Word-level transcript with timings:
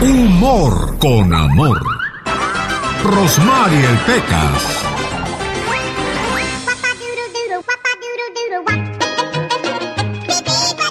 Humor 0.00 0.96
con 1.00 1.34
amor. 1.34 1.80
Rosmarie 3.02 3.84
el 3.84 3.98
Pecas. 4.06 4.62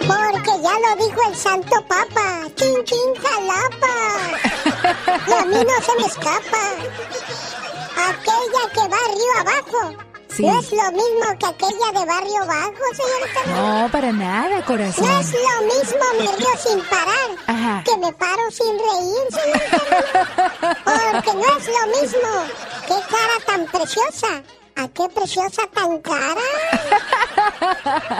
Porque 0.07 0.61
ya 0.61 0.75
lo 0.79 1.05
dijo 1.05 1.21
el 1.29 1.35
Santo 1.35 1.85
Papa. 1.87 2.47
Chin, 2.55 2.83
chin, 2.83 3.15
jalapa. 3.23 3.95
Y 5.25 5.31
a 5.31 5.45
mí 5.45 5.55
no 5.55 5.81
se 5.81 5.95
me 5.99 6.05
escapa. 6.05 6.63
Aquella 8.09 8.63
que 8.73 8.89
va 8.89 8.97
río 9.13 9.33
abajo 9.39 10.06
no 10.39 10.59
es 10.59 10.71
lo 10.71 10.91
mismo 10.91 11.39
que 11.39 11.45
aquella 11.45 11.99
de 11.99 12.05
barrio 12.05 12.45
bajo, 12.45 12.83
señorita. 12.95 13.45
No, 13.47 13.89
para 13.91 14.11
nada, 14.11 14.65
corazón. 14.65 15.05
No 15.05 15.19
es 15.19 15.31
lo 15.33 15.61
mismo 15.65 16.05
me 16.17 16.37
río 16.37 16.57
sin 16.57 16.79
parar 16.85 17.83
que 17.83 17.97
me 17.97 18.13
paro 18.13 18.51
sin 18.51 18.77
reír, 18.77 19.27
señorita. 19.31 19.81
Porque 20.83 21.33
no 21.33 21.57
es 21.57 21.67
lo 21.67 22.01
mismo. 22.01 22.29
¡Qué 22.87 22.95
cara 23.09 23.45
tan 23.45 23.65
preciosa! 23.65 24.43
¿A 24.75 24.87
qué 24.89 25.09
preciosa 25.09 25.63
tan 25.73 25.99
cara? 26.01 26.41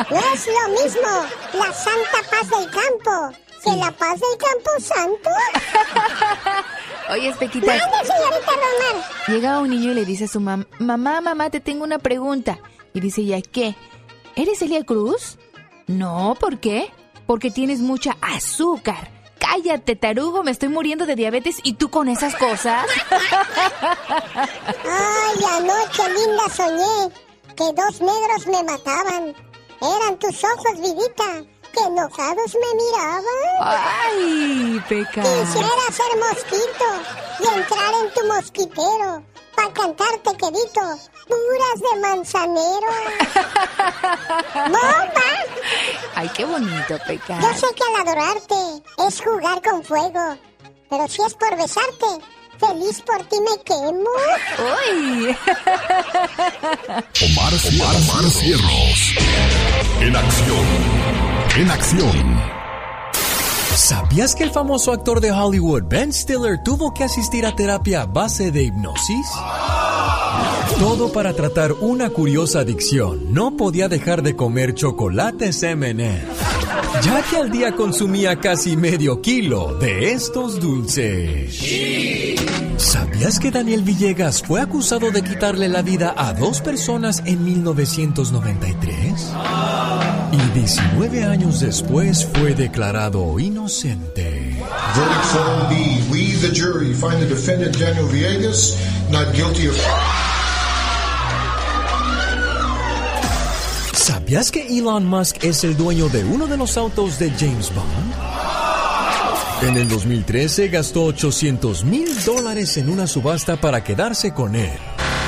No 0.09 0.33
es 0.33 0.47
lo 0.47 0.83
mismo 0.83 1.25
la 1.53 1.71
santa 1.71 2.19
paz 2.31 2.49
del 2.49 2.71
campo 2.71 3.46
que 3.71 3.77
la 3.77 3.91
paz 3.91 4.19
del 4.19 4.37
campo 4.37 4.69
santo. 4.79 5.29
Oye, 7.11 7.29
Espequita. 7.29 7.71
señorita 7.73 8.51
Romar? 8.51 9.27
Llega 9.27 9.59
un 9.59 9.69
niño 9.69 9.91
y 9.91 9.95
le 9.95 10.05
dice 10.05 10.25
a 10.25 10.27
su 10.27 10.39
mamá, 10.39 10.65
mamá, 10.79 11.21
mamá, 11.21 11.49
te 11.49 11.59
tengo 11.59 11.83
una 11.83 11.99
pregunta. 11.99 12.59
Y 12.93 12.99
dice 12.99 13.21
ella, 13.21 13.41
¿qué? 13.41 13.75
¿Eres 14.35 14.61
Elia 14.61 14.83
Cruz? 14.83 15.37
No, 15.87 16.35
¿por 16.39 16.59
qué? 16.59 16.91
Porque 17.25 17.49
tienes 17.51 17.79
mucha 17.79 18.17
azúcar. 18.21 19.11
Cállate, 19.39 19.95
tarugo, 19.95 20.43
me 20.43 20.51
estoy 20.51 20.69
muriendo 20.69 21.05
de 21.05 21.15
diabetes 21.15 21.57
y 21.63 21.73
tú 21.73 21.89
con 21.89 22.09
esas 22.09 22.35
cosas. 22.35 22.85
Ay, 24.83 25.45
anoche 25.57 26.03
linda 26.09 26.49
soñé 26.53 27.13
que 27.55 27.63
dos 27.73 28.01
negros 28.01 28.47
me 28.47 28.63
mataban. 28.63 29.35
Eran 29.81 30.17
tus 30.19 30.43
ojos, 30.43 30.81
vidita 30.81 31.43
que 31.77 31.83
enojados 31.83 32.55
me 32.55 32.83
miraban. 32.83 33.23
¡Ay, 33.61 34.81
peca! 34.89 35.21
Quisiera 35.21 35.85
ser 35.91 36.17
mosquito 36.17 36.85
y 37.39 37.47
entrar 37.57 37.93
en 38.03 38.13
tu 38.13 38.25
mosquitero 38.25 39.23
para 39.55 39.73
cantarte, 39.73 40.37
querido, 40.37 40.99
puras 41.27 41.79
de 41.79 41.99
manzanero. 42.01 42.89
¡Bomba! 44.69 45.29
¡Ay, 46.15 46.29
qué 46.35 46.45
bonito, 46.45 46.97
peca! 47.05 47.39
Yo 47.39 47.53
sé 47.53 47.67
que 47.75 47.83
al 47.83 48.07
adorarte 48.07 48.83
es 49.07 49.21
jugar 49.21 49.61
con 49.61 49.83
fuego, 49.83 50.37
pero 50.89 51.07
si 51.07 51.21
es 51.21 51.33
por 51.35 51.55
besarte, 51.57 52.07
feliz 52.59 53.01
por 53.01 53.23
ti 53.25 53.37
me 53.41 53.61
quemo. 53.63 54.09
¡Uy! 54.59 55.37
Omar, 57.25 57.53
Omar 57.95 58.31
Cierros. 58.31 59.15
En 60.01 60.15
acción 60.15 60.86
en 61.55 61.71
acción. 61.71 62.41
¿Sabías 63.75 64.35
que 64.35 64.43
el 64.43 64.51
famoso 64.51 64.91
actor 64.91 65.21
de 65.21 65.31
Hollywood 65.31 65.83
Ben 65.87 66.11
Stiller 66.11 66.61
tuvo 66.63 66.93
que 66.93 67.03
asistir 67.03 67.45
a 67.45 67.55
terapia 67.55 68.01
a 68.01 68.05
base 68.05 68.51
de 68.51 68.63
hipnosis? 68.63 69.27
Todo 70.79 71.11
para 71.11 71.33
tratar 71.33 71.73
una 71.73 72.09
curiosa 72.11 72.59
adicción. 72.59 73.33
No 73.33 73.57
podía 73.57 73.87
dejar 73.87 74.21
de 74.21 74.35
comer 74.35 74.75
chocolates 74.75 75.63
M&M, 75.63 76.21
ya 77.03 77.23
que 77.23 77.37
al 77.37 77.51
día 77.51 77.71
consumía 77.75 78.39
casi 78.39 78.77
medio 78.77 79.21
kilo 79.21 79.75
de 79.79 80.11
estos 80.11 80.59
dulces. 80.59 81.59
¿Sabías 82.77 83.39
que 83.39 83.49
Daniel 83.49 83.81
Villegas 83.81 84.43
fue 84.43 84.61
acusado 84.61 85.09
de 85.09 85.23
quitarle 85.23 85.67
la 85.67 85.81
vida 85.81 86.13
a 86.15 86.33
dos 86.33 86.61
personas 86.61 87.23
en 87.25 87.43
1993? 87.43 89.33
Y 90.31 90.59
19 90.59 91.23
años 91.23 91.59
después 91.59 92.27
fue 92.35 92.53
declarado 92.53 93.39
inocente. 93.39 94.55
Verdict 94.95 95.25
form 95.25 95.69
B. 95.69 96.03
We, 96.11 96.33
the 96.39 96.53
jury, 96.53 96.93
find 96.93 97.19
the 97.19 97.27
defendant 97.27 97.77
Daniel 97.79 98.07
Villegas 98.07 98.77
not 99.11 99.33
guilty 99.33 99.67
of... 99.67 100.36
¿Sabías 104.07 104.53
que 104.53 104.65
Elon 104.65 105.05
Musk 105.05 105.43
es 105.43 105.65
el 105.65 105.75
dueño 105.75 106.07
de 106.07 106.23
uno 106.23 106.47
de 106.47 106.55
los 106.55 106.77
autos 106.77 107.19
de 107.19 107.29
James 107.29 107.75
Bond? 107.75 108.13
En 109.63 109.75
el 109.75 109.89
2013 109.89 110.69
gastó 110.69 111.03
800 111.03 111.83
mil 111.83 112.07
dólares 112.23 112.77
en 112.77 112.87
una 112.87 113.05
subasta 113.05 113.59
para 113.59 113.83
quedarse 113.83 114.33
con 114.33 114.55
él. 114.55 114.71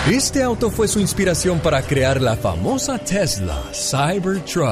Este 0.09 0.43
auto 0.43 0.71
fue 0.71 0.87
su 0.87 1.01
inspiración 1.01 1.59
para 1.59 1.81
crear 1.81 2.21
la 2.21 2.37
famosa 2.37 2.97
Tesla 2.97 3.61
Cybertruck. 3.73 4.69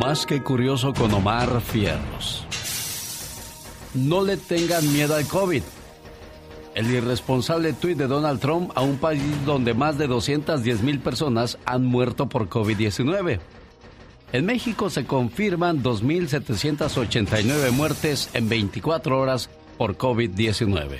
Más 0.00 0.26
que 0.26 0.42
curioso 0.42 0.92
con 0.92 1.14
Omar 1.14 1.60
Fierros. 1.60 2.44
No 3.94 4.24
le 4.24 4.36
tengan 4.36 4.92
miedo 4.92 5.14
al 5.14 5.24
COVID 5.28 5.62
el 6.78 6.94
irresponsable 6.94 7.72
tuit 7.72 7.98
de 7.98 8.06
Donald 8.06 8.38
Trump 8.38 8.70
a 8.76 8.82
un 8.82 8.98
país 8.98 9.44
donde 9.44 9.74
más 9.74 9.98
de 9.98 10.06
210 10.06 10.82
mil 10.82 11.00
personas 11.00 11.58
han 11.64 11.84
muerto 11.84 12.28
por 12.28 12.48
COVID-19. 12.48 13.40
En 14.32 14.46
México 14.46 14.88
se 14.88 15.04
confirman 15.04 15.82
2.789 15.82 17.72
muertes 17.72 18.30
en 18.32 18.48
24 18.48 19.18
horas 19.18 19.50
por 19.76 19.98
COVID-19. 19.98 20.98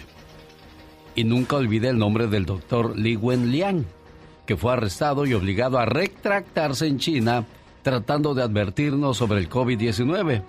Y 1.14 1.22
nunca 1.22 1.54
olvide 1.54 1.90
el 1.90 1.98
nombre 1.98 2.26
del 2.26 2.44
doctor 2.44 2.98
Li 2.98 3.14
Wenliang, 3.14 3.86
que 4.46 4.56
fue 4.56 4.72
arrestado 4.72 5.26
y 5.26 5.34
obligado 5.34 5.78
a 5.78 5.86
retractarse 5.86 6.88
en 6.88 6.98
China 6.98 7.46
tratando 7.84 8.34
de 8.34 8.42
advertirnos 8.42 9.16
sobre 9.16 9.38
el 9.38 9.48
COVID-19. 9.48 10.42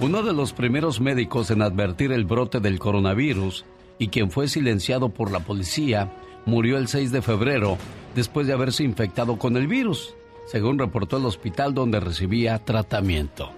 Uno 0.00 0.22
de 0.22 0.34
los 0.34 0.52
primeros 0.52 1.00
médicos 1.00 1.50
en 1.50 1.62
advertir 1.62 2.12
el 2.12 2.26
brote 2.26 2.60
del 2.60 2.78
coronavirus 2.78 3.64
y 3.98 4.08
quien 4.08 4.30
fue 4.30 4.48
silenciado 4.48 5.08
por 5.08 5.30
la 5.30 5.40
policía, 5.40 6.12
murió 6.46 6.78
el 6.78 6.88
6 6.88 7.12
de 7.12 7.22
febrero 7.22 7.78
después 8.14 8.46
de 8.46 8.52
haberse 8.52 8.84
infectado 8.84 9.38
con 9.38 9.56
el 9.56 9.66
virus, 9.66 10.14
según 10.46 10.78
reportó 10.78 11.18
el 11.18 11.26
hospital 11.26 11.74
donde 11.74 12.00
recibía 12.00 12.58
tratamiento. 12.58 13.50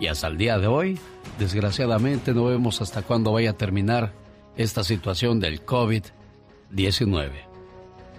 Y 0.00 0.06
hasta 0.06 0.28
el 0.28 0.38
día 0.38 0.58
de 0.58 0.68
hoy, 0.68 0.98
desgraciadamente 1.38 2.32
no 2.32 2.44
vemos 2.44 2.80
hasta 2.80 3.02
cuándo 3.02 3.32
vaya 3.32 3.50
a 3.50 3.56
terminar 3.56 4.12
esta 4.56 4.84
situación 4.84 5.40
del 5.40 5.64
COVID-19. 5.64 7.30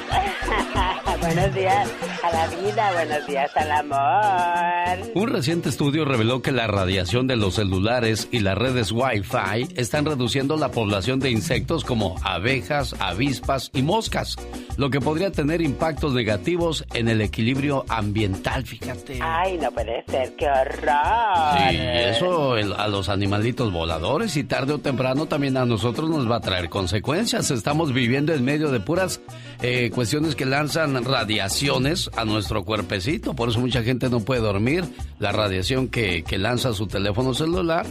Buenos 1.21 1.55
días. 1.55 1.87
A 2.23 2.33
la 2.33 2.47
vida, 2.49 2.93
buenos 2.93 3.27
días 3.27 3.51
al 3.57 3.71
amor. 3.71 5.11
Un 5.15 5.29
reciente 5.29 5.69
estudio 5.69 6.05
reveló 6.05 6.43
que 6.43 6.53
la 6.53 6.67
radiación 6.67 7.27
de 7.27 7.37
los 7.37 7.55
celulares 7.55 8.29
y 8.31 8.41
las 8.41 8.57
redes 8.57 8.93
Wi-Fi 8.93 9.75
están 9.77 10.05
reduciendo 10.05 10.57
la 10.57 10.71
población 10.71 11.21
de 11.21 11.31
insectos 11.31 11.85
como 11.85 12.17
abejas, 12.25 12.95
avispas 12.99 13.71
y 13.75 13.83
moscas, 13.83 14.37
lo 14.77 14.91
que 14.91 15.01
podría 15.01 15.31
tener 15.31 15.61
impactos 15.61 16.13
negativos 16.15 16.85
en 16.95 17.09
el 17.09 17.21
equilibrio 17.21 17.85
ambiental, 17.89 18.65
fíjate. 18.65 19.19
Ay, 19.23 19.59
no 19.59 19.71
puede 19.71 20.05
ser, 20.07 20.35
qué 20.37 20.47
horror. 20.47 21.59
Sí, 21.71 21.77
eso 21.79 22.55
a 22.55 22.89
los 22.89 23.09
animalitos 23.09 23.73
voladores 23.73 24.37
y 24.37 24.45
tarde 24.45 24.75
o 24.75 24.79
temprano 24.79 25.27
también 25.27 25.57
a 25.57 25.67
nosotros 25.67 26.09
nos 26.11 26.31
va 26.31 26.37
a 26.37 26.41
traer 26.41 26.69
consecuencias. 26.69 27.51
Estamos 27.51 27.93
viviendo 27.93 28.33
en 28.33 28.45
medio 28.45 28.71
de 28.71 28.81
puras 28.81 29.21
eh, 29.63 29.91
cuestiones 29.95 30.35
que 30.35 30.47
lanzan 30.47 31.05
radiaciones 31.05 32.11
a 32.17 32.25
nuestro 32.25 32.65
cuerpecito. 32.65 33.35
Por 33.35 33.49
eso 33.49 33.61
mucha 33.61 33.83
gente 33.83 34.09
no 34.09 34.21
puede 34.21 34.41
dormir. 34.41 34.85
La 35.19 35.33
radiación 35.33 35.89
que, 35.89 36.23
que 36.23 36.39
lanza 36.39 36.73
su 36.73 36.87
teléfono 36.87 37.35
celular 37.35 37.87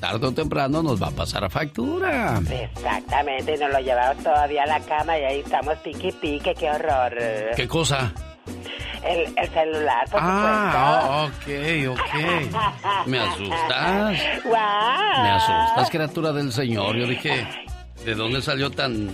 tarde 0.00 0.26
o 0.26 0.32
temprano 0.32 0.82
nos 0.82 1.00
va 1.00 1.08
a 1.08 1.10
pasar 1.10 1.44
a 1.44 1.50
factura. 1.50 2.40
Exactamente, 2.50 3.56
nos 3.58 3.70
lo 3.70 3.80
llevamos 3.80 4.24
todavía 4.24 4.62
a 4.62 4.66
la 4.66 4.80
cama 4.80 5.18
y 5.18 5.24
ahí 5.24 5.40
estamos 5.40 5.76
pique 5.78 6.12
pique, 6.20 6.54
qué 6.54 6.70
horror. 6.70 7.14
¿Qué 7.54 7.68
cosa? 7.68 8.12
El, 9.04 9.32
el 9.36 9.48
celular, 9.50 10.08
por 10.10 10.20
ah, 10.22 11.28
ok, 11.28 11.88
ok. 11.90 13.06
Me 13.06 13.18
asustas. 13.18 14.18
Wow. 14.44 15.22
Me 15.22 15.30
asustas, 15.30 15.90
criatura 15.90 16.32
del 16.32 16.52
Señor. 16.52 16.96
Yo 16.96 17.06
dije, 17.06 17.46
¿de 18.04 18.14
dónde 18.14 18.42
salió 18.42 18.70
tan 18.70 19.10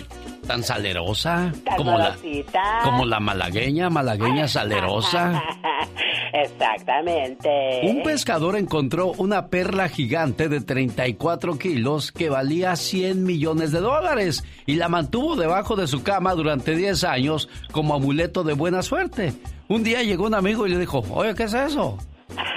tan 0.46 0.62
salerosa? 0.62 1.52
como 1.76 1.98
la 1.98 2.16
como 2.82 3.04
la 3.04 3.20
malagueña, 3.20 3.90
malagueña 3.90 4.48
salerosa. 4.48 5.42
Exactamente. 6.32 7.80
Un 7.84 8.02
pescador 8.02 8.56
encontró 8.56 9.12
una 9.12 9.48
perla 9.48 9.88
gigante 9.88 10.48
de 10.48 10.60
34 10.60 11.58
kilos 11.58 12.12
que 12.12 12.28
valía 12.28 12.76
100 12.76 13.24
millones 13.24 13.72
de 13.72 13.80
dólares 13.80 14.44
y 14.66 14.76
la 14.76 14.88
mantuvo 14.88 15.36
debajo 15.36 15.76
de 15.76 15.86
su 15.86 16.02
cama 16.02 16.34
durante 16.34 16.76
10 16.76 17.04
años 17.04 17.48
como 17.72 17.94
amuleto 17.94 18.44
de 18.44 18.52
buena 18.52 18.82
suerte. 18.82 19.32
Un 19.68 19.82
día 19.82 20.02
llegó 20.02 20.26
un 20.26 20.34
amigo 20.34 20.66
y 20.66 20.70
le 20.70 20.78
dijo, 20.78 21.02
oye, 21.10 21.34
¿qué 21.34 21.44
es 21.44 21.54
eso? 21.54 21.98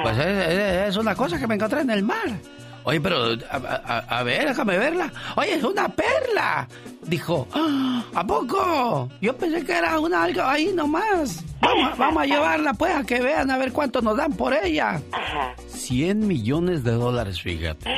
Pues 0.03 0.17
es, 0.17 0.97
una 0.97 1.15
cosa 1.15 1.39
que 1.39 1.47
me 1.47 1.55
encontré 1.55 1.81
en 1.81 1.89
el 1.91 2.03
mar. 2.03 2.39
Oye, 2.83 3.01
pero 3.01 3.37
a, 3.49 4.23
ver, 4.23 4.47
déjame 4.47 4.77
verla. 4.77 5.11
Oye, 5.35 5.55
es 5.55 5.63
una 5.63 5.87
perla. 5.89 6.67
Dijo, 7.03 7.47
ah, 7.53 8.03
¿a 8.13 8.25
poco? 8.25 9.09
Yo 9.21 9.35
pensé 9.35 9.65
que 9.65 9.73
era 9.73 9.99
una 9.99 10.23
algo 10.23 10.43
ahí 10.43 10.71
nomás. 10.73 11.43
Vamos, 11.61 11.97
vamos 11.97 12.23
a 12.23 12.25
llevarla 12.25 12.73
pues 12.73 12.95
a 12.95 13.03
que 13.03 13.21
vean 13.21 13.51
a 13.51 13.57
ver 13.57 13.71
cuánto 13.71 14.01
nos 14.01 14.17
dan 14.17 14.33
por 14.33 14.53
ella. 14.53 15.01
100 15.67 16.27
millones 16.27 16.83
de 16.83 16.91
dólares, 16.91 17.41
fíjate. 17.41 17.89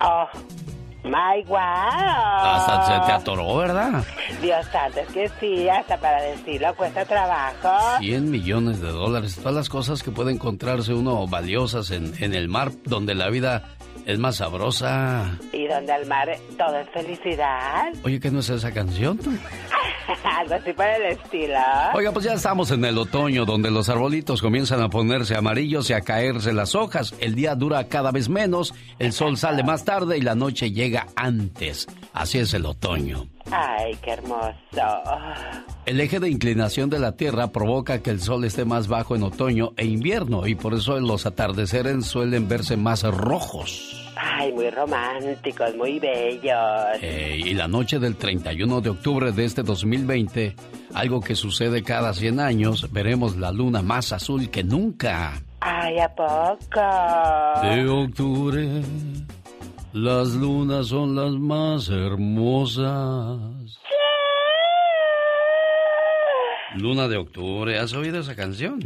Oh. 0.00 0.28
My 1.04 1.42
wow. 1.46 1.56
Hasta 1.56 2.86
se 2.86 3.06
te 3.06 3.12
atoró, 3.12 3.56
¿verdad? 3.56 4.04
Dios 4.42 4.66
santo, 4.66 5.00
es 5.00 5.08
que 5.08 5.30
sí, 5.40 5.68
hasta 5.68 5.96
para 5.96 6.22
decirlo 6.22 6.74
cuesta 6.76 7.04
trabajo. 7.04 7.98
100 8.00 8.30
millones 8.30 8.80
de 8.80 8.88
dólares, 8.88 9.36
todas 9.36 9.54
las 9.54 9.68
cosas 9.68 10.02
que 10.02 10.10
puede 10.10 10.32
encontrarse 10.32 10.92
uno 10.92 11.26
valiosas 11.26 11.92
en, 11.92 12.12
en 12.22 12.34
el 12.34 12.48
mar, 12.48 12.72
donde 12.84 13.14
la 13.14 13.30
vida 13.30 13.77
es 14.08 14.18
más 14.18 14.36
sabrosa. 14.36 15.38
Y 15.52 15.66
donde 15.66 15.94
el 15.94 16.06
mar 16.06 16.28
todo 16.56 16.78
es 16.78 16.88
felicidad. 16.90 17.92
Oye, 18.02 18.18
¿qué 18.18 18.30
no 18.30 18.40
es 18.40 18.48
esa 18.48 18.72
canción? 18.72 19.20
Algo 20.24 20.54
así 20.54 20.72
para 20.72 20.96
el 20.96 21.12
estilo. 21.12 21.58
Oiga, 21.92 22.10
pues 22.10 22.24
ya 22.24 22.32
estamos 22.32 22.70
en 22.70 22.86
el 22.86 22.96
otoño, 22.96 23.44
donde 23.44 23.70
los 23.70 23.90
arbolitos 23.90 24.40
comienzan 24.40 24.80
a 24.80 24.88
ponerse 24.88 25.36
amarillos 25.36 25.90
y 25.90 25.92
a 25.92 26.00
caerse 26.00 26.54
las 26.54 26.74
hojas. 26.74 27.14
El 27.20 27.34
día 27.34 27.54
dura 27.54 27.86
cada 27.88 28.10
vez 28.10 28.30
menos, 28.30 28.74
el 28.98 29.12
sol 29.12 29.36
sale 29.36 29.62
más 29.62 29.84
tarde 29.84 30.16
y 30.16 30.22
la 30.22 30.34
noche 30.34 30.70
llega 30.70 31.08
antes. 31.14 31.86
Así 32.14 32.38
es 32.38 32.54
el 32.54 32.64
otoño. 32.64 33.28
Ay, 33.50 33.96
qué 34.02 34.12
hermoso. 34.12 34.54
El 35.86 36.00
eje 36.00 36.20
de 36.20 36.28
inclinación 36.28 36.90
de 36.90 36.98
la 36.98 37.12
Tierra 37.12 37.48
provoca 37.48 38.02
que 38.02 38.10
el 38.10 38.20
sol 38.20 38.44
esté 38.44 38.64
más 38.64 38.88
bajo 38.88 39.16
en 39.16 39.22
otoño 39.22 39.72
e 39.76 39.86
invierno 39.86 40.46
y 40.46 40.54
por 40.54 40.74
eso 40.74 40.98
los 41.00 41.26
atardeceres 41.26 42.06
suelen 42.06 42.48
verse 42.48 42.76
más 42.76 43.02
rojos. 43.04 44.12
Ay, 44.20 44.52
muy 44.52 44.68
románticos, 44.70 45.74
muy 45.76 45.98
bellos. 45.98 47.02
y 47.02 47.54
la 47.54 47.68
noche 47.68 47.98
del 47.98 48.16
31 48.16 48.80
de 48.80 48.90
octubre 48.90 49.32
de 49.32 49.44
este 49.44 49.62
2020, 49.62 50.54
algo 50.94 51.20
que 51.20 51.34
sucede 51.34 51.82
cada 51.82 52.12
100 52.12 52.40
años, 52.40 52.92
veremos 52.92 53.36
la 53.36 53.52
luna 53.52 53.80
más 53.82 54.12
azul 54.12 54.50
que 54.50 54.64
nunca. 54.64 55.40
Ay, 55.60 55.98
¿a 55.98 56.08
poco? 56.14 56.80
De 57.62 57.88
octubre, 57.88 58.82
las 59.92 60.28
lunas 60.34 60.88
son 60.88 61.16
las 61.16 61.32
más 61.32 61.88
hermosas. 61.88 63.38
Luna 66.74 67.08
de 67.08 67.16
octubre, 67.16 67.78
¿has 67.78 67.94
oído 67.94 68.20
esa 68.20 68.36
canción? 68.36 68.80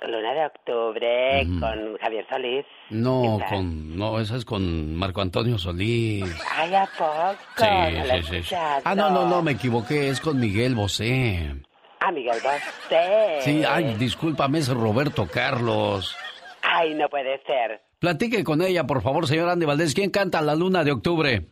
Luna 0.00 0.32
de 0.34 0.46
octubre 0.46 1.46
con 1.60 1.96
Javier 1.98 2.26
Solís. 2.28 2.66
No, 2.90 3.38
con, 3.48 3.96
no, 3.96 4.18
esa 4.18 4.36
es 4.36 4.44
con 4.44 4.96
Marco 4.96 5.20
Antonio 5.20 5.58
Solís. 5.58 6.24
Ay, 6.50 6.74
¿a 6.74 6.88
poco? 6.98 7.36
Sí, 7.56 8.22
sí, 8.28 8.42
sí. 8.42 8.54
Ah, 8.84 8.94
no, 8.96 9.10
no, 9.10 9.28
no, 9.28 9.42
me 9.42 9.52
equivoqué, 9.52 10.08
es 10.08 10.20
con 10.20 10.40
Miguel 10.40 10.74
Bosé. 10.74 11.54
Ah, 12.00 12.10
Miguel 12.10 12.38
Bosé. 12.42 13.40
Sí, 13.42 13.62
ay, 13.68 13.94
discúlpame, 13.94 14.58
es 14.58 14.68
Roberto 14.68 15.28
Carlos. 15.30 16.16
Ay, 16.62 16.94
no 16.94 17.08
puede 17.08 17.40
ser. 17.44 17.80
Platique 18.02 18.42
con 18.42 18.60
ella, 18.62 18.84
por 18.84 19.00
favor, 19.00 19.28
señor 19.28 19.48
Andy 19.48 19.64
Valdés. 19.64 19.94
¿Quién 19.94 20.10
canta 20.10 20.42
La 20.42 20.56
Luna 20.56 20.82
de 20.82 20.90
Octubre? 20.90 21.46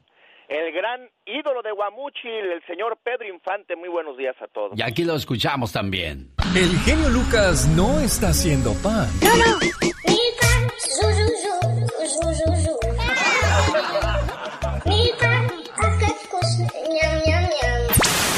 El 0.49 0.73
gran 0.73 1.08
ídolo 1.25 1.62
de 1.62 1.70
Guamuchi, 1.70 2.26
el 2.26 2.61
señor 2.67 2.99
Pedro 3.05 3.32
Infante. 3.32 3.76
Muy 3.76 3.88
buenos 3.88 4.17
días 4.17 4.35
a 4.43 4.49
todos. 4.49 4.76
Y 4.76 4.82
aquí 4.82 5.05
lo 5.05 5.14
escuchamos 5.14 5.70
también. 5.70 6.32
El 6.56 6.76
genio 6.81 7.08
Lucas 7.11 7.69
no 7.76 8.00
está 8.00 8.31
haciendo 8.31 8.73
pan. 8.82 9.08
No, 9.23 9.37
no. 9.37 9.61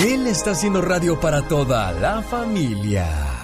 Él 0.07 0.27
está 0.27 0.51
haciendo 0.51 0.83
radio 0.83 1.19
para 1.19 1.49
toda 1.49 1.93
la 1.93 2.21
familia. 2.21 3.42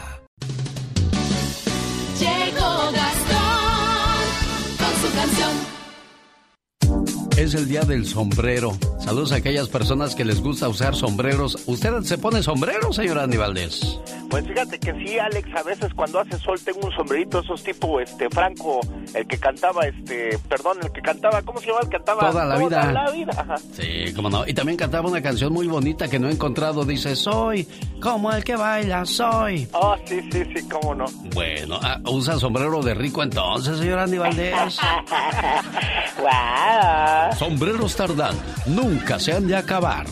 Es 7.39 7.55
el 7.55 7.69
día 7.69 7.83
del 7.83 8.05
sombrero. 8.05 8.77
Saludos 8.99 9.31
a 9.31 9.37
aquellas 9.37 9.69
personas 9.69 10.17
que 10.17 10.25
les 10.25 10.41
gusta 10.41 10.69
usar 10.69 10.97
sombreros. 10.97 11.57
¿Usted 11.67 12.03
se 12.03 12.19
pone 12.19 12.43
sombrero, 12.43 12.93
señor 12.93 13.21
Andy 13.21 13.37
Valdés? 13.37 14.01
Pues 14.31 14.47
fíjate 14.47 14.79
que 14.79 14.93
sí, 14.93 15.19
Alex, 15.19 15.49
a 15.55 15.63
veces 15.63 15.95
cuando 15.95 16.21
hace 16.21 16.39
sol 16.39 16.61
tengo 16.63 16.81
un 16.83 16.93
sombrerito, 16.93 17.41
esos 17.41 17.63
tipo, 17.63 17.99
este, 18.01 18.29
Franco, 18.29 18.81
el 19.15 19.27
que 19.27 19.39
cantaba, 19.39 19.87
este, 19.87 20.39
perdón, 20.49 20.79
el 20.83 20.93
que 20.93 21.01
cantaba, 21.01 21.41
¿cómo 21.43 21.61
se 21.61 21.69
llama? 21.69 21.81
El 21.83 21.89
que 21.89 21.97
cantaba 21.97 22.31
toda 22.31 22.45
la 22.45 22.57
vida. 22.57 22.81
Toda 22.81 22.93
la 22.93 23.11
vida. 23.11 23.57
Sí, 23.73 24.13
cómo 24.15 24.29
no. 24.29 24.47
Y 24.47 24.53
también 24.53 24.77
cantaba 24.77 25.09
una 25.09 25.23
canción 25.23 25.53
muy 25.53 25.67
bonita 25.67 26.09
que 26.09 26.19
no 26.19 26.29
he 26.29 26.33
encontrado, 26.33 26.85
dice, 26.85 27.17
soy 27.17 27.67
como 28.01 28.31
el 28.33 28.45
que 28.45 28.57
baila, 28.57 29.07
soy. 29.07 29.67
Oh, 29.73 29.97
sí, 30.05 30.21
sí, 30.31 30.43
sí, 30.55 30.69
cómo 30.69 30.95
no. 30.95 31.07
Bueno, 31.35 31.79
ah, 31.83 31.99
usa 32.05 32.39
sombrero 32.39 32.83
de 32.83 32.95
rico 32.95 33.23
entonces, 33.23 33.79
señor 33.79 33.99
Andy 33.99 34.19
Valdés. 34.19 34.79
wow. 36.19 37.39
Sombreros 37.39 37.97
tardan, 37.97 38.35
nunca 38.67 39.19
se 39.19 39.33
han 39.33 39.47
de 39.47 39.57
acabar. 39.57 40.07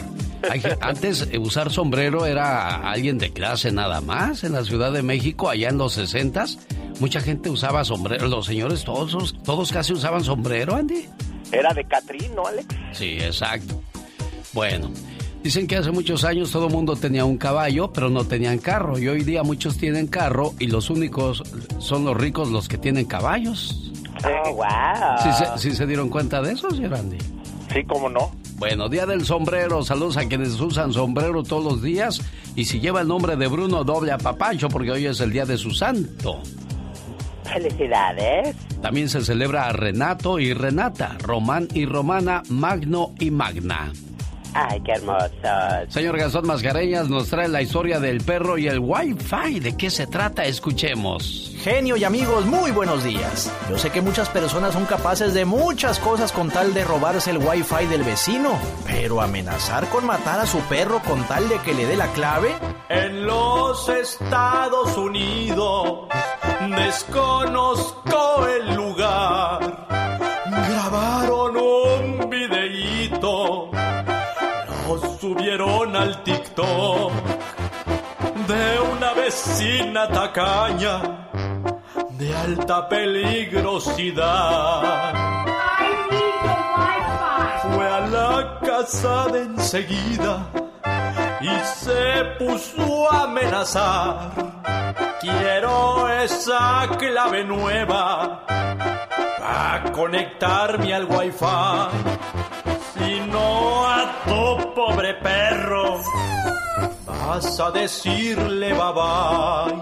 Antes 0.81 1.29
eh, 1.31 1.39
usar 1.39 1.71
sombrero 1.71 2.27
era 2.27 2.91
alguien 2.91 3.19
de 3.19 3.33
clase 3.33 3.73
nada 3.73 4.01
más. 4.01 4.45
En 4.45 4.53
la 4.53 4.65
Ciudad 4.65 4.93
de 4.93 5.03
México, 5.03 5.49
allá 5.49 5.69
en 5.69 5.79
los 5.79 5.95
60 5.95 6.47
mucha 7.01 7.21
gente 7.21 7.51
usaba 7.51 7.85
sombrero. 7.85 8.29
Los 8.29 8.47
señores 8.47 8.85
todos, 8.85 9.35
todos 9.45 9.73
casi 9.73 9.93
usaban 9.93 10.23
sombrero, 10.23 10.75
Andy. 10.77 11.07
Era 11.53 11.73
de 11.73 11.85
Catrín, 11.85 12.35
¿no, 12.35 12.47
Alex? 12.47 12.67
Sí, 12.93 13.19
exacto. 13.21 13.81
Bueno, 14.53 14.91
dicen 15.43 15.67
que 15.67 15.77
hace 15.77 15.91
muchos 15.91 16.25
años 16.25 16.51
todo 16.51 16.67
el 16.67 16.73
mundo 16.73 16.97
tenía 16.97 17.25
un 17.25 17.37
caballo, 17.37 17.93
pero 17.93 18.09
no 18.11 18.25
tenían 18.25 18.59
carro. 18.59 18.99
Y 18.99 19.09
hoy 19.09 19.23
día 19.23 19.43
muchos 19.43 19.77
tienen 19.77 20.07
carro 20.07 20.55
y 20.59 20.67
los 20.67 20.91
únicos 20.91 21.43
son 21.79 22.05
los 22.05 22.17
ricos 22.17 22.51
los 22.51 22.69
que 22.69 22.79
tienen 22.79 23.05
caballos. 23.05 23.93
Oh, 24.25 24.55
wow. 24.55 24.67
¿Sí 25.23 25.29
se, 25.33 25.59
¿Sí 25.59 25.77
se 25.77 25.87
dieron 25.87 26.09
cuenta 26.09 26.41
de 26.41 26.53
eso, 26.53 26.71
señor 26.71 26.95
Andy? 26.95 27.19
Sí, 27.73 27.85
cómo 27.85 28.09
no. 28.09 28.33
Bueno, 28.59 28.89
Día 28.89 29.05
del 29.05 29.25
Sombrero. 29.25 29.83
Saludos 29.83 30.17
a 30.17 30.27
quienes 30.27 30.59
usan 30.59 30.93
sombrero 30.93 31.43
todos 31.43 31.63
los 31.63 31.83
días. 31.83 32.23
Y 32.55 32.65
si 32.65 32.81
lleva 32.81 33.03
el 33.03 33.09
nombre 33.09 33.37
de 33.37 33.49
Bruno, 33.49 33.85
doble 33.85 34.13
a 34.13 34.19
Papacho, 34.19 34.69
porque 34.69 34.91
hoy 34.91 35.07
es 35.07 35.21
el 35.21 35.31
día 35.31 35.45
de 35.45 35.59
su 35.59 35.73
santo. 35.73 36.41
Felicidades. 37.45 38.57
También 38.81 39.09
se 39.11 39.21
celebra 39.21 39.69
a 39.69 39.73
Renato 39.73 40.39
y 40.39 40.55
Renata, 40.55 41.17
Román 41.21 41.69
y 41.75 41.85
Romana, 41.85 42.43
Magno 42.49 43.13
y 43.21 43.31
Magna. 43.31 43.93
Ay, 44.59 44.81
qué 44.81 44.93
hermoso. 44.93 45.29
Señor 45.89 46.17
Gastón 46.17 46.47
Mascareñas 46.47 47.11
nos 47.11 47.29
trae 47.29 47.47
la 47.47 47.61
historia 47.61 48.01
del 48.01 48.23
perro 48.23 48.57
y 48.57 48.69
el 48.69 48.79
Wi-Fi. 48.79 49.61
¿De 49.61 49.77
qué 49.77 49.91
se 49.91 50.07
trata? 50.07 50.47
Escuchemos. 50.47 51.55
Genio 51.59 51.95
y 51.99 52.05
amigos, 52.05 52.47
muy 52.47 52.71
buenos 52.71 53.05
días. 53.05 53.53
Yo 53.69 53.77
sé 53.77 53.91
que 53.91 54.01
muchas 54.01 54.31
personas 54.31 54.73
son 54.73 54.87
capaces 54.87 55.35
de 55.35 55.45
muchas 55.45 55.99
cosas 55.99 56.33
con 56.33 56.49
tal 56.49 56.73
de 56.73 56.85
robarse 56.85 57.33
el 57.33 57.39
Wi-Fi 57.39 57.87
del 57.87 58.03
vecino, 58.03 58.59
pero 58.87 59.21
amenazar 59.21 59.91
con 59.91 60.07
matar 60.07 60.41
a 60.41 60.47
su 60.47 60.61
perro 60.61 61.03
con 61.03 61.23
tal 61.25 61.51
de 61.51 61.59
que 61.59 61.75
le 61.75 61.85
dé 61.85 61.97
la 61.97 62.07
clave. 62.13 62.55
En 62.89 63.27
los 63.27 63.87
Estados 63.91 64.97
Unidos 64.97 66.09
desconozco 66.75 68.47
el 68.47 68.75
lugar. 68.75 69.87
Grabaron 70.47 71.57
un 71.59 72.31
videíto 72.31 73.71
subieron 75.19 75.97
al 75.97 76.23
TikTok 76.23 77.13
de 78.47 78.79
una 78.93 79.13
vecina 79.15 80.07
tacaña 80.09 81.29
de 82.11 82.37
alta 82.37 82.89
peligrosidad. 82.89 85.13
Fue 87.63 87.89
a 87.89 88.01
la 88.01 88.61
casa 88.65 89.27
de 89.33 89.43
enseguida 89.43 90.49
y 91.41 91.51
se 91.65 92.25
puso 92.39 93.13
a 93.13 93.25
amenazar. 93.25 94.31
Quiero 95.21 96.09
esa 96.09 96.89
clave 96.97 97.43
nueva 97.43 98.45
para 98.47 99.83
conectarme 99.93 100.95
al 100.95 101.07
wifi 101.07 102.46
si 103.17 103.23
no 103.31 103.87
a 103.87 104.25
tu 104.27 104.75
pobre 104.75 105.15
perro 105.15 106.01
vas 107.07 107.61
a 107.61 107.71
decirle 107.71 108.75
bye. 108.75 109.75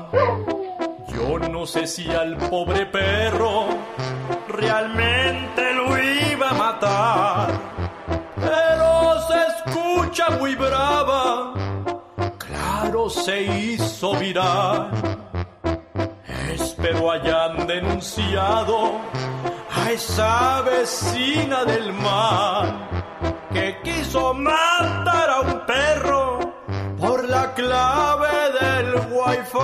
Yo 1.12 1.38
no 1.48 1.66
sé 1.66 1.86
si 1.86 2.08
al 2.10 2.36
pobre 2.36 2.86
perro 2.86 3.66
realmente 4.48 5.62
lo 5.74 5.86
iba 5.98 6.50
a 6.50 6.54
matar, 6.54 7.48
pero 8.36 8.88
se 9.28 9.38
escucha 9.52 10.30
muy 10.38 10.54
brava. 10.54 11.54
Claro, 12.38 13.10
se 13.10 13.42
hizo 13.42 14.14
viral. 14.14 14.90
Espero 16.52 17.10
hayan 17.10 17.66
denunciado 17.66 18.92
a 19.76 19.90
esa 19.90 20.62
vecina 20.62 21.64
del 21.64 21.92
mar 21.92 23.03
que 23.54 23.76
quiso 23.84 24.34
matar 24.34 25.30
a 25.30 25.40
un 25.40 25.60
perro 25.64 26.54
por 26.98 27.28
la 27.28 27.54
clave 27.54 28.36
del 28.60 28.94
wifi. 29.12 29.58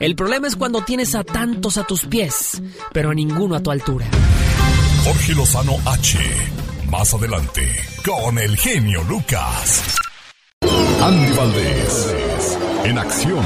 El 0.00 0.14
problema 0.14 0.46
es 0.46 0.56
cuando 0.56 0.82
tienes 0.82 1.14
a 1.14 1.24
tantos 1.24 1.78
a 1.78 1.84
tus 1.84 2.06
pies, 2.06 2.60
pero 2.92 3.10
a 3.10 3.14
ninguno 3.14 3.54
a 3.54 3.60
tu 3.60 3.70
altura. 3.70 4.06
Jorge 5.04 5.34
Lozano 5.34 5.76
H. 5.86 6.18
Más 6.90 7.14
adelante, 7.14 7.62
con 8.04 8.38
el 8.38 8.56
genio 8.56 9.02
Lucas. 9.04 9.96
Andy 11.00 11.36
Valdés, 11.36 12.58
en 12.84 12.98
acción. 12.98 13.44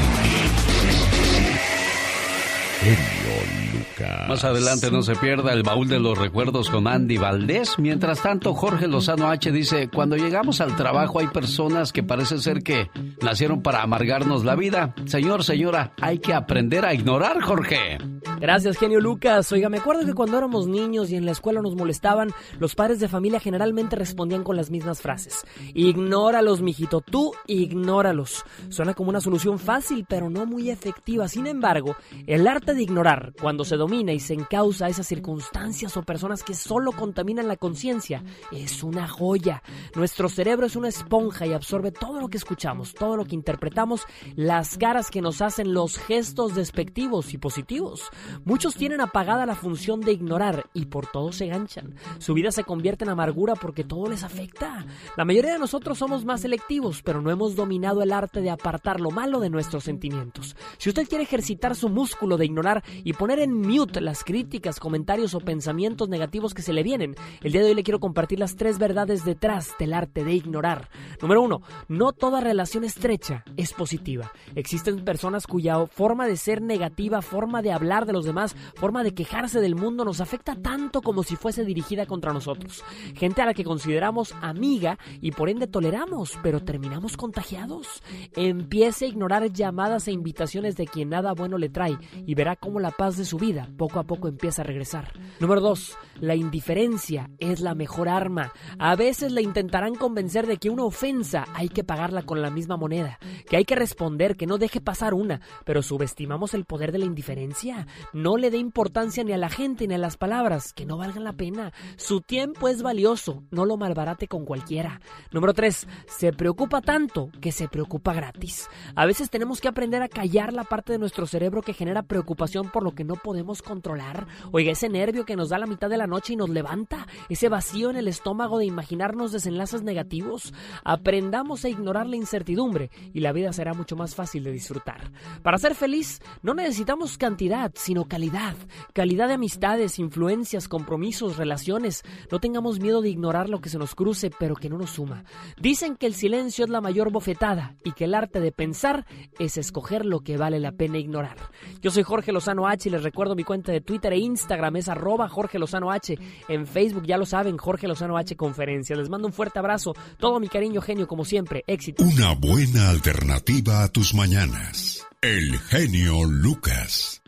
Más 4.27 4.43
adelante 4.43 4.91
no 4.91 5.01
se 5.01 5.15
pierda 5.15 5.53
el 5.53 5.63
baúl 5.63 5.87
de 5.87 5.99
los 5.99 6.17
recuerdos 6.17 6.69
con 6.69 6.87
Andy 6.87 7.17
Valdés. 7.17 7.77
Mientras 7.77 8.21
tanto, 8.21 8.53
Jorge 8.53 8.87
Lozano 8.87 9.29
H 9.29 9.51
dice, 9.51 9.89
cuando 9.89 10.15
llegamos 10.15 10.61
al 10.61 10.75
trabajo 10.75 11.19
hay 11.19 11.27
personas 11.27 11.91
que 11.93 12.03
parece 12.03 12.39
ser 12.39 12.63
que 12.63 12.89
nacieron 13.21 13.61
para 13.61 13.81
amargarnos 13.81 14.43
la 14.43 14.55
vida. 14.55 14.93
Señor, 15.05 15.43
señora, 15.43 15.93
hay 16.01 16.19
que 16.19 16.33
aprender 16.33 16.85
a 16.85 16.93
ignorar, 16.93 17.41
Jorge. 17.41 17.97
Gracias, 18.43 18.77
genio 18.77 18.99
Lucas. 18.99 19.49
Oiga, 19.53 19.69
me 19.69 19.77
acuerdo 19.77 20.05
que 20.05 20.13
cuando 20.13 20.37
éramos 20.37 20.67
niños 20.67 21.09
y 21.09 21.15
en 21.15 21.25
la 21.25 21.31
escuela 21.31 21.61
nos 21.61 21.77
molestaban, 21.77 22.33
los 22.59 22.75
padres 22.75 22.99
de 22.99 23.07
familia 23.07 23.39
generalmente 23.39 23.95
respondían 23.95 24.43
con 24.43 24.57
las 24.57 24.69
mismas 24.69 25.01
frases. 25.01 25.45
Ignóralos, 25.73 26.61
mijito, 26.61 26.99
tú 26.99 27.31
ignóralos. 27.47 28.43
Suena 28.67 28.95
como 28.95 29.11
una 29.11 29.21
solución 29.21 29.59
fácil, 29.59 30.05
pero 30.09 30.29
no 30.29 30.45
muy 30.45 30.69
efectiva. 30.69 31.29
Sin 31.29 31.47
embargo, 31.47 31.95
el 32.27 32.45
arte 32.45 32.73
de 32.73 32.83
ignorar, 32.83 33.31
cuando 33.39 33.63
se 33.63 33.77
domina 33.77 34.11
y 34.11 34.19
se 34.19 34.33
encausa 34.33 34.87
a 34.87 34.89
esas 34.89 35.07
circunstancias 35.07 35.95
o 35.95 36.03
personas 36.03 36.43
que 36.43 36.53
solo 36.53 36.91
contaminan 36.91 37.47
la 37.47 37.55
conciencia, 37.55 38.25
es 38.51 38.83
una 38.83 39.07
joya. 39.07 39.63
Nuestro 39.95 40.27
cerebro 40.27 40.65
es 40.65 40.75
una 40.75 40.89
esponja 40.89 41.47
y 41.47 41.53
absorbe 41.53 41.93
todo 41.93 42.19
lo 42.19 42.27
que 42.27 42.39
escuchamos, 42.39 42.93
todo 42.93 43.15
lo 43.15 43.23
que 43.23 43.35
interpretamos, 43.35 44.01
las 44.35 44.77
caras 44.77 45.09
que 45.09 45.21
nos 45.21 45.41
hacen, 45.41 45.73
los 45.73 45.97
gestos 45.97 46.55
despectivos 46.55 47.33
y 47.33 47.37
positivos. 47.37 48.11
Muchos 48.45 48.75
tienen 48.75 49.01
apagada 49.01 49.45
la 49.45 49.55
función 49.55 50.01
de 50.01 50.11
ignorar 50.11 50.65
y 50.73 50.85
por 50.85 51.07
todo 51.07 51.31
se 51.31 51.47
ganchan. 51.47 51.95
Su 52.19 52.33
vida 52.33 52.51
se 52.51 52.63
convierte 52.63 53.03
en 53.03 53.11
amargura 53.11 53.55
porque 53.55 53.83
todo 53.83 54.09
les 54.09 54.23
afecta. 54.23 54.85
La 55.17 55.25
mayoría 55.25 55.53
de 55.53 55.59
nosotros 55.59 55.97
somos 55.97 56.25
más 56.25 56.41
selectivos, 56.41 57.01
pero 57.01 57.21
no 57.21 57.31
hemos 57.31 57.55
dominado 57.55 58.01
el 58.01 58.11
arte 58.11 58.41
de 58.41 58.49
apartar 58.49 58.99
lo 58.99 59.11
malo 59.11 59.39
de 59.39 59.49
nuestros 59.49 59.83
sentimientos. 59.83 60.55
Si 60.77 60.89
usted 60.89 61.07
quiere 61.07 61.23
ejercitar 61.23 61.75
su 61.75 61.89
músculo 61.89 62.37
de 62.37 62.45
ignorar 62.45 62.83
y 63.03 63.13
poner 63.13 63.39
en 63.39 63.53
mute 63.53 64.01
las 64.01 64.23
críticas, 64.23 64.79
comentarios 64.79 65.33
o 65.33 65.39
pensamientos 65.39 66.09
negativos 66.09 66.53
que 66.53 66.61
se 66.61 66.73
le 66.73 66.83
vienen, 66.83 67.15
el 67.41 67.51
día 67.51 67.61
de 67.61 67.69
hoy 67.69 67.75
le 67.75 67.83
quiero 67.83 67.99
compartir 67.99 68.39
las 68.39 68.55
tres 68.55 68.79
verdades 68.79 69.25
detrás 69.25 69.73
del 69.79 69.93
arte 69.93 70.23
de 70.23 70.33
ignorar. 70.33 70.89
Número 71.21 71.41
uno, 71.41 71.61
no 71.87 72.11
toda 72.11 72.41
relación 72.41 72.83
estrecha 72.83 73.43
es 73.57 73.73
positiva. 73.73 74.31
Existen 74.55 75.03
personas 75.03 75.47
cuya 75.47 75.85
forma 75.87 76.27
de 76.27 76.37
ser 76.37 76.61
negativa, 76.61 77.21
forma 77.21 77.61
de 77.61 77.71
hablar 77.71 78.05
de 78.05 78.13
los 78.13 78.22
demás, 78.25 78.55
forma 78.75 79.03
de 79.03 79.13
quejarse 79.13 79.61
del 79.61 79.75
mundo 79.75 80.05
nos 80.05 80.21
afecta 80.21 80.55
tanto 80.55 81.01
como 81.01 81.23
si 81.23 81.35
fuese 81.35 81.65
dirigida 81.65 82.05
contra 82.05 82.33
nosotros. 82.33 82.83
Gente 83.15 83.41
a 83.41 83.45
la 83.45 83.53
que 83.53 83.63
consideramos 83.63 84.33
amiga 84.41 84.97
y 85.21 85.31
por 85.31 85.49
ende 85.49 85.67
toleramos, 85.67 86.37
pero 86.41 86.63
terminamos 86.63 87.17
contagiados. 87.17 88.03
Empiece 88.35 89.05
a 89.05 89.07
ignorar 89.07 89.51
llamadas 89.51 90.07
e 90.07 90.11
invitaciones 90.11 90.75
de 90.75 90.87
quien 90.87 91.09
nada 91.09 91.33
bueno 91.33 91.57
le 91.57 91.69
trae 91.69 91.97
y 92.25 92.35
verá 92.35 92.55
cómo 92.55 92.79
la 92.79 92.91
paz 92.91 93.17
de 93.17 93.25
su 93.25 93.37
vida 93.37 93.69
poco 93.77 93.99
a 93.99 94.03
poco 94.03 94.27
empieza 94.27 94.61
a 94.61 94.65
regresar. 94.65 95.13
Número 95.39 95.61
2. 95.61 95.97
La 96.21 96.35
indiferencia 96.35 97.29
es 97.39 97.59
la 97.59 97.75
mejor 97.75 98.09
arma. 98.09 98.53
A 98.79 98.95
veces 98.95 99.31
le 99.31 99.41
intentarán 99.41 99.95
convencer 99.95 100.47
de 100.47 100.57
que 100.57 100.69
una 100.69 100.83
ofensa 100.83 101.45
hay 101.53 101.69
que 101.69 101.83
pagarla 101.83 102.23
con 102.23 102.41
la 102.41 102.49
misma 102.49 102.77
moneda, 102.77 103.19
que 103.49 103.57
hay 103.57 103.65
que 103.65 103.75
responder, 103.75 104.35
que 104.35 104.47
no 104.47 104.57
deje 104.57 104.81
pasar 104.81 105.13
una, 105.13 105.41
pero 105.65 105.81
subestimamos 105.81 106.53
el 106.53 106.65
poder 106.65 106.91
de 106.91 106.99
la 106.99 107.05
indiferencia. 107.05 107.87
No 108.13 108.37
le 108.37 108.51
dé 108.51 108.57
importancia 108.57 109.23
ni 109.23 109.33
a 109.33 109.37
la 109.37 109.49
gente 109.49 109.87
ni 109.87 109.95
a 109.95 109.97
las 109.97 110.17
palabras, 110.17 110.71
que 110.71 110.85
no 110.85 110.97
valgan 110.97 111.23
la 111.23 111.33
pena. 111.33 111.73
Su 111.95 112.21
tiempo 112.21 112.67
es 112.67 112.83
valioso, 112.83 113.43
no 113.49 113.65
lo 113.65 113.75
malbarate 113.75 114.27
con 114.27 114.45
cualquiera. 114.45 115.01
Número 115.31 115.53
3. 115.53 115.87
Se 116.05 116.31
preocupa 116.31 116.81
tanto 116.81 117.29
que 117.41 117.51
se 117.51 117.67
preocupa 117.67 118.13
gratis. 118.13 118.69
A 118.95 119.07
veces 119.07 119.31
tenemos 119.31 119.61
que 119.61 119.67
aprender 119.67 120.03
a 120.03 120.09
callar 120.09 120.53
la 120.53 120.63
parte 120.63 120.93
de 120.93 120.99
nuestro 120.99 121.25
cerebro 121.25 121.63
que 121.63 121.73
genera 121.73 122.03
preocupación 122.03 122.69
por 122.69 122.83
lo 122.83 122.93
que 122.93 123.03
no 123.03 123.15
podemos 123.15 123.63
controlar. 123.63 124.27
Oiga, 124.51 124.71
ese 124.71 124.89
nervio 124.89 125.25
que 125.25 125.35
nos 125.35 125.49
da 125.49 125.57
la 125.57 125.65
mitad 125.65 125.89
de 125.89 125.97
la 125.97 126.05
noche 126.05 126.33
y 126.33 126.35
nos 126.35 126.49
levanta, 126.49 127.07
ese 127.29 127.49
vacío 127.49 127.89
en 127.89 127.95
el 127.95 128.07
estómago 128.07 128.59
de 128.59 128.65
imaginarnos 128.65 129.31
desenlaces 129.31 129.81
negativos. 129.81 130.53
Aprendamos 130.83 131.65
a 131.65 131.69
ignorar 131.69 132.07
la 132.07 132.15
incertidumbre 132.15 132.91
y 133.13 133.21
la 133.21 133.31
vida 133.31 133.53
será 133.53 133.73
mucho 133.73 133.95
más 133.95 134.13
fácil 134.13 134.43
de 134.43 134.51
disfrutar. 134.51 135.11
Para 135.41 135.57
ser 135.57 135.73
feliz 135.73 136.21
no 136.43 136.53
necesitamos 136.53 137.17
cantidad, 137.17 137.71
sino 137.75 137.92
calidad. 138.05 138.55
Calidad 138.93 139.27
de 139.27 139.35
amistades, 139.35 139.99
influencias, 139.99 140.67
compromisos, 140.67 141.37
relaciones. 141.37 142.03
No 142.31 142.39
tengamos 142.39 142.79
miedo 142.79 143.01
de 143.01 143.09
ignorar 143.09 143.49
lo 143.49 143.61
que 143.61 143.69
se 143.69 143.77
nos 143.77 143.95
cruce, 143.95 144.31
pero 144.37 144.55
que 144.55 144.69
no 144.69 144.77
nos 144.77 144.91
suma. 144.91 145.23
Dicen 145.59 145.95
que 145.95 146.07
el 146.07 146.15
silencio 146.15 146.65
es 146.65 146.69
la 146.69 146.81
mayor 146.81 147.11
bofetada 147.11 147.75
y 147.83 147.91
que 147.93 148.05
el 148.05 148.15
arte 148.15 148.39
de 148.39 148.51
pensar 148.51 149.05
es 149.39 149.57
escoger 149.57 150.05
lo 150.05 150.21
que 150.21 150.37
vale 150.37 150.59
la 150.59 150.71
pena 150.71 150.97
ignorar. 150.97 151.37
Yo 151.81 151.91
soy 151.91 152.03
Jorge 152.03 152.31
Lozano 152.31 152.67
H 152.67 152.89
y 152.89 152.91
les 152.91 153.03
recuerdo 153.03 153.35
mi 153.35 153.43
cuenta 153.43 153.71
de 153.71 153.81
Twitter 153.81 154.13
e 154.13 154.17
Instagram 154.17 154.75
es 154.77 154.89
arroba 154.89 155.29
Jorge 155.29 155.59
Lozano 155.59 155.91
H. 155.91 156.17
En 156.47 156.67
Facebook 156.67 157.05
ya 157.05 157.17
lo 157.17 157.25
saben, 157.25 157.57
Jorge 157.57 157.87
Lozano 157.87 158.17
H 158.17 158.35
Conferencia. 158.35 158.95
Les 158.95 159.09
mando 159.09 159.27
un 159.27 159.33
fuerte 159.33 159.59
abrazo. 159.59 159.93
Todo 160.17 160.39
mi 160.39 160.47
cariño 160.47 160.81
genio 160.81 161.07
como 161.07 161.25
siempre. 161.25 161.63
Éxito. 161.67 162.03
Una 162.03 162.33
buena 162.33 162.89
alternativa 162.89 163.83
a 163.83 163.89
tus 163.89 164.13
mañanas. 164.13 165.05
El 165.21 165.57
genio 165.59 166.23
Lucas. 166.25 167.22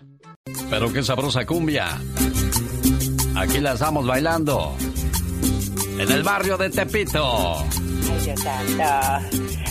Pero 0.70 0.94
qué 0.94 1.02
sabrosa 1.02 1.44
cumbia. 1.44 2.00
Aquí 3.36 3.60
la 3.60 3.74
estamos 3.74 4.06
bailando. 4.06 4.78
En 5.98 6.12
el 6.12 6.22
barrio 6.22 6.56
de 6.56 6.70
Tepito. 6.70 7.62
Ay, 7.62 8.20
Dios 8.24 8.40
santo. 8.40 8.84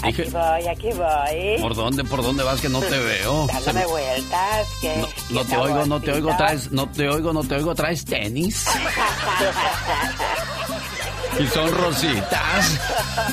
Aquí 0.02 0.22
voy, 0.24 0.66
aquí 0.66 0.88
voy. 0.88 1.60
¿Por 1.60 1.76
dónde, 1.76 2.02
por 2.02 2.22
dónde 2.22 2.42
vas 2.42 2.60
que 2.60 2.68
no 2.68 2.80
te 2.80 2.98
veo? 2.98 3.46
Dándome 3.46 3.86
vueltas, 3.86 4.68
que 4.80 5.06
No 5.30 5.44
te 5.44 5.56
oigo, 5.56 5.86
no 5.86 6.00
te 6.00 6.12
oigo, 6.12 6.36
traes, 6.36 6.72
no 6.72 6.90
te 6.90 7.08
oigo, 7.08 7.32
no 7.32 7.44
te 7.44 7.54
oigo, 7.54 7.72
traes 7.74 8.04
tenis. 8.04 8.66
y 11.38 11.46
son 11.46 11.70
rositas. 11.72 12.80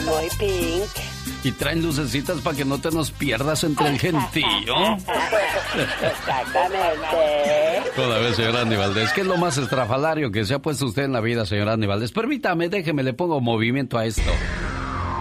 Muy 0.05 0.29
pink. 0.37 0.89
Y 1.43 1.51
traen 1.53 1.81
lucecitas 1.81 2.39
para 2.41 2.55
que 2.55 2.65
no 2.65 2.77
te 2.79 2.91
nos 2.91 3.11
pierdas 3.11 3.63
entre 3.63 3.87
el 3.87 3.99
gentío. 3.99 4.75
Exactamente. 6.01 7.91
Toda 7.95 8.19
vez, 8.19 8.35
señora 8.35 8.61
Aníbaldez. 8.61 9.11
¿Qué 9.13 9.21
es 9.21 9.27
lo 9.27 9.37
más 9.37 9.57
estrafalario 9.57 10.31
que 10.31 10.45
se 10.45 10.53
ha 10.53 10.59
puesto 10.59 10.85
usted 10.85 11.03
en 11.03 11.13
la 11.13 11.21
vida, 11.21 11.45
señora 11.45 11.73
Aníbaldez? 11.73 12.11
Permítame, 12.11 12.69
déjeme, 12.69 13.01
le 13.03 13.13
pongo 13.13 13.41
movimiento 13.41 13.97
a 13.97 14.05
esto. 14.05 14.31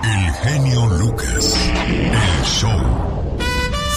El 0.03 0.33
genio 0.35 0.87
Lucas. 0.87 1.57
El 1.87 2.45
show. 2.45 3.41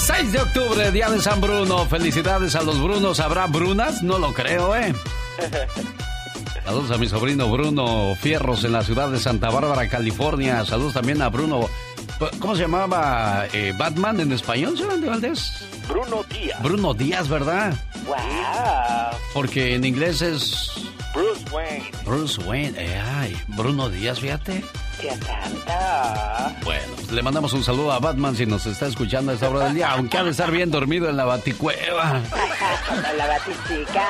6 0.06 0.32
de 0.34 0.40
octubre, 0.40 0.92
día 0.92 1.10
de 1.10 1.20
San 1.22 1.40
Bruno. 1.42 1.86
Felicidades 1.86 2.56
a 2.56 2.62
los 2.62 2.82
Brunos. 2.82 3.20
¿Habrá 3.20 3.48
Brunas? 3.48 4.04
No 4.04 4.20
lo 4.20 4.34
creo, 4.34 4.76
¿eh? 4.76 4.94
Saludos 6.66 6.92
a 6.92 6.98
mi 6.98 7.08
sobrino 7.08 7.50
Bruno 7.50 8.16
Fierros 8.16 8.64
en 8.64 8.72
la 8.72 8.84
ciudad 8.84 9.10
de 9.10 9.20
Santa 9.20 9.50
Bárbara, 9.50 9.88
California. 9.90 10.64
Saludos 10.66 10.94
también 10.94 11.22
a 11.22 11.30
Bruno 11.30 11.70
¿Cómo 12.40 12.56
se 12.56 12.62
llamaba 12.62 13.46
eh, 13.54 13.74
Batman 13.78 14.20
en 14.20 14.32
español, 14.32 14.78
señor 14.78 14.94
Andy 14.94 15.08
Valdés? 15.08 15.66
Bruno 15.88 16.24
Díaz. 16.30 16.62
Bruno 16.62 16.94
Díaz, 16.94 17.28
¿verdad? 17.28 17.74
Wow. 18.06 18.18
Porque 19.34 19.76
en 19.76 19.84
inglés 19.84 20.22
es... 20.22 20.72
Bruce 21.14 21.46
Wayne. 21.52 21.92
Bruce 22.06 22.42
Wayne, 22.42 22.74
eh, 22.78 23.00
ay, 23.00 23.38
Bruno 23.50 23.90
Díaz, 23.90 24.20
fíjate. 24.20 24.64
Bueno, 26.64 26.84
pues 26.96 27.12
le 27.12 27.22
mandamos 27.22 27.54
un 27.54 27.64
saludo 27.64 27.92
a 27.92 28.00
Batman 28.00 28.36
si 28.36 28.46
nos 28.46 28.66
está 28.66 28.88
escuchando 28.88 29.32
a 29.32 29.36
esta 29.36 29.50
hora 29.50 29.66
del 29.66 29.76
día, 29.76 29.92
aunque 29.92 30.18
ha 30.18 30.24
de 30.24 30.32
estar 30.32 30.50
bien 30.50 30.72
dormido 30.72 31.10
en 31.10 31.18
la 31.18 31.26
baticueva. 31.26 32.22
En 32.94 33.18
la 33.18 33.28
batichica. 33.28 34.08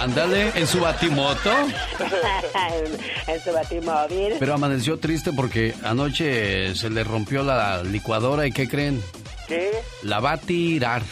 Ándale, 0.00 0.52
en 0.54 0.66
su 0.66 0.80
batimoto. 0.80 1.50
en 3.26 3.40
su 3.42 3.52
batimóvil. 3.52 4.34
Pero 4.38 4.54
amaneció 4.54 4.98
triste 4.98 5.32
porque 5.32 5.74
anoche 5.82 6.74
se 6.76 6.88
le 6.90 7.02
rompió 7.02 7.42
la 7.42 7.82
licuadora 7.82 8.46
y 8.46 8.52
¿qué 8.52 8.68
creen? 8.68 9.02
¿Qué? 9.48 9.72
La 10.02 10.20
va 10.20 10.32
a 10.32 10.36
tirar. 10.36 11.02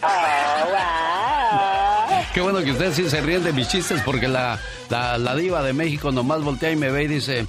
Qué 2.34 2.40
bueno 2.40 2.62
que 2.62 2.72
ustedes 2.72 2.96
sí 2.96 3.08
se 3.08 3.20
ríen 3.20 3.42
de 3.42 3.52
mis 3.52 3.68
chistes 3.68 4.02
porque 4.04 4.28
la, 4.28 4.58
la, 4.90 5.34
diva 5.34 5.62
de 5.62 5.72
México 5.72 6.12
nomás 6.12 6.42
voltea 6.42 6.70
y 6.70 6.76
me 6.76 6.90
ve 6.90 7.04
y 7.04 7.08
dice, 7.08 7.46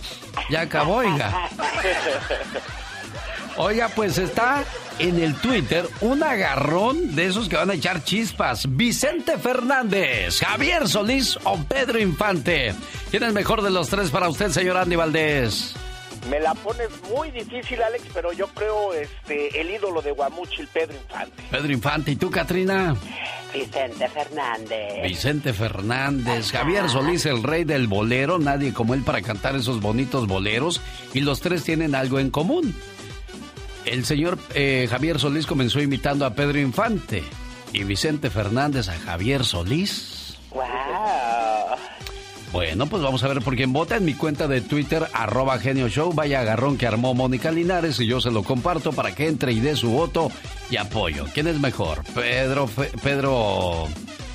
ya 0.50 0.62
acabó, 0.62 0.98
oiga. 0.98 1.50
Oiga, 3.62 3.90
pues 3.90 4.18
está 4.18 4.64
en 5.00 5.22
el 5.22 5.36
Twitter 5.36 5.86
un 6.00 6.24
agarrón 6.24 7.14
de 7.14 7.26
esos 7.26 7.50
que 7.50 7.58
van 7.58 7.70
a 7.70 7.74
echar 7.74 8.06
chispas. 8.06 8.74
Vicente 8.74 9.38
Fernández, 9.38 10.40
Javier 10.40 10.88
Solís 10.88 11.38
o 11.44 11.62
Pedro 11.66 12.00
Infante. 12.00 12.74
¿Quién 13.12 13.24
es 13.24 13.34
mejor 13.34 13.62
de 13.62 13.70
los 13.70 13.90
tres 13.90 14.12
para 14.12 14.30
usted, 14.30 14.52
señor 14.52 14.78
Andy 14.78 14.96
Valdés? 14.96 15.76
Me 16.30 16.40
la 16.40 16.54
pones 16.54 16.90
muy 17.10 17.32
difícil, 17.32 17.82
Alex, 17.82 18.04
pero 18.14 18.34
yo 18.34 18.48
creo 18.50 18.94
este 18.94 19.60
el 19.60 19.72
ídolo 19.72 20.02
de 20.02 20.12
Guamuchil, 20.12 20.68
Pedro 20.68 20.94
Infante. 20.94 21.44
Pedro 21.50 21.72
Infante, 21.72 22.12
¿y 22.12 22.16
tú, 22.16 22.30
Katrina? 22.30 22.96
Vicente 23.54 24.08
Fernández. 24.10 25.04
Vicente 25.04 25.54
Fernández. 25.54 26.52
Javier 26.52 26.90
Solís, 26.90 27.26
el 27.26 27.42
rey 27.42 27.64
del 27.64 27.88
bolero. 27.88 28.38
Nadie 28.38 28.74
como 28.74 28.94
él 28.94 29.04
para 29.04 29.22
cantar 29.22 29.56
esos 29.56 29.82
bonitos 29.82 30.28
boleros. 30.28 30.82
Y 31.14 31.22
los 31.22 31.40
tres 31.42 31.64
tienen 31.64 31.96
algo 31.96 32.20
en 32.20 32.30
común. 32.30 32.76
El 33.86 34.06
señor 34.06 34.38
eh, 34.54 34.88
Javier 34.90 35.20
Solís 35.20 35.48
comenzó 35.48 35.82
imitando 35.82 36.26
a 36.26 36.34
Pedro 36.34 36.60
Infante. 36.60 37.24
Y 37.74 37.84
Vicente 37.84 38.30
Fernández 38.30 38.88
a 38.90 38.98
Javier 39.00 39.44
Solís. 39.44 40.38
¡Wow! 40.52 40.66
Bueno, 42.52 42.88
pues 42.88 43.04
vamos 43.04 43.24
a 43.24 43.28
ver 43.28 43.42
por 43.42 43.56
quién 43.56 43.72
vota 43.72 43.98
en 43.98 44.06
mi 44.06 44.16
cuenta 44.16 44.48
de 44.48 44.62
Twitter, 44.62 45.08
arroba 45.14 45.60
genio 45.60 45.88
show. 45.88 46.12
Vaya 46.14 46.42
agarrón 46.42 46.78
que 46.78 46.88
armó 46.88 47.14
Mónica 47.14 47.52
Linares 47.52 48.00
y 48.00 48.08
yo 48.08 48.20
se 48.22 48.32
lo 48.32 48.44
comparto 48.44 48.92
para 48.92 49.14
que 49.14 49.28
entre 49.28 49.52
y 49.52 49.60
dé 49.60 49.76
su 49.76 49.92
voto 49.92 50.32
y 50.72 50.78
apoyo. 50.78 51.26
¿Quién 51.34 51.48
es 51.48 51.60
mejor? 51.60 52.04
Pedro, 52.16 52.68
Pedro, 53.04 53.88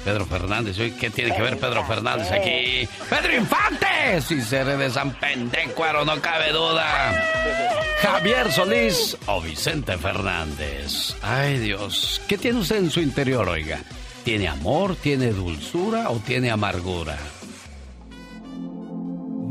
Pedro 0.04 0.26
Fernández. 0.26 0.76
¿Qué 0.76 1.10
tiene 1.10 1.34
que 1.34 1.42
ver 1.42 1.58
Pedro 1.58 1.84
Fernández 1.86 2.30
aquí? 2.30 2.88
¡Pedro 3.10 3.36
Infante! 3.36 4.20
Si 4.20 4.40
seré 4.42 4.76
de 4.76 4.90
San 4.90 5.12
Pendecuaro, 5.14 6.04
no 6.04 6.20
cabe 6.20 6.52
duda. 6.52 7.12
Javier 8.00 8.52
Solís 8.52 9.16
o 9.26 9.40
Vicente 9.40 9.98
Fernández. 9.98 11.16
Ay 11.20 11.58
Dios, 11.58 12.20
¿qué 12.28 12.38
tiene 12.38 12.60
usted 12.60 12.76
en 12.76 12.90
su 12.90 13.00
interior, 13.00 13.48
oiga? 13.48 13.80
¿Tiene 14.24 14.46
amor, 14.48 14.96
tiene 14.96 15.32
dulzura 15.32 16.10
o 16.10 16.18
tiene 16.18 16.50
amargura? 16.50 17.18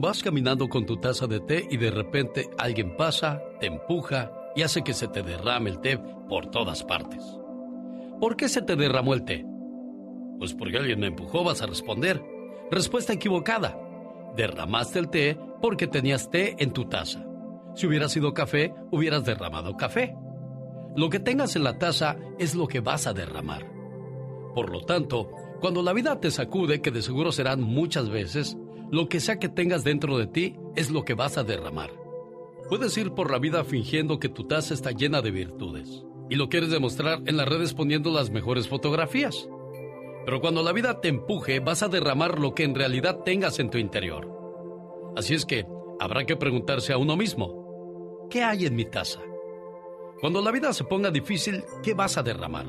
Vas 0.04 0.22
caminando 0.22 0.68
con 0.68 0.86
tu 0.86 0.98
taza 0.98 1.28
de 1.28 1.40
té 1.40 1.66
y 1.72 1.78
de 1.78 1.90
repente 1.90 2.50
alguien 2.58 2.98
pasa, 2.98 3.42
te 3.62 3.68
empuja 3.68 4.34
y 4.54 4.62
hace 4.62 4.84
que 4.84 4.94
se 4.94 5.08
te 5.08 5.24
derrame 5.24 5.70
el 5.70 5.80
té 5.80 5.98
por 5.98 6.48
todas 6.48 6.84
partes. 6.84 7.24
¿Por 8.20 8.36
qué 8.36 8.50
se 8.50 8.62
te 8.62 8.76
derramó 8.76 9.14
el 9.14 9.24
té? 9.24 9.46
Pues 10.40 10.54
porque 10.56 10.76
alguien 10.76 11.00
me 11.00 11.08
empujó, 11.08 11.46
vas 11.46 11.62
a 11.62 11.68
responder. 11.68 12.22
Respuesta 12.70 13.14
equivocada. 13.14 13.80
Derramaste 14.36 15.00
el 15.00 15.10
té 15.10 15.40
porque 15.62 15.88
tenías 15.88 16.30
té 16.30 16.62
en 16.62 16.74
tu 16.74 16.84
taza. 16.84 17.26
Si 17.74 17.88
hubiera 17.88 18.10
sido 18.10 18.34
café, 18.34 18.74
hubieras 18.92 19.24
derramado 19.24 19.78
café. 19.78 20.18
Lo 20.98 21.10
que 21.10 21.22
tengas 21.22 21.56
en 21.56 21.64
la 21.64 21.80
taza 21.80 22.18
es 22.40 22.56
lo 22.56 22.68
que 22.68 22.82
vas 22.82 23.08
a 23.08 23.14
derramar. 23.14 23.72
Por 24.54 24.70
lo 24.70 24.82
tanto, 24.82 25.32
cuando 25.62 25.82
la 25.82 25.94
vida 25.94 26.20
te 26.20 26.30
sacude, 26.30 26.82
que 26.82 26.92
de 26.92 27.02
seguro 27.02 27.32
serán 27.32 27.62
muchas 27.62 28.10
veces, 28.10 28.58
lo 28.94 29.10
que 29.10 29.20
sea 29.20 29.40
que 29.40 29.50
tengas 29.50 29.84
dentro 29.84 30.20
de 30.20 30.28
ti 30.28 30.56
es 30.76 30.92
lo 30.92 31.04
que 31.04 31.16
vas 31.16 31.40
a 31.40 31.44
derramar. 31.44 31.90
Puedes 32.70 32.96
ir 32.96 33.14
por 33.14 33.32
la 33.32 33.40
vida 33.40 33.64
fingiendo 33.64 34.20
que 34.20 34.30
tu 34.30 34.44
taza 34.44 34.76
está 34.76 34.92
llena 34.92 35.24
de 35.24 35.32
virtudes 35.32 36.06
y 36.30 36.36
lo 36.36 36.48
quieres 36.48 36.70
demostrar 36.70 37.24
en 37.26 37.38
las 37.38 37.50
redes 37.50 37.74
poniendo 37.74 38.12
las 38.12 38.30
mejores 38.30 38.68
fotografías. 38.68 39.50
Pero 40.26 40.42
cuando 40.42 40.62
la 40.62 40.74
vida 40.74 41.02
te 41.02 41.08
empuje, 41.08 41.60
vas 41.60 41.82
a 41.82 41.88
derramar 41.88 42.38
lo 42.38 42.54
que 42.54 42.66
en 42.66 42.76
realidad 42.76 43.22
tengas 43.26 43.58
en 43.58 43.72
tu 43.72 43.80
interior. 43.80 44.30
Así 45.18 45.34
es 45.34 45.48
que 45.48 45.66
habrá 46.00 46.28
que 46.28 46.36
preguntarse 46.36 46.94
a 46.94 47.00
uno 47.00 47.18
mismo, 47.18 48.28
¿qué 48.30 48.44
hay 48.44 48.68
en 48.68 48.76
mi 48.76 48.86
taza? 48.86 49.22
Cuando 50.22 50.40
la 50.40 50.52
vida 50.52 50.72
se 50.72 50.84
ponga 50.84 51.10
difícil, 51.10 51.64
¿qué 51.82 51.96
vas 51.96 52.20
a 52.20 52.22
derramar? 52.22 52.68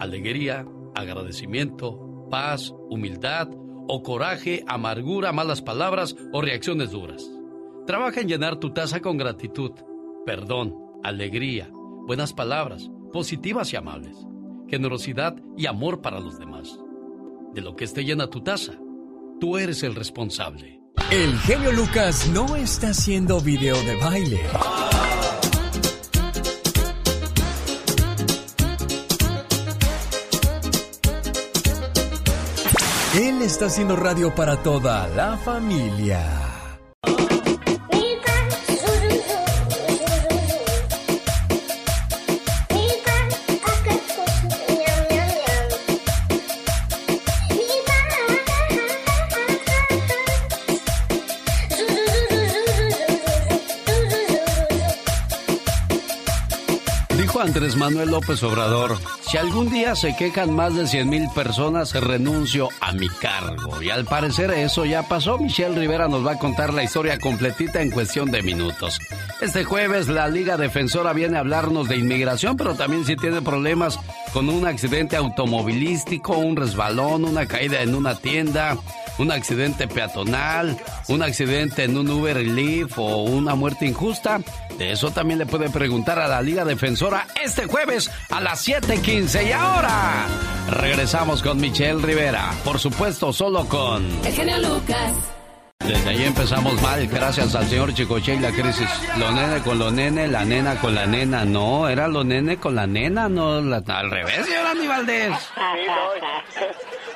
Alegría, 0.00 0.66
agradecimiento, 0.96 2.26
paz, 2.28 2.74
humildad 2.90 3.61
o 3.88 4.02
coraje, 4.02 4.64
amargura, 4.66 5.32
malas 5.32 5.62
palabras 5.62 6.16
o 6.32 6.40
reacciones 6.40 6.90
duras. 6.90 7.30
Trabaja 7.86 8.20
en 8.20 8.28
llenar 8.28 8.56
tu 8.56 8.72
taza 8.72 9.00
con 9.00 9.16
gratitud, 9.16 9.72
perdón, 10.24 10.76
alegría, 11.02 11.68
buenas 12.06 12.32
palabras, 12.32 12.90
positivas 13.12 13.72
y 13.72 13.76
amables, 13.76 14.16
generosidad 14.68 15.36
y 15.56 15.66
amor 15.66 16.00
para 16.00 16.20
los 16.20 16.38
demás. 16.38 16.78
De 17.54 17.60
lo 17.60 17.76
que 17.76 17.84
esté 17.84 18.04
llena 18.04 18.30
tu 18.30 18.42
taza, 18.42 18.74
tú 19.40 19.58
eres 19.58 19.82
el 19.82 19.94
responsable. 19.94 20.80
El 21.10 21.36
genio 21.40 21.72
Lucas 21.72 22.30
no 22.32 22.56
está 22.56 22.90
haciendo 22.90 23.40
video 23.40 23.76
de 23.82 23.96
baile. 23.96 24.40
Él 33.14 33.42
está 33.42 33.66
haciendo 33.66 33.94
radio 33.94 34.34
para 34.34 34.62
toda 34.62 35.06
la 35.08 35.36
familia. 35.36 36.52
Andrés 57.54 57.76
Manuel 57.76 58.08
López 58.08 58.42
Obrador, 58.44 58.96
si 59.28 59.36
algún 59.36 59.68
día 59.68 59.94
se 59.94 60.16
quejan 60.16 60.54
más 60.54 60.74
de 60.74 60.86
100 60.86 61.06
mil 61.06 61.28
personas, 61.34 61.92
renuncio 61.92 62.70
a 62.80 62.92
mi 62.92 63.10
cargo. 63.10 63.82
Y 63.82 63.90
al 63.90 64.06
parecer 64.06 64.50
eso 64.52 64.86
ya 64.86 65.02
pasó. 65.02 65.36
Michelle 65.36 65.78
Rivera 65.78 66.08
nos 66.08 66.26
va 66.26 66.32
a 66.32 66.38
contar 66.38 66.72
la 66.72 66.82
historia 66.82 67.18
completita 67.18 67.82
en 67.82 67.90
cuestión 67.90 68.30
de 68.30 68.42
minutos. 68.42 68.98
Este 69.42 69.64
jueves 69.64 70.08
la 70.08 70.28
Liga 70.28 70.56
Defensora 70.56 71.12
viene 71.12 71.36
a 71.36 71.40
hablarnos 71.40 71.90
de 71.90 71.98
inmigración, 71.98 72.56
pero 72.56 72.74
también 72.74 73.04
si 73.04 73.16
tiene 73.16 73.42
problemas 73.42 73.98
con 74.32 74.48
un 74.48 74.66
accidente 74.66 75.16
automovilístico, 75.16 76.38
un 76.38 76.56
resbalón, 76.56 77.26
una 77.26 77.44
caída 77.44 77.82
en 77.82 77.94
una 77.94 78.14
tienda, 78.14 78.78
un 79.18 79.30
accidente 79.30 79.88
peatonal, 79.88 80.78
un 81.08 81.22
accidente 81.22 81.84
en 81.84 81.98
un 81.98 82.10
Uber 82.10 82.36
Leaf 82.36 82.98
o 82.98 83.24
una 83.24 83.54
muerte 83.54 83.86
injusta? 83.86 84.40
De 84.78 84.92
eso 84.92 85.10
también 85.10 85.38
le 85.38 85.46
puede 85.46 85.68
preguntar 85.70 86.18
a 86.18 86.28
la 86.28 86.40
Liga 86.40 86.64
Defensora 86.64 87.26
este 87.44 87.66
jueves 87.66 88.10
a 88.30 88.40
las 88.40 88.66
7:15. 88.66 89.46
Y 89.48 89.52
ahora 89.52 90.26
regresamos 90.70 91.42
con 91.42 91.60
Michelle 91.60 92.00
Rivera. 92.00 92.50
Por 92.64 92.78
supuesto, 92.78 93.32
solo 93.32 93.66
con. 93.66 94.04
El 94.24 94.32
genio 94.32 94.58
Lucas. 94.58 95.12
Desde 95.80 96.10
ahí 96.10 96.24
empezamos 96.24 96.80
mal, 96.80 97.04
gracias 97.08 97.56
al 97.56 97.66
señor 97.66 97.92
Chicoche 97.92 98.34
y 98.36 98.38
la 98.38 98.52
crisis. 98.52 98.88
Lo 99.18 99.32
nene 99.32 99.60
con 99.62 99.80
lo 99.80 99.90
nene, 99.90 100.28
la 100.28 100.44
nena 100.44 100.76
con 100.76 100.94
la 100.94 101.06
nena. 101.06 101.44
No, 101.44 101.88
era 101.88 102.06
lo 102.06 102.22
nene 102.22 102.56
con 102.58 102.76
la 102.76 102.86
nena, 102.86 103.28
no 103.28 103.54
al 103.54 104.10
revés, 104.10 104.46
señor 104.46 104.66
Andy 104.66 104.86
Valdés. 104.86 105.32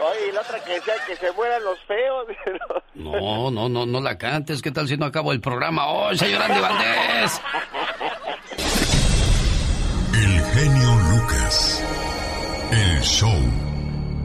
Oye, 0.00 0.32
la 0.32 0.40
otra 0.40 0.62
que 0.64 0.74
decía 0.74 0.94
que 1.06 1.16
se 1.16 1.32
mueran 1.32 1.62
los 1.64 1.78
feos. 1.84 2.26
No, 2.96 3.50
no, 3.50 3.68
no, 3.68 3.84
no 3.84 4.00
la 4.00 4.16
cantes. 4.16 4.62
¿Qué 4.62 4.70
tal 4.72 4.88
si 4.88 4.96
no 4.96 5.04
acabo 5.04 5.30
el 5.30 5.40
programa 5.40 5.86
hoy, 5.88 6.16
señor 6.16 6.40
Andy 6.42 6.60
Valdés? 6.60 7.42
El 12.72 13.00
show. 13.00 13.30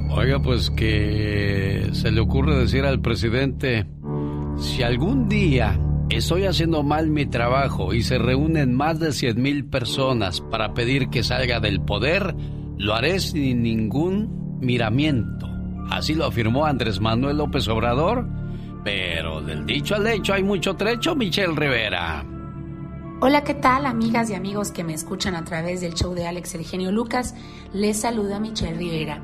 Oiga, 0.09 0.39
pues 0.39 0.69
que 0.69 1.89
se 1.93 2.11
le 2.11 2.19
ocurre 2.19 2.57
decir 2.57 2.83
al 2.85 3.01
presidente, 3.01 3.85
si 4.57 4.83
algún 4.83 5.29
día 5.29 5.79
estoy 6.09 6.45
haciendo 6.45 6.83
mal 6.83 7.09
mi 7.09 7.25
trabajo 7.25 7.93
y 7.93 8.01
se 8.01 8.17
reúnen 8.17 8.75
más 8.75 8.99
de 8.99 9.13
100 9.13 9.41
mil 9.41 9.65
personas 9.65 10.41
para 10.41 10.73
pedir 10.73 11.09
que 11.09 11.23
salga 11.23 11.59
del 11.59 11.81
poder, 11.81 12.35
lo 12.77 12.93
haré 12.93 13.19
sin 13.19 13.63
ningún 13.63 14.59
miramiento. 14.59 15.47
Así 15.89 16.13
lo 16.15 16.25
afirmó 16.25 16.65
Andrés 16.65 16.99
Manuel 16.99 17.37
López 17.37 17.67
Obrador. 17.67 18.27
Pero 18.83 19.41
del 19.41 19.65
dicho 19.65 19.95
al 19.95 20.07
hecho 20.07 20.33
hay 20.33 20.43
mucho 20.43 20.75
trecho, 20.75 21.15
Michelle 21.15 21.55
Rivera. 21.55 22.25
Hola, 23.23 23.43
¿qué 23.43 23.53
tal 23.53 23.85
amigas 23.85 24.31
y 24.31 24.33
amigos 24.33 24.71
que 24.71 24.83
me 24.83 24.95
escuchan 24.95 25.35
a 25.35 25.45
través 25.45 25.79
del 25.79 25.93
show 25.93 26.15
de 26.15 26.25
Alex 26.25 26.55
El 26.55 26.65
Genio 26.65 26.91
Lucas? 26.91 27.35
Les 27.71 27.99
saluda 27.99 28.39
Michelle 28.39 28.75
Rivera. 28.75 29.21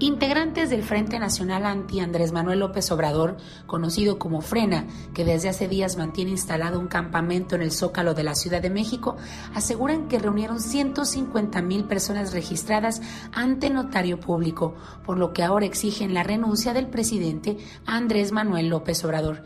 Integrantes 0.00 0.70
del 0.70 0.82
Frente 0.82 1.20
Nacional 1.20 1.64
Anti 1.64 2.00
Andrés 2.00 2.32
Manuel 2.32 2.58
López 2.58 2.90
Obrador, 2.90 3.36
conocido 3.66 4.18
como 4.18 4.40
Frena, 4.40 4.88
que 5.14 5.24
desde 5.24 5.48
hace 5.48 5.68
días 5.68 5.96
mantiene 5.96 6.32
instalado 6.32 6.80
un 6.80 6.88
campamento 6.88 7.54
en 7.54 7.62
el 7.62 7.70
Zócalo 7.70 8.14
de 8.14 8.24
la 8.24 8.34
Ciudad 8.34 8.60
de 8.60 8.70
México, 8.70 9.16
aseguran 9.54 10.08
que 10.08 10.18
reunieron 10.18 10.58
150 10.58 11.62
mil 11.62 11.84
personas 11.84 12.32
registradas 12.32 13.02
ante 13.32 13.70
notario 13.70 14.18
público, 14.18 14.74
por 15.06 15.16
lo 15.16 15.32
que 15.32 15.44
ahora 15.44 15.66
exigen 15.66 16.12
la 16.12 16.24
renuncia 16.24 16.72
del 16.72 16.88
presidente 16.88 17.56
Andrés 17.86 18.32
Manuel 18.32 18.66
López 18.66 19.04
Obrador 19.04 19.44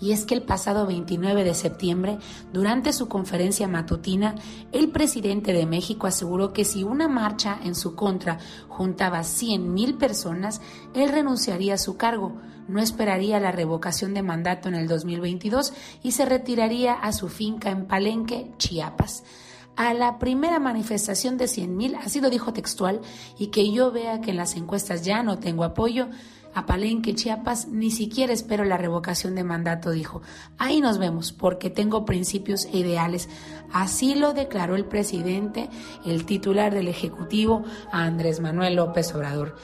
y 0.00 0.12
es 0.12 0.24
que 0.24 0.34
el 0.34 0.42
pasado 0.42 0.86
29 0.86 1.44
de 1.44 1.54
septiembre, 1.54 2.18
durante 2.52 2.92
su 2.92 3.08
conferencia 3.08 3.68
matutina, 3.68 4.34
el 4.72 4.90
presidente 4.90 5.52
de 5.52 5.66
México 5.66 6.06
aseguró 6.06 6.52
que 6.52 6.64
si 6.64 6.84
una 6.84 7.08
marcha 7.08 7.58
en 7.62 7.74
su 7.74 7.94
contra 7.94 8.38
juntaba 8.68 9.24
100 9.24 9.72
mil 9.72 9.94
personas, 9.94 10.60
él 10.94 11.10
renunciaría 11.10 11.74
a 11.74 11.78
su 11.78 11.96
cargo, 11.96 12.36
no 12.68 12.80
esperaría 12.80 13.40
la 13.40 13.50
revocación 13.50 14.14
de 14.14 14.22
mandato 14.22 14.68
en 14.68 14.74
el 14.74 14.88
2022 14.88 15.72
y 16.02 16.12
se 16.12 16.26
retiraría 16.26 16.92
a 16.92 17.12
su 17.12 17.28
finca 17.28 17.70
en 17.70 17.86
Palenque, 17.86 18.52
Chiapas. 18.58 19.24
A 19.74 19.94
la 19.94 20.18
primera 20.18 20.58
manifestación 20.58 21.38
de 21.38 21.46
100 21.46 21.76
mil, 21.76 21.94
así 21.94 22.20
lo 22.20 22.30
dijo 22.30 22.52
textual, 22.52 23.00
y 23.38 23.46
que 23.46 23.70
yo 23.70 23.92
vea 23.92 24.20
que 24.20 24.32
en 24.32 24.36
las 24.36 24.56
encuestas 24.56 25.04
ya 25.04 25.22
no 25.22 25.38
tengo 25.38 25.62
apoyo, 25.62 26.08
a 26.58 26.66
Palenque, 26.66 27.14
Chiapas, 27.14 27.68
ni 27.68 27.92
siquiera 27.92 28.32
espero 28.32 28.64
la 28.64 28.76
revocación 28.76 29.36
de 29.36 29.44
mandato, 29.44 29.92
dijo. 29.92 30.22
Ahí 30.58 30.80
nos 30.80 30.98
vemos, 30.98 31.30
porque 31.30 31.70
tengo 31.70 32.04
principios 32.04 32.64
e 32.64 32.78
ideales. 32.78 33.28
Así 33.72 34.16
lo 34.16 34.32
declaró 34.32 34.74
el 34.74 34.84
presidente, 34.84 35.70
el 36.04 36.26
titular 36.26 36.74
del 36.74 36.88
Ejecutivo, 36.88 37.62
Andrés 37.92 38.40
Manuel 38.40 38.74
López 38.74 39.14
Obrador 39.14 39.54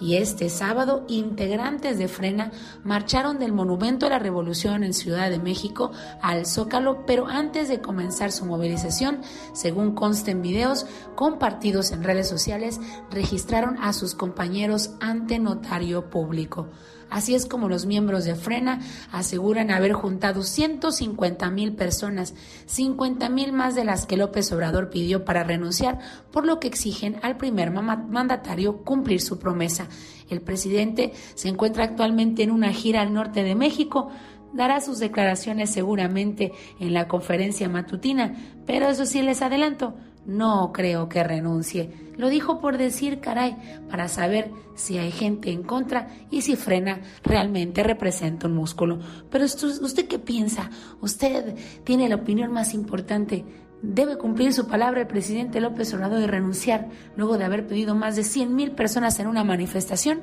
y 0.00 0.16
este 0.16 0.48
sábado 0.48 1.04
integrantes 1.08 1.98
de 1.98 2.08
Frena 2.08 2.50
marcharon 2.82 3.38
del 3.38 3.52
Monumento 3.52 4.06
a 4.06 4.10
la 4.10 4.18
Revolución 4.18 4.84
en 4.84 4.94
Ciudad 4.94 5.30
de 5.30 5.38
México 5.38 5.92
al 6.20 6.46
Zócalo, 6.46 7.04
pero 7.06 7.26
antes 7.26 7.68
de 7.68 7.80
comenzar 7.80 8.32
su 8.32 8.44
movilización, 8.46 9.20
según 9.52 9.94
consta 9.94 10.30
en 10.30 10.42
videos 10.42 10.86
compartidos 11.14 11.92
en 11.92 12.04
redes 12.04 12.28
sociales, 12.28 12.80
registraron 13.10 13.78
a 13.82 13.92
sus 13.92 14.14
compañeros 14.14 14.90
ante 15.00 15.38
notario 15.38 16.10
público. 16.10 16.68
Así 17.10 17.34
es 17.34 17.46
como 17.46 17.68
los 17.68 17.86
miembros 17.86 18.24
de 18.24 18.34
Frena 18.34 18.80
aseguran 19.12 19.70
haber 19.70 19.92
juntado 19.92 20.42
150 20.42 21.50
mil 21.50 21.74
personas, 21.74 22.34
50 22.66 23.28
mil 23.28 23.52
más 23.52 23.74
de 23.74 23.84
las 23.84 24.06
que 24.06 24.16
López 24.16 24.50
Obrador 24.52 24.90
pidió 24.90 25.24
para 25.24 25.44
renunciar, 25.44 25.98
por 26.32 26.46
lo 26.46 26.60
que 26.60 26.68
exigen 26.68 27.16
al 27.22 27.36
primer 27.36 27.70
mandatario 27.70 28.78
cumplir 28.84 29.20
su 29.20 29.38
promesa. 29.38 29.88
El 30.30 30.40
presidente 30.40 31.12
se 31.34 31.48
encuentra 31.48 31.84
actualmente 31.84 32.42
en 32.42 32.50
una 32.50 32.72
gira 32.72 33.02
al 33.02 33.12
norte 33.12 33.42
de 33.42 33.54
México, 33.54 34.10
dará 34.52 34.80
sus 34.80 34.98
declaraciones 34.98 35.70
seguramente 35.70 36.52
en 36.78 36.94
la 36.94 37.08
conferencia 37.08 37.68
matutina, 37.68 38.34
pero 38.66 38.88
eso 38.88 39.04
sí 39.04 39.20
les 39.20 39.42
adelanto, 39.42 39.94
no 40.26 40.72
creo 40.72 41.08
que 41.08 41.22
renuncie. 41.22 41.90
Lo 42.16 42.28
dijo 42.28 42.60
por 42.60 42.78
decir, 42.78 43.20
caray, 43.20 43.56
para 43.90 44.08
saber 44.08 44.50
si 44.74 44.98
hay 44.98 45.10
gente 45.10 45.50
en 45.50 45.62
contra 45.62 46.08
y 46.30 46.42
si 46.42 46.56
frena 46.56 47.00
realmente 47.22 47.82
representa 47.82 48.46
un 48.46 48.54
músculo. 48.54 49.00
Pero 49.30 49.44
¿usted 49.44 50.06
qué 50.06 50.18
piensa? 50.18 50.70
Usted 51.00 51.56
tiene 51.84 52.08
la 52.08 52.16
opinión 52.16 52.52
más 52.52 52.74
importante. 52.74 53.44
¿Debe 53.82 54.16
cumplir 54.16 54.52
su 54.52 54.66
palabra 54.66 55.02
el 55.02 55.06
presidente 55.06 55.60
López 55.60 55.92
Obrador 55.92 56.20
de 56.20 56.26
renunciar 56.26 56.88
luego 57.16 57.36
de 57.36 57.44
haber 57.44 57.66
pedido 57.66 57.94
más 57.94 58.16
de 58.16 58.24
100 58.24 58.54
mil 58.54 58.72
personas 58.72 59.18
en 59.20 59.26
una 59.26 59.44
manifestación? 59.44 60.22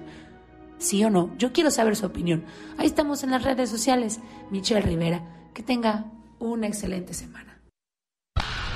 ¿Sí 0.79 1.03
o 1.03 1.11
no? 1.11 1.29
Yo 1.37 1.53
quiero 1.53 1.69
saber 1.69 1.95
su 1.95 2.07
opinión. 2.07 2.43
Ahí 2.77 2.87
estamos 2.87 3.23
en 3.23 3.29
las 3.29 3.43
redes 3.43 3.69
sociales. 3.69 4.19
Michelle 4.49 4.81
Rivera. 4.81 5.21
Que 5.53 5.61
tenga 5.61 6.05
una 6.39 6.65
excelente 6.65 7.13
semana. 7.13 7.50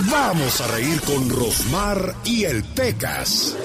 Vamos 0.00 0.60
a 0.60 0.66
reír 0.68 1.00
con 1.02 1.28
Rosmar 1.28 2.14
y 2.24 2.44
el 2.44 2.62
Pecas. 2.64 3.56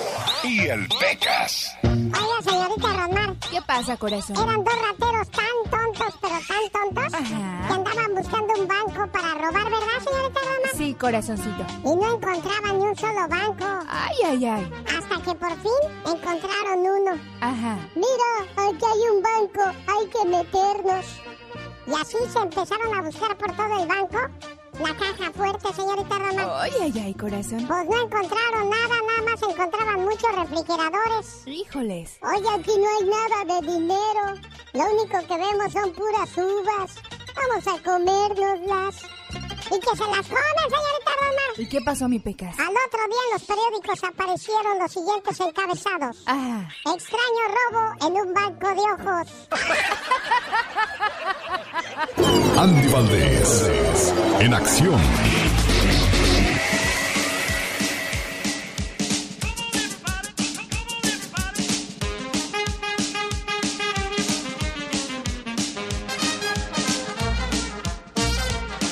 Y 0.44 0.62
el 0.62 0.88
Pecas. 0.88 1.76
Oiga, 1.84 2.42
señorita 2.44 2.88
Rosmar. 2.94 3.36
¿Qué 3.52 3.62
pasa, 3.62 3.98
corazón? 3.98 4.36
Eran 4.38 4.64
dos 4.64 4.74
rateros 4.74 5.30
tan 5.30 5.46
tontos, 5.70 6.14
pero 6.22 6.36
tan 6.48 6.94
tontos, 6.94 7.14
Ajá. 7.14 7.68
que 7.68 7.74
andaban 7.74 8.16
buscando 8.16 8.54
un 8.60 8.68
banco 8.68 9.12
para 9.12 9.34
robar, 9.36 9.64
¿verdad, 9.66 10.00
señorita 10.04 10.40
Rosmar? 10.40 10.72
Sí, 10.76 10.94
corazoncito. 10.96 11.66
Y 11.84 11.96
no 11.96 12.16
encontraban 12.16 12.80
ni 12.80 12.86
un 12.86 12.96
solo 12.98 13.28
banco. 13.30 13.66
Ay, 13.88 14.16
ay, 14.26 14.46
ay. 14.46 14.72
Hasta 14.98 15.22
que 15.24 15.36
por 15.38 15.52
fin 15.62 15.92
encontraron 16.06 16.80
uno. 16.80 17.12
Ajá. 17.42 17.78
Mira, 17.96 18.68
aquí 18.68 18.86
hay 18.86 19.16
un 19.16 19.22
banco, 19.22 19.62
hay 19.88 20.08
que 20.08 20.28
meternos. 20.30 21.06
Y 21.88 21.94
así 21.94 22.18
se 22.32 22.40
empezaron 22.40 22.96
a 22.96 23.02
buscar 23.02 23.38
por 23.38 23.56
todo 23.56 23.82
el 23.82 23.88
banco 23.88 24.20
la 24.80 24.96
caja 24.96 25.32
fuerte, 25.32 25.74
señorita 25.74 26.18
Roma. 26.18 26.62
Ay, 26.62 26.72
ay, 26.82 26.94
ay, 27.06 27.14
corazón. 27.14 27.66
Pues 27.68 27.86
no 27.86 28.02
encontraron 28.06 28.70
nada, 28.70 28.88
nada 28.88 29.22
más 29.30 29.42
encontraban 29.44 30.02
muchos 30.04 30.36
refrigeradores. 30.36 31.44
Híjoles. 31.46 32.18
Oye, 32.22 32.50
aquí 32.50 32.72
no 32.78 32.88
hay 32.98 33.06
nada 33.06 33.46
de 33.46 33.68
dinero. 33.68 34.42
Lo 34.74 34.84
único 34.86 35.28
que 35.28 35.38
vemos 35.38 35.72
son 35.72 35.94
puras 35.94 36.38
uvas. 36.38 36.96
Vamos 37.36 37.68
a 37.68 37.84
comérnoslas. 37.84 39.04
Y 39.66 39.80
que 39.80 39.96
se 39.96 40.06
las 40.06 40.28
comen, 40.28 40.70
señorita 40.70 41.12
Roma. 41.22 41.42
¿Y 41.58 41.70
qué 41.70 41.82
pasó, 41.82 42.10
mi 42.10 42.20
pecas? 42.20 42.60
Al 42.60 42.68
otro 42.68 43.00
día 43.08 43.22
en 43.28 43.34
los 43.34 43.44
periódicos 43.44 44.04
aparecieron 44.04 44.80
los 44.80 44.92
siguientes 44.92 45.40
encabezados. 45.40 46.24
Ah. 46.26 46.68
Extraño 46.94 47.44
robo 47.72 48.08
en 48.08 48.28
un 48.28 48.34
banco 48.34 48.68
de 48.68 48.82
ojos. 48.82 49.48
Andy 52.58 52.88
Valdés, 52.88 54.14
en 54.40 54.54
acción. 54.54 55.02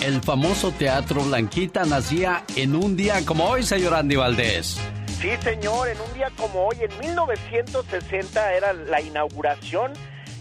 El 0.03 0.21
famoso 0.21 0.71
Teatro 0.71 1.21
Blanquita 1.21 1.85
nacía 1.85 2.43
en 2.55 2.75
un 2.75 2.97
día 2.97 3.23
como 3.25 3.45
hoy, 3.45 3.63
señor 3.63 3.93
Andy 3.93 4.15
Valdés. 4.15 4.77
Sí, 5.21 5.29
señor, 5.43 5.87
en 5.87 6.01
un 6.01 6.13
día 6.15 6.31
como 6.35 6.65
hoy, 6.65 6.77
en 6.81 6.99
1960 6.99 8.53
era 8.53 8.73
la 8.73 9.01
inauguración 9.01 9.93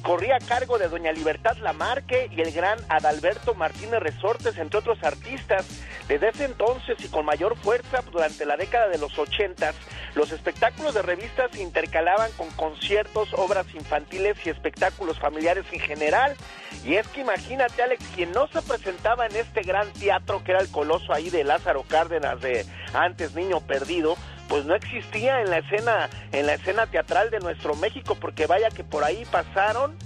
corría 0.02 0.36
a 0.36 0.40
cargo 0.40 0.78
de 0.78 0.88
doña 0.88 1.12
Libertad 1.12 1.56
Lamarque 1.58 2.28
y 2.30 2.40
el 2.40 2.52
gran 2.52 2.78
Adalberto 2.88 3.54
Martínez 3.54 4.00
Resortes, 4.00 4.56
entre 4.58 4.78
otros 4.78 5.02
artistas. 5.02 5.66
Desde 6.08 6.30
ese 6.30 6.44
entonces 6.44 6.96
y 7.04 7.08
con 7.08 7.24
mayor 7.24 7.56
fuerza 7.56 8.02
durante 8.10 8.44
la 8.44 8.56
década 8.56 8.88
de 8.88 8.98
los 8.98 9.18
ochentas, 9.18 9.74
los 10.14 10.32
espectáculos 10.32 10.94
de 10.94 11.02
revistas 11.02 11.50
se 11.52 11.62
intercalaban 11.62 12.30
con 12.32 12.50
conciertos, 12.50 13.28
obras 13.34 13.66
infantiles 13.74 14.36
y 14.44 14.50
espectáculos 14.50 15.18
familiares 15.18 15.64
en 15.72 15.80
general. 15.80 16.36
Y 16.84 16.94
es 16.94 17.06
que 17.08 17.20
imagínate, 17.20 17.82
Alex, 17.82 18.04
quien 18.14 18.32
no 18.32 18.48
se 18.48 18.62
presentaba 18.62 19.26
en 19.26 19.36
este 19.36 19.62
gran 19.62 19.92
teatro 19.92 20.42
que 20.42 20.52
era 20.52 20.60
el 20.60 20.70
coloso 20.70 21.12
ahí 21.12 21.30
de 21.30 21.44
Lázaro 21.44 21.84
Cárdenas 21.88 22.40
de 22.40 22.66
antes 22.92 23.34
Niño 23.34 23.60
Perdido, 23.60 24.16
pues 24.50 24.66
no 24.66 24.74
existía 24.74 25.40
en 25.40 25.48
la 25.48 25.58
escena 25.58 26.10
en 26.32 26.46
la 26.46 26.54
escena 26.54 26.86
teatral 26.86 27.30
de 27.30 27.38
nuestro 27.38 27.74
México 27.76 28.16
porque 28.20 28.46
vaya 28.46 28.68
que 28.68 28.84
por 28.84 29.04
ahí 29.04 29.24
pasaron 29.30 29.96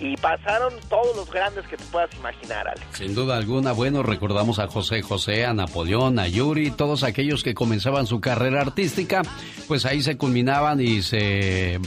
y 0.00 0.16
pasaron 0.16 0.74
todos 0.88 1.16
los 1.16 1.30
grandes 1.30 1.64
que 1.68 1.76
te 1.76 1.84
puedas 1.84 2.12
imaginar, 2.16 2.66
Alex. 2.66 2.84
Sin 2.92 3.14
duda 3.14 3.36
alguna, 3.36 3.70
bueno, 3.70 4.02
recordamos 4.02 4.58
a 4.58 4.66
José 4.66 5.00
José, 5.00 5.46
a 5.46 5.54
Napoleón, 5.54 6.18
a 6.18 6.26
Yuri, 6.26 6.72
todos 6.72 7.04
aquellos 7.04 7.44
que 7.44 7.54
comenzaban 7.54 8.08
su 8.08 8.20
carrera 8.20 8.62
artística, 8.62 9.22
pues 9.68 9.86
ahí 9.86 10.02
se 10.02 10.16
culminaban 10.16 10.80
y 10.80 11.02
se 11.02 11.78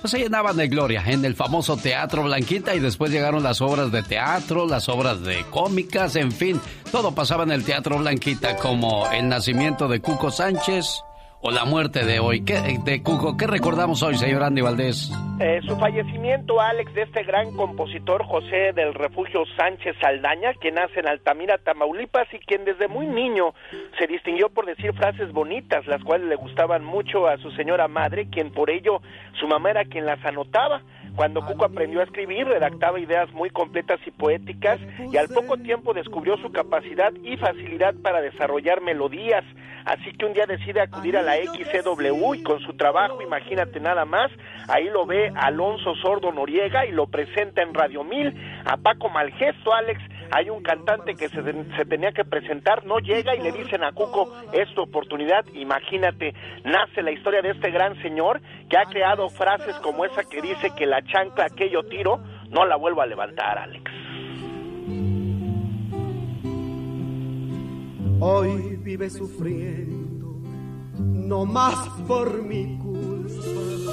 pues 0.00 0.12
se 0.12 0.18
llenaban 0.18 0.56
de 0.56 0.68
gloria 0.68 1.02
en 1.06 1.24
el 1.24 1.34
famoso 1.34 1.76
Teatro 1.76 2.22
Blanquita 2.22 2.74
y 2.74 2.80
después 2.80 3.10
llegaron 3.10 3.42
las 3.42 3.60
obras 3.60 3.92
de 3.92 4.02
teatro, 4.02 4.66
las 4.66 4.88
obras 4.88 5.22
de 5.22 5.44
cómicas, 5.50 6.16
en 6.16 6.32
fin, 6.32 6.60
todo 6.90 7.14
pasaba 7.14 7.42
en 7.42 7.50
el 7.50 7.64
Teatro 7.64 7.98
Blanquita 7.98 8.56
como 8.56 9.10
el 9.10 9.28
nacimiento 9.28 9.88
de 9.88 10.00
Cuco 10.00 10.30
Sánchez, 10.30 11.02
o 11.40 11.50
la 11.50 11.64
muerte 11.64 12.04
de 12.04 12.20
hoy? 12.20 12.44
¿Qué, 12.44 12.78
de 12.84 13.02
Cuco, 13.02 13.36
¿qué 13.36 13.46
recordamos 13.46 14.02
hoy, 14.02 14.16
señor 14.16 14.42
Andy 14.42 14.60
Valdés? 14.60 15.12
Eh, 15.40 15.60
su 15.64 15.76
fallecimiento, 15.76 16.60
Alex, 16.60 16.92
de 16.94 17.02
este 17.02 17.22
gran 17.22 17.54
compositor 17.54 18.24
José 18.24 18.72
del 18.74 18.92
Refugio 18.94 19.44
Sánchez 19.56 19.96
Saldaña, 20.00 20.54
que 20.54 20.72
nace 20.72 21.00
en 21.00 21.08
Altamira, 21.08 21.58
Tamaulipas, 21.58 22.26
y 22.32 22.38
quien 22.38 22.64
desde 22.64 22.88
muy 22.88 23.06
niño 23.06 23.54
se 23.98 24.06
distinguió 24.06 24.48
por 24.48 24.66
decir 24.66 24.92
frases 24.94 25.32
bonitas, 25.32 25.86
las 25.86 26.02
cuales 26.02 26.26
le 26.28 26.36
gustaban 26.36 26.84
mucho 26.84 27.28
a 27.28 27.38
su 27.38 27.50
señora 27.52 27.86
madre, 27.86 28.28
quien 28.30 28.50
por 28.50 28.70
ello 28.70 29.00
su 29.38 29.46
mamá 29.46 29.70
era 29.70 29.84
quien 29.84 30.06
las 30.06 30.24
anotaba. 30.24 30.82
Cuando 31.18 31.44
Cuco 31.44 31.64
aprendió 31.64 31.98
a 31.98 32.04
escribir, 32.04 32.46
redactaba 32.46 33.00
ideas 33.00 33.28
muy 33.32 33.50
completas 33.50 33.98
y 34.06 34.12
poéticas 34.12 34.78
y 35.12 35.16
al 35.16 35.26
poco 35.26 35.56
tiempo 35.56 35.92
descubrió 35.92 36.36
su 36.36 36.52
capacidad 36.52 37.12
y 37.24 37.36
facilidad 37.36 37.92
para 38.04 38.20
desarrollar 38.20 38.82
melodías. 38.82 39.42
Así 39.84 40.12
que 40.12 40.26
un 40.26 40.32
día 40.32 40.46
decide 40.46 40.80
acudir 40.80 41.16
a 41.16 41.22
la 41.22 41.34
XCW 41.34 42.34
y 42.34 42.42
con 42.44 42.60
su 42.60 42.76
trabajo, 42.76 43.20
imagínate 43.20 43.80
nada 43.80 44.04
más, 44.04 44.30
ahí 44.68 44.84
lo 44.84 45.06
ve 45.06 45.32
Alonso 45.34 45.96
Sordo 45.96 46.30
Noriega 46.30 46.86
y 46.86 46.92
lo 46.92 47.08
presenta 47.08 47.62
en 47.62 47.74
Radio 47.74 48.04
Mil. 48.04 48.32
A 48.64 48.76
Paco 48.76 49.08
Malgesto, 49.08 49.74
Alex, 49.74 50.00
hay 50.30 50.50
un 50.50 50.62
cantante 50.62 51.14
que 51.14 51.28
se, 51.28 51.42
se, 51.42 51.84
tenía 51.84 52.12
que 52.12 52.24
presentar, 52.24 52.84
no 52.84 52.98
llega 52.98 53.34
y 53.34 53.40
le 53.40 53.52
dicen 53.52 53.82
a 53.84 53.92
Cuco, 53.92 54.32
es 54.52 54.72
tu 54.74 54.82
oportunidad, 54.82 55.44
imagínate, 55.54 56.34
nace 56.64 57.02
la 57.02 57.12
historia 57.12 57.42
de 57.42 57.50
este 57.50 57.70
gran 57.70 58.00
señor 58.02 58.40
que 58.68 58.76
ha 58.76 58.84
creado 58.84 59.28
frases 59.28 59.74
como 59.76 60.04
esa 60.04 60.24
que 60.24 60.42
dice 60.42 60.70
que 60.76 60.86
la 60.86 61.02
chancla 61.02 61.48
que 61.50 61.70
yo 61.70 61.82
tiro 61.84 62.20
no 62.50 62.66
la 62.66 62.76
vuelvo 62.76 63.02
a 63.02 63.06
levantar, 63.06 63.58
Alex. 63.58 63.90
Hoy 68.20 68.76
vive 68.82 69.08
sufriendo, 69.10 70.26
no 70.98 71.44
más 71.44 71.88
por 72.06 72.42
mi 72.42 72.76
culpa. 72.78 73.92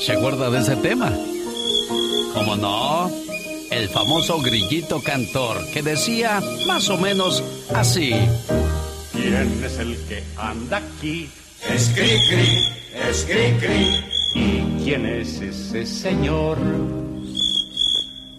¿Se 0.00 0.12
acuerda 0.12 0.50
de 0.50 0.58
ese 0.58 0.76
tema? 0.76 1.10
¿Cómo 2.34 2.56
no? 2.56 3.10
El 3.70 3.88
famoso 3.88 4.40
grillito 4.40 5.00
cantor 5.02 5.58
que 5.72 5.82
decía 5.82 6.40
más 6.66 6.88
o 6.88 6.98
menos 6.98 7.42
así. 7.74 8.12
¿Quién 9.12 9.62
es 9.64 9.78
el 9.78 9.96
que 10.06 10.22
anda 10.36 10.78
aquí? 10.78 11.28
Es 11.68 11.88
cri 11.94 12.18
cri, 12.28 13.08
es 13.08 13.24
cri 13.24 13.52
cri. 13.58 14.04
¿Y 14.34 14.84
quién 14.84 15.06
es 15.06 15.40
ese 15.40 15.84
señor? 15.84 16.58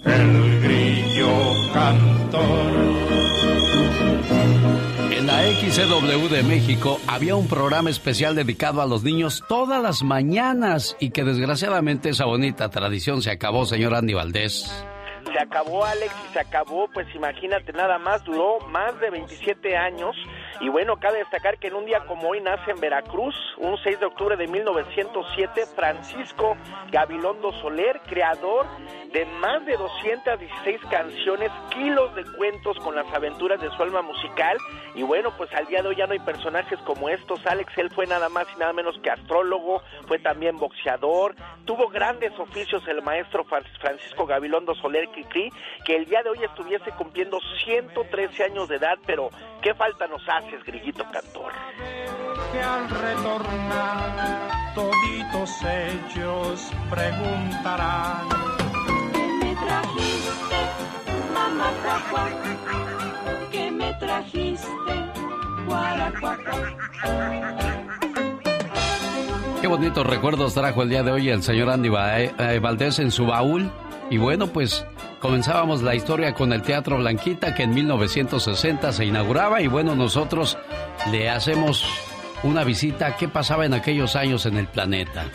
El 0.05 0.61
grillo 0.61 1.73
cantor. 1.73 3.21
En 5.21 5.27
la 5.27 5.43
XCW 5.43 6.29
de 6.29 6.41
México 6.41 6.99
había 7.05 7.35
un 7.35 7.47
programa 7.47 7.91
especial 7.91 8.33
dedicado 8.33 8.81
a 8.81 8.87
los 8.87 9.03
niños 9.03 9.43
todas 9.47 9.79
las 9.79 10.01
mañanas 10.01 10.97
y 10.99 11.11
que 11.11 11.23
desgraciadamente 11.23 12.09
esa 12.09 12.25
bonita 12.25 12.71
tradición 12.71 13.21
se 13.21 13.29
acabó, 13.29 13.67
señor 13.67 13.93
Andy 13.93 14.15
Valdés. 14.15 14.83
Se 15.31 15.39
acabó, 15.39 15.85
Alex, 15.85 16.11
y 16.27 16.33
se 16.33 16.39
acabó, 16.39 16.89
pues 16.91 17.05
imagínate 17.13 17.71
nada 17.71 17.99
más, 17.99 18.23
duró 18.23 18.61
más 18.69 18.99
de 18.99 19.11
27 19.11 19.77
años 19.77 20.15
y 20.59 20.69
bueno, 20.69 20.97
cabe 20.97 21.19
destacar 21.19 21.59
que 21.59 21.67
en 21.67 21.75
un 21.75 21.85
día 21.85 22.01
como 22.07 22.29
hoy 22.29 22.41
nace 22.41 22.71
en 22.71 22.79
Veracruz, 22.79 23.35
un 23.57 23.77
6 23.83 23.99
de 23.99 24.05
octubre 24.07 24.35
de 24.37 24.47
1907, 24.47 25.65
Francisco 25.75 26.57
Gabilondo 26.91 27.51
Soler, 27.61 28.01
creador 28.07 28.65
de 29.13 29.25
más 29.25 29.65
de 29.65 29.75
216 29.75 30.81
canciones, 30.89 31.51
kilos 31.73 32.13
de 32.15 32.23
cuentos 32.37 32.77
con 32.79 32.95
las 32.95 33.11
aventuras 33.13 33.59
de 33.59 33.69
su 33.71 33.83
alma 33.83 34.01
musical. 34.01 34.57
Y 34.95 35.03
bueno, 35.03 35.31
pues 35.37 35.53
al 35.53 35.65
día 35.67 35.81
de 35.81 35.89
hoy 35.89 35.95
ya 35.95 36.07
no 36.07 36.13
hay 36.13 36.19
personajes 36.19 36.79
como 36.81 37.09
estos. 37.09 37.45
Alex, 37.45 37.77
él 37.77 37.89
fue 37.91 38.07
nada 38.07 38.29
más 38.29 38.47
y 38.55 38.59
nada 38.59 38.73
menos 38.73 38.97
que 39.01 39.09
astrólogo, 39.09 39.81
fue 40.07 40.19
también 40.19 40.57
boxeador, 40.57 41.35
tuvo 41.65 41.89
grandes 41.89 42.37
oficios 42.39 42.87
el 42.87 43.01
maestro 43.01 43.45
Francisco 43.45 44.25
Gabilondo 44.25 44.75
Soler 44.75 45.07
Cricri, 45.09 45.51
que 45.85 45.95
el 45.95 46.05
día 46.05 46.23
de 46.23 46.29
hoy 46.29 46.43
estuviese 46.43 46.91
cumpliendo 46.91 47.39
113 47.63 48.43
años 48.43 48.69
de 48.69 48.75
edad, 48.75 48.97
pero 49.05 49.29
¿qué 49.61 49.73
falta 49.73 50.07
nos 50.07 50.21
hace? 50.27 50.51
grillito 50.65 51.03
cantor. 51.11 51.51
Que 52.51 52.61
al 52.61 52.89
retornar 52.89 54.73
toditos 54.75 55.63
ellos 55.63 56.71
preguntarán 56.89 58.27
¿Qué 59.13 59.27
me 59.27 59.55
trajiste, 59.55 60.57
mamá 61.33 61.71
trajiste, 64.01 64.67
Qué 69.61 69.67
bonitos 69.67 70.05
recuerdos 70.05 70.55
trajo 70.55 70.81
el 70.81 70.89
día 70.89 71.03
de 71.03 71.11
hoy 71.11 71.29
el 71.29 71.43
señor 71.43 71.69
Andy 71.69 71.89
eh, 71.89 72.59
Valdés 72.59 72.97
en 72.97 73.11
su 73.11 73.27
baúl. 73.27 73.71
Y 74.09 74.17
bueno, 74.17 74.47
pues 74.47 74.83
comenzábamos 75.19 75.83
la 75.83 75.93
historia 75.93 76.33
con 76.33 76.51
el 76.51 76.63
Teatro 76.63 76.97
Blanquita 76.97 77.53
que 77.53 77.63
en 77.63 77.73
1960 77.75 78.91
se 78.91 79.05
inauguraba 79.05 79.61
y 79.61 79.67
bueno, 79.67 79.95
nosotros 79.95 80.57
le 81.11 81.29
hacemos 81.29 81.85
una 82.43 82.63
visita 82.63 83.05
a 83.07 83.15
qué 83.15 83.27
pasaba 83.27 83.65
en 83.67 83.75
aquellos 83.75 84.15
años 84.15 84.47
en 84.47 84.57
el 84.57 84.67
planeta. 84.67 85.25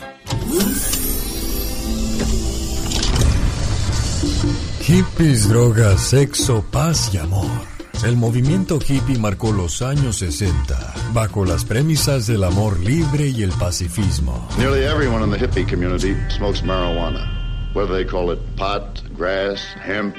Hippies, 4.81 5.49
drogas, 5.49 6.01
sexo, 6.01 6.63
paz 6.69 7.11
y 7.13 7.17
amor. 7.17 7.76
El 8.05 8.15
movimiento 8.15 8.79
hippie 8.79 9.17
marcó 9.17 9.51
los 9.51 9.81
años 9.81 10.17
60 10.17 10.93
bajo 11.13 11.45
las 11.45 11.65
premisas 11.65 12.27
del 12.27 12.43
amor 12.43 12.79
libre 12.79 13.27
y 13.27 13.43
el 13.43 13.51
pacifismo. 13.51 14.47
Nearly 14.57 14.83
everyone 14.83 15.23
in 15.23 15.31
the 15.31 15.37
hippie 15.37 15.67
community 15.67 16.15
smokes 16.29 16.61
marijuana. 16.63 17.37
whether 17.77 17.93
they 17.93 18.05
call 18.05 18.31
it 18.31 18.39
pot, 18.55 19.03
grass, 19.15 19.61
hemp, 19.79 20.15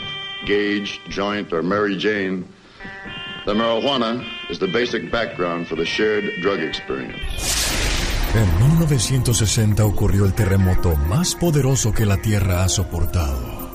gauge, 0.46 1.00
joint, 1.08 1.52
or 1.52 1.60
Mary 1.60 1.96
Jane, 1.96 2.46
the 3.46 3.52
marijuana 3.52 4.24
is 4.48 4.60
the 4.60 4.68
basic 4.68 5.10
background 5.10 5.66
for 5.66 5.74
the 5.74 5.84
shared 5.84 6.24
drug 6.40 6.60
experience. 6.60 7.18
En 8.34 8.46
1960 8.78 9.84
ocurrió 9.84 10.24
el 10.24 10.34
terremoto 10.34 10.94
más 10.94 11.34
poderoso 11.34 11.92
que 11.92 12.06
la 12.06 12.18
Tierra 12.18 12.62
ha 12.62 12.68
soportado. 12.68 13.57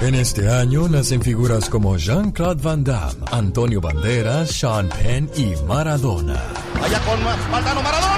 En 0.00 0.14
este 0.14 0.48
año 0.48 0.88
nacen 0.88 1.20
figuras 1.20 1.68
como 1.68 1.96
Jean-Claude 1.96 2.62
Van 2.62 2.84
Damme, 2.84 3.24
Antonio 3.32 3.80
Banderas, 3.80 4.50
Sean 4.50 4.88
Penn 4.88 5.28
y 5.34 5.54
Maradona. 5.66 6.40
Con 7.04 7.24
Maradona. 7.24 8.17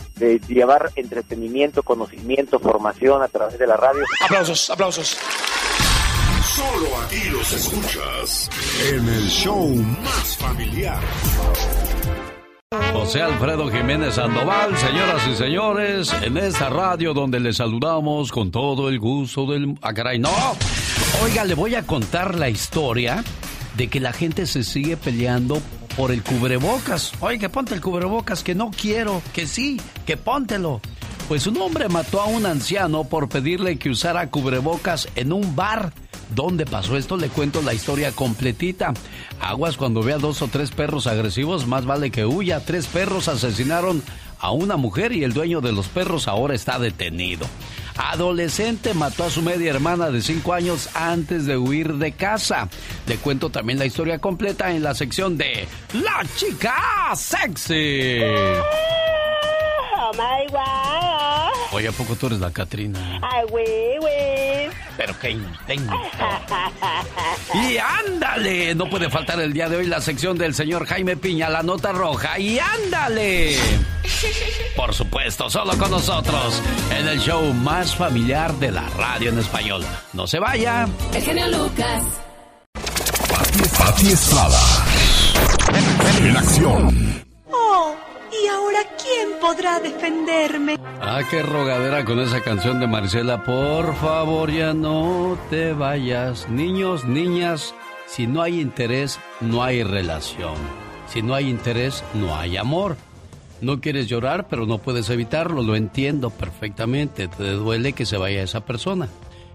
de 0.21 0.39
llevar 0.47 0.91
entretenimiento, 0.95 1.81
conocimiento, 1.81 2.59
formación 2.59 3.23
a 3.23 3.27
través 3.27 3.57
de 3.57 3.65
la 3.65 3.75
radio. 3.75 4.03
Aplausos, 4.23 4.69
aplausos. 4.69 5.17
Solo 6.43 6.87
aquí 7.03 7.29
los 7.29 7.51
escuchas 7.51 8.49
en 8.91 9.09
el 9.09 9.27
show 9.27 9.67
más 9.75 10.37
familiar. 10.37 11.01
José 12.93 13.21
Alfredo 13.21 13.69
Jiménez 13.69 14.15
Sandoval, 14.15 14.77
señoras 14.77 15.27
y 15.27 15.35
señores, 15.35 16.13
en 16.21 16.37
esta 16.37 16.69
radio 16.69 17.13
donde 17.13 17.39
le 17.39 17.51
saludamos 17.51 18.31
con 18.31 18.51
todo 18.51 18.89
el 18.89 18.99
gusto 18.99 19.45
del... 19.47 19.75
¡Ah, 19.81 19.93
caray, 19.93 20.19
no! 20.19 20.29
Oiga, 21.23 21.45
le 21.45 21.55
voy 21.55 21.75
a 21.75 21.83
contar 21.83 22.35
la 22.35 22.49
historia 22.49 23.23
de 23.75 23.87
que 23.87 23.99
la 23.99 24.13
gente 24.13 24.45
se 24.45 24.63
sigue 24.63 24.97
peleando 24.97 25.61
por 25.95 26.11
el 26.11 26.23
cubrebocas. 26.23 27.11
Oye, 27.19 27.39
que 27.39 27.49
ponte 27.49 27.73
el 27.73 27.81
cubrebocas, 27.81 28.43
que 28.43 28.55
no 28.55 28.71
quiero, 28.71 29.21
que 29.33 29.47
sí, 29.47 29.79
que 30.05 30.17
póntelo. 30.17 30.81
Pues 31.27 31.47
un 31.47 31.57
hombre 31.61 31.87
mató 31.87 32.21
a 32.21 32.25
un 32.25 32.45
anciano 32.45 33.05
por 33.05 33.29
pedirle 33.29 33.77
que 33.77 33.89
usara 33.89 34.29
cubrebocas 34.29 35.07
en 35.15 35.31
un 35.31 35.55
bar. 35.55 35.93
¿Dónde 36.35 36.65
pasó 36.65 36.95
esto? 36.95 37.17
Le 37.17 37.29
cuento 37.29 37.61
la 37.61 37.73
historia 37.73 38.11
completita. 38.11 38.93
Aguas 39.39 39.75
cuando 39.75 40.01
vea 40.01 40.17
dos 40.17 40.41
o 40.41 40.47
tres 40.47 40.71
perros 40.71 41.07
agresivos, 41.07 41.67
más 41.67 41.85
vale 41.85 42.09
que 42.09 42.25
huya. 42.25 42.61
Tres 42.65 42.87
perros 42.87 43.27
asesinaron 43.27 44.01
a 44.41 44.51
una 44.51 44.75
mujer 44.75 45.11
y 45.11 45.23
el 45.23 45.33
dueño 45.33 45.61
de 45.61 45.71
los 45.71 45.87
perros 45.87 46.27
ahora 46.27 46.55
está 46.55 46.79
detenido. 46.79 47.45
Adolescente 47.95 48.93
mató 48.93 49.23
a 49.23 49.29
su 49.29 49.41
media 49.41 49.69
hermana 49.69 50.09
de 50.09 50.21
5 50.21 50.53
años 50.53 50.89
antes 50.95 51.45
de 51.45 51.57
huir 51.57 51.95
de 51.95 52.13
casa. 52.13 52.67
Le 53.07 53.17
cuento 53.17 53.49
también 53.49 53.79
la 53.79 53.85
historia 53.85 54.19
completa 54.19 54.71
en 54.71 54.83
la 54.83 54.95
sección 54.95 55.37
de 55.37 55.67
La 55.93 56.25
chica 56.35 56.75
sexy. 57.15 58.19
Oh 59.97 60.11
my 60.13 60.51
wow. 60.51 61.10
Oye, 61.73 61.87
¿a 61.87 61.91
poco 61.91 62.15
tú 62.15 62.27
eres 62.27 62.39
la 62.39 62.51
Catrina? 62.51 63.19
Ay, 63.21 63.45
güey, 63.49 63.97
güey. 63.99 64.69
Pero 64.97 65.17
qué 65.19 65.31
intento. 65.31 65.93
Y 67.53 67.77
ándale, 67.77 68.75
no 68.75 68.89
puede 68.89 69.09
faltar 69.09 69.39
el 69.39 69.53
día 69.53 69.69
de 69.69 69.77
hoy 69.77 69.87
la 69.87 70.01
sección 70.01 70.37
del 70.37 70.53
señor 70.53 70.85
Jaime 70.85 71.15
Piña, 71.15 71.49
la 71.49 71.63
nota 71.63 71.93
roja. 71.93 72.37
Y 72.37 72.59
ándale. 72.59 73.55
Por 74.75 74.93
supuesto, 74.93 75.49
solo 75.49 75.77
con 75.77 75.91
nosotros, 75.91 76.61
en 76.97 77.07
el 77.07 77.19
show 77.19 77.53
más 77.53 77.95
familiar 77.95 78.53
de 78.55 78.71
la 78.71 78.87
radio 78.89 79.29
en 79.29 79.39
español. 79.39 79.85
No 80.13 80.27
se 80.27 80.39
vaya. 80.39 80.87
El 81.13 81.21
genio 81.21 81.47
Lucas. 81.47 82.03
Pati 83.77 84.07
Estrada. 84.11 84.59
En 86.19 86.37
acción. 86.37 87.30
Oh, 88.81 88.83
¿y 88.83 88.87
ahora 88.87 88.97
quién 89.01 89.39
podrá 89.39 89.79
defenderme? 89.79 90.77
Ah, 91.01 91.21
qué 91.29 91.41
rogadera 91.41 92.05
con 92.05 92.19
esa 92.19 92.41
canción 92.41 92.79
de 92.79 92.87
Marcela. 92.87 93.43
Por 93.43 93.95
favor, 93.95 94.51
ya 94.51 94.73
no 94.73 95.37
te 95.49 95.73
vayas. 95.73 96.49
Niños, 96.49 97.05
niñas, 97.05 97.73
si 98.07 98.27
no 98.27 98.41
hay 98.41 98.59
interés, 98.59 99.19
no 99.39 99.63
hay 99.63 99.83
relación. 99.83 100.55
Si 101.07 101.21
no 101.21 101.33
hay 101.33 101.49
interés, 101.49 102.03
no 102.13 102.35
hay 102.35 102.57
amor. 102.57 102.97
No 103.61 103.79
quieres 103.79 104.07
llorar, 104.07 104.47
pero 104.49 104.65
no 104.65 104.79
puedes 104.79 105.09
evitarlo. 105.09 105.61
Lo 105.61 105.75
entiendo 105.75 106.29
perfectamente. 106.29 107.27
Te 107.27 107.51
duele 107.51 107.93
que 107.93 108.05
se 108.05 108.17
vaya 108.17 108.41
esa 108.43 108.61
persona. 108.61 109.07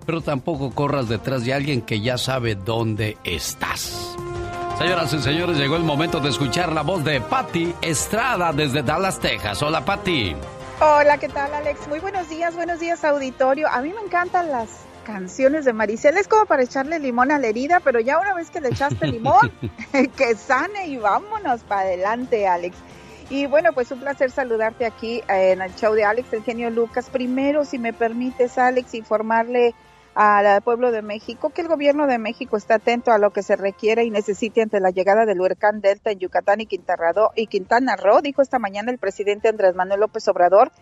Pero 0.04 0.20
tampoco 0.20 0.70
corras 0.70 1.08
detrás 1.08 1.44
de 1.44 1.54
alguien 1.54 1.82
que 1.82 2.00
ya 2.00 2.16
sabe 2.18 2.54
dónde 2.54 3.16
estás. 3.24 4.16
Señoras 4.78 5.10
y 5.14 5.18
señores, 5.20 5.56
llegó 5.56 5.76
el 5.76 5.84
momento 5.84 6.20
de 6.20 6.28
escuchar 6.28 6.70
la 6.70 6.82
voz 6.82 7.02
de 7.02 7.18
Patty 7.22 7.74
Estrada 7.80 8.52
desde 8.52 8.82
Dallas, 8.82 9.18
Texas. 9.18 9.62
Hola, 9.62 9.82
Patty. 9.82 10.36
Hola, 10.80 11.16
¿qué 11.16 11.30
tal, 11.30 11.54
Alex? 11.54 11.88
Muy 11.88 11.98
buenos 11.98 12.28
días, 12.28 12.54
buenos 12.54 12.78
días, 12.78 13.02
auditorio. 13.02 13.68
A 13.68 13.80
mí 13.80 13.90
me 13.94 14.02
encantan 14.02 14.52
las 14.52 14.68
canciones 15.06 15.64
de 15.64 15.72
Maricel. 15.72 16.18
Es 16.18 16.28
como 16.28 16.44
para 16.44 16.62
echarle 16.62 16.98
limón 16.98 17.32
a 17.32 17.38
la 17.38 17.46
herida, 17.46 17.80
pero 17.80 18.00
ya 18.00 18.18
una 18.18 18.34
vez 18.34 18.50
que 18.50 18.60
le 18.60 18.68
echaste 18.68 19.06
limón, 19.10 19.50
que 20.16 20.34
sane 20.34 20.88
y 20.88 20.98
vámonos 20.98 21.62
para 21.62 21.80
adelante, 21.80 22.46
Alex. 22.46 22.76
Y 23.30 23.46
bueno, 23.46 23.72
pues 23.72 23.90
un 23.92 24.00
placer 24.00 24.30
saludarte 24.30 24.84
aquí 24.84 25.22
eh, 25.26 25.52
en 25.52 25.62
el 25.62 25.74
show 25.74 25.94
de 25.94 26.04
Alex, 26.04 26.34
el 26.34 26.42
genio 26.42 26.68
Lucas. 26.68 27.08
Primero, 27.08 27.64
si 27.64 27.78
me 27.78 27.94
permites, 27.94 28.58
Alex, 28.58 28.92
informarle 28.92 29.74
al 30.16 30.62
pueblo 30.62 30.92
de 30.92 31.02
México 31.02 31.50
que 31.50 31.60
el 31.60 31.68
gobierno 31.68 32.06
de 32.06 32.16
México 32.16 32.56
está 32.56 32.76
atento 32.76 33.12
a 33.12 33.18
lo 33.18 33.32
que 33.32 33.42
se 33.42 33.54
requiere 33.54 34.02
y 34.04 34.10
necesite 34.10 34.62
ante 34.62 34.80
la 34.80 34.88
llegada 34.88 35.26
del 35.26 35.42
huracán 35.42 35.82
Delta 35.82 36.10
en 36.10 36.18
Yucatán 36.18 36.62
y 36.62 36.66
Quintana 36.66 37.12
Roo, 37.12 37.32
y 37.34 37.48
Quintana 37.48 37.96
Roo, 37.96 38.22
dijo 38.22 38.40
esta 38.40 38.58
mañana 38.58 38.90
el 38.90 38.96
presidente 38.96 39.48
Andrés 39.48 39.74
Manuel 39.74 40.00
López 40.00 40.26
Obrador. 40.28 40.72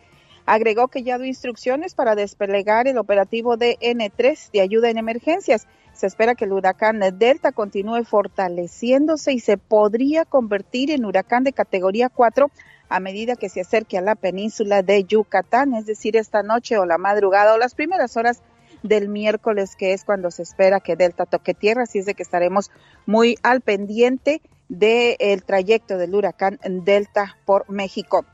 Agregó 0.46 0.86
que 0.86 1.02
ya 1.02 1.18
dio 1.18 1.26
instrucciones 1.26 1.96
para 1.96 2.14
desplegar 2.14 2.86
el 2.86 2.96
operativo 2.96 3.56
DN3 3.56 4.52
de 4.52 4.60
ayuda 4.60 4.88
en 4.88 4.98
emergencias. 4.98 5.66
Se 5.94 6.06
espera 6.06 6.36
que 6.36 6.44
el 6.44 6.52
huracán 6.52 7.00
Delta 7.18 7.50
continúe 7.50 8.04
fortaleciéndose 8.04 9.32
y 9.32 9.40
se 9.40 9.56
podría 9.56 10.24
convertir 10.26 10.92
en 10.92 11.04
huracán 11.04 11.42
de 11.42 11.52
categoría 11.52 12.08
4 12.08 12.52
a 12.88 13.00
medida 13.00 13.34
que 13.34 13.48
se 13.48 13.62
acerque 13.62 13.98
a 13.98 14.02
la 14.02 14.14
península 14.14 14.82
de 14.82 15.02
Yucatán, 15.02 15.74
es 15.74 15.86
decir, 15.86 16.16
esta 16.16 16.44
noche 16.44 16.78
o 16.78 16.86
la 16.86 16.98
madrugada 16.98 17.54
o 17.54 17.58
las 17.58 17.74
primeras 17.74 18.16
horas 18.16 18.42
del 18.84 19.08
miércoles, 19.08 19.76
que 19.76 19.94
es 19.94 20.04
cuando 20.04 20.30
se 20.30 20.42
espera 20.42 20.78
que 20.78 20.94
Delta 20.94 21.24
toque 21.24 21.54
tierra, 21.54 21.84
así 21.84 21.98
es 21.98 22.06
de 22.06 22.14
que 22.14 22.22
estaremos 22.22 22.70
muy 23.06 23.36
al 23.42 23.62
pendiente 23.62 24.42
del 24.68 25.42
trayecto 25.42 25.96
del 25.96 26.14
huracán 26.14 26.60
Delta 26.62 27.36
por 27.46 27.68
México. 27.70 28.24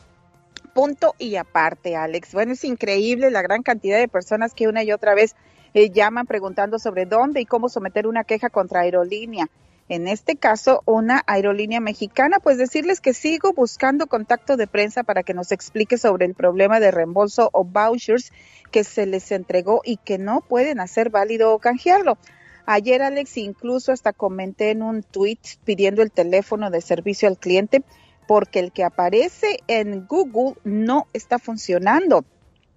Punto 0.75 1.15
y 1.19 1.37
aparte, 1.37 1.97
Alex. 1.97 2.33
Bueno, 2.33 2.53
es 2.53 2.65
increíble 2.65 3.31
la 3.31 3.43
gran 3.43 3.63
cantidad 3.63 3.99
de 3.99 4.09
personas 4.09 4.53
que 4.53 4.69
una 4.69 4.83
y 4.83 4.93
otra 4.93 5.15
vez 5.15 5.37
eh, 5.73 5.91
llaman 5.91 6.27
preguntando 6.27 6.79
sobre 6.79 7.07
dónde 7.07 7.41
y 7.41 7.47
cómo 7.47 7.69
someter 7.69 8.07
una 8.07 8.25
queja 8.25 8.51
contra 8.51 8.81
aerolínea. 8.81 9.49
En 9.91 10.07
este 10.07 10.37
caso, 10.37 10.85
una 10.87 11.25
aerolínea 11.27 11.81
mexicana, 11.81 12.39
pues 12.39 12.59
decirles 12.59 13.01
que 13.01 13.13
sigo 13.13 13.53
buscando 13.53 14.07
contacto 14.07 14.57
de 14.57 14.69
prensa 14.69 15.03
para 15.03 15.25
que 15.25 15.35
nos 15.35 15.51
explique 15.51 15.99
sobre 15.99 16.27
el 16.27 16.35
problema 16.35 16.79
de 16.79 16.93
reembolso 16.93 17.51
o 17.53 17.65
vouchers 17.65 18.31
que 18.71 18.85
se 18.85 19.05
les 19.07 19.33
entregó 19.33 19.81
y 19.85 19.97
que 19.97 20.17
no 20.17 20.43
pueden 20.43 20.79
hacer 20.79 21.11
válido 21.11 21.53
o 21.53 21.59
canjearlo. 21.59 22.19
Ayer, 22.67 23.03
Alex, 23.03 23.37
incluso 23.37 23.91
hasta 23.91 24.13
comenté 24.13 24.71
en 24.71 24.83
un 24.83 25.03
tweet 25.03 25.41
pidiendo 25.65 26.03
el 26.03 26.13
teléfono 26.13 26.71
de 26.71 26.83
servicio 26.83 27.27
al 27.27 27.37
cliente 27.37 27.83
porque 28.29 28.61
el 28.61 28.71
que 28.71 28.85
aparece 28.85 29.59
en 29.67 30.07
Google 30.07 30.55
no 30.63 31.09
está 31.13 31.41
funcionando 31.41 32.25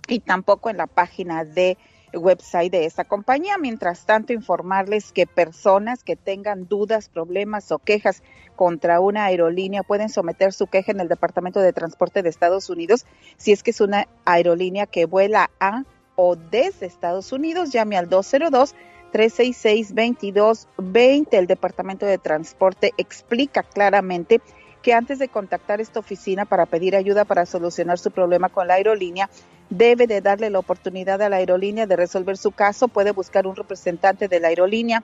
y 0.07 0.19
tampoco 0.19 0.71
en 0.71 0.77
la 0.77 0.87
página 0.87 1.45
de 1.45 1.77
website 2.13 2.71
de 2.71 2.85
esta 2.85 3.03
compañía. 3.03 3.57
Mientras 3.57 4.05
tanto, 4.05 4.33
informarles 4.33 5.11
que 5.11 5.27
personas 5.27 6.03
que 6.03 6.15
tengan 6.15 6.67
dudas, 6.67 7.09
problemas 7.09 7.71
o 7.71 7.79
quejas 7.79 8.23
contra 8.55 8.99
una 8.99 9.25
aerolínea 9.25 9.83
pueden 9.83 10.09
someter 10.09 10.53
su 10.53 10.67
queja 10.67 10.91
en 10.91 10.99
el 10.99 11.07
Departamento 11.07 11.59
de 11.59 11.73
Transporte 11.73 12.21
de 12.21 12.29
Estados 12.29 12.69
Unidos 12.69 13.05
si 13.37 13.51
es 13.51 13.63
que 13.63 13.71
es 13.71 13.81
una 13.81 14.07
aerolínea 14.25 14.85
que 14.85 15.05
vuela 15.05 15.49
a 15.59 15.83
o 16.15 16.35
desde 16.35 16.85
Estados 16.85 17.31
Unidos. 17.31 17.71
Llame 17.71 17.97
al 17.97 18.09
202 18.09 18.75
366-2220. 19.13 21.27
El 21.31 21.47
Departamento 21.47 22.05
de 22.05 22.17
Transporte 22.17 22.91
explica 22.97 23.63
claramente 23.63 24.41
que 24.81 24.93
antes 24.93 25.19
de 25.19 25.29
contactar 25.29 25.79
esta 25.79 25.99
oficina 25.99 26.45
para 26.45 26.65
pedir 26.65 26.95
ayuda 26.95 27.23
para 27.23 27.45
solucionar 27.45 27.99
su 27.99 28.11
problema 28.11 28.49
con 28.49 28.67
la 28.67 28.73
aerolínea, 28.73 29.29
debe 29.77 30.07
de 30.07 30.21
darle 30.21 30.49
la 30.49 30.59
oportunidad 30.59 31.21
a 31.21 31.27
la 31.29 31.35
aerolínea 31.37 31.87
de 31.87 31.95
resolver 31.95 32.35
su 32.37 32.51
caso. 32.51 32.87
Puede 32.87 33.11
buscar 33.11 33.47
un 33.47 33.55
representante 33.55 34.27
de 34.27 34.39
la 34.39 34.49
aerolínea. 34.49 35.03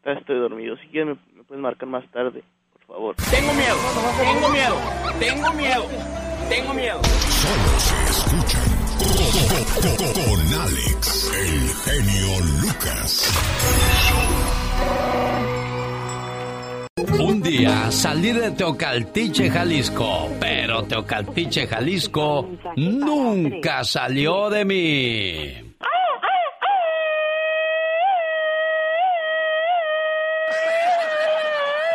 Estoy 0.04 0.40
dormido. 0.40 0.76
Si 0.78 0.88
quieres, 0.88 1.18
me, 1.36 1.44
puedes 1.44 1.62
marcar 1.62 1.88
más 1.88 2.06
tarde, 2.12 2.44
por 2.74 2.96
favor. 2.96 3.16
Tengo 3.30 3.54
miedo, 3.54 3.78
tengo 4.20 4.50
miedo, 4.50 4.78
tengo 5.20 5.54
miedo, 5.54 5.88
tengo 6.50 6.74
miedo. 6.74 7.02
Solo 7.04 7.80
se 7.80 8.04
escuchan 8.10 8.72
con, 10.14 10.54
Alex, 10.62 11.32
el 11.34 11.74
genio 11.76 12.40
Lucas. 12.62 13.32
Un 17.02 17.42
día 17.42 17.90
salí 17.92 18.32
de 18.32 18.52
Teocaltiche, 18.52 19.50
Jalisco, 19.50 20.30
pero 20.40 20.84
Teocaltiche, 20.84 21.66
Jalisco 21.66 22.48
nunca 22.76 23.84
salió 23.84 24.50
de 24.50 24.66
mí. 24.66 25.72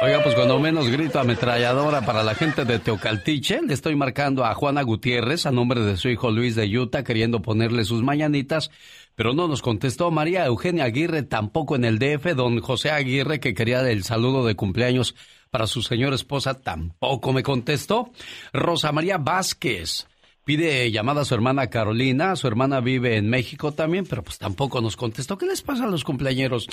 Oiga, 0.03 0.23
pues 0.23 0.35
cuando 0.35 0.59
menos 0.59 0.91
grito 0.91 1.19
ametralladora 1.19 2.03
para 2.03 2.23
la 2.23 2.35
gente 2.35 2.65
de 2.65 2.79
Teocaltiche, 2.79 3.63
le 3.63 3.73
estoy 3.73 3.97
marcando 3.97 4.45
a 4.45 4.55
Juana 4.55 4.83
Gutiérrez 4.83 5.47
a 5.47 5.53
nombre 5.53 5.81
de 5.81 5.97
su 5.97 6.09
hijo 6.09 6.31
Luis 6.31 6.55
de 6.55 6.67
Utah 6.67 7.03
queriendo 7.03 7.41
ponerle 7.41 7.85
sus 7.85 8.03
mañanitas, 8.03 8.71
pero 9.17 9.33
no 9.33 9.49
nos 9.49 9.63
contestó 9.63 10.11
María 10.13 10.47
Eugenia 10.47 10.85
Aguirre 10.85 11.25
tampoco 11.25 11.75
en 11.75 11.85
el 11.85 11.99
DF, 11.99 12.37
don 12.37 12.61
José 12.61 12.91
Aguirre 12.91 13.41
que 13.41 13.55
quería 13.55 13.81
el 13.91 14.05
saludo 14.05 14.47
de 14.47 14.55
cumpleaños 14.55 15.17
para 15.51 15.67
su 15.67 15.83
señora 15.83 16.15
esposa 16.15 16.61
tampoco 16.61 17.33
me 17.33 17.43
contestó. 17.43 18.13
Rosa 18.53 18.93
María 18.93 19.17
Vázquez 19.19 20.07
pide 20.47 20.91
llamada 20.93 21.23
a 21.23 21.25
su 21.25 21.35
hermana 21.35 21.67
Carolina. 21.67 22.37
Su 22.37 22.47
hermana 22.47 22.81
vive 22.81 23.17
en 23.17 23.29
México 23.29 23.73
también, 23.73 24.07
pero 24.09 24.23
pues 24.23 24.39
tampoco 24.39 24.81
nos 24.81 24.97
contestó. 24.97 25.37
¿Qué 25.37 25.45
les 25.45 25.61
pasa 25.61 25.85
a 25.85 25.89
los 25.89 26.05
cumpleañeros? 26.05 26.69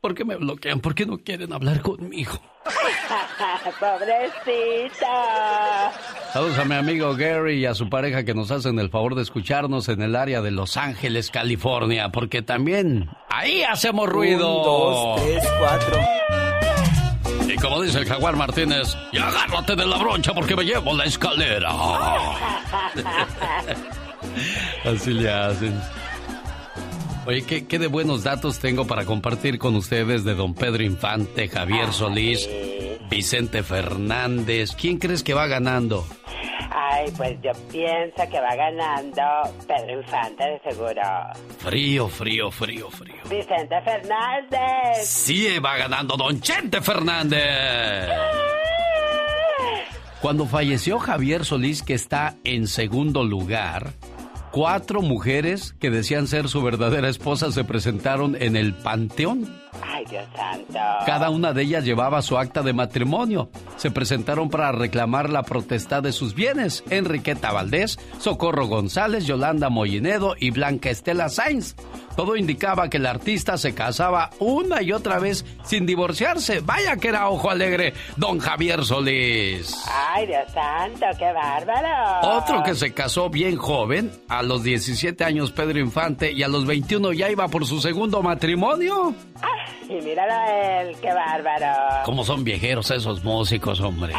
¿Por 0.00 0.14
qué 0.14 0.24
me 0.24 0.36
bloquean? 0.36 0.78
¿Por 0.80 0.94
qué 0.94 1.04
no 1.06 1.18
quieren 1.18 1.52
hablar 1.52 1.82
conmigo? 1.82 2.40
Pobrecita. 3.80 5.12
Saludos 6.32 6.58
a 6.58 6.64
mi 6.64 6.76
amigo 6.76 7.16
Gary 7.16 7.58
y 7.58 7.66
a 7.66 7.74
su 7.74 7.90
pareja 7.90 8.24
que 8.24 8.32
nos 8.32 8.52
hacen 8.52 8.78
el 8.78 8.90
favor 8.90 9.16
de 9.16 9.22
escucharnos 9.22 9.88
en 9.88 10.02
el 10.02 10.14
área 10.14 10.40
de 10.40 10.52
Los 10.52 10.76
Ángeles, 10.76 11.32
California, 11.32 12.10
porque 12.10 12.42
también 12.42 13.10
ahí 13.28 13.64
hacemos 13.64 14.08
ruido. 14.08 14.58
Un, 14.58 14.64
dos, 14.64 15.22
tres, 15.22 15.44
cuatro. 15.58 15.98
Y 17.46 17.56
como 17.56 17.80
dice 17.82 17.98
el 18.00 18.06
jaguar 18.06 18.36
Martínez, 18.36 18.96
y 19.12 19.18
agárrate 19.18 19.76
de 19.76 19.86
la 19.86 19.96
broncha 19.98 20.34
porque 20.34 20.56
me 20.56 20.64
llevo 20.64 20.94
la 20.94 21.04
escalera. 21.04 21.70
Así 24.84 25.12
le 25.12 25.30
hacen. 25.30 25.80
Oye, 27.26 27.42
¿qué, 27.42 27.66
¿qué, 27.66 27.78
de 27.78 27.88
buenos 27.88 28.22
datos 28.22 28.58
tengo 28.58 28.86
para 28.86 29.04
compartir 29.04 29.58
con 29.58 29.74
ustedes 29.74 30.24
de 30.24 30.34
don 30.34 30.54
Pedro 30.54 30.82
Infante, 30.84 31.48
Javier 31.48 31.92
Solís, 31.92 32.48
Vicente 33.08 33.62
Fernández? 33.62 34.74
¿Quién 34.74 34.98
crees 34.98 35.22
que 35.22 35.34
va 35.34 35.46
ganando? 35.46 36.04
Ay, 36.70 37.06
pues 37.16 37.36
yo 37.42 37.52
pienso 37.70 38.30
que 38.30 38.40
va 38.40 38.54
ganando 38.54 39.22
Pedro 39.66 40.00
Infante 40.00 40.44
de 40.44 40.60
seguro. 40.70 41.02
Frío, 41.58 42.08
frío, 42.08 42.50
frío, 42.50 42.90
frío. 42.90 43.16
Vicente 43.28 43.80
Fernández. 43.82 45.04
Sí, 45.04 45.58
va 45.58 45.76
ganando 45.76 46.16
Don 46.16 46.40
Chente 46.40 46.80
Fernández. 46.80 48.10
Cuando 50.20 50.46
falleció 50.46 50.98
Javier 50.98 51.44
Solís, 51.44 51.82
que 51.82 51.94
está 51.94 52.34
en 52.44 52.66
segundo 52.66 53.24
lugar, 53.24 53.92
cuatro 54.50 55.02
mujeres 55.02 55.74
que 55.78 55.90
decían 55.90 56.26
ser 56.26 56.48
su 56.48 56.62
verdadera 56.62 57.08
esposa 57.08 57.52
se 57.52 57.64
presentaron 57.64 58.36
en 58.40 58.56
el 58.56 58.74
panteón. 58.74 59.65
Ay, 59.82 60.04
Dios 60.10 60.26
santo. 60.36 60.78
Cada 61.04 61.30
una 61.30 61.52
de 61.52 61.62
ellas 61.62 61.84
llevaba 61.84 62.22
su 62.22 62.38
acta 62.38 62.62
de 62.62 62.72
matrimonio. 62.72 63.50
Se 63.76 63.90
presentaron 63.90 64.48
para 64.48 64.72
reclamar 64.72 65.30
la 65.30 65.42
protesta 65.42 66.00
de 66.00 66.12
sus 66.12 66.34
bienes. 66.34 66.84
Enriqueta 66.90 67.52
Valdés, 67.52 67.98
Socorro 68.18 68.66
González, 68.66 69.26
Yolanda 69.26 69.68
Mollinedo 69.68 70.34
y 70.38 70.50
Blanca 70.50 70.90
Estela 70.90 71.28
Sainz. 71.28 71.76
Todo 72.16 72.34
indicaba 72.36 72.88
que 72.88 72.96
el 72.96 73.04
artista 73.04 73.58
se 73.58 73.74
casaba 73.74 74.30
una 74.38 74.80
y 74.80 74.92
otra 74.92 75.18
vez 75.18 75.44
sin 75.64 75.84
divorciarse. 75.84 76.60
Vaya 76.60 76.96
que 76.96 77.08
era 77.08 77.28
ojo 77.28 77.50
alegre, 77.50 77.92
don 78.16 78.38
Javier 78.38 78.84
Solís. 78.84 79.84
Ay, 79.86 80.26
Dios 80.26 80.50
santo, 80.52 81.06
qué 81.18 81.30
bárbaro. 81.32 82.38
Otro 82.38 82.62
que 82.62 82.74
se 82.74 82.94
casó 82.94 83.28
bien 83.28 83.56
joven, 83.56 84.10
a 84.28 84.42
los 84.42 84.62
17 84.62 85.24
años 85.24 85.52
Pedro 85.52 85.78
Infante 85.78 86.32
y 86.32 86.42
a 86.42 86.48
los 86.48 86.64
21 86.64 87.12
ya 87.12 87.30
iba 87.30 87.48
por 87.48 87.66
su 87.66 87.82
segundo 87.82 88.22
matrimonio. 88.22 89.14
Y 89.88 89.94
míralo 90.02 90.32
a 90.32 90.80
él, 90.82 90.96
qué 91.00 91.12
bárbaro. 91.12 92.02
¿Cómo 92.04 92.24
son 92.24 92.42
viejeros 92.44 92.90
esos 92.90 93.22
músicos, 93.24 93.80
hombre? 93.80 94.12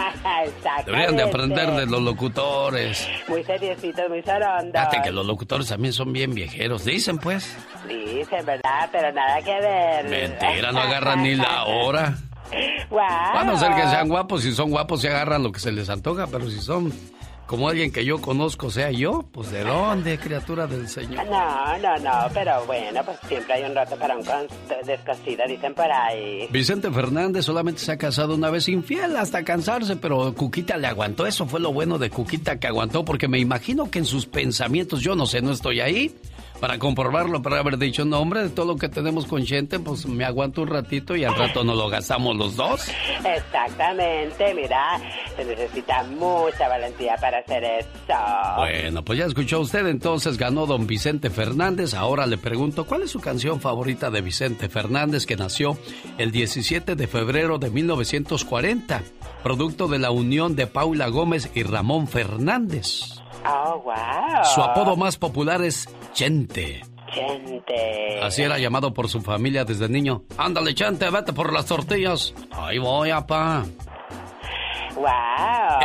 Deberían 0.86 1.16
de 1.16 1.22
aprender 1.22 1.70
de 1.72 1.86
los 1.86 2.02
locutores. 2.02 3.08
Muy 3.28 3.42
seriecitos, 3.44 4.08
muy 4.08 4.22
sorondos. 4.22 4.72
Fíjate 4.72 5.02
que 5.02 5.10
los 5.12 5.26
locutores 5.26 5.68
también 5.68 5.92
son 5.92 6.12
bien 6.12 6.34
viejeros, 6.34 6.84
dicen 6.84 7.18
pues. 7.18 7.56
Dicen, 7.88 8.44
¿verdad? 8.46 8.88
Pero 8.92 9.12
nada 9.12 9.42
que 9.42 9.60
ver. 9.60 10.04
Mentira, 10.08 10.72
no 10.72 10.80
agarran 10.80 11.22
ni 11.22 11.34
la 11.34 11.64
hora. 11.66 12.14
Wow. 12.90 13.00
Van 13.00 13.48
a 13.48 13.56
ser 13.58 13.74
que 13.74 13.82
sean 13.88 14.08
guapos, 14.08 14.42
si 14.42 14.52
son 14.52 14.70
guapos 14.70 15.00
se 15.00 15.08
agarran 15.08 15.42
lo 15.42 15.50
que 15.50 15.58
se 15.58 15.72
les 15.72 15.88
antoja, 15.88 16.26
pero 16.28 16.48
si 16.48 16.60
son 16.60 16.92
como 17.46 17.68
alguien 17.68 17.92
que 17.92 18.04
yo 18.04 18.20
conozco 18.20 18.70
sea 18.70 18.90
yo, 18.90 19.24
pues 19.32 19.50
¿de 19.50 19.64
dónde, 19.64 20.18
criatura 20.18 20.66
del 20.66 20.88
Señor? 20.88 21.26
No, 21.26 21.78
no, 21.78 21.96
no, 21.98 22.28
pero 22.32 22.64
bueno, 22.66 23.02
pues 23.04 23.18
siempre 23.28 23.54
hay 23.54 23.64
un 23.64 23.74
rato 23.74 23.96
para 23.96 24.16
un 24.16 24.24
descosido, 24.86 25.44
dicen 25.46 25.74
por 25.74 25.90
ahí. 25.90 26.48
Vicente 26.50 26.90
Fernández 26.90 27.44
solamente 27.44 27.80
se 27.80 27.92
ha 27.92 27.98
casado 27.98 28.34
una 28.34 28.50
vez 28.50 28.68
infiel 28.68 29.16
hasta 29.16 29.44
cansarse, 29.44 29.96
pero 29.96 30.34
Cuquita 30.34 30.76
le 30.76 30.86
aguantó. 30.86 31.26
Eso 31.26 31.46
fue 31.46 31.60
lo 31.60 31.72
bueno 31.72 31.98
de 31.98 32.10
Cuquita 32.10 32.58
que 32.58 32.66
aguantó, 32.66 33.04
porque 33.04 33.28
me 33.28 33.38
imagino 33.38 33.90
que 33.90 33.98
en 33.98 34.06
sus 34.06 34.26
pensamientos, 34.26 35.00
yo 35.00 35.14
no 35.14 35.26
sé, 35.26 35.42
no 35.42 35.52
estoy 35.52 35.80
ahí, 35.80 36.14
para 36.60 36.78
comprobarlo, 36.78 37.42
para 37.42 37.58
haber 37.58 37.78
dicho, 37.78 38.04
no, 38.04 38.20
hombre, 38.20 38.42
de 38.42 38.48
todo 38.48 38.66
lo 38.66 38.76
que 38.76 38.88
tenemos 38.88 39.26
con 39.26 39.44
gente, 39.44 39.78
pues 39.78 40.06
me 40.06 40.24
aguanto 40.24 40.62
un 40.62 40.68
ratito 40.68 41.16
y 41.16 41.24
al 41.24 41.34
rato 41.34 41.64
nos 41.64 41.76
lo 41.76 41.88
gastamos 41.88 42.36
los 42.36 42.56
dos. 42.56 42.88
Exactamente, 43.24 44.54
mira, 44.54 45.00
se 45.36 45.44
necesita 45.44 46.02
mucha 46.04 46.68
valentía 46.68 47.16
para 47.20 47.38
hacer 47.38 47.64
eso. 47.64 48.14
Bueno, 48.56 49.04
pues 49.04 49.18
ya 49.18 49.26
escuchó 49.26 49.60
usted, 49.60 49.86
entonces 49.86 50.38
ganó 50.38 50.66
don 50.66 50.86
Vicente 50.86 51.30
Fernández. 51.30 51.94
Ahora 51.94 52.26
le 52.26 52.38
pregunto, 52.38 52.84
¿cuál 52.84 53.02
es 53.02 53.10
su 53.10 53.20
canción 53.20 53.60
favorita 53.60 54.10
de 54.10 54.20
Vicente 54.20 54.68
Fernández 54.68 55.26
que 55.26 55.36
nació 55.36 55.76
el 56.18 56.30
17 56.30 56.94
de 56.94 57.06
febrero 57.06 57.58
de 57.58 57.70
1940, 57.70 59.02
producto 59.42 59.88
de 59.88 59.98
la 59.98 60.10
unión 60.10 60.56
de 60.56 60.66
Paula 60.66 61.08
Gómez 61.08 61.50
y 61.54 61.62
Ramón 61.62 62.08
Fernández? 62.08 63.23
Oh, 63.46 63.82
wow. 63.84 64.44
Su 64.54 64.62
apodo 64.62 64.96
más 64.96 65.16
popular 65.16 65.62
es 65.62 65.88
Chente. 66.12 66.82
Chente. 67.12 68.20
Así 68.22 68.42
era 68.42 68.58
llamado 68.58 68.92
por 68.92 69.08
su 69.08 69.20
familia 69.20 69.64
desde 69.64 69.88
niño. 69.88 70.22
Ándale, 70.36 70.74
Chente, 70.74 71.08
vete 71.10 71.32
por 71.32 71.52
las 71.52 71.66
tortillas. 71.66 72.34
Ahí 72.50 72.78
voy, 72.78 73.10
apá. 73.10 73.64
Wow. 74.94 75.06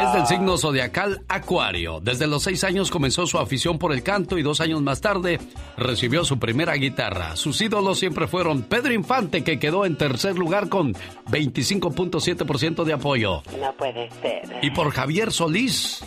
Es 0.01 0.13
del 0.13 0.27
signo 0.27 0.57
zodiacal 0.57 1.23
Acuario. 1.27 1.99
Desde 1.99 2.27
los 2.27 2.43
seis 2.43 2.63
años 2.63 2.91
comenzó 2.91 3.25
su 3.25 3.39
afición 3.39 3.79
por 3.79 3.91
el 3.91 4.03
canto 4.03 4.37
y 4.37 4.43
dos 4.43 4.61
años 4.61 4.81
más 4.81 5.01
tarde 5.01 5.39
recibió 5.77 6.23
su 6.23 6.39
primera 6.39 6.75
guitarra. 6.75 7.35
Sus 7.35 7.59
ídolos 7.61 7.99
siempre 7.99 8.27
fueron 8.27 8.63
Pedro 8.63 8.93
Infante, 8.93 9.43
que 9.43 9.59
quedó 9.59 9.85
en 9.85 9.97
tercer 9.97 10.37
lugar 10.37 10.69
con 10.69 10.93
25.7% 11.29 12.83
de 12.83 12.93
apoyo. 12.93 13.41
No 13.59 13.73
puede 13.73 14.09
ser. 14.21 14.59
Y 14.61 14.71
por 14.71 14.91
Javier 14.91 15.31
Solís, 15.31 16.03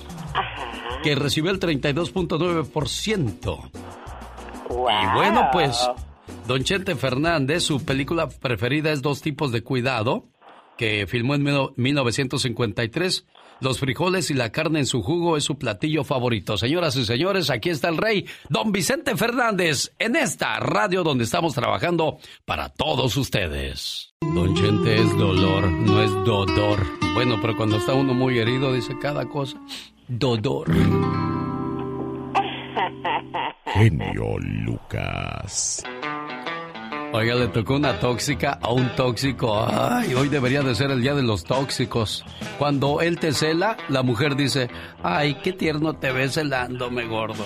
que 1.03 1.15
recibió 1.15 1.51
el 1.51 1.61
32.9%. 1.61 3.71
Y 4.71 5.15
bueno, 5.15 5.49
pues, 5.53 5.91
Don 6.47 6.65
Chente 6.65 6.97
Fernández, 6.97 7.63
su 7.63 7.85
película 7.85 8.29
preferida 8.29 8.91
es 8.91 9.03
Dos 9.03 9.21
tipos 9.21 9.53
de 9.53 9.63
cuidado, 9.63 10.25
que 10.83 11.07
filmó 11.07 11.37
en 11.37 11.45
1953. 11.77 13.25
Los 13.61 13.79
frijoles 13.79 14.33
y 14.33 14.35
la 14.35 14.51
carne 14.51 14.81
en 14.81 14.87
su 14.87 15.01
jugo 15.01 15.37
es 15.37 15.45
su 15.45 15.57
platillo 15.57 16.03
favorito. 16.03 16.57
Señoras 16.59 16.97
y 16.97 17.05
señores, 17.05 17.51
aquí 17.51 17.71
está 17.71 17.89
el 17.89 17.99
rey, 17.99 18.27
don 18.49 18.73
Vicente 18.73 19.15
Fernández, 19.15 19.95
en 20.01 20.17
esta 20.17 20.59
radio 20.59 21.05
donde 21.05 21.23
estamos 21.23 21.55
trabajando 21.55 22.19
para 22.45 22.71
todos 22.71 23.17
ustedes. 23.17 24.13
Don 24.23 24.57
Chente 24.57 24.97
es 24.97 25.17
dolor, 25.17 25.71
no 25.71 26.03
es 26.03 26.11
dodor. 26.25 26.85
Bueno, 27.15 27.39
pero 27.41 27.57
cuando 27.57 27.77
está 27.77 27.95
uno 27.95 28.13
muy 28.13 28.41
herido 28.41 28.73
dice 28.73 28.99
cada 29.01 29.25
cosa. 29.29 29.57
Dodor. 30.09 30.67
Genio 33.67 34.37
Lucas. 34.41 35.85
Oiga, 37.15 37.35
le 37.35 37.49
tocó 37.49 37.75
una 37.75 38.01
tóxica 38.01 38.59
a 38.63 38.73
un 38.73 38.89
tóxico. 38.97 39.67
Ay, 39.69 40.15
hoy 40.15 40.31
debería 40.31 40.63
de 40.63 40.75
ser 40.75 40.91
el 40.91 41.03
día 41.03 41.15
de 41.15 41.23
los 41.23 41.45
tóxicos. 41.45 42.25
Cuando 42.59 43.03
él 43.03 43.19
te 43.19 43.35
cela, 43.35 43.77
la 43.91 44.03
mujer 44.03 44.35
dice, 44.35 44.71
ay, 45.03 45.35
qué 45.43 45.53
tierno 45.53 45.93
te 45.93 46.11
ves 46.11 46.35
celándome, 46.35 47.05
gordo. 47.05 47.45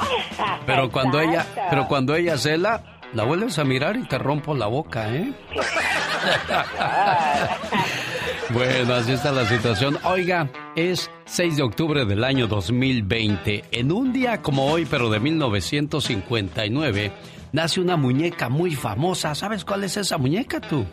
Pero 0.67 0.89
cuando 0.93 1.21
ella, 1.21 1.45
pero 1.69 1.89
cuando 1.89 2.15
ella 2.15 2.39
cela, 2.39 3.01
la 3.13 3.25
vuelves 3.25 3.59
a 3.59 3.65
mirar 3.65 3.97
y 3.97 4.05
te 4.05 4.19
rompo 4.19 4.55
la 4.55 4.67
boca, 4.67 5.13
¿eh? 5.13 5.33
bueno, 8.51 8.95
así 8.95 9.13
está 9.13 9.33
la 9.33 9.47
situación. 9.47 9.99
Oiga, 10.05 10.49
es 10.77 11.11
6 11.25 11.57
de 11.57 11.63
octubre 11.65 12.05
del 12.05 12.23
año 12.23 12.47
2020. 12.47 13.65
En 13.73 13.91
un 13.91 14.13
día 14.13 14.43
como 14.43 14.67
hoy, 14.67 14.87
pero 14.89 15.11
de 15.11 15.19
1959, 15.19 17.13
nace 17.57 17.81
una 17.81 17.97
muñeca 17.97 18.51
muy 18.51 18.75
famosa. 18.75 19.35
¿Sabes 19.35 19.65
cuál 19.65 19.83
es 19.85 19.97
esa 19.97 20.19
muñeca 20.19 20.61
tú? 20.61 20.85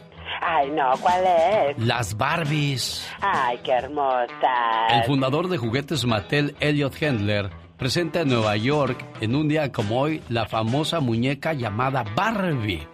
Ay, 0.42 0.72
no, 0.72 0.92
¿cuál 1.02 1.22
es? 1.26 1.78
Las 1.78 2.16
Barbies. 2.16 3.06
Ay, 3.20 3.60
qué 3.66 3.74
hermosa. 3.74 4.88
El 4.90 5.04
fundador 5.04 5.50
de 5.50 5.58
juguetes 5.58 6.06
Mattel, 6.06 6.56
Elliot 6.62 6.96
Handler, 7.04 7.50
presenta 7.78 8.22
en 8.22 8.30
Nueva 8.30 8.56
York, 8.56 9.06
en 9.20 9.36
un 9.36 9.50
día 9.50 9.74
como 9.74 10.00
hoy, 10.00 10.24
la 10.30 10.46
famosa 10.46 11.02
muñeca 11.02 11.52
llamada 11.52 12.06
Barbie. 12.16 12.88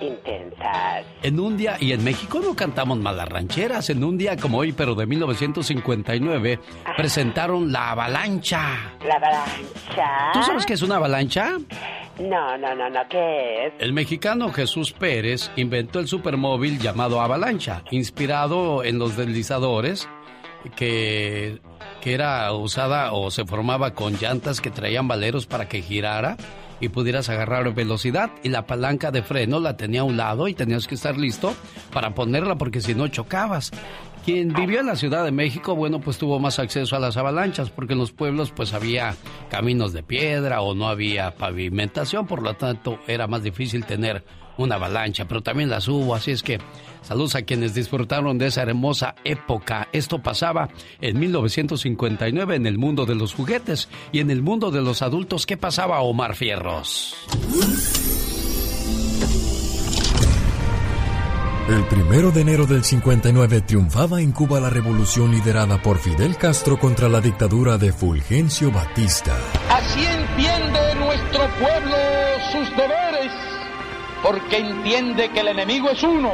Intensas. 0.00 1.04
En 1.22 1.38
un 1.38 1.56
día, 1.56 1.76
y 1.78 1.92
en 1.92 2.02
México 2.02 2.40
no 2.42 2.54
cantamos 2.56 2.98
malas 2.98 3.28
rancheras, 3.28 3.90
en 3.90 4.02
un 4.02 4.16
día 4.16 4.36
como 4.36 4.58
hoy, 4.58 4.72
pero 4.72 4.94
de 4.94 5.06
1959, 5.06 6.58
presentaron 6.96 7.70
La 7.70 7.90
Avalancha. 7.90 8.94
¿La 9.06 9.16
Avalancha? 9.16 10.30
¿Tú 10.32 10.42
sabes 10.42 10.64
qué 10.64 10.74
es 10.74 10.82
una 10.82 10.96
avalancha? 10.96 11.58
No, 12.18 12.58
no, 12.58 12.74
no, 12.74 12.90
no, 12.90 13.00
¿qué 13.08 13.66
es? 13.66 13.72
El 13.78 13.92
mexicano 13.92 14.50
Jesús 14.52 14.92
Pérez 14.92 15.50
inventó 15.56 16.00
el 16.00 16.08
supermóvil 16.08 16.78
llamado 16.78 17.20
Avalancha, 17.20 17.82
inspirado 17.90 18.84
en 18.84 18.98
los 18.98 19.16
deslizadores 19.16 20.08
que, 20.76 21.60
que 22.00 22.14
era 22.14 22.52
usada 22.52 23.12
o 23.12 23.30
se 23.30 23.44
formaba 23.46 23.94
con 23.94 24.14
llantas 24.14 24.60
que 24.60 24.70
traían 24.70 25.08
valeros 25.08 25.46
para 25.46 25.68
que 25.68 25.80
girara 25.80 26.36
y 26.80 26.88
pudieras 26.88 27.28
agarrar 27.28 27.72
velocidad 27.74 28.30
y 28.42 28.48
la 28.48 28.66
palanca 28.66 29.10
de 29.10 29.22
freno 29.22 29.60
la 29.60 29.76
tenía 29.76 30.00
a 30.00 30.04
un 30.04 30.16
lado 30.16 30.48
y 30.48 30.54
tenías 30.54 30.86
que 30.86 30.94
estar 30.94 31.16
listo 31.16 31.54
para 31.92 32.14
ponerla 32.14 32.56
porque 32.56 32.80
si 32.80 32.94
no 32.94 33.08
chocabas. 33.08 33.70
Quien 34.24 34.52
vivió 34.52 34.80
en 34.80 34.86
la 34.86 34.96
Ciudad 34.96 35.24
de 35.24 35.32
México, 35.32 35.74
bueno, 35.74 36.00
pues 36.00 36.18
tuvo 36.18 36.38
más 36.38 36.58
acceso 36.58 36.94
a 36.94 37.00
las 37.00 37.16
avalanchas 37.16 37.70
porque 37.70 37.94
en 37.94 37.98
los 37.98 38.12
pueblos 38.12 38.52
pues 38.54 38.74
había 38.74 39.14
caminos 39.48 39.94
de 39.94 40.02
piedra 40.02 40.60
o 40.60 40.74
no 40.74 40.88
había 40.88 41.34
pavimentación, 41.34 42.26
por 42.26 42.42
lo 42.42 42.54
tanto 42.54 42.98
era 43.06 43.26
más 43.26 43.42
difícil 43.42 43.86
tener 43.86 44.22
una 44.62 44.76
avalancha, 44.76 45.26
pero 45.26 45.42
también 45.42 45.70
las 45.70 45.88
hubo, 45.88 46.14
así 46.14 46.30
es 46.30 46.42
que 46.42 46.58
saludos 47.02 47.34
a 47.34 47.42
quienes 47.42 47.74
disfrutaron 47.74 48.38
de 48.38 48.46
esa 48.46 48.62
hermosa 48.62 49.14
época. 49.24 49.88
Esto 49.92 50.22
pasaba 50.22 50.68
en 51.00 51.18
1959 51.18 52.56
en 52.56 52.66
el 52.66 52.78
mundo 52.78 53.06
de 53.06 53.14
los 53.14 53.34
juguetes 53.34 53.88
y 54.12 54.20
en 54.20 54.30
el 54.30 54.42
mundo 54.42 54.70
de 54.70 54.82
los 54.82 55.02
adultos, 55.02 55.46
¿qué 55.46 55.56
pasaba 55.56 56.00
Omar 56.00 56.34
Fierros? 56.34 57.14
El 61.70 61.84
primero 61.84 62.32
de 62.32 62.40
enero 62.40 62.66
del 62.66 62.82
59 62.82 63.60
triunfaba 63.60 64.20
en 64.20 64.32
Cuba 64.32 64.58
la 64.58 64.70
revolución 64.70 65.30
liderada 65.30 65.80
por 65.80 65.98
Fidel 65.98 66.36
Castro 66.36 66.80
contra 66.80 67.08
la 67.08 67.20
dictadura 67.20 67.78
de 67.78 67.92
Fulgencio 67.92 68.72
Batista. 68.72 69.38
Así 69.68 70.04
entiende 70.04 70.96
nuestro 70.96 71.48
pueblo 71.60 71.96
sus 72.50 72.68
deberes, 72.76 73.32
porque 74.22 74.58
entiende 74.58 75.30
que 75.30 75.40
el 75.40 75.48
enemigo 75.48 75.90
es 75.90 76.02
uno. 76.02 76.32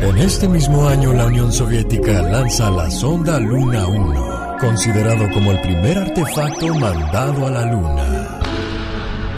En 0.00 0.18
este 0.18 0.48
mismo 0.48 0.88
año 0.88 1.12
la 1.12 1.26
Unión 1.26 1.52
Soviética 1.52 2.22
lanza 2.22 2.70
la 2.70 2.90
sonda 2.90 3.40
Luna 3.40 3.86
1, 3.86 4.56
considerado 4.60 5.30
como 5.32 5.52
el 5.52 5.60
primer 5.60 5.98
artefacto 5.98 6.74
mandado 6.74 7.46
a 7.46 7.50
la 7.50 7.64
Luna. 7.64 8.40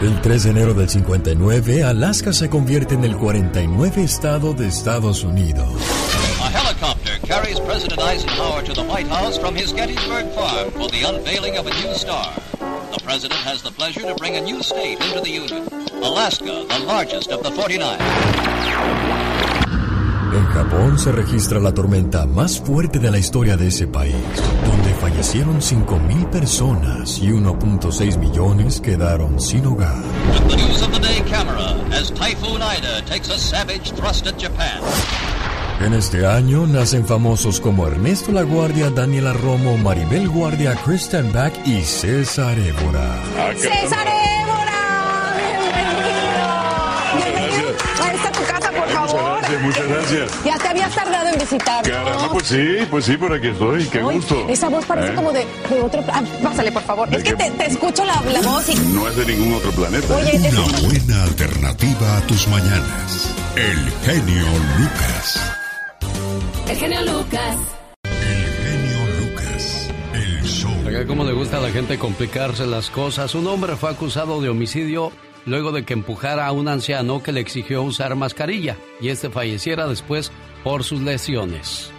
El 0.01 0.21
3 0.21 0.43
de 0.43 0.49
enero 0.51 0.73
del 0.75 0.89
59, 0.89 1.83
Alaska 1.83 2.31
se 2.31 2.49
convierte 2.49 2.93
en 2.93 3.03
el 3.03 3.17
49 3.17 4.03
estado 4.03 4.53
de 4.53 4.67
Estados 4.67 5.23
Unidos. 5.23 5.67
A 6.43 6.49
helicopter 6.49 7.19
carries 7.27 7.59
President 7.61 7.99
Eisenhower 8.01 8.63
to 8.63 8.73
the 8.73 8.83
White 8.83 9.09
House 9.09 9.39
from 9.39 9.55
his 9.55 9.73
Gettysburg 9.73 10.27
farm 10.35 10.71
for 10.73 10.87
the 10.91 11.01
unveiling 11.03 11.57
of 11.57 11.65
a 11.65 11.71
new 11.71 11.95
star. 11.95 12.31
The 12.91 13.01
president 13.03 13.39
has 13.41 13.61
the 13.61 13.71
pleasure 13.71 14.01
to 14.01 14.15
bring 14.15 14.35
a 14.37 14.41
new 14.41 14.63
state 14.63 14.99
into 15.01 15.21
the 15.21 15.29
Union, 15.29 15.67
Alaska, 16.01 16.65
the 16.67 16.79
largest 16.85 17.31
of 17.31 17.43
the 17.43 17.51
49. 17.51 17.97
En 20.33 20.45
Japón 20.47 20.99
se 20.99 21.11
registra 21.11 21.59
la 21.59 21.73
tormenta 21.73 22.25
más 22.25 22.59
fuerte 22.59 22.99
de 22.99 23.09
la 23.09 23.17
historia 23.17 23.57
de 23.57 23.67
ese 23.67 23.87
país, 23.87 24.13
donde 24.65 24.93
fallecieron 24.93 25.59
5.000 25.61 26.29
personas 26.29 27.17
y 27.19 27.29
1.6 27.29 28.17
millones 28.17 28.79
quedaron 28.79 29.39
sin 29.39 29.65
hogar. 29.65 30.03
The 30.47 30.55
news 30.57 30.81
of 30.81 30.91
the 30.91 30.99
day 30.99 31.21
camera 31.29 31.75
as 31.91 32.11
Typhoon 32.11 32.61
Ida 32.61 33.01
takes 33.05 33.29
a 33.29 33.37
savage 33.37 33.91
thrust 33.93 34.27
at 34.27 34.37
Japan. 34.37 34.81
En 35.79 35.93
este 35.93 36.25
año 36.25 36.65
nacen 36.65 37.05
famosos 37.05 37.61
como 37.61 37.87
Ernesto 37.87 38.31
La 38.31 38.41
Guardia, 38.41 38.89
Daniela 38.89 39.31
Romo, 39.33 39.77
Maribel 39.77 40.27
Guardia, 40.27 40.75
Christian 40.83 41.31
Back 41.31 41.53
y 41.65 41.81
César 41.83 42.57
Évora. 42.57 43.15
¡César 43.55 44.07
Évora! 44.07 45.35
¡Bienvenido! 47.15 47.67
Ahí 48.03 48.15
está 48.15 48.31
tu 48.31 48.43
casa, 48.43 48.71
por 48.71 48.89
favor. 48.89 49.39
gracias, 49.39 49.61
muchas 49.61 49.87
gracias. 49.87 50.31
Ya 50.43 50.57
te 50.57 50.67
habías 50.67 50.95
tardado 50.95 51.29
en 51.29 51.39
visitarnos. 51.39 51.87
Caramba, 51.95 52.29
pues 52.33 52.47
sí, 52.47 52.67
pues 52.89 53.05
sí, 53.05 53.17
por 53.17 53.33
aquí 53.33 53.47
estoy, 53.47 53.85
qué 53.85 53.99
Ay, 53.99 54.15
gusto. 54.15 54.45
Esa 54.49 54.69
voz 54.69 54.83
parece 54.83 55.11
¿Eh? 55.11 55.15
como 55.15 55.31
de, 55.31 55.45
de 55.69 55.81
otro... 55.81 56.03
Ah, 56.11 56.23
pásale, 56.43 56.71
por 56.71 56.81
favor. 56.83 57.07
Es 57.13 57.23
que 57.23 57.33
te, 57.35 57.51
te 57.51 57.65
escucho 57.67 58.03
la, 58.03 58.19
la 58.31 58.41
voz 58.41 58.67
y... 58.67 58.75
No 58.75 59.07
es 59.07 59.15
de 59.15 59.25
ningún 59.27 59.53
otro 59.53 59.71
planeta. 59.71 60.15
Oye, 60.15 60.35
es- 60.37 60.53
Una 60.53 60.79
buena 60.89 61.23
alternativa 61.23 62.17
a 62.17 62.21
tus 62.21 62.47
mañanas. 62.47 63.31
El 63.55 63.91
genio 64.03 64.45
Lucas. 64.79 65.39
El 66.77 66.81
genio 66.81 67.01
Lucas. 69.19 69.89
El 70.13 70.43
show. 70.43 70.71
Oiga, 70.85 71.07
cómo 71.07 71.23
le 71.23 71.33
gusta 71.33 71.57
a 71.57 71.61
la 71.61 71.71
gente 71.71 71.97
complicarse 71.97 72.67
las 72.67 72.91
cosas. 72.91 73.33
Un 73.33 73.47
hombre 73.47 73.75
fue 73.75 73.89
acusado 73.89 74.41
de 74.41 74.49
homicidio 74.49 75.11
luego 75.47 75.71
de 75.71 75.85
que 75.85 75.93
empujara 75.93 76.45
a 76.45 76.51
un 76.51 76.67
anciano 76.67 77.23
que 77.23 77.31
le 77.31 77.39
exigió 77.39 77.81
usar 77.81 78.15
mascarilla 78.15 78.77
y 79.01 79.09
este 79.09 79.31
falleciera 79.31 79.87
después 79.87 80.31
por 80.63 80.83
sus 80.83 81.01
lesiones. 81.01 81.89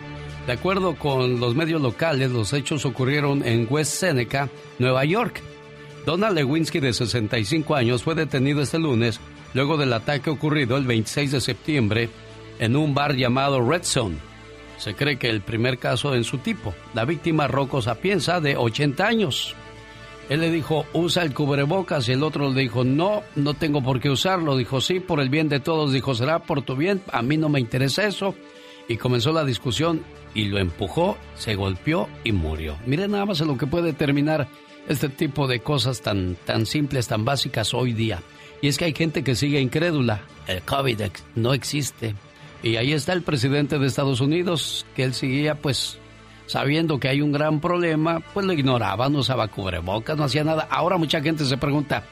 De 0.47 0.53
acuerdo 0.53 0.95
con 0.95 1.41
los 1.41 1.57
medios 1.57 1.83
locales, 1.83 2.31
los 2.31 2.53
hechos 2.53 2.85
ocurrieron 2.85 3.45
en 3.45 3.67
West 3.69 3.95
Seneca, 3.95 4.49
Nueva 4.79 5.05
York. 5.05 5.43
Donald 6.07 6.37
Lewinsky, 6.37 6.79
de 6.79 6.93
65 6.93 7.75
años, 7.75 8.05
fue 8.05 8.15
detenido 8.15 8.63
este 8.63 8.79
lunes 8.79 9.19
luego 9.55 9.77
del 9.77 9.93
ataque 9.93 10.31
ocurrido 10.31 10.77
el 10.77 10.87
26 10.87 11.33
de 11.33 11.41
septiembre 11.41 12.11
en 12.61 12.77
un 12.77 12.95
bar 12.95 13.17
llamado 13.17 13.61
Red 13.69 13.83
Zone. 13.83 14.28
Se 14.79 14.95
cree 14.95 15.19
que 15.19 15.29
el 15.29 15.41
primer 15.41 15.79
caso 15.79 16.15
en 16.15 16.25
su 16.25 16.39
tipo. 16.39 16.75
La 16.95 17.05
víctima 17.05 17.49
Rocco 17.49 17.83
Sapienza, 17.83 18.41
de 18.41 18.57
80 18.57 19.07
años. 19.07 19.55
Él 20.29 20.41
le 20.41 20.51
dijo, 20.51 20.87
usa 20.93 21.23
el 21.23 21.33
cubrebocas 21.33 22.09
y 22.09 22.13
el 22.13 22.23
otro 22.23 22.51
le 22.51 22.61
dijo, 22.61 22.85
no, 22.85 23.23
no 23.35 23.55
tengo 23.55 23.83
por 23.83 23.99
qué 23.99 24.11
usarlo. 24.11 24.57
Dijo, 24.57 24.81
sí, 24.81 25.01
por 25.01 25.21
el 25.21 25.31
bien 25.31 25.49
de 25.49 25.61
todos. 25.61 25.93
Dijo, 25.93 26.15
será 26.15 26.39
por 26.41 26.63
tu 26.63 26.77
bien, 26.77 27.03
a 27.13 27.23
mí 27.23 27.37
no 27.37 27.49
me 27.49 27.61
interesa 27.61 28.07
eso. 28.07 28.35
Y 28.89 28.97
comenzó 28.97 29.33
la 29.33 29.45
discusión 29.45 30.03
y 30.35 30.45
lo 30.45 30.59
empujó, 30.59 31.17
se 31.35 31.55
golpeó 31.55 32.09
y 32.25 32.33
murió. 32.33 32.77
Miren 32.87 33.13
nada 33.13 33.27
más 33.27 33.41
en 33.41 33.49
lo 33.49 33.59
que 33.59 33.67
puede 33.67 33.93
terminar 33.93 34.49
este 34.87 35.09
tipo 35.09 35.47
de 35.47 35.61
cosas 35.61 36.01
tan, 36.03 36.37
tan 36.45 36.67
simples, 36.67 37.09
tan 37.09 37.25
básicas 37.25 37.75
hoy 37.75 37.93
día. 37.93 38.23
Y 38.61 38.69
es 38.69 38.77
que 38.77 38.85
hay 38.87 38.95
gente 38.95 39.23
que 39.25 39.35
sigue 39.35 39.61
incrédula. 39.61 40.23
El 40.47 40.63
COVID 40.63 41.03
no 41.37 41.55
existe. 41.55 42.15
Y 42.63 42.77
ahí 42.77 42.93
está 42.93 43.13
el 43.13 43.23
presidente 43.23 43.79
de 43.79 43.87
Estados 43.87 44.21
Unidos, 44.21 44.85
que 44.97 45.05
él 45.05 45.15
seguía 45.15 45.55
pues 45.55 45.99
sabiendo 46.47 46.99
que 46.99 47.09
hay 47.09 47.21
un 47.21 47.31
gran 47.31 47.61
problema, 47.61 48.21
pues 48.33 48.47
lo 48.47 48.53
ignoraba, 48.53 49.09
no 49.09 49.19
usaba 49.19 49.49
cubrebocas, 49.49 50.17
no 50.17 50.25
hacía 50.25 50.45
nada. 50.45 50.67
Ahora 50.71 50.97
mucha 50.97 51.21
gente 51.21 51.45
se 51.45 51.57
pregunta, 51.57 52.05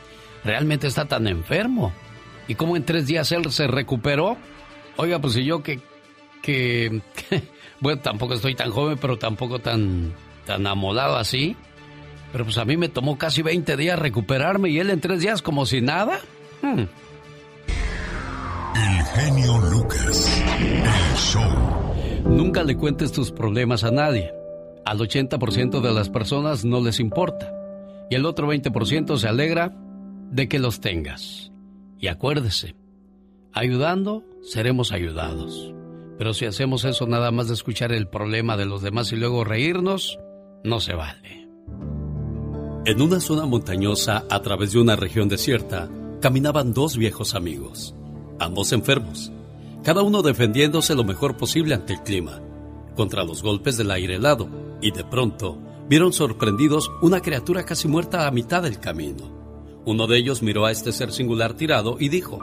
¿realmente 0.45 0.87
está 0.87 1.07
tan 1.07 1.27
enfermo? 1.27 1.93
¿Y 2.47 2.55
cómo 2.55 2.77
en 2.77 2.85
tres 2.85 3.07
días 3.07 3.33
él 3.33 3.51
se 3.51 3.67
recuperó? 3.67 4.37
Oiga, 4.97 5.19
pues 5.19 5.35
si 5.35 5.45
yo 5.45 5.63
que, 5.63 5.81
que, 6.43 7.01
bueno, 7.81 8.01
tampoco 8.01 8.35
estoy 8.35 8.55
tan 8.55 8.71
joven, 8.71 8.99
pero 9.01 9.19
tampoco 9.19 9.59
tan, 9.59 10.13
tan 10.45 10.67
amolado 10.67 11.17
así. 11.17 11.57
Pero 12.31 12.45
pues 12.45 12.59
a 12.59 12.65
mí 12.65 12.77
me 12.77 12.89
tomó 12.89 13.19
casi 13.19 13.43
20 13.43 13.77
días 13.77 13.99
recuperarme 13.99 14.69
y 14.69 14.79
él 14.79 14.91
en 14.91 15.01
tres 15.01 15.21
días 15.21 15.43
como 15.43 15.65
si 15.65 15.81
nada. 15.81 16.21
Hmm. 16.63 16.85
El 18.77 19.05
genio 19.05 19.59
Lucas. 19.71 20.43
El 20.59 21.17
show. 21.17 21.43
Nunca 22.29 22.63
le 22.63 22.77
cuentes 22.77 23.11
tus 23.11 23.33
problemas 23.33 23.85
a 23.85 23.91
nadie. 23.91 24.35
Al 24.85 24.99
80% 24.99 25.81
de 25.81 25.93
las 25.95 26.11
personas 26.11 26.65
no 26.65 26.81
les 26.81 27.01
importa. 27.01 27.53
Y 28.11 28.15
el 28.17 28.27
otro 28.27 28.53
20% 28.53 29.17
se 29.17 29.29
alegra 29.29 29.75
de 30.31 30.49
que 30.49 30.59
los 30.59 30.81
tengas. 30.81 31.53
Y 31.99 32.09
acuérdese, 32.09 32.77
ayudando, 33.53 34.25
seremos 34.43 34.93
ayudados. 34.93 35.75
Pero 36.19 36.35
si 36.35 36.45
hacemos 36.45 36.85
eso 36.85 37.07
nada 37.07 37.31
más 37.31 37.49
de 37.49 37.55
escuchar 37.55 37.93
el 37.93 38.09
problema 38.09 38.57
de 38.57 38.67
los 38.67 38.83
demás 38.83 39.11
y 39.13 39.17
luego 39.17 39.45
reírnos, 39.45 40.19
no 40.65 40.81
se 40.81 40.95
vale. 40.95 41.49
En 42.85 43.03
una 43.03 43.21
zona 43.21 43.47
montañosa, 43.47 44.25
a 44.31 44.43
través 44.43 44.73
de 44.73 44.81
una 44.81 44.97
región 44.97 45.29
desierta, 45.29 45.89
caminaban 46.21 46.73
dos 46.73 46.97
viejos 46.97 47.35
amigos, 47.35 47.97
ambos 48.39 48.73
enfermos, 48.73 49.33
cada 49.83 50.03
uno 50.03 50.23
defendiéndose 50.23 50.95
lo 50.95 51.05
mejor 51.05 51.37
posible 51.37 51.75
ante 51.75 51.93
el 51.93 52.03
clima, 52.03 52.41
contra 52.97 53.23
los 53.23 53.43
golpes 53.43 53.77
del 53.77 53.91
aire 53.91 54.17
helado, 54.17 54.49
y 54.81 54.91
de 54.91 55.05
pronto 55.05 55.59
vieron 55.89 56.13
sorprendidos 56.13 56.91
una 57.03 57.21
criatura 57.21 57.65
casi 57.65 57.87
muerta 57.87 58.27
a 58.27 58.31
mitad 58.31 58.63
del 58.63 58.81
camino. 58.81 59.31
Uno 59.85 60.09
de 60.09 60.19
ellos 60.19 60.43
miró 60.43 60.67
a 60.67 60.73
este 60.73 60.91
ser 60.91 61.13
singular 61.13 61.55
tirado 61.55 61.97
y 62.01 62.09
dijo, 62.09 62.41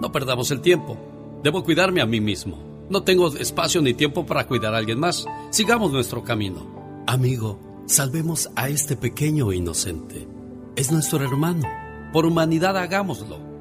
No 0.00 0.10
perdamos 0.12 0.50
el 0.50 0.62
tiempo, 0.62 0.96
debo 1.42 1.62
cuidarme 1.62 2.00
a 2.00 2.06
mí 2.06 2.20
mismo. 2.20 2.72
No 2.88 3.02
tengo 3.02 3.28
espacio 3.28 3.82
ni 3.82 3.94
tiempo 3.94 4.24
para 4.24 4.46
cuidar 4.46 4.74
a 4.74 4.78
alguien 4.78 4.98
más. 4.98 5.26
Sigamos 5.50 5.92
nuestro 5.92 6.24
camino. 6.24 7.02
Amigo, 7.06 7.58
salvemos 7.86 8.50
a 8.56 8.70
este 8.70 8.96
pequeño 8.96 9.52
inocente. 9.52 10.26
Es 10.76 10.90
nuestro 10.90 11.22
hermano. 11.22 11.68
Por 12.12 12.24
humanidad 12.24 12.76
hagámoslo. 12.76 13.51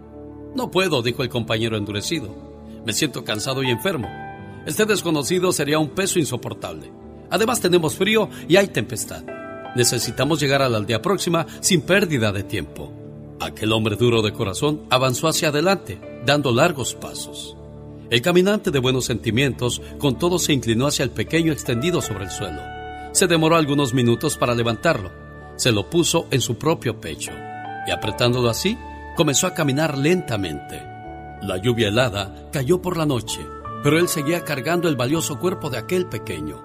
No 0.56 0.72
puedo, 0.72 1.02
dijo 1.02 1.24
el 1.24 1.30
compañero 1.30 1.78
endurecido. 1.78 2.30
Me 2.86 2.94
siento 2.94 3.24
cansado 3.24 3.64
y 3.64 3.70
enfermo. 3.70 4.10
Este 4.66 4.86
desconocido 4.86 5.52
sería 5.52 5.80
un 5.80 5.90
peso 5.90 6.20
insoportable. 6.20 6.92
Además 7.30 7.62
tenemos 7.62 7.96
frío 7.96 8.30
y 8.48 8.58
hay 8.58 8.68
tempestad. 8.68 9.24
Necesitamos 9.76 10.40
llegar 10.40 10.62
a 10.62 10.70
la 10.70 10.78
aldea 10.78 11.02
próxima 11.02 11.48
sin 11.62 11.82
pérdida 11.82 12.32
de 12.32 12.44
tiempo. 12.44 12.92
Aquel 13.40 13.72
hombre 13.72 13.96
duro 13.96 14.22
de 14.22 14.34
corazón 14.34 14.82
avanzó 14.90 15.28
hacia 15.28 15.48
adelante, 15.48 16.00
dando 16.26 16.52
largos 16.52 16.94
pasos. 16.94 17.56
El 18.10 18.22
caminante 18.22 18.70
de 18.72 18.80
buenos 18.80 19.06
sentimientos 19.06 19.82
con 19.98 20.20
todo 20.20 20.38
se 20.38 20.52
inclinó 20.52 20.88
hacia 20.88 21.04
el 21.04 21.12
pequeño 21.12 21.54
extendido 21.54 22.02
sobre 22.02 22.26
el 22.26 22.30
suelo. 22.30 22.62
Se 23.14 23.28
demoró 23.28 23.56
algunos 23.56 23.94
minutos 23.94 24.38
para 24.38 24.54
levantarlo. 24.54 25.12
Se 25.56 25.72
lo 25.72 25.90
puso 25.90 26.28
en 26.30 26.42
su 26.42 26.56
propio 26.56 27.00
pecho 27.00 27.32
y 27.88 27.92
apretándolo 27.92 28.50
así, 28.50 28.78
comenzó 29.16 29.48
a 29.48 29.54
caminar 29.54 29.98
lentamente. 29.98 30.82
La 31.42 31.58
lluvia 31.58 31.90
helada 31.90 32.50
cayó 32.52 32.82
por 32.82 32.98
la 32.98 33.06
noche, 33.06 33.42
pero 33.84 33.98
él 33.98 34.08
seguía 34.08 34.44
cargando 34.44 34.88
el 34.88 34.96
valioso 34.96 35.40
cuerpo 35.40 35.70
de 35.70 35.78
aquel 35.78 36.08
pequeño. 36.08 36.64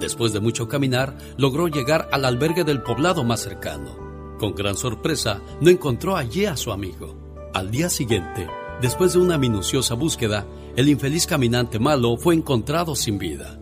Después 0.00 0.32
de 0.32 0.40
mucho 0.40 0.66
caminar, 0.66 1.16
logró 1.36 1.68
llegar 1.68 2.08
al 2.10 2.24
albergue 2.24 2.64
del 2.64 2.82
poblado 2.82 3.22
más 3.22 3.40
cercano. 3.40 4.36
Con 4.38 4.54
gran 4.54 4.76
sorpresa, 4.76 5.40
no 5.60 5.70
encontró 5.70 6.16
allí 6.16 6.46
a 6.46 6.56
su 6.56 6.72
amigo. 6.72 7.16
Al 7.52 7.70
día 7.70 7.88
siguiente, 7.88 8.48
después 8.80 9.12
de 9.12 9.20
una 9.20 9.38
minuciosa 9.38 9.94
búsqueda, 9.94 10.46
el 10.74 10.88
infeliz 10.88 11.26
caminante 11.26 11.78
malo 11.78 12.16
fue 12.16 12.34
encontrado 12.34 12.96
sin 12.96 13.18
vida. 13.18 13.60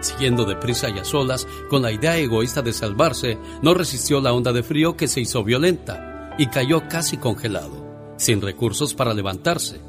Siguiendo 0.00 0.44
deprisa 0.44 0.88
y 0.88 0.98
a 0.98 1.04
solas, 1.04 1.46
con 1.70 1.82
la 1.82 1.92
idea 1.92 2.16
egoísta 2.16 2.62
de 2.62 2.72
salvarse, 2.72 3.38
no 3.62 3.74
resistió 3.74 4.20
la 4.20 4.32
onda 4.32 4.52
de 4.52 4.62
frío 4.62 4.96
que 4.96 5.06
se 5.06 5.20
hizo 5.20 5.44
violenta 5.44 6.17
y 6.38 6.46
cayó 6.46 6.88
casi 6.88 7.18
congelado, 7.18 8.14
sin 8.16 8.40
recursos 8.40 8.94
para 8.94 9.12
levantarse. 9.12 9.80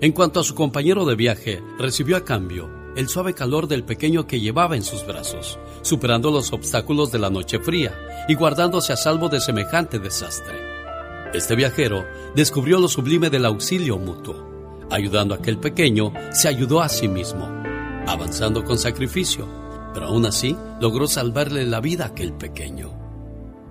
En 0.00 0.12
cuanto 0.12 0.40
a 0.40 0.44
su 0.44 0.54
compañero 0.54 1.06
de 1.06 1.14
viaje, 1.14 1.62
recibió 1.78 2.16
a 2.16 2.24
cambio 2.24 2.68
el 2.96 3.08
suave 3.08 3.34
calor 3.34 3.66
del 3.66 3.84
pequeño 3.84 4.26
que 4.26 4.40
llevaba 4.40 4.76
en 4.76 4.82
sus 4.82 5.06
brazos, 5.06 5.58
superando 5.82 6.30
los 6.30 6.52
obstáculos 6.52 7.10
de 7.10 7.18
la 7.18 7.30
noche 7.30 7.58
fría 7.58 7.92
y 8.28 8.34
guardándose 8.34 8.92
a 8.92 8.96
salvo 8.96 9.28
de 9.28 9.40
semejante 9.40 9.98
desastre. 9.98 10.54
Este 11.32 11.56
viajero 11.56 12.04
descubrió 12.36 12.78
lo 12.78 12.88
sublime 12.88 13.30
del 13.30 13.46
auxilio 13.46 13.98
mutuo. 13.98 14.84
Ayudando 14.90 15.34
a 15.34 15.38
aquel 15.38 15.58
pequeño, 15.58 16.12
se 16.30 16.48
ayudó 16.48 16.80
a 16.80 16.88
sí 16.88 17.08
mismo, 17.08 17.46
avanzando 18.06 18.62
con 18.62 18.78
sacrificio, 18.78 19.48
pero 19.92 20.06
aún 20.06 20.26
así 20.26 20.56
logró 20.80 21.08
salvarle 21.08 21.64
la 21.64 21.80
vida 21.80 22.04
a 22.04 22.08
aquel 22.08 22.34
pequeño. 22.34 22.92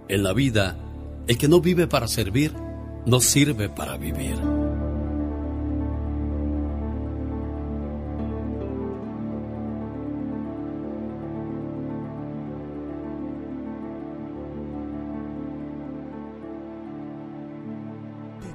En 0.10 0.24
la 0.24 0.34
vida, 0.34 0.78
el 1.28 1.38
que 1.38 1.48
no 1.48 1.62
vive 1.62 1.88
para 1.88 2.08
servir, 2.08 2.54
no 3.06 3.20
sirve 3.20 3.70
para 3.70 3.98
vivir. 3.98 4.36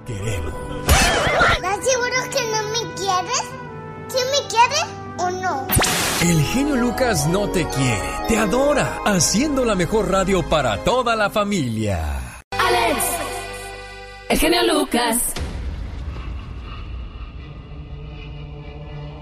¿Estás 0.09 1.85
seguro 1.85 2.17
que 2.33 2.43
no 2.51 2.63
me 2.71 2.95
quieres? 2.95 3.45
¿Quién 4.11 4.27
me 4.31 4.41
quiere 4.49 4.81
o 5.19 5.31
no? 5.31 5.67
El 6.23 6.43
genio 6.45 6.77
Lucas 6.77 7.27
no 7.29 7.49
te 7.51 7.67
quiere, 7.69 8.11
te 8.27 8.39
adora, 8.39 9.01
haciendo 9.05 9.65
la 9.65 9.75
mejor 9.75 10.11
radio 10.11 10.49
para 10.49 10.83
toda 10.83 11.15
la 11.15 11.31
familia. 11.31 12.28
El 14.29 14.39
genio 14.39 14.61
Lucas. 14.67 15.35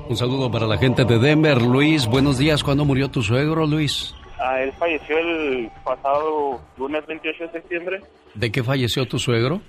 Un 0.08 0.16
saludo 0.16 0.50
para 0.50 0.66
la 0.66 0.78
gente 0.78 1.04
de 1.04 1.18
Denver. 1.18 1.62
Luis, 1.62 2.06
buenos 2.06 2.38
días. 2.38 2.64
¿Cuándo 2.64 2.84
murió 2.84 3.08
tu 3.08 3.22
suegro, 3.22 3.66
Luis? 3.66 4.14
Ah, 4.40 4.60
él 4.60 4.72
falleció 4.78 5.16
el 5.18 5.70
pasado 5.84 6.60
lunes 6.76 7.06
28 7.06 7.44
de 7.44 7.50
septiembre. 7.52 8.00
¿De 8.34 8.50
qué 8.50 8.62
falleció 8.62 9.06
tu 9.06 9.18
suegro? 9.18 9.60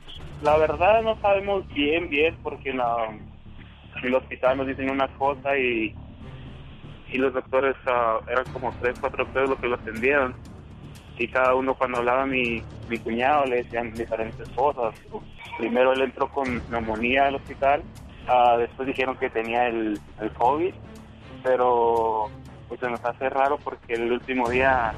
La 0.42 0.58
verdad 0.58 1.02
no 1.04 1.20
sabemos 1.22 1.68
bien, 1.70 2.10
bien, 2.10 2.36
porque 2.42 2.74
la, 2.74 2.96
el 4.04 4.16
hospital 4.16 4.58
nos 4.58 4.68
dicen 4.68 4.90
una 4.90 5.08
cosa 5.20 5.58
y, 5.58 5.96
y 7.12 7.18
los 7.18 7.34
doctores 7.34 7.76
ah, 7.86 8.20
eran 8.28 8.46
como 8.54 8.74
tres, 8.82 9.00
cuatro 9.00 9.24
doctores 9.24 9.50
los 9.52 9.60
que 9.60 9.68
lo 9.68 9.76
atendieron. 9.76 10.36
Y 11.18 11.28
cada 11.28 11.56
uno 11.56 11.74
cuando 11.74 11.98
hablaba 11.98 12.26
mi, 12.26 12.62
mi 12.90 12.98
cuñado 13.00 13.46
le 13.46 13.64
decían 13.64 13.94
diferentes 13.94 14.48
cosas. 14.50 14.94
Primero 15.58 15.94
él 15.94 16.02
entró 16.02 16.30
con 16.30 16.62
neumonía 16.70 17.28
al 17.28 17.36
hospital, 17.36 17.82
ah, 18.28 18.56
después 18.58 18.88
dijeron 18.88 19.18
que 19.18 19.30
tenía 19.30 19.68
el, 19.68 20.00
el 20.22 20.32
COVID, 20.34 20.74
pero 21.44 22.30
pues 22.68 22.80
se 22.80 22.90
nos 22.90 23.04
hace 23.04 23.30
raro 23.30 23.58
porque 23.58 23.94
el 23.94 24.12
último 24.12 24.50
día, 24.50 24.94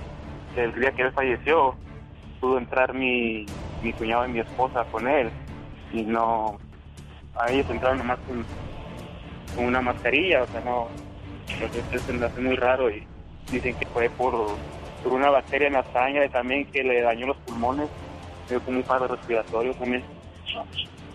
el 0.58 0.74
día 0.80 0.92
que 0.92 1.04
él 1.04 1.12
falleció, 1.14 1.76
pudo 2.42 2.58
entrar 2.58 2.94
mi, 2.94 3.46
mi 3.82 3.94
cuñado 3.94 4.26
y 4.26 4.32
mi 4.32 4.40
esposa 4.40 4.84
con 4.92 5.08
él 5.08 5.30
y 5.94 6.04
no, 6.04 6.58
a 7.36 7.52
ellos 7.52 7.70
entraron 7.70 8.00
nomás 8.00 8.20
con, 8.28 8.46
con 9.56 9.66
una 9.66 9.82
mascarilla, 9.82 10.44
o 10.44 10.48
sea, 10.48 10.62
no, 10.62 10.88
entonces 11.62 12.02
se 12.02 12.14
me 12.14 12.26
hace 12.26 12.42
muy 12.42 12.56
raro 12.56 12.90
y 12.90 13.06
dicen 13.52 13.76
que 13.76 13.86
fue 13.88 14.10
por, 14.10 14.56
por 15.04 15.14
una 15.14 15.30
bacteria 15.30 15.68
en 15.68 15.74
la 15.74 15.84
sangre 15.91 16.30
también 16.30 16.66
que 16.66 16.84
le 16.84 17.02
dañó 17.02 17.28
los 17.28 17.38
pulmones, 17.38 17.88
dio 18.50 18.60
como 18.62 18.78
un 18.78 19.10
respiratorio 19.10 19.74
también. 19.74 20.04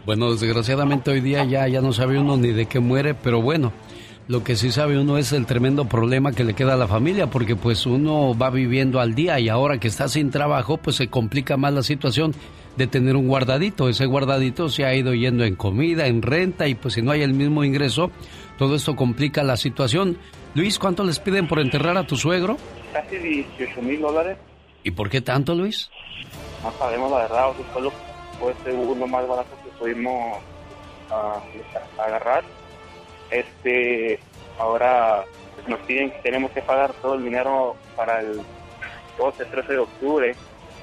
Bueno, 0.07 0.31
desgraciadamente 0.33 1.11
hoy 1.11 1.21
día 1.21 1.45
ya, 1.45 1.67
ya 1.67 1.81
no 1.81 1.93
sabe 1.93 2.19
uno 2.19 2.37
ni 2.37 2.53
de 2.53 2.67
qué 2.67 2.79
muere, 2.79 3.15
pero 3.15 3.41
bueno, 3.41 3.73
lo 4.29 4.45
que 4.45 4.57
sí 4.57 4.71
sabe 4.71 4.99
uno 4.99 5.19
es 5.19 5.33
el 5.33 5.47
tremendo 5.47 5.87
problema 5.87 6.33
que 6.33 6.45
le 6.45 6.55
queda 6.55 6.75
a 6.75 6.79
la 6.79 6.89
familia, 6.89 7.29
porque 7.29 7.57
pues 7.57 7.87
uno 7.87 8.37
va 8.37 8.51
viviendo 8.51 9.01
al 9.01 9.15
día 9.15 9.41
y 9.41 9.49
ahora 9.49 9.79
que 9.79 9.89
está 9.89 10.09
sin 10.09 10.31
trabajo, 10.31 10.77
pues 10.77 10.97
se 10.97 11.09
complica 11.09 11.57
más 11.57 11.73
la 11.73 11.83
situación 11.83 12.35
de 12.77 12.87
tener 12.87 13.17
un 13.17 13.29
guardadito. 13.29 13.89
Ese 13.89 14.07
guardadito 14.07 14.69
se 14.69 14.85
ha 14.85 14.95
ido 14.95 15.15
yendo 15.15 15.45
en 15.45 15.57
comida, 15.57 16.07
en 16.07 16.23
renta 16.23 16.69
y 16.69 16.75
pues 16.75 16.95
si 16.95 17.03
no 17.03 17.11
hay 17.11 17.23
el 17.23 17.35
mismo 17.35 17.65
ingreso, 17.65 18.11
todo 18.59 18.77
esto 18.77 18.97
complica 18.97 19.43
la 19.43 19.57
situación. 19.57 20.17
Luis, 20.55 20.79
¿cuánto 20.79 21.05
les 21.05 21.19
piden 21.19 21.49
por 21.49 21.61
enterrar 21.61 21.97
a 21.97 22.07
tu 22.07 22.17
suegro? 22.17 22.57
Casi 22.95 23.19
18 23.19 23.83
mil 23.83 24.01
dólares, 24.01 24.39
¿Y 24.85 24.91
por 24.91 25.11
qué 25.11 25.21
tanto, 25.21 25.55
Luis? 25.55 25.91
no 26.63 26.73
sabemos 26.79 27.11
la 27.11 27.19
verdad, 27.19 27.51
o 27.51 27.55
sea, 27.55 27.65
fue 27.73 27.83
lo, 27.83 27.93
fue 28.39 28.55
lo 28.73 29.07
más 29.07 29.29
barato 29.29 29.51
que 29.63 29.71
pudimos 29.79 30.39
ah, 31.11 31.41
agarrar. 31.99 32.45
Este, 33.31 34.19
ahora 34.59 35.25
nos 35.67 35.81
piden 35.81 36.11
que 36.11 36.19
tenemos 36.19 36.51
que 36.53 36.63
pagar 36.63 36.93
todo 37.03 37.15
el 37.15 37.25
dinero 37.25 37.77
para 37.97 38.21
el 38.21 38.41
12, 39.19 39.45
13 39.45 39.73
de 39.73 39.79
octubre. 39.79 40.37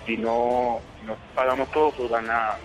Si 0.05 0.17
no, 0.17 0.79
si 0.99 1.07
no 1.07 1.15
pagamos 1.35 1.71
todo, 1.71 1.91
pues 1.91 2.09
van 2.09 2.29
a 2.29 2.57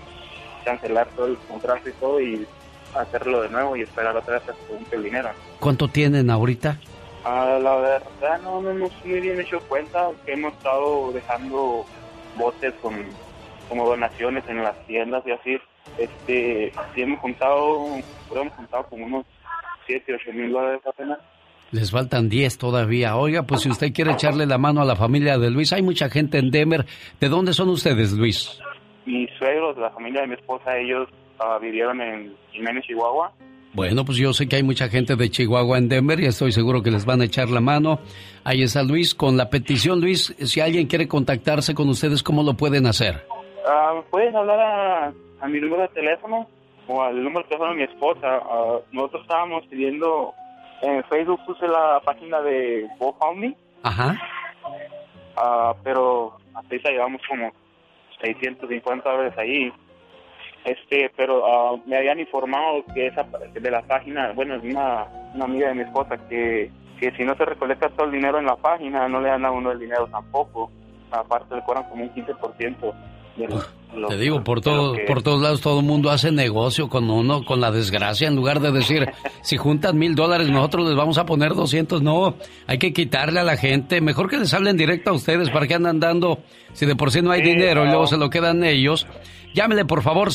cancelar 0.64 1.06
todo 1.08 1.26
el 1.26 1.36
contrato 1.48 1.88
y 1.88 1.92
todo 1.92 2.20
y 2.20 2.46
hacerlo 2.94 3.42
de 3.42 3.50
nuevo 3.50 3.76
y 3.76 3.82
esperar 3.82 4.16
otra 4.16 4.34
vez 4.34 4.48
a 4.48 4.88
que 4.90 4.96
el 4.96 5.04
dinero. 5.04 5.30
¿Cuánto 5.60 5.88
tienen 5.88 6.30
ahorita? 6.30 6.78
Ah, 7.28 7.58
la 7.60 7.74
verdad 7.74 8.40
no 8.44 8.62
no 8.62 8.70
hemos 8.70 9.04
muy 9.04 9.20
bien 9.20 9.40
hecho 9.40 9.58
cuenta 9.68 10.10
que 10.24 10.34
hemos 10.34 10.52
estado 10.52 11.10
dejando 11.10 11.84
botes 12.38 12.72
con 12.74 12.94
como 13.68 13.84
donaciones 13.84 14.48
en 14.48 14.62
las 14.62 14.86
tiendas 14.86 15.26
y 15.26 15.32
así. 15.32 15.58
Este, 15.98 16.72
sí 16.94 17.02
hemos 17.02 17.18
juntado, 17.18 17.84
hemos 18.32 18.52
juntado 18.54 18.86
como 18.86 19.06
unos 19.06 19.26
7, 19.86 20.14
8 20.22 20.32
mil 20.34 20.52
dólares 20.52 20.80
apenas. 20.86 21.18
Les 21.72 21.90
faltan 21.90 22.28
10 22.28 22.58
todavía. 22.58 23.16
Oiga, 23.16 23.42
pues 23.42 23.62
si 23.62 23.70
usted 23.70 23.92
quiere 23.92 24.12
echarle 24.12 24.46
la 24.46 24.58
mano 24.58 24.80
a 24.80 24.84
la 24.84 24.94
familia 24.94 25.36
de 25.36 25.50
Luis, 25.50 25.72
hay 25.72 25.82
mucha 25.82 26.08
gente 26.08 26.38
en 26.38 26.52
Denver. 26.52 26.86
¿De 27.18 27.28
dónde 27.28 27.54
son 27.54 27.70
ustedes, 27.70 28.12
Luis? 28.12 28.60
Mis 29.04 29.28
suegros, 29.36 29.76
la 29.78 29.90
familia 29.90 30.20
de 30.20 30.28
mi 30.28 30.34
esposa, 30.34 30.78
ellos 30.78 31.08
ah, 31.40 31.58
vivieron 31.60 32.00
en 32.00 32.36
Jiménez, 32.52 32.84
Chihuahua. 32.86 33.32
Bueno, 33.72 34.04
pues 34.06 34.16
yo 34.16 34.32
sé 34.32 34.48
que 34.48 34.56
hay 34.56 34.62
mucha 34.62 34.88
gente 34.88 35.16
de 35.16 35.28
Chihuahua 35.30 35.76
en 35.76 35.88
Denver 35.90 36.18
y 36.18 36.26
estoy 36.26 36.50
seguro 36.52 36.82
que 36.82 36.90
les 36.90 37.04
van 37.04 37.20
a 37.20 37.24
echar 37.24 37.50
la 37.50 37.60
mano. 37.60 38.00
Ahí 38.42 38.62
está 38.62 38.82
Luis 38.82 39.14
con 39.14 39.36
la 39.36 39.50
petición. 39.50 40.00
Luis, 40.00 40.34
si 40.38 40.60
alguien 40.60 40.86
quiere 40.86 41.06
contactarse 41.06 41.74
con 41.74 41.88
ustedes, 41.90 42.22
¿cómo 42.22 42.42
lo 42.42 42.54
pueden 42.54 42.86
hacer? 42.86 43.26
Ah, 43.68 44.00
Puedes 44.10 44.34
hablar 44.34 44.58
a, 44.60 45.12
a 45.40 45.48
mi 45.48 45.60
número 45.60 45.82
de 45.82 45.88
teléfono 45.88 46.48
o 46.88 47.02
al 47.02 47.16
número 47.22 47.40
de 47.42 47.48
teléfono 47.48 47.70
de 47.72 47.76
mi 47.76 47.82
esposa. 47.82 48.40
Ah, 48.42 48.78
nosotros 48.92 49.22
estábamos 49.22 49.66
pidiendo, 49.66 50.32
en 50.80 51.04
Facebook 51.04 51.40
puse 51.44 51.66
la 51.68 52.00
página 52.02 52.40
de 52.40 52.86
GoFundMe, 52.98 53.54
Ajá. 53.82 54.18
ah, 55.36 55.74
pero 55.84 56.32
hasta 56.54 56.60
ahorita 56.70 56.90
llevamos 56.92 57.20
como 57.28 57.52
650 58.22 59.10
dólares 59.10 59.34
ahí. 59.36 59.70
Este, 60.66 61.12
pero 61.16 61.46
ah, 61.46 61.76
me 61.86 61.96
habían 61.96 62.18
informado 62.18 62.84
que 62.92 63.06
esa 63.06 63.22
de 63.22 63.70
la 63.70 63.82
página, 63.82 64.32
bueno, 64.32 64.56
es 64.56 64.64
una, 64.64 65.06
una 65.32 65.44
amiga 65.44 65.68
de 65.68 65.74
mi 65.74 65.82
esposa 65.82 66.18
que, 66.28 66.72
que 66.98 67.12
si 67.12 67.22
no 67.22 67.36
se 67.36 67.44
recolecta 67.44 67.88
todo 67.90 68.06
el 68.06 68.12
dinero 68.12 68.40
en 68.40 68.46
la 68.46 68.56
página, 68.56 69.08
no 69.08 69.20
le 69.20 69.28
dan 69.28 69.44
a 69.44 69.52
uno 69.52 69.70
el 69.70 69.78
dinero 69.78 70.08
tampoco. 70.08 70.72
Aparte 71.12 71.54
le 71.54 71.62
cobran 71.62 71.88
como 71.88 72.02
un 72.02 72.12
15% 72.12 72.94
de 73.36 73.48
lo- 73.48 73.62
lo- 73.96 74.08
Te 74.08 74.18
digo, 74.18 74.44
por, 74.44 74.60
todo, 74.60 74.92
que- 74.94 75.02
por 75.04 75.22
todos 75.22 75.40
lados 75.40 75.60
todo 75.62 75.80
el 75.80 75.86
mundo 75.86 76.10
hace 76.10 76.30
negocio 76.30 76.88
con 76.88 77.08
uno, 77.10 77.44
con 77.44 77.60
la 77.62 77.70
desgracia, 77.70 78.28
en 78.28 78.36
lugar 78.36 78.60
de 78.60 78.70
decir, 78.72 79.06
si 79.42 79.56
juntan 79.56 79.96
mil 79.98 80.14
dólares, 80.14 80.48
nosotros 80.50 80.86
les 80.88 80.96
vamos 80.96 81.16
a 81.18 81.24
poner 81.26 81.54
200. 81.54 82.02
No, 82.02 82.34
hay 82.66 82.78
que 82.78 82.92
quitarle 82.92 83.40
a 83.40 83.44
la 83.44 83.56
gente. 83.56 84.00
Mejor 84.02 84.28
que 84.28 84.36
les 84.38 84.52
hablen 84.52 84.76
directo 84.76 85.10
a 85.10 85.14
ustedes, 85.14 85.48
para 85.50 85.66
que 85.66 85.74
andan 85.74 85.98
dando, 86.00 86.40
si 86.74 86.84
de 86.86 86.94
por 86.96 87.10
sí 87.10 87.22
no 87.22 87.30
hay 87.30 87.40
Sí, 87.42 87.48
dinero 87.50 87.84
y 87.84 87.88
luego 87.88 88.06
se 88.06 88.18
lo 88.18 88.28
quedan 88.28 88.62
ellos. 88.64 89.06
Llámele, 89.54 89.86
por 89.86 90.02
favor, 90.02 90.30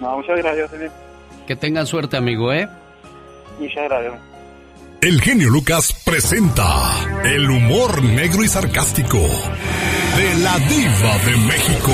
No, 0.00 0.16
muchas 0.18 0.36
gracias, 0.38 0.70
señor. 0.70 0.90
Que 1.46 1.56
tengan 1.56 1.86
suerte, 1.86 2.16
amigo, 2.16 2.52
¿eh? 2.52 2.68
Muchas 3.58 3.84
gracias. 3.84 4.14
El 5.00 5.20
genio 5.20 5.48
Lucas 5.50 6.02
presenta 6.04 6.64
el 7.24 7.48
humor 7.50 8.02
negro 8.02 8.42
y 8.42 8.48
sarcástico 8.48 9.18
de 9.18 10.34
la 10.42 10.58
diva 10.58 11.18
de 11.24 11.36
México. 11.46 11.92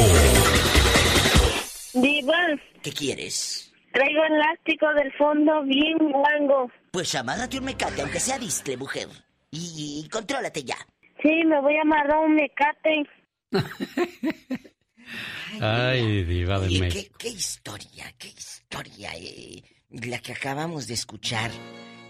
Diva, 1.94 2.34
¿Qué 2.82 2.92
quieres? 2.92 3.72
traigo 3.92 4.22
elástico 4.24 4.86
del 4.94 5.12
fondo 5.18 5.62
bien 5.64 5.98
guango. 5.98 6.70
Pues 6.92 7.14
amárrate 7.14 7.58
un 7.58 7.66
mecate, 7.66 8.00
aunque 8.00 8.20
sea 8.20 8.38
distre, 8.38 8.76
mujer. 8.78 9.08
Y, 9.50 10.02
y 10.06 10.08
contrólate 10.08 10.62
ya. 10.64 10.76
Sí, 11.22 11.44
me 11.44 11.60
voy 11.60 11.76
a 11.76 11.82
amarrar 11.82 12.18
un 12.24 12.34
mecate. 12.34 13.02
Ay, 15.60 16.24
diva 16.24 16.58
de 16.60 16.66
Oye, 16.66 16.80
México. 16.80 17.14
qué, 17.18 17.28
qué 17.28 17.34
historia, 17.34 18.12
qué 18.18 18.28
historia 18.28 19.12
eh, 19.16 19.62
la 19.90 20.18
que 20.18 20.32
acabamos 20.32 20.86
de 20.86 20.94
escuchar. 20.94 21.50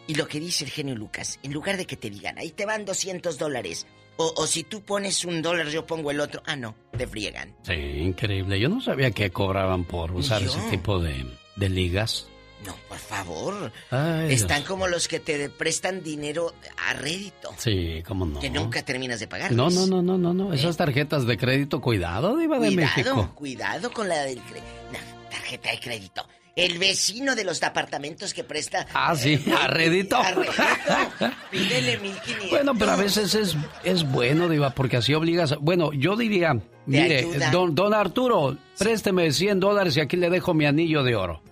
Y 0.07 0.15
lo 0.15 0.27
que 0.27 0.41
dice 0.41 0.65
el 0.65 0.71
genio 0.71 0.95
Lucas, 0.95 1.39
en 1.43 1.53
lugar 1.53 1.77
de 1.77 1.87
que 1.87 1.97
te 1.97 2.11
digan, 2.11 2.39
ahí 2.39 2.51
te 2.51 2.67
van 2.67 2.85
200 2.85 3.39
dólares, 3.39 3.87
o, 4.17 4.33
o 4.37 4.47
si 4.47 4.63
tú 4.65 4.83
pones 4.83 5.25
un 5.25 5.43
dólar, 5.43 5.69
yo 5.69 5.87
pongo 5.87 6.11
el 6.11 6.21
otro. 6.21 6.43
Ah, 6.47 6.57
no, 6.57 6.75
te 6.97 7.07
friegan. 7.07 7.55
Sí, 7.63 7.73
increíble. 7.73 8.61
Yo 8.61 8.69
no 8.69 8.81
sabía 8.81 9.11
que 9.11 9.31
cobraban 9.31 9.85
por 9.85 10.13
usar 10.13 10.43
Yo. 10.43 10.49
ese 10.49 10.61
tipo 10.71 10.99
de, 11.01 11.25
de 11.57 11.69
ligas. 11.69 12.29
No, 12.67 12.77
por 12.89 12.99
favor. 12.99 13.73
Ay, 13.91 14.33
Están 14.35 14.59
Dios. 14.59 14.69
como 14.69 14.87
los 14.87 15.09
que 15.09 15.19
te 15.21 15.49
prestan 15.51 16.03
dinero 16.03 16.53
a 16.89 16.93
rédito. 16.95 17.53
Sí, 17.59 18.03
cómo 18.07 18.25
no. 18.25 18.39
Que 18.41 18.51
nunca 18.51 18.83
terminas 18.85 19.19
de 19.21 19.27
pagar. 19.27 19.51
No, 19.53 19.69
no, 19.71 19.87
no, 19.87 20.01
no, 20.03 20.17
no, 20.17 20.33
no. 20.33 20.53
Esas 20.53 20.77
tarjetas 20.77 21.27
de 21.27 21.37
crédito, 21.37 21.81
cuidado, 21.81 22.37
diva 22.37 22.59
de 22.61 22.69
Cuidado, 22.69 22.97
México. 22.97 23.33
cuidado 23.35 23.91
con 23.93 24.09
la 24.09 24.23
del 24.23 24.37
no, 24.39 25.31
tarjeta 25.31 25.71
de 25.73 25.81
crédito. 25.81 26.27
El 26.55 26.79
vecino 26.79 27.35
de 27.35 27.45
los 27.45 27.63
apartamentos 27.63 28.35
que 28.35 28.45
presta. 28.45 28.87
Ah, 28.93 29.17
sí, 29.17 29.43
a 29.59 29.67
rédito. 29.69 30.17
A 30.19 30.31
rédito. 30.33 30.53
Pídele 31.51 31.99
1500. 31.99 32.51
Bueno, 32.51 32.75
pero 32.79 32.91
a 32.93 32.97
veces 32.97 33.35
es, 33.35 33.57
es 33.85 34.05
bueno, 34.11 34.49
Diva, 34.51 34.71
porque 34.71 34.99
así 34.99 35.15
obligas. 35.15 35.53
a- 35.53 35.57
Bueno, 35.57 35.93
yo 35.95 36.15
diría, 36.15 36.55
mire, 36.87 37.27
don, 37.51 37.75
don 37.75 37.95
Arturo, 37.95 38.57
présteme 38.79 39.33
100 39.33 39.61
dólares 39.61 39.97
y 39.97 40.01
aquí 40.01 40.17
le 40.17 40.29
dejo 40.29 40.53
mi 40.53 40.67
anillo 40.67 41.03
de 41.03 41.17
oro. 41.17 41.43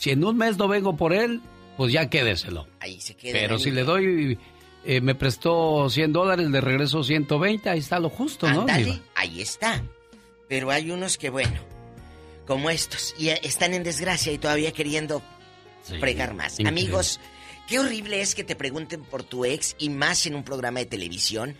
Si 0.00 0.08
en 0.10 0.24
un 0.24 0.34
mes 0.38 0.56
no 0.56 0.66
vengo 0.66 0.96
por 0.96 1.12
él, 1.12 1.42
pues 1.76 1.92
ya 1.92 2.08
quédeselo. 2.08 2.66
Ahí 2.80 2.98
se 3.02 3.14
queda. 3.14 3.32
Pero 3.38 3.58
si 3.58 3.70
le 3.70 3.84
doy, 3.84 4.38
eh, 4.86 5.02
me 5.02 5.14
prestó 5.14 5.90
100 5.90 6.10
dólares, 6.14 6.48
le 6.48 6.62
regreso 6.62 7.04
120, 7.04 7.68
ahí 7.68 7.80
está 7.80 7.98
lo 8.00 8.08
justo, 8.08 8.50
¿no? 8.50 8.64
Ahí 9.14 9.40
está. 9.42 9.82
Pero 10.48 10.70
hay 10.70 10.90
unos 10.90 11.18
que, 11.18 11.28
bueno, 11.28 11.60
como 12.46 12.70
estos, 12.70 13.14
y 13.18 13.28
eh, 13.28 13.40
están 13.42 13.74
en 13.74 13.82
desgracia 13.82 14.32
y 14.32 14.38
todavía 14.38 14.72
queriendo 14.72 15.20
Sí, 15.82 15.98
fregar 15.98 16.32
más. 16.32 16.58
increíble. 16.58 16.80
Amigos, 16.82 17.20
qué 17.68 17.78
horrible 17.78 18.22
es 18.22 18.34
que 18.34 18.42
te 18.42 18.56
pregunten 18.56 19.02
por 19.02 19.22
tu 19.22 19.44
ex 19.44 19.76
y 19.78 19.90
más 19.90 20.24
en 20.24 20.34
un 20.34 20.44
programa 20.44 20.80
de 20.80 20.86
televisión. 20.86 21.56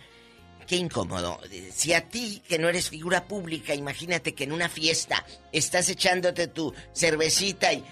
Qué 0.67 0.77
incómodo. 0.77 1.39
Si 1.73 1.93
a 1.93 2.07
ti, 2.09 2.41
que 2.47 2.57
no 2.57 2.69
eres 2.69 2.89
figura 2.89 3.25
pública, 3.25 3.75
imagínate 3.75 4.33
que 4.33 4.45
en 4.45 4.51
una 4.51 4.67
fiesta 4.67 5.25
estás 5.51 5.89
echándote 5.89 6.47
tu 6.47 6.73
cervecita 6.93 7.71
y 7.73 7.83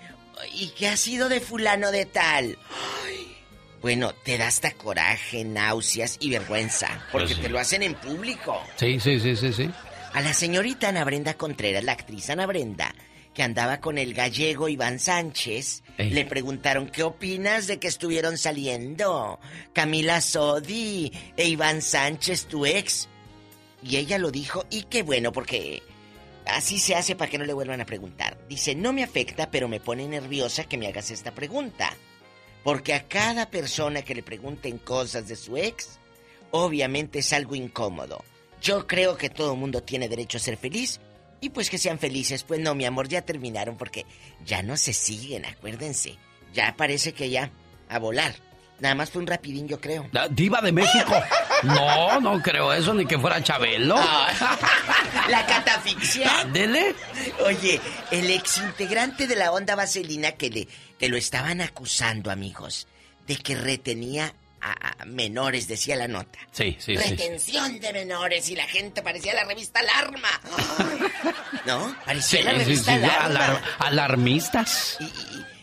¿y 0.53 0.69
qué 0.69 0.87
ha 0.89 0.97
sido 0.97 1.29
de 1.29 1.39
fulano 1.39 1.91
de 1.91 2.05
tal? 2.05 2.57
Ay, 3.05 3.35
bueno, 3.81 4.13
te 4.13 4.37
da 4.37 4.47
hasta 4.47 4.71
coraje, 4.71 5.43
náuseas 5.45 6.17
y 6.19 6.29
vergüenza, 6.29 7.05
porque 7.11 7.27
Pues 7.27 7.37
sí. 7.37 7.41
te 7.43 7.49
lo 7.49 7.59
hacen 7.59 7.83
en 7.83 7.95
público. 7.95 8.61
Sí, 8.77 8.99
sí, 8.99 9.19
sí, 9.19 9.35
sí, 9.35 9.53
sí. 9.53 9.69
A 10.13 10.21
la 10.21 10.33
señorita 10.33 10.89
Ana 10.89 11.03
Brenda 11.03 11.35
Contreras, 11.35 11.83
la 11.83 11.91
actriz 11.93 12.29
Ana 12.29 12.45
Brenda, 12.47 12.93
que 13.33 13.43
andaba 13.43 13.79
con 13.79 13.97
el 13.97 14.13
gallego 14.13 14.67
Iván 14.67 14.99
Sánchez, 14.99 15.83
Ey. 15.97 16.09
le 16.09 16.25
preguntaron 16.25 16.87
qué 16.89 17.03
opinas 17.03 17.67
de 17.67 17.79
que 17.79 17.87
estuvieron 17.87 18.37
saliendo 18.37 19.39
Camila 19.71 20.19
Sodi 20.19 21.11
e 21.37 21.47
Iván 21.47 21.81
Sánchez, 21.81 22.47
tu 22.47 22.65
ex. 22.65 23.07
Y 23.83 23.95
ella 23.97 24.17
lo 24.17 24.29
dijo, 24.31 24.65
y 24.69 24.83
qué 24.83 25.03
bueno, 25.03 25.31
porque 25.31 25.81
así 26.55 26.79
se 26.79 26.95
hace 26.95 27.15
para 27.15 27.29
que 27.29 27.37
no 27.37 27.45
le 27.45 27.53
vuelvan 27.53 27.81
a 27.81 27.85
preguntar. 27.85 28.37
Dice, 28.47 28.75
no 28.75 28.93
me 28.93 29.03
afecta, 29.03 29.51
pero 29.51 29.67
me 29.67 29.79
pone 29.79 30.07
nerviosa 30.07 30.63
que 30.63 30.77
me 30.77 30.87
hagas 30.87 31.11
esta 31.11 31.33
pregunta. 31.33 31.95
Porque 32.63 32.93
a 32.93 33.07
cada 33.07 33.49
persona 33.49 34.01
que 34.01 34.15
le 34.15 34.23
pregunten 34.23 34.77
cosas 34.77 35.27
de 35.27 35.35
su 35.35 35.57
ex, 35.57 35.99
obviamente 36.51 37.19
es 37.19 37.33
algo 37.33 37.55
incómodo. 37.55 38.23
Yo 38.61 38.87
creo 38.87 39.17
que 39.17 39.29
todo 39.29 39.53
el 39.53 39.59
mundo 39.59 39.81
tiene 39.81 40.09
derecho 40.09 40.37
a 40.37 40.41
ser 40.41 40.57
feliz 40.57 40.99
y 41.41 41.49
pues 41.49 41.69
que 41.69 41.77
sean 41.77 41.99
felices. 41.99 42.43
Pues 42.43 42.59
no, 42.59 42.75
mi 42.75 42.85
amor, 42.85 43.07
ya 43.07 43.21
terminaron 43.21 43.77
porque 43.77 44.05
ya 44.45 44.61
no 44.61 44.75
se 44.77 44.93
siguen, 44.93 45.45
acuérdense. 45.45 46.17
Ya 46.53 46.75
parece 46.75 47.13
que 47.13 47.29
ya 47.29 47.51
a 47.87 47.99
volar. 47.99 48.35
Nada 48.79 48.95
más 48.95 49.09
fue 49.09 49.21
un 49.21 49.27
rapidín, 49.27 49.67
yo 49.67 49.79
creo. 49.81 50.07
La 50.11 50.27
diva 50.29 50.61
de 50.61 50.71
México. 50.71 51.11
No, 51.63 52.19
no 52.21 52.41
creo 52.41 52.71
eso, 52.73 52.93
ni 52.93 53.05
que 53.05 53.19
fuera 53.19 53.43
Chabelo. 53.43 53.95
La 55.29 55.45
catafixia. 55.45 56.39
Ándele. 56.41 56.95
Oye, 57.45 57.79
el 58.11 58.29
exintegrante 58.31 59.27
de 59.27 59.35
la 59.35 59.51
onda 59.51 59.75
vaselina 59.75 60.31
que 60.33 60.49
le 60.49 60.67
que 60.97 61.09
lo 61.09 61.17
estaban 61.17 61.61
acusando, 61.61 62.31
amigos, 62.31 62.87
de 63.27 63.35
que 63.37 63.55
retenía 63.55 64.33
a, 64.61 65.01
a 65.01 65.05
menores, 65.05 65.67
decía 65.67 65.95
la 65.95 66.07
nota. 66.07 66.39
Sí, 66.51 66.75
sí, 66.79 66.97
sí. 66.97 67.09
Retención 67.09 67.79
de 67.79 67.93
menores 67.93 68.49
y 68.49 68.55
la 68.55 68.65
gente 68.65 69.01
parecía 69.01 69.33
la 69.33 69.43
revista 69.45 69.79
Alarma. 69.79 70.29
¿No? 71.65 71.95
Parecía 72.05 72.39
Sí, 72.39 72.45
la 72.45 72.51
revista 72.53 72.91
sí, 72.93 72.97
Alarma. 73.03 73.25
alar- 73.25 73.61
alarmistas. 73.79 74.97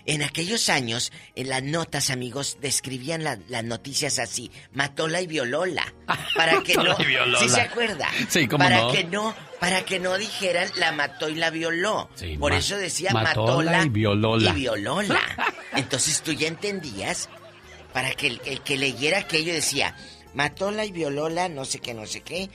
En 0.07 0.23
aquellos 0.23 0.69
años, 0.69 1.11
en 1.35 1.49
las 1.49 1.63
notas, 1.65 2.11
amigos, 2.11 2.59
describían 2.61 3.25
la- 3.25 3.39
las 3.49 3.65
noticias 3.65 4.19
así: 4.21 4.51
matóla 4.73 5.21
y 5.21 5.27
violóla. 5.27 5.93
Para 6.37 6.63
que 6.63 6.75
no. 6.75 6.97
¿Sí 7.41 7.49
se 7.49 7.61
acuerda? 7.61 8.09
Sí, 8.29 8.47
cómo 8.47 8.63
para 8.65 8.83
no. 8.83 8.93
que 8.93 9.05
no, 9.05 9.35
para 9.59 9.85
que 9.85 9.99
no 9.99 10.17
dijeran 10.17 10.71
la 10.77 10.93
mató 10.93 11.29
y 11.29 11.35
la 11.35 11.51
violó. 11.51 12.09
Sí, 12.15 12.37
Por 12.39 12.53
eso 12.53 12.77
decía 12.77 13.11
matóla 13.13 13.79
matóla 13.81 13.85
y 13.85 13.89
violóla. 13.89 14.55
y. 14.57 15.17
Entonces 15.77 16.23
tú 16.23 16.33
ya 16.33 16.49
entendías. 16.49 17.29
Para 17.93 18.11
que 18.13 18.27
el, 18.27 18.41
el 18.45 18.61
que 18.61 18.77
leyera 18.77 19.19
aquello 19.21 19.53
decía 19.55 19.97
matóla 20.35 20.85
y 20.85 20.93
violóla, 20.93 21.49
no 21.49 21.65
sé 21.65 21.79
qué, 21.81 21.95
no 21.95 22.07
sé 22.07 22.21
qué. 22.21 22.51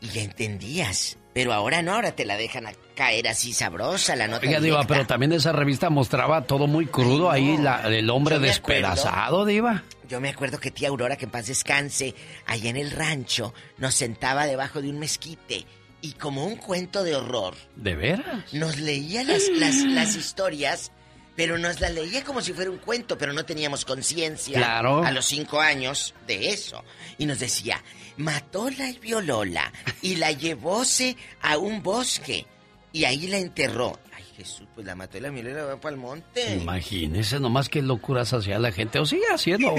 Y 0.00 0.08
ya 0.08 0.22
entendías. 0.22 1.18
Pero 1.34 1.52
ahora 1.52 1.82
no, 1.82 1.94
ahora 1.94 2.12
te 2.16 2.24
la 2.24 2.36
dejan 2.36 2.66
caer 2.94 3.28
así 3.28 3.52
sabrosa 3.52 4.14
la 4.16 4.28
nota. 4.28 4.46
Oiga, 4.46 4.60
Diva, 4.60 4.84
pero 4.86 5.06
también 5.06 5.32
esa 5.32 5.52
revista 5.52 5.90
mostraba 5.90 6.42
todo 6.46 6.66
muy 6.66 6.86
crudo 6.86 7.30
ahí, 7.30 7.56
la- 7.58 7.82
el 7.88 8.08
hombre 8.10 8.36
acuerdo. 8.36 8.46
despedazado, 8.52 9.44
Diva. 9.44 9.82
Yo 10.08 10.20
me 10.20 10.28
acuerdo 10.28 10.58
que 10.58 10.70
tía 10.70 10.88
Aurora, 10.88 11.16
que 11.16 11.24
en 11.24 11.30
paz 11.30 11.46
descanse, 11.46 12.14
allá 12.46 12.70
en 12.70 12.76
el 12.76 12.90
rancho, 12.90 13.54
nos 13.78 13.94
sentaba 13.94 14.46
debajo 14.46 14.80
de 14.82 14.90
un 14.90 14.98
mezquite 14.98 15.64
y 16.02 16.12
como 16.12 16.44
un 16.44 16.56
cuento 16.56 17.02
de 17.02 17.16
horror, 17.16 17.54
¿De 17.76 17.94
veras? 17.94 18.52
nos 18.52 18.78
leía 18.78 19.24
las, 19.24 19.48
las, 19.54 19.76
las 19.76 20.14
historias, 20.16 20.92
pero 21.34 21.56
nos 21.58 21.80
las 21.80 21.92
leía 21.92 22.22
como 22.22 22.42
si 22.42 22.52
fuera 22.52 22.70
un 22.70 22.76
cuento, 22.78 23.16
pero 23.18 23.32
no 23.32 23.44
teníamos 23.46 23.84
conciencia 23.86 24.58
Claro. 24.58 25.02
a 25.02 25.10
los 25.10 25.24
cinco 25.24 25.60
años 25.60 26.14
de 26.26 26.50
eso. 26.50 26.84
Y 27.18 27.24
nos 27.26 27.38
decía, 27.40 27.82
matóla 28.18 28.88
y 28.90 28.98
violóla 28.98 29.72
y 30.02 30.16
la 30.16 30.30
llevóse 30.32 31.16
a 31.40 31.56
un 31.58 31.82
bosque 31.82 32.46
y 32.94 33.04
ahí 33.04 33.26
la 33.26 33.36
enterró. 33.38 33.98
Ay, 34.16 34.24
Jesús, 34.36 34.66
pues 34.74 34.86
la 34.86 34.94
mató 34.94 35.18
y 35.18 35.20
la 35.20 35.30
la 35.30 35.64
va 35.64 35.80
para 35.80 35.94
el 35.94 36.00
monte. 36.00 36.54
Imagínese 36.54 37.40
nomás 37.40 37.68
qué 37.68 37.82
locuras 37.82 38.32
hacía 38.32 38.58
la 38.58 38.72
gente. 38.72 38.98
O 39.00 39.04
sigue 39.04 39.26
haciendo. 39.30 39.74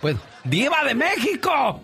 Pues, 0.00 0.16
¡Diva 0.44 0.84
de 0.84 0.94
México! 0.94 1.82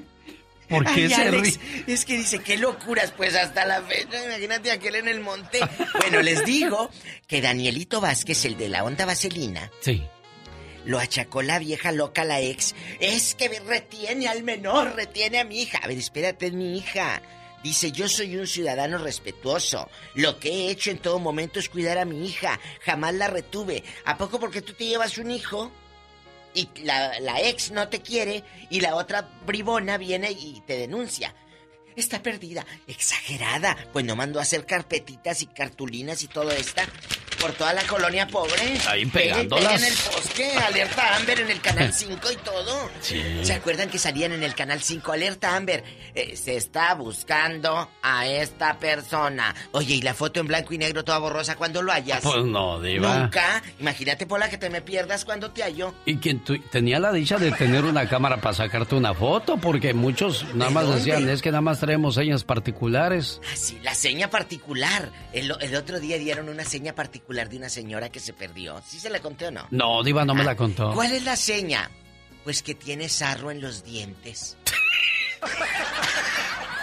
¿Por 0.69 0.85
qué 0.85 1.03
Ay, 1.05 1.09
se 1.09 1.23
Alex, 1.23 1.59
ríe? 1.61 1.85
Es 1.95 2.05
que 2.05 2.19
dice, 2.19 2.41
qué 2.41 2.57
locuras, 2.59 3.13
pues 3.17 3.35
hasta 3.35 3.65
la 3.65 3.81
fecha. 3.83 4.23
Imagínate 4.25 4.71
aquel 4.71 4.97
en 4.97 5.09
el 5.09 5.21
monte. 5.21 5.61
Bueno, 6.01 6.23
les 6.23 6.45
digo 6.45 6.91
que 7.27 7.41
Danielito 7.41 8.01
Vázquez, 8.01 8.45
el 8.45 8.57
de 8.57 8.69
la 8.69 8.85
onda 8.85 9.07
vaselina, 9.07 9.71
Sí. 9.81 10.03
lo 10.85 10.99
achacó 10.99 11.41
la 11.43 11.59
vieja 11.59 11.93
loca, 11.93 12.25
la 12.25 12.41
ex. 12.41 12.75
Es 13.01 13.35
que 13.35 13.49
retiene 13.61 14.29
al 14.29 14.43
menor, 14.43 14.95
retiene 14.97 15.39
a 15.39 15.45
mi 15.45 15.63
hija. 15.63 15.79
A 15.83 15.87
ver, 15.89 15.99
espérate, 15.99 16.47
es 16.49 16.53
mi 16.53 16.77
hija. 16.79 17.23
Dice, 17.67 17.91
yo 17.91 18.09
soy 18.09 18.37
un 18.37 18.47
ciudadano 18.47 18.97
respetuoso. 18.97 19.91
Lo 20.15 20.39
que 20.39 20.51
he 20.51 20.71
hecho 20.71 20.93
en 20.93 20.99
todo 20.99 21.19
momento 21.19 21.59
es 21.59 21.69
cuidar 21.69 21.99
a 21.99 22.05
mi 22.05 22.25
hija. 22.25 22.61
Jamás 22.83 23.13
la 23.15 23.27
retuve. 23.27 23.83
¿A 24.05 24.17
poco 24.17 24.39
porque 24.39 24.63
tú 24.63 24.73
te 24.73 24.87
llevas 24.87 25.19
un 25.19 25.33
hijo? 25.33 25.73
Y 26.55 26.69
la, 26.85 27.19
la 27.19 27.41
ex 27.41 27.73
no 27.73 27.89
te 27.89 28.03
quiere 28.03 28.45
y 28.71 28.83
la 28.83 28.95
otra 28.95 29.29
bribona 29.45 29.99
viene 29.99 30.31
y 30.31 30.63
te 30.65 30.79
denuncia. 30.79 31.35
Está 31.97 32.23
perdida. 32.23 32.65
Exagerada. 32.87 33.77
Pues 33.93 34.05
no 34.05 34.15
mandó 34.17 34.39
a 34.39 34.43
hacer 34.43 34.67
carpetitas 34.67 35.43
y 35.43 35.47
cartulinas 35.47 36.23
y 36.23 36.29
todo 36.29 36.51
esta 36.53 36.87
por 37.41 37.53
toda 37.53 37.75
la 37.75 37.83
colonia 37.83 38.27
pobre. 38.27 38.79
Ahí 38.89 39.03
y 39.03 39.07
pega 39.07 39.35
pegándolas. 39.35 39.83
en 39.83 39.89
el 39.89 39.95
poste, 39.95 40.53
alerta 40.57 41.17
Amber 41.17 41.41
en 41.41 41.51
el 41.51 41.61
canal 41.61 41.93
5 41.95 42.33
y 42.33 42.37
todo. 42.37 42.91
Sí. 43.03 43.23
¿Se 43.43 43.53
acuerdan 43.53 43.91
que 43.91 43.99
salían 43.99 44.33
en 44.33 44.43
el 44.43 44.55
canal 44.55 44.81
5? 44.83 45.13
Alerta 45.13 45.55
Amber. 45.55 45.85
eh, 46.15 46.35
se 46.35 46.57
está 46.57 46.95
buscando 46.95 47.91
a 48.03 48.27
esta 48.27 48.79
persona. 48.79 49.55
Oye, 49.73 49.97
y 49.97 50.03
la 50.03 50.15
foto 50.15 50.41
en 50.41 50.47
blanco 50.47 50.73
y 50.73 50.79
negro 50.79 51.05
toda 51.05 51.19
borrosa 51.19 51.57
cuando 51.57 51.83
lo 51.83 51.93
hallas. 51.93 52.23
Pues 52.23 52.43
no, 52.45 52.81
Diva. 52.81 53.19
Nunca. 53.19 53.63
Imagínate, 53.81 54.27
Pola, 54.27 54.49
que 54.49 54.57
te 54.57 54.71
me 54.71 54.81
pierdas 54.81 55.27
cuando 55.27 55.51
te 55.51 55.63
hallo. 55.63 55.95
Y 56.07 56.17
quien 56.17 56.43
tenía 56.71 56.99
la 56.99 57.13
dicha 57.13 57.37
de 57.37 57.53
tener 57.53 57.85
una 57.85 58.09
cámara 58.09 58.39
para 58.41 58.55
sacarte 58.55 58.95
una 58.95 59.13
foto, 59.13 59.59
porque 59.59 59.93
muchos 59.93 60.43
nada 60.55 60.71
más 60.71 60.85
dónde? 60.85 60.99
decían, 61.01 61.29
es 61.29 61.43
que 61.43 61.51
nada 61.51 61.61
más 61.61 61.81
traemos 61.87 62.17
señas 62.17 62.43
particulares. 62.43 63.41
Sí, 63.55 63.79
la 63.83 63.95
seña 63.95 64.29
particular. 64.29 65.11
El, 65.33 65.53
el 65.61 65.75
otro 65.77 66.01
día 66.01 66.19
dieron 66.19 66.49
una 66.49 66.65
seña 66.65 66.95
particular 66.95 67.49
de 67.49 67.57
una 67.59 67.69
señora 67.69 68.11
que 68.11 68.19
se 68.19 68.33
perdió. 68.33 68.83
¿Sí 68.85 68.99
se 68.99 69.09
la 69.09 69.21
conté 69.21 69.47
o 69.47 69.51
no? 69.53 69.69
No, 69.71 70.03
Diva 70.03 70.25
no 70.25 70.35
me 70.35 70.43
la 70.45 70.57
contó. 70.57 70.93
¿Cuál 70.93 71.13
es 71.13 71.25
la 71.25 71.37
seña? 71.37 71.91
Pues 72.43 72.63
que 72.63 72.75
tiene 72.75 73.09
sarro 73.09 73.51
en 73.53 73.61
los 73.61 73.85
dientes. 73.85 74.57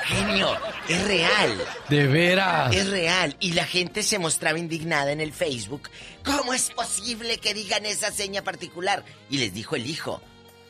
Genio, 0.05 0.57
es 0.87 1.05
real. 1.05 1.57
De 1.89 2.07
veras. 2.07 2.75
Es 2.75 2.89
real. 2.89 3.35
Y 3.39 3.53
la 3.53 3.65
gente 3.65 4.03
se 4.03 4.19
mostraba 4.19 4.59
indignada 4.59 5.11
en 5.11 5.21
el 5.21 5.33
Facebook. 5.33 5.89
¿Cómo 6.25 6.53
es 6.53 6.71
posible 6.71 7.37
que 7.37 7.53
digan 7.53 7.85
esa 7.85 8.11
seña 8.11 8.41
particular? 8.41 9.03
Y 9.29 9.37
les 9.37 9.53
dijo 9.53 9.75
el 9.75 9.85
hijo. 9.85 10.21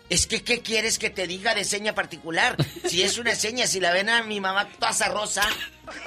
Es 0.09 0.27
que, 0.27 0.43
¿qué 0.43 0.61
quieres 0.61 0.99
que 0.99 1.09
te 1.09 1.25
diga 1.27 1.55
de 1.55 1.63
seña 1.63 1.95
particular? 1.95 2.55
Si 2.87 3.01
es 3.01 3.17
una 3.17 3.33
seña, 3.35 3.65
si 3.65 3.79
la 3.79 3.91
ven 3.91 4.09
a 4.09 4.21
mi 4.23 4.39
mamá 4.39 4.67
toda 4.77 5.07
rosa 5.09 5.41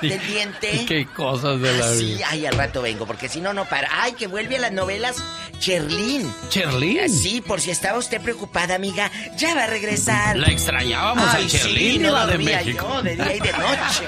del 0.01 0.25
diente. 0.29 0.85
Qué 0.89 1.07
cosas 1.07 1.61
de 1.61 1.73
la 1.77 1.93
Sí, 1.95 2.05
vida. 2.15 2.27
ay, 2.31 2.47
al 2.47 2.55
rato 2.57 2.83
vengo, 2.83 3.05
porque 3.07 3.29
si 3.29 3.41
no, 3.41 3.53
no 3.53 3.65
para. 3.65 3.89
Ay, 4.03 4.13
que 4.13 4.27
vuelve 4.29 4.57
a 4.57 4.61
las 4.61 4.73
novelas 4.73 5.17
Cherlín. 5.59 6.33
¿Cherlín? 6.51 7.09
Sí, 7.09 7.41
por 7.41 7.61
si 7.61 7.71
estaba 7.71 7.99
usted 7.99 8.21
preocupada, 8.21 8.75
amiga, 8.77 9.11
ya 9.37 9.55
va 9.55 9.65
a 9.65 9.67
regresar. 9.67 10.37
La 10.37 10.49
extrañábamos 10.53 11.27
Ay, 11.35 11.45
al 11.45 11.51
sí, 11.51 11.59
Cherlín, 11.59 12.03
no 12.03 12.09
Diva 12.09 12.27
de 12.27 12.39
México. 12.39 12.89
yo 12.95 13.03
de 13.03 13.17
día 13.17 13.35
y 13.37 13.41
de 13.41 13.53
noche. 13.53 14.05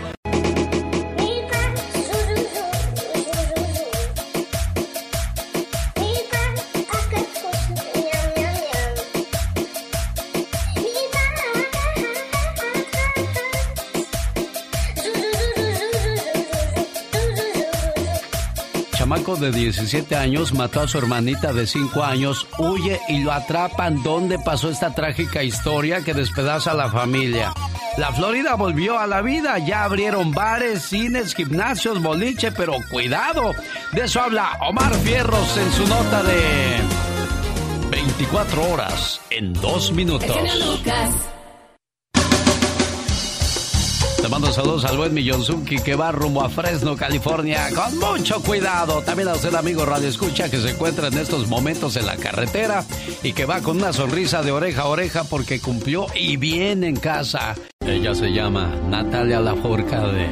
De 19.34 19.50
17 19.50 20.14
años 20.14 20.54
mató 20.54 20.82
a 20.82 20.88
su 20.88 20.98
hermanita 20.98 21.52
de 21.52 21.66
5 21.66 22.04
años, 22.04 22.46
huye 22.58 23.00
y 23.08 23.24
lo 23.24 23.32
atrapan. 23.32 24.00
¿Dónde 24.04 24.38
pasó 24.38 24.70
esta 24.70 24.94
trágica 24.94 25.42
historia 25.42 26.04
que 26.04 26.14
despedaza 26.14 26.70
a 26.70 26.74
la 26.74 26.88
familia? 26.88 27.52
La 27.98 28.12
Florida 28.12 28.54
volvió 28.54 29.00
a 29.00 29.08
la 29.08 29.22
vida, 29.22 29.58
ya 29.58 29.82
abrieron 29.82 30.30
bares, 30.30 30.84
cines, 30.84 31.34
gimnasios, 31.34 32.00
boliche, 32.00 32.52
pero 32.52 32.74
cuidado. 32.88 33.52
De 33.92 34.04
eso 34.04 34.20
habla 34.20 34.58
Omar 34.60 34.94
Fierros 34.94 35.56
en 35.56 35.72
su 35.72 35.88
nota 35.88 36.22
de 36.22 36.76
24 37.90 38.70
horas 38.70 39.20
en 39.30 39.52
2 39.52 39.92
minutos. 39.92 40.36
Le 44.22 44.28
mando 44.28 44.52
saludos 44.52 44.84
al 44.84 44.96
buen 44.96 45.14
Millonzuki 45.14 45.76
que 45.78 45.94
va 45.94 46.10
rumbo 46.10 46.42
a 46.42 46.48
Fresno, 46.48 46.96
California, 46.96 47.68
con 47.74 47.98
mucho 47.98 48.42
cuidado. 48.42 49.02
También 49.02 49.28
a 49.28 49.34
usted, 49.34 49.54
amigo 49.54 49.84
Radio 49.84 50.08
Escucha, 50.08 50.50
que 50.50 50.58
se 50.58 50.70
encuentra 50.70 51.08
en 51.08 51.18
estos 51.18 51.48
momentos 51.48 51.96
en 51.96 52.06
la 52.06 52.16
carretera 52.16 52.84
y 53.22 53.32
que 53.32 53.44
va 53.44 53.60
con 53.60 53.76
una 53.76 53.92
sonrisa 53.92 54.42
de 54.42 54.52
oreja 54.52 54.82
a 54.82 54.86
oreja 54.86 55.24
porque 55.24 55.60
cumplió 55.60 56.06
y 56.14 56.36
bien 56.36 56.82
en 56.82 56.96
casa. 56.96 57.54
Ella 57.86 58.14
se 58.14 58.32
llama 58.32 58.74
Natalia 58.88 59.40
Lafourcade. 59.40 60.28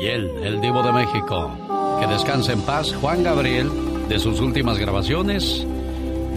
Y 0.00 0.06
él, 0.06 0.30
el 0.42 0.60
divo 0.60 0.82
de 0.82 0.92
México. 0.92 1.98
Que 2.00 2.06
descanse 2.06 2.52
en 2.52 2.62
paz, 2.62 2.94
Juan 3.00 3.22
Gabriel, 3.22 3.70
de 4.08 4.18
sus 4.18 4.40
últimas 4.40 4.78
grabaciones 4.78 5.66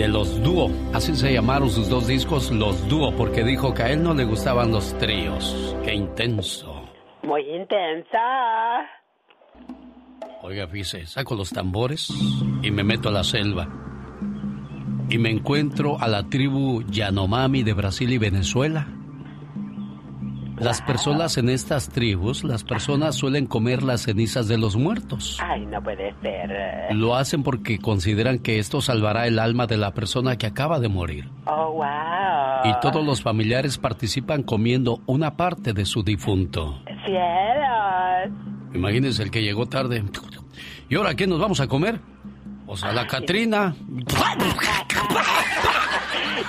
de 0.01 0.07
los 0.07 0.41
dúo. 0.41 0.71
Así 0.93 1.15
se 1.15 1.31
llamaron 1.31 1.69
sus 1.69 1.87
dos 1.87 2.07
discos, 2.07 2.49
los 2.49 2.87
dúo, 2.87 3.15
porque 3.15 3.43
dijo 3.43 3.71
que 3.71 3.83
a 3.83 3.91
él 3.91 4.01
no 4.01 4.15
le 4.15 4.23
gustaban 4.23 4.71
los 4.71 4.97
tríos. 4.97 5.75
¡Qué 5.83 5.93
intenso! 5.93 6.89
Muy 7.21 7.41
intensa. 7.41 8.17
Oiga, 10.41 10.67
fíjese, 10.67 11.05
saco 11.05 11.35
los 11.35 11.51
tambores 11.51 12.09
y 12.63 12.71
me 12.71 12.83
meto 12.83 13.09
a 13.09 13.11
la 13.11 13.23
selva. 13.23 13.69
Y 15.07 15.19
me 15.19 15.29
encuentro 15.29 15.99
a 15.99 16.07
la 16.07 16.23
tribu 16.23 16.81
Yanomami 16.89 17.61
de 17.61 17.73
Brasil 17.73 18.11
y 18.11 18.17
Venezuela. 18.17 18.87
Las 20.61 20.79
personas 20.83 21.37
en 21.39 21.49
estas 21.49 21.89
tribus, 21.89 22.43
las 22.43 22.63
personas 22.63 23.15
suelen 23.15 23.47
comer 23.47 23.81
las 23.81 24.03
cenizas 24.03 24.47
de 24.47 24.59
los 24.59 24.75
muertos. 24.75 25.39
Ay, 25.41 25.65
no 25.65 25.81
puede 25.81 26.13
ser. 26.21 26.95
Lo 26.95 27.15
hacen 27.15 27.41
porque 27.41 27.79
consideran 27.79 28.37
que 28.37 28.59
esto 28.59 28.79
salvará 28.79 29.25
el 29.25 29.39
alma 29.39 29.65
de 29.65 29.77
la 29.77 29.95
persona 29.95 30.37
que 30.37 30.45
acaba 30.45 30.79
de 30.79 30.87
morir. 30.87 31.29
Oh, 31.45 31.71
wow. 31.73 31.85
Y 32.65 32.79
todos 32.79 33.03
los 33.03 33.23
familiares 33.23 33.79
participan 33.79 34.43
comiendo 34.43 35.01
una 35.07 35.35
parte 35.35 35.73
de 35.73 35.85
su 35.85 36.03
difunto. 36.03 36.79
Cielos. 37.05 38.29
Imagínense 38.75 39.23
el 39.23 39.31
que 39.31 39.41
llegó 39.41 39.65
tarde. 39.65 40.03
¿Y 40.89 40.95
ahora 40.95 41.15
qué 41.15 41.25
nos 41.25 41.39
vamos 41.39 41.59
a 41.59 41.67
comer? 41.67 41.99
O 42.67 42.77
sea, 42.77 42.91
la 42.91 43.07
Catrina. 43.07 43.75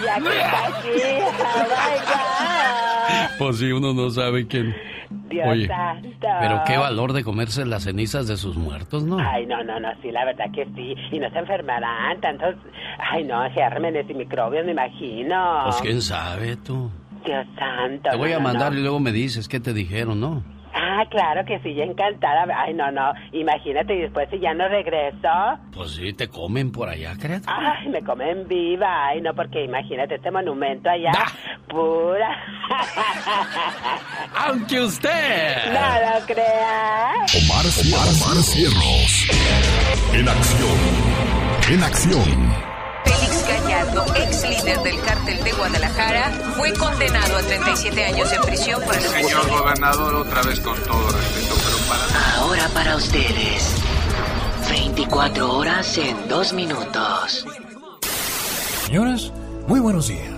Ya 0.02 0.18
que 0.18 0.28
está 0.28 0.66
aquí. 0.66 0.88
Oh, 1.20 1.32
my 1.32 1.98
God. 1.98 2.91
Pues 3.38 3.58
si 3.58 3.72
uno 3.72 3.92
no 3.92 4.10
sabe 4.10 4.46
quién. 4.46 4.74
Dios 5.28 5.46
Oye, 5.48 5.66
santo. 5.66 6.28
pero 6.40 6.62
qué 6.66 6.76
valor 6.76 7.12
de 7.12 7.24
comerse 7.24 7.64
las 7.64 7.84
cenizas 7.84 8.26
de 8.28 8.36
sus 8.36 8.56
muertos, 8.56 9.02
¿no? 9.04 9.18
Ay, 9.18 9.46
no, 9.46 9.62
no, 9.64 9.78
no, 9.80 9.88
sí, 10.02 10.10
la 10.10 10.24
verdad 10.24 10.46
que 10.54 10.64
sí. 10.74 10.94
Y 11.10 11.18
no 11.18 11.28
se 11.30 11.38
enfermarán 11.38 12.20
tantos, 12.20 12.54
ay, 12.98 13.24
no, 13.24 13.42
gérmenes 13.50 14.08
y 14.08 14.14
microbios, 14.14 14.64
me 14.64 14.72
imagino. 14.72 15.62
Pues 15.64 15.76
quién 15.82 16.00
sabe 16.02 16.56
tú. 16.56 16.90
Dios 17.24 17.46
santo. 17.58 18.10
Te 18.10 18.16
voy 18.16 18.30
no, 18.30 18.36
a 18.36 18.40
mandar 18.40 18.72
no. 18.72 18.78
y 18.78 18.82
luego 18.82 19.00
me 19.00 19.12
dices 19.12 19.48
qué 19.48 19.60
te 19.60 19.72
dijeron, 19.72 20.20
¿no? 20.20 20.42
Ah, 20.84 21.04
claro 21.08 21.44
que 21.44 21.60
sí, 21.60 21.74
ya 21.74 21.84
encantada. 21.84 22.44
Ay, 22.56 22.74
no, 22.74 22.90
no, 22.90 23.12
imagínate, 23.32 23.94
y 23.94 24.00
después 24.00 24.28
si 24.30 24.40
ya 24.40 24.52
no 24.52 24.66
regreso, 24.68 25.28
Pues 25.72 25.92
sí, 25.92 26.12
te 26.12 26.28
comen 26.28 26.72
por 26.72 26.88
allá, 26.88 27.14
criatura. 27.20 27.54
ay, 27.80 27.88
me 27.88 28.02
comen 28.02 28.48
viva. 28.48 29.06
Ay, 29.06 29.20
no, 29.20 29.32
porque 29.32 29.62
imagínate 29.64 30.16
este 30.16 30.30
monumento 30.32 30.90
allá, 30.90 31.12
pura. 31.68 32.36
Aunque 34.46 34.80
usted. 34.80 35.72
No 35.72 36.18
lo 36.18 36.26
creas. 36.26 37.34
Omar, 37.44 37.64
Omar 38.08 38.42
Cierros. 38.42 39.28
En 40.14 40.28
acción. 40.28 40.78
En 41.70 41.82
acción. 41.84 42.71
Gallardo, 43.52 44.04
ex 44.16 44.48
líder 44.48 44.82
del 44.82 44.98
cártel 45.02 45.44
de 45.44 45.52
Guadalajara, 45.52 46.30
fue 46.56 46.72
condenado 46.72 47.36
a 47.36 47.42
37 47.42 48.04
años 48.04 48.30
de 48.30 48.38
prisión 48.40 48.82
por 48.82 48.94
el 48.94 49.02
Señor 49.02 49.48
gobernador, 49.50 50.14
otra 50.14 50.42
vez 50.42 50.58
con 50.60 50.78
todo 50.84 51.10
respeto, 51.10 51.54
pero 51.62 51.76
para... 51.88 52.36
Ahora 52.36 52.68
para 52.68 52.96
ustedes. 52.96 53.74
24 54.70 55.54
horas 55.54 55.98
en 55.98 56.28
2 56.28 56.52
minutos. 56.54 57.44
Señoras, 58.86 59.32
muy 59.66 59.80
buenos 59.80 60.08
días. 60.08 60.30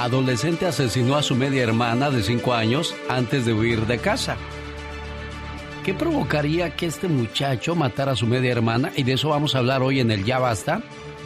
Adolescente 0.04 0.66
asesinó 0.66 1.18
a 1.18 1.24
su 1.24 1.36
media 1.36 1.62
hermana 1.62 2.10
de 2.10 2.24
5 2.24 2.54
años 2.54 2.96
antes 3.10 3.46
de 3.46 3.54
huir 3.54 3.86
de 3.86 3.98
casa. 3.98 4.38
¿Qué 5.84 5.94
provocaría 5.94 6.74
que 6.76 6.86
este 6.86 7.10
muchacho 7.10 7.76
matara 7.76 8.14
a 8.14 8.16
su 8.16 8.26
media 8.26 8.52
hermana? 8.52 8.94
Y 8.96 9.04
de 9.04 9.14
eso 9.14 9.28
vamos 9.28 9.56
a 9.56 9.58
hablar 9.58 9.82
hoy 9.82 10.00
en 10.00 10.10
el 10.10 10.24
Ya 10.24 10.40
Basta. 10.40 10.82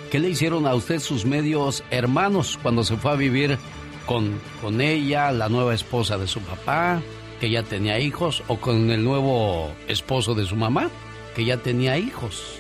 ¿Qué 0.09 0.19
le 0.19 0.30
hicieron 0.30 0.65
a 0.65 0.74
usted 0.74 0.99
sus 0.99 1.24
medios 1.24 1.84
hermanos 1.91 2.57
cuando 2.63 2.84
se 2.84 2.97
fue 2.97 3.11
a 3.11 3.15
vivir 3.15 3.59
con, 4.07 4.39
con 4.59 4.82
ella, 4.82 5.32
la 5.32 5.49
nueva 5.49 5.76
esposa 5.76 6.17
de 6.17 6.28
su 6.28 6.39
papá, 6.41 6.99
que 7.39 7.51
ya 7.51 7.61
tenía 7.61 7.99
hijos, 7.99 8.41
o 8.47 8.57
con 8.57 8.89
el 8.89 9.03
nuevo 9.03 9.71
esposo 9.88 10.34
de 10.34 10.45
su 10.45 10.55
mamá, 10.55 10.89
que 11.36 11.45
ya 11.45 11.57
tenía 11.57 11.99
hijos? 11.99 12.59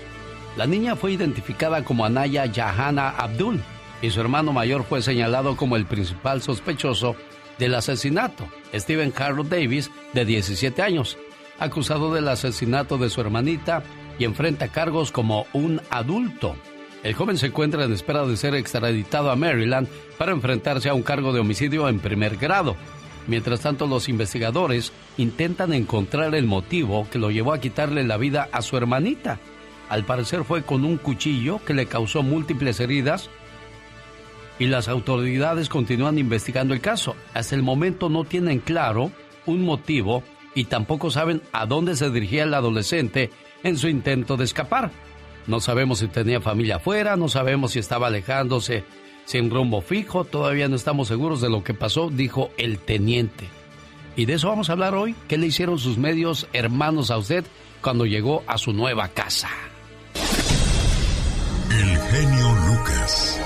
La 0.57 0.67
niña 0.67 0.95
fue 0.95 1.13
identificada 1.13 1.83
como 1.83 2.05
Anaya 2.05 2.45
Yahana 2.45 3.09
Abdul 3.09 3.63
y 4.03 4.09
su 4.09 4.19
hermano 4.19 4.51
mayor 4.51 4.83
fue 4.83 5.01
señalado 5.01 5.55
como 5.55 5.77
el 5.77 5.85
principal 5.85 6.41
sospechoso 6.41 7.15
del 7.57 7.73
asesinato, 7.73 8.45
Stephen 8.75 9.11
Carroll 9.11 9.47
Davis, 9.47 9.89
de 10.11 10.25
17 10.25 10.81
años, 10.81 11.17
acusado 11.57 12.13
del 12.13 12.27
asesinato 12.27 12.97
de 12.97 13.09
su 13.09 13.21
hermanita 13.21 13.81
y 14.19 14.25
enfrenta 14.25 14.67
cargos 14.67 15.13
como 15.13 15.47
un 15.53 15.81
adulto. 15.89 16.57
El 17.01 17.13
joven 17.13 17.37
se 17.37 17.47
encuentra 17.47 17.85
en 17.85 17.93
espera 17.93 18.25
de 18.25 18.35
ser 18.35 18.55
extraditado 18.55 19.31
a 19.31 19.37
Maryland 19.37 19.87
para 20.17 20.33
enfrentarse 20.33 20.89
a 20.89 20.93
un 20.93 21.03
cargo 21.03 21.31
de 21.31 21.39
homicidio 21.39 21.87
en 21.87 21.99
primer 21.99 22.35
grado. 22.35 22.75
Mientras 23.27 23.61
tanto, 23.61 23.87
los 23.87 24.09
investigadores 24.09 24.91
intentan 25.15 25.71
encontrar 25.71 26.35
el 26.35 26.45
motivo 26.45 27.07
que 27.09 27.19
lo 27.19 27.31
llevó 27.31 27.53
a 27.53 27.61
quitarle 27.61 28.03
la 28.03 28.17
vida 28.17 28.49
a 28.51 28.61
su 28.63 28.75
hermanita. 28.75 29.39
Al 29.87 30.03
parecer 30.03 30.43
fue 30.43 30.63
con 30.63 30.83
un 30.83 30.97
cuchillo 30.97 31.63
que 31.63 31.73
le 31.73 31.85
causó 31.85 32.21
múltiples 32.21 32.81
heridas 32.81 33.29
y 34.59 34.67
las 34.67 34.87
autoridades 34.87 35.69
continúan 35.69 36.17
investigando 36.17 36.73
el 36.73 36.81
caso. 36.81 37.15
Hasta 37.33 37.55
el 37.55 37.63
momento 37.63 38.09
no 38.09 38.23
tienen 38.23 38.59
claro 38.59 39.11
un 39.45 39.63
motivo 39.63 40.23
y 40.55 40.65
tampoco 40.65 41.09
saben 41.09 41.41
a 41.51 41.65
dónde 41.65 41.95
se 41.95 42.09
dirigía 42.09 42.43
el 42.43 42.53
adolescente 42.53 43.31
en 43.63 43.77
su 43.77 43.87
intento 43.87 44.37
de 44.37 44.45
escapar. 44.45 44.91
No 45.47 45.59
sabemos 45.59 45.99
si 45.99 46.07
tenía 46.07 46.39
familia 46.39 46.77
afuera, 46.77 47.15
no 47.15 47.27
sabemos 47.27 47.71
si 47.71 47.79
estaba 47.79 48.07
alejándose 48.07 48.83
sin 49.25 49.49
rumbo 49.49 49.81
fijo, 49.81 50.25
todavía 50.25 50.67
no 50.67 50.75
estamos 50.75 51.07
seguros 51.07 51.41
de 51.41 51.49
lo 51.49 51.63
que 51.63 51.73
pasó, 51.73 52.09
dijo 52.09 52.51
el 52.57 52.79
teniente. 52.79 53.47
Y 54.15 54.25
de 54.25 54.33
eso 54.33 54.49
vamos 54.49 54.69
a 54.69 54.73
hablar 54.73 54.93
hoy. 54.93 55.15
¿Qué 55.27 55.37
le 55.37 55.47
hicieron 55.47 55.79
sus 55.79 55.97
medios 55.97 56.47
hermanos 56.53 57.09
a 57.09 57.17
usted 57.17 57.45
cuando 57.81 58.05
llegó 58.05 58.43
a 58.47 58.57
su 58.57 58.73
nueva 58.73 59.07
casa? 59.09 59.49
El 61.71 61.97
genio 61.97 62.55
Lucas. 62.67 63.39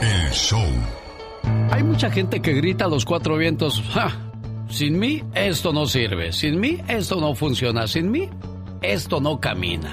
El 0.00 0.30
show. 0.30 0.68
Hay 1.70 1.82
mucha 1.82 2.10
gente 2.10 2.42
que 2.42 2.52
grita 2.52 2.84
a 2.84 2.88
los 2.88 3.04
cuatro 3.04 3.36
vientos, 3.36 3.82
Sin 4.68 4.98
mí 4.98 5.22
esto 5.34 5.72
no 5.72 5.86
sirve, 5.86 6.32
sin 6.32 6.60
mí 6.60 6.78
esto 6.88 7.20
no 7.20 7.34
funciona, 7.34 7.86
sin 7.86 8.10
mí 8.10 8.28
esto 8.82 9.20
no 9.20 9.40
camina. 9.40 9.92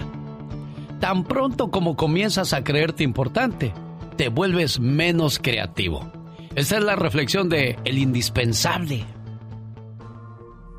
Tan 1.00 1.24
pronto 1.24 1.70
como 1.70 1.96
comienzas 1.96 2.54
a 2.54 2.64
creerte 2.64 3.04
importante, 3.04 3.74
te 4.18 4.30
vuelves 4.30 4.80
menos 4.80 5.40
creativo. 5.40 6.12
Esa 6.56 6.78
es 6.78 6.84
la 6.84 6.96
reflexión 6.96 7.50
de 7.50 7.78
El 7.84 7.98
indispensable. 7.98 9.06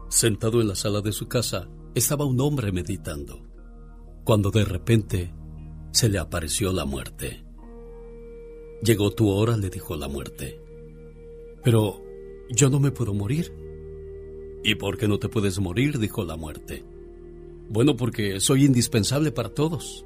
Sentado 0.08 0.60
en 0.60 0.68
la 0.68 0.74
sala 0.74 1.00
de 1.00 1.12
su 1.12 1.28
casa, 1.28 1.68
estaba 1.94 2.24
un 2.24 2.40
hombre 2.40 2.72
meditando, 2.72 3.42
cuando 4.24 4.50
de 4.50 4.64
repente 4.64 5.34
se 5.92 6.08
le 6.08 6.18
apareció 6.18 6.72
la 6.72 6.84
muerte. 6.84 7.44
Llegó 8.84 9.10
tu 9.12 9.30
hora, 9.30 9.56
le 9.56 9.70
dijo 9.70 9.96
la 9.96 10.08
muerte. 10.08 10.60
Pero 11.62 12.02
yo 12.50 12.68
no 12.68 12.78
me 12.80 12.90
puedo 12.90 13.14
morir. 13.14 13.50
¿Y 14.62 14.74
por 14.74 14.98
qué 14.98 15.08
no 15.08 15.18
te 15.18 15.30
puedes 15.30 15.58
morir? 15.58 15.98
dijo 15.98 16.22
la 16.22 16.36
muerte. 16.36 16.84
Bueno, 17.70 17.96
porque 17.96 18.40
soy 18.40 18.66
indispensable 18.66 19.32
para 19.32 19.48
todos. 19.48 20.04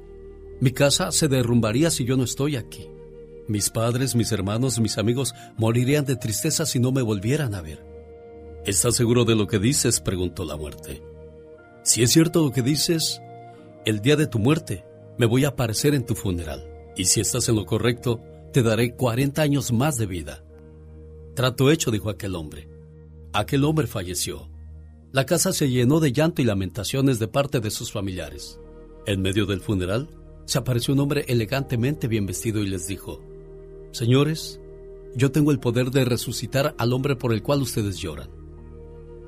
Mi 0.61 0.71
casa 0.71 1.11
se 1.11 1.27
derrumbaría 1.27 1.89
si 1.89 2.05
yo 2.05 2.15
no 2.15 2.23
estoy 2.23 2.55
aquí. 2.55 2.87
Mis 3.49 3.69
padres, 3.69 4.15
mis 4.15 4.31
hermanos, 4.31 4.79
mis 4.79 4.97
amigos 4.97 5.33
morirían 5.57 6.05
de 6.05 6.15
tristeza 6.15 6.65
si 6.65 6.79
no 6.79 6.93
me 6.93 7.01
volvieran 7.01 7.55
a 7.55 7.61
ver. 7.61 7.83
¿Estás 8.65 8.95
seguro 8.95 9.25
de 9.25 9.35
lo 9.35 9.47
que 9.47 9.59
dices? 9.59 9.99
preguntó 9.99 10.45
la 10.45 10.55
muerte. 10.55 11.01
Si 11.83 12.01
es 12.01 12.11
cierto 12.11 12.45
lo 12.45 12.51
que 12.51 12.61
dices, 12.61 13.21
el 13.85 13.99
día 13.99 14.15
de 14.15 14.27
tu 14.27 14.39
muerte 14.39 14.85
me 15.17 15.25
voy 15.25 15.43
a 15.43 15.49
aparecer 15.49 15.93
en 15.95 16.05
tu 16.05 16.15
funeral. 16.15 16.65
Y 16.95 17.05
si 17.05 17.19
estás 17.19 17.49
en 17.49 17.55
lo 17.55 17.65
correcto, 17.65 18.21
te 18.51 18.63
daré 18.63 18.95
40 18.95 19.41
años 19.41 19.71
más 19.71 19.97
de 19.97 20.05
vida. 20.05 20.43
Trato 21.35 21.71
hecho, 21.71 21.91
dijo 21.91 22.09
aquel 22.09 22.35
hombre. 22.35 22.69
Aquel 23.31 23.63
hombre 23.63 23.87
falleció. 23.87 24.49
La 25.11 25.25
casa 25.25 25.53
se 25.53 25.69
llenó 25.69 25.99
de 25.99 26.11
llanto 26.11 26.41
y 26.41 26.45
lamentaciones 26.45 27.19
de 27.19 27.27
parte 27.27 27.59
de 27.59 27.71
sus 27.71 27.91
familiares. 27.91 28.59
En 29.05 29.21
medio 29.21 29.45
del 29.45 29.61
funeral, 29.61 30.09
se 30.45 30.57
apareció 30.57 30.93
un 30.93 30.99
hombre 30.99 31.25
elegantemente 31.27 32.07
bien 32.07 32.25
vestido 32.25 32.61
y 32.61 32.67
les 32.67 32.87
dijo, 32.87 33.21
Señores, 33.91 34.59
yo 35.15 35.31
tengo 35.31 35.51
el 35.51 35.59
poder 35.59 35.91
de 35.91 36.05
resucitar 36.05 36.75
al 36.77 36.93
hombre 36.93 37.15
por 37.15 37.33
el 37.33 37.41
cual 37.41 37.61
ustedes 37.61 37.97
lloran. 37.97 38.29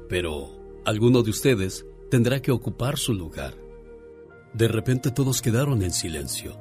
Pero 0.10 0.50
alguno 0.86 1.24
de 1.24 1.30
ustedes 1.30 1.86
tendrá 2.10 2.42
que 2.42 2.52
ocupar 2.52 2.98
su 2.98 3.14
lugar. 3.14 3.56
De 4.54 4.68
repente 4.68 5.12
todos 5.12 5.42
quedaron 5.42 5.82
en 5.82 5.92
silencio. 5.92 6.60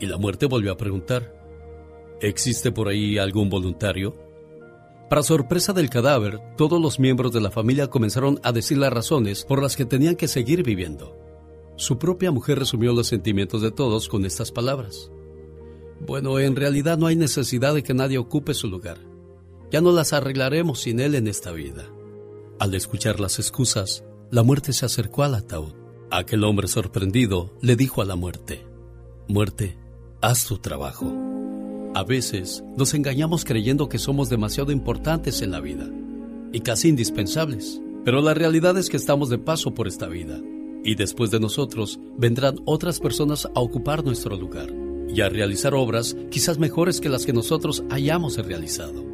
Y 0.00 0.06
la 0.06 0.16
muerte 0.16 0.46
volvió 0.46 0.72
a 0.72 0.76
preguntar, 0.76 1.41
¿existe 2.22 2.72
por 2.72 2.88
ahí 2.88 3.18
algún 3.18 3.50
voluntario? 3.50 4.16
Para 5.10 5.22
sorpresa 5.22 5.74
del 5.74 5.90
cadáver, 5.90 6.40
todos 6.56 6.80
los 6.80 6.98
miembros 6.98 7.32
de 7.32 7.40
la 7.42 7.50
familia 7.50 7.88
comenzaron 7.88 8.40
a 8.42 8.52
decir 8.52 8.78
las 8.78 8.92
razones 8.92 9.44
por 9.44 9.60
las 9.60 9.76
que 9.76 9.84
tenían 9.84 10.16
que 10.16 10.26
seguir 10.26 10.62
viviendo. 10.62 11.18
Su 11.76 11.98
propia 11.98 12.30
mujer 12.30 12.58
resumió 12.58 12.92
los 12.92 13.08
sentimientos 13.08 13.60
de 13.60 13.70
todos 13.70 14.08
con 14.08 14.24
estas 14.24 14.52
palabras. 14.52 15.10
Bueno, 16.00 16.38
en 16.38 16.56
realidad 16.56 16.96
no 16.96 17.06
hay 17.06 17.16
necesidad 17.16 17.74
de 17.74 17.82
que 17.82 17.94
nadie 17.94 18.18
ocupe 18.18 18.54
su 18.54 18.68
lugar. 18.68 18.98
Ya 19.70 19.80
no 19.80 19.92
las 19.92 20.12
arreglaremos 20.12 20.80
sin 20.80 21.00
él 21.00 21.14
en 21.14 21.28
esta 21.28 21.52
vida. 21.52 21.90
Al 22.58 22.74
escuchar 22.74 23.20
las 23.20 23.38
excusas, 23.38 24.04
la 24.30 24.42
muerte 24.42 24.72
se 24.72 24.86
acercó 24.86 25.24
al 25.24 25.34
ataúd. 25.34 25.72
Aquel 26.10 26.44
hombre 26.44 26.68
sorprendido 26.68 27.52
le 27.60 27.76
dijo 27.76 28.02
a 28.02 28.04
la 28.04 28.16
muerte, 28.16 28.64
Muerte, 29.28 29.76
haz 30.20 30.46
tu 30.46 30.58
trabajo. 30.58 31.31
A 31.94 32.04
veces 32.04 32.64
nos 32.74 32.94
engañamos 32.94 33.44
creyendo 33.44 33.90
que 33.90 33.98
somos 33.98 34.30
demasiado 34.30 34.72
importantes 34.72 35.42
en 35.42 35.50
la 35.50 35.60
vida 35.60 35.90
y 36.50 36.60
casi 36.60 36.88
indispensables, 36.88 37.82
pero 38.02 38.22
la 38.22 38.32
realidad 38.32 38.78
es 38.78 38.88
que 38.88 38.96
estamos 38.96 39.28
de 39.28 39.36
paso 39.36 39.74
por 39.74 39.86
esta 39.86 40.06
vida 40.06 40.40
y 40.84 40.94
después 40.94 41.30
de 41.30 41.38
nosotros 41.38 42.00
vendrán 42.16 42.56
otras 42.64 42.98
personas 42.98 43.46
a 43.54 43.60
ocupar 43.60 44.04
nuestro 44.04 44.36
lugar 44.36 44.72
y 45.06 45.20
a 45.20 45.28
realizar 45.28 45.74
obras 45.74 46.16
quizás 46.30 46.58
mejores 46.58 46.98
que 46.98 47.10
las 47.10 47.26
que 47.26 47.34
nosotros 47.34 47.84
hayamos 47.90 48.38
realizado. 48.38 49.04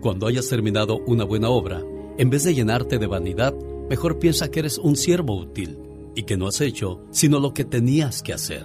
Cuando 0.00 0.26
hayas 0.26 0.48
terminado 0.48 0.98
una 1.06 1.22
buena 1.22 1.48
obra, 1.48 1.84
en 2.18 2.28
vez 2.28 2.42
de 2.42 2.54
llenarte 2.54 2.98
de 2.98 3.06
vanidad, 3.06 3.54
mejor 3.88 4.18
piensa 4.18 4.50
que 4.50 4.58
eres 4.58 4.78
un 4.78 4.96
siervo 4.96 5.36
útil 5.36 5.78
y 6.16 6.24
que 6.24 6.36
no 6.36 6.48
has 6.48 6.60
hecho 6.60 7.04
sino 7.12 7.38
lo 7.38 7.54
que 7.54 7.64
tenías 7.64 8.24
que 8.24 8.32
hacer. 8.32 8.64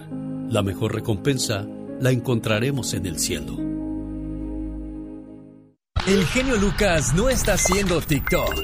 La 0.50 0.64
mejor 0.64 0.96
recompensa 0.96 1.68
la 2.02 2.10
encontraremos 2.10 2.94
en 2.96 3.06
el 3.06 3.20
cielo. 3.20 3.56
El 6.08 6.26
genio 6.26 6.58
Lucas 6.58 7.14
no 7.14 7.30
está 7.30 7.54
haciendo 7.54 8.02
TikTok. 8.02 8.56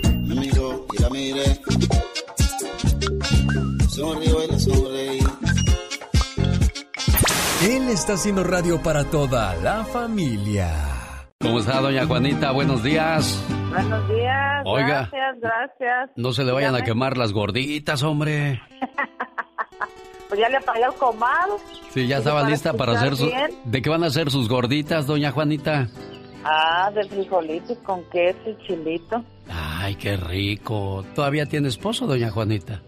Él 7.64 7.90
está 7.90 8.14
haciendo 8.14 8.44
radio 8.44 8.82
para 8.82 9.04
toda 9.06 9.56
la 9.58 9.86
familia. 9.86 10.72
¿Cómo 11.40 11.60
está, 11.60 11.80
doña 11.80 12.08
Juanita? 12.08 12.52
Buenos 12.52 12.82
días. 12.82 13.40
Buenos 13.70 14.10
días. 14.10 14.64
Oiga. 14.66 15.10
Gracias, 15.12 15.40
gracias. 15.40 16.10
No 16.16 16.34
se 16.34 16.44
le 16.44 16.52
vayan 16.52 16.74
a 16.74 16.82
quemar 16.82 17.18
las 17.18 17.34
gorditas, 17.34 18.02
hombre. 18.02 18.60
pues 20.28 20.40
ya 20.40 20.50
le 20.50 20.60
pagué 20.62 20.84
el 20.84 20.94
comado. 20.94 21.58
Sí, 21.92 22.08
ya 22.08 22.18
estaba 22.18 22.48
lista 22.48 22.74
para 22.74 22.94
hacer 22.94 23.16
su... 23.16 23.32
¿De 23.66 23.82
qué 23.82 23.90
van 23.90 24.04
a 24.04 24.08
hacer 24.08 24.30
sus 24.30 24.50
gorditas, 24.50 25.08
doña 25.08 25.32
Juanita? 25.32 25.88
Ah, 26.44 26.92
de 26.94 27.04
frijolitos 27.08 27.78
con 27.80 28.04
queso 28.06 28.40
y 28.50 28.58
chilito. 28.66 29.24
Ay, 29.50 29.96
qué 29.96 30.18
rico. 30.18 31.04
¿Todavía 31.16 31.46
tiene 31.46 31.70
esposo, 31.70 32.06
doña 32.06 32.30
Juanita? 32.30 32.82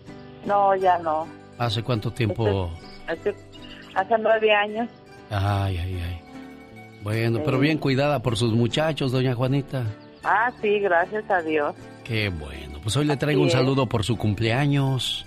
No, 0.45 0.75
ya 0.75 0.97
no. 0.99 1.27
¿Hace 1.57 1.83
cuánto 1.83 2.11
tiempo? 2.11 2.69
Hace, 3.07 3.35
hace 3.95 4.15
nueve 4.19 4.53
años. 4.53 4.89
Ay, 5.29 5.77
ay, 5.77 6.01
ay. 6.05 6.21
Bueno, 7.01 7.41
pero 7.43 7.59
bien 7.59 7.77
cuidada 7.77 8.21
por 8.21 8.37
sus 8.37 8.53
muchachos, 8.53 9.11
doña 9.11 9.33
Juanita. 9.33 9.83
Ah, 10.23 10.51
sí, 10.61 10.79
gracias 10.79 11.29
a 11.29 11.41
Dios. 11.41 11.75
Qué 12.03 12.29
bueno. 12.29 12.79
Pues 12.81 12.95
hoy 12.97 13.05
le 13.05 13.17
traigo 13.17 13.41
un 13.41 13.49
saludo 13.49 13.87
por 13.87 14.03
su 14.03 14.17
cumpleaños. 14.17 15.25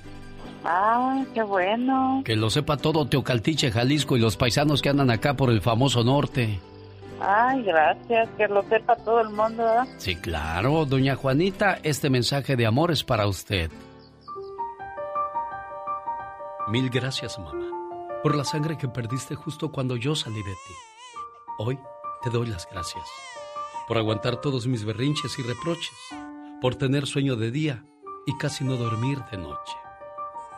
Ah, 0.64 1.24
qué 1.34 1.42
bueno. 1.42 2.22
Que 2.24 2.36
lo 2.36 2.50
sepa 2.50 2.76
todo 2.76 3.06
Teocaltiche, 3.06 3.70
Jalisco 3.70 4.16
y 4.16 4.20
los 4.20 4.36
paisanos 4.36 4.80
que 4.82 4.88
andan 4.88 5.10
acá 5.10 5.34
por 5.34 5.50
el 5.50 5.60
famoso 5.60 6.04
norte. 6.04 6.60
Ay, 7.20 7.62
gracias, 7.62 8.28
que 8.36 8.48
lo 8.48 8.62
sepa 8.64 8.96
todo 8.96 9.20
el 9.20 9.30
mundo, 9.30 9.62
¿verdad? 9.62 9.86
Sí, 9.98 10.16
claro, 10.16 10.84
doña 10.84 11.14
Juanita, 11.14 11.78
este 11.82 12.10
mensaje 12.10 12.56
de 12.56 12.66
amor 12.66 12.90
es 12.90 13.04
para 13.04 13.26
usted. 13.26 13.70
Mil 16.68 16.90
gracias, 16.90 17.38
mamá, 17.38 17.68
por 18.22 18.34
la 18.34 18.44
sangre 18.44 18.76
que 18.76 18.88
perdiste 18.88 19.34
justo 19.34 19.70
cuando 19.70 19.96
yo 19.96 20.14
salí 20.14 20.42
de 20.42 20.42
ti. 20.42 20.74
Hoy 21.58 21.78
te 22.22 22.30
doy 22.30 22.46
las 22.46 22.68
gracias 22.70 23.04
por 23.86 23.98
aguantar 23.98 24.40
todos 24.40 24.66
mis 24.66 24.84
berrinches 24.84 25.38
y 25.38 25.42
reproches, 25.42 25.92
por 26.60 26.76
tener 26.76 27.06
sueño 27.06 27.36
de 27.36 27.50
día 27.50 27.84
y 28.26 28.36
casi 28.38 28.64
no 28.64 28.76
dormir 28.76 29.18
de 29.30 29.38
noche. 29.38 29.81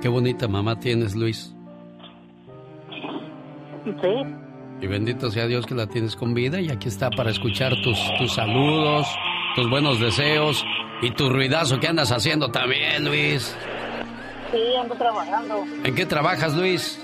Qué 0.00 0.08
bonita 0.08 0.46
mamá 0.48 0.78
tienes, 0.78 1.14
Luis. 1.14 1.54
Sí. 3.84 4.36
Y 4.80 4.86
bendito 4.86 5.30
sea 5.30 5.46
Dios 5.46 5.64
que 5.64 5.74
la 5.74 5.86
tienes 5.86 6.16
con 6.16 6.34
vida 6.34 6.60
y 6.60 6.70
aquí 6.70 6.88
está 6.88 7.08
para 7.10 7.30
escuchar 7.30 7.72
tus, 7.82 7.98
tus 8.18 8.34
saludos, 8.34 9.06
tus 9.54 9.70
buenos 9.70 10.00
deseos 10.00 10.64
y 11.00 11.10
tu 11.12 11.30
ruidazo 11.30 11.80
que 11.80 11.88
andas 11.88 12.12
haciendo 12.12 12.50
también, 12.50 13.04
Luis. 13.04 13.56
Sí, 14.52 14.76
ando 14.78 14.94
trabajando. 14.94 15.64
¿En 15.84 15.94
qué 15.94 16.04
trabajas, 16.04 16.54
Luis? 16.54 17.02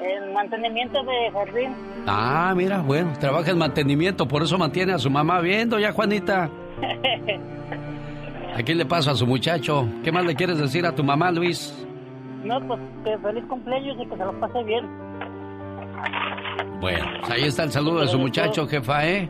En 0.00 0.32
mantenimiento 0.32 0.98
de 1.02 1.30
jardín. 1.32 1.74
Ah, 2.06 2.52
mira, 2.56 2.80
bueno, 2.80 3.12
trabaja 3.18 3.50
en 3.50 3.58
mantenimiento, 3.58 4.26
por 4.26 4.42
eso 4.42 4.58
mantiene 4.58 4.92
a 4.92 4.98
su 4.98 5.10
mamá 5.10 5.40
viendo 5.40 5.78
ya, 5.78 5.92
Juanita. 5.92 6.50
¿A 8.54 8.62
quién 8.62 8.78
le 8.78 8.86
pasa 8.86 9.12
a 9.12 9.14
su 9.14 9.26
muchacho? 9.26 9.86
¿Qué 10.02 10.12
más 10.12 10.24
le 10.24 10.34
quieres 10.34 10.58
decir 10.58 10.84
a 10.86 10.94
tu 10.94 11.04
mamá, 11.04 11.30
Luis? 11.30 11.74
no, 12.44 12.58
pues 12.66 12.80
que 13.04 13.18
feliz 13.18 13.44
cumpleaños 13.48 13.96
y 14.00 14.06
que 14.06 14.16
se 14.16 14.24
lo 14.24 14.40
pase 14.40 14.62
bien. 14.64 14.86
Bueno, 16.80 17.04
pues 17.20 17.30
ahí 17.30 17.44
está 17.44 17.64
el 17.64 17.70
saludo 17.70 18.00
de 18.00 18.08
su 18.08 18.18
muchacho, 18.18 18.66
jefa, 18.66 19.06
¿eh? 19.06 19.28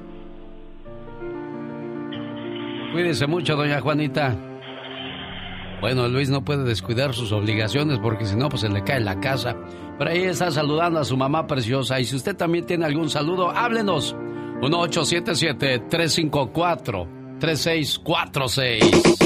Cuídese 2.93 3.27
mucho, 3.27 3.57
doña 3.57 3.81
Juanita. 3.81 4.37
Bueno, 5.81 6.09
Luis 6.09 6.29
no 6.31 6.45
puede 6.45 6.65
descuidar 6.65 7.15
sus 7.15 7.33
obligaciones 7.33 7.99
porque 7.99 8.27
si 8.27 8.37
no, 8.37 8.49
pues 8.49 8.61
se 8.61 8.69
le 8.69 8.85
cae 8.85 9.01
la 9.01 9.19
casa. 9.19 9.57
Pero 9.99 10.11
ahí 10.11 10.25
está 10.25 10.51
saludando 10.51 11.01
a 11.01 11.05
su 11.05 11.17
mamá 11.17 11.47
preciosa. 11.47 11.99
Y 11.99 12.05
si 12.05 12.17
usted 12.17 12.37
también 12.37 12.67
tiene 12.67 12.85
algún 12.85 13.09
saludo, 13.09 13.51
háblenos. 13.51 14.15
1877-354-3646. 17.41 19.21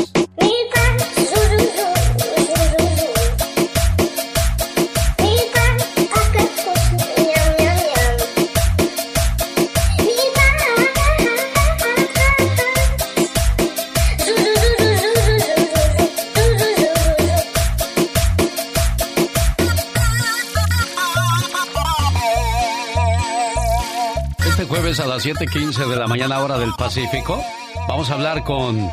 Este 24.46 24.64
jueves 24.66 25.00
a 25.00 25.06
las 25.06 25.24
7:15 25.24 25.86
de 25.88 25.96
la 25.96 26.06
mañana, 26.06 26.38
hora 26.38 26.58
del 26.58 26.72
Pacífico, 26.78 27.42
vamos 27.88 28.10
a 28.10 28.14
hablar 28.14 28.44
con 28.44 28.90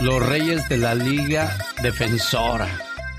los 0.00 0.26
reyes 0.26 0.68
de 0.68 0.76
la 0.78 0.94
Liga 0.94 1.56
Defensora. 1.82 2.68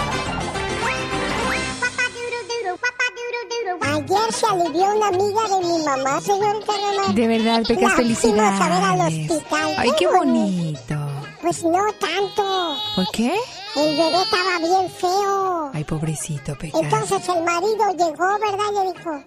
Ayer 3.97 4.33
se 4.33 4.47
alivió 4.47 4.95
una 4.95 5.09
amiga 5.09 5.43
de 5.49 5.67
mi 5.67 5.85
mamá, 5.85 6.21
señorita 6.21 6.73
Román. 6.73 7.15
De 7.15 7.27
verdad, 7.29 7.63
Pecas, 7.67 7.95
fuimos 7.95 8.25
a 8.25 8.69
ver 8.69 8.73
al 8.73 8.99
felicidades. 8.99 9.31
hospital. 9.31 9.75
Ay, 9.79 9.91
qué 9.99 10.07
bonito. 10.07 10.95
Pues 11.41 11.65
no 11.65 11.85
tanto. 11.99 12.77
¿Por 12.95 13.07
qué? 13.13 13.35
El 13.77 13.97
bebé 13.97 14.23
estaba 14.23 14.59
bien 14.59 14.91
feo. 14.91 15.71
Ay, 15.73 15.85
pobrecito, 15.85 16.57
Pecas. 16.59 16.81
Entonces 16.83 17.29
el 17.29 17.43
marido 17.43 17.85
llegó, 17.97 18.39
¿verdad? 18.39 18.71
Y 18.71 18.87
le 18.87 18.93
dijo, 18.93 19.25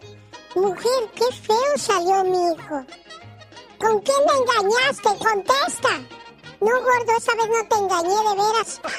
mujer, 0.56 1.12
qué 1.16 1.26
feo 1.36 1.78
salió 1.78 2.24
mi 2.26 2.38
hijo. 2.54 2.86
¿Con 3.80 4.00
quién 4.02 4.18
me 4.28 4.34
engañaste? 4.34 5.10
Contesta. 5.18 5.90
No, 6.62 6.68
gordo, 6.68 7.18
esa 7.18 7.34
vez 7.36 7.48
no 7.48 7.66
te 7.70 7.76
engañé 7.78 8.10
de 8.10 8.36
veras. 8.36 8.82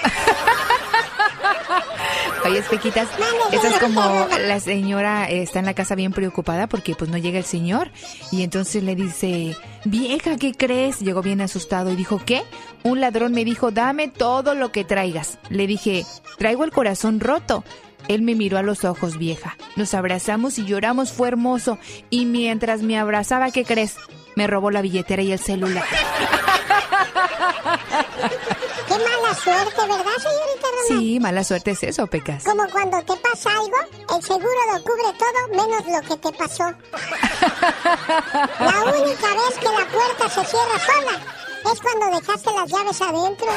Oye, 2.47 2.63
Pequitas, 2.63 3.07
esa 3.53 3.69
es 3.69 3.79
como 3.79 4.01
la 4.47 4.59
señora 4.61 5.29
eh, 5.29 5.43
está 5.43 5.59
en 5.59 5.67
la 5.67 5.75
casa 5.75 5.95
bien 5.95 6.13
preocupada 6.13 6.69
porque 6.69 6.95
pues 6.95 7.11
no 7.11 7.19
llega 7.19 7.37
el 7.39 7.45
señor 7.45 7.91
y 8.33 8.45
entonces 8.45 8.83
le 8.83 8.95
dice, 8.95 9.55
vieja, 9.85 10.39
¿qué 10.39 10.55
crees? 10.55 11.01
Llegó 11.01 11.21
bien 11.21 11.43
asustado 11.43 11.93
y 11.93 11.97
dijo, 11.97 12.19
¿qué? 12.25 12.45
Un 12.83 13.01
ladrón 13.01 13.33
me 13.33 13.45
dijo, 13.45 13.71
dame 13.71 14.09
todo 14.09 14.55
lo 14.55 14.73
que 14.73 14.85
traigas. 14.85 15.39
Le 15.51 15.67
dije, 15.67 16.07
traigo 16.39 16.65
el 16.65 16.73
corazón 16.73 17.21
roto. 17.21 17.63
Él 18.09 18.23
me 18.23 18.35
miró 18.35 18.57
a 18.57 18.63
los 18.63 18.85
ojos, 18.85 19.19
vieja. 19.19 19.59
Nos 19.77 19.93
abrazamos 19.93 20.59
y 20.59 20.65
lloramos, 20.65 21.13
fue 21.13 21.29
hermoso. 21.29 21.77
Y 22.09 22.25
mientras 22.25 22.81
me 22.83 22.99
abrazaba, 22.99 23.51
¿qué 23.51 23.67
crees? 23.67 23.97
Me 24.35 24.47
robó 24.47 24.71
la 24.71 24.81
billetera 24.81 25.21
y 25.23 25.33
el 25.33 25.39
celular. 25.39 25.85
Qué 28.89 28.95
mala 28.95 29.35
suerte, 29.35 29.81
¿verdad, 29.81 30.17
señorita 30.19 30.67
Román? 30.69 30.87
Sí, 30.89 31.21
mala 31.21 31.45
suerte 31.45 31.71
es 31.73 31.83
eso, 31.83 32.07
Pecas. 32.07 32.45
Como 32.45 32.69
cuando 32.71 32.99
te 33.03 33.17
pasa 33.17 33.51
algo, 33.51 33.77
el 34.17 34.23
seguro 34.23 34.49
lo 34.73 34.83
cubre 34.83 35.13
todo 35.19 35.49
menos 35.51 35.87
lo 35.87 36.01
que 36.09 36.17
te 36.17 36.33
pasó. 36.39 36.65
La 38.59 38.83
única 38.85 39.29
vez 39.29 39.59
que 39.59 39.69
la 39.69 39.87
puerta 39.89 40.29
se 40.29 40.45
cierra 40.45 40.79
sola 40.79 41.21
es 41.73 41.81
cuando 41.81 42.19
dejaste 42.19 42.51
las 42.53 42.71
llaves 42.71 43.01
adentro. 43.01 43.49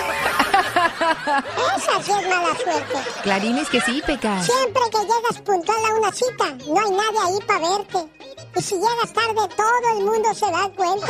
Esa 1.77 2.03
sí 2.03 2.11
es 2.11 2.27
mala 2.29 2.55
suerte. 2.55 2.95
Clarines 3.23 3.69
que 3.69 3.81
sí, 3.81 4.01
Pecas. 4.05 4.45
Siempre 4.45 4.81
que 4.91 4.99
llegas 4.99 5.41
puntual 5.43 5.85
a 5.85 5.95
una 5.95 6.11
cita, 6.11 6.51
no 6.67 6.79
hay 6.79 6.91
nadie 6.91 7.19
ahí 7.25 7.39
para 7.47 7.59
verte. 7.59 8.32
Y 8.55 8.61
si 8.61 8.75
llegas 8.75 9.11
tarde, 9.13 9.33
todo 9.55 9.97
el 9.97 10.05
mundo 10.05 10.33
se 10.33 10.45
da 10.45 10.69
cuenta, 10.75 11.07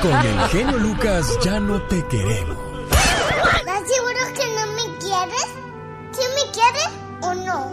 Con 0.00 0.12
el 0.12 0.48
genio 0.48 0.78
Lucas 0.78 1.38
ya 1.42 1.60
no 1.60 1.82
te 1.82 2.02
queremos. 2.06 2.56
¿Estás 3.58 3.82
seguro 3.88 4.20
que 4.34 4.46
no 4.54 4.66
me 4.72 4.98
quieres? 4.98 5.46
¿Sí 6.12 6.22
me 6.34 6.50
quieres 6.52 6.88
o 7.20 7.34
no? 7.34 7.70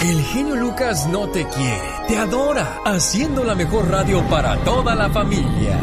El 0.00 0.24
genio 0.24 0.56
Lucas 0.56 1.06
no 1.08 1.28
te 1.28 1.46
quiere, 1.48 1.92
te 2.08 2.16
adora, 2.16 2.78
haciendo 2.86 3.44
la 3.44 3.54
mejor 3.54 3.90
radio 3.90 4.22
para 4.30 4.56
toda 4.64 4.94
la 4.94 5.10
familia. 5.10 5.78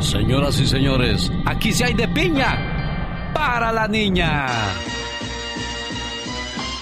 Señoras 0.00 0.58
y 0.60 0.66
señores, 0.66 1.32
aquí 1.46 1.72
sí 1.72 1.84
hay 1.84 1.94
de 1.94 2.06
piña 2.08 3.30
para 3.32 3.72
la 3.72 3.88
niña. 3.88 4.46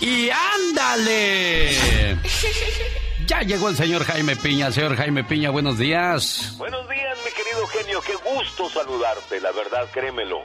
¡Y 0.00 0.30
ándale! 0.30 2.18
Ya 3.30 3.42
llegó 3.42 3.68
el 3.68 3.76
señor 3.76 4.02
Jaime 4.02 4.34
Piña. 4.34 4.72
Señor 4.72 4.96
Jaime 4.96 5.22
Piña, 5.22 5.50
buenos 5.50 5.78
días. 5.78 6.52
Buenos 6.58 6.88
días, 6.88 7.16
mi 7.24 7.30
querido 7.30 7.64
genio. 7.68 8.00
Qué 8.00 8.14
gusto 8.16 8.68
saludarte, 8.70 9.40
la 9.40 9.52
verdad, 9.52 9.88
créemelo. 9.92 10.40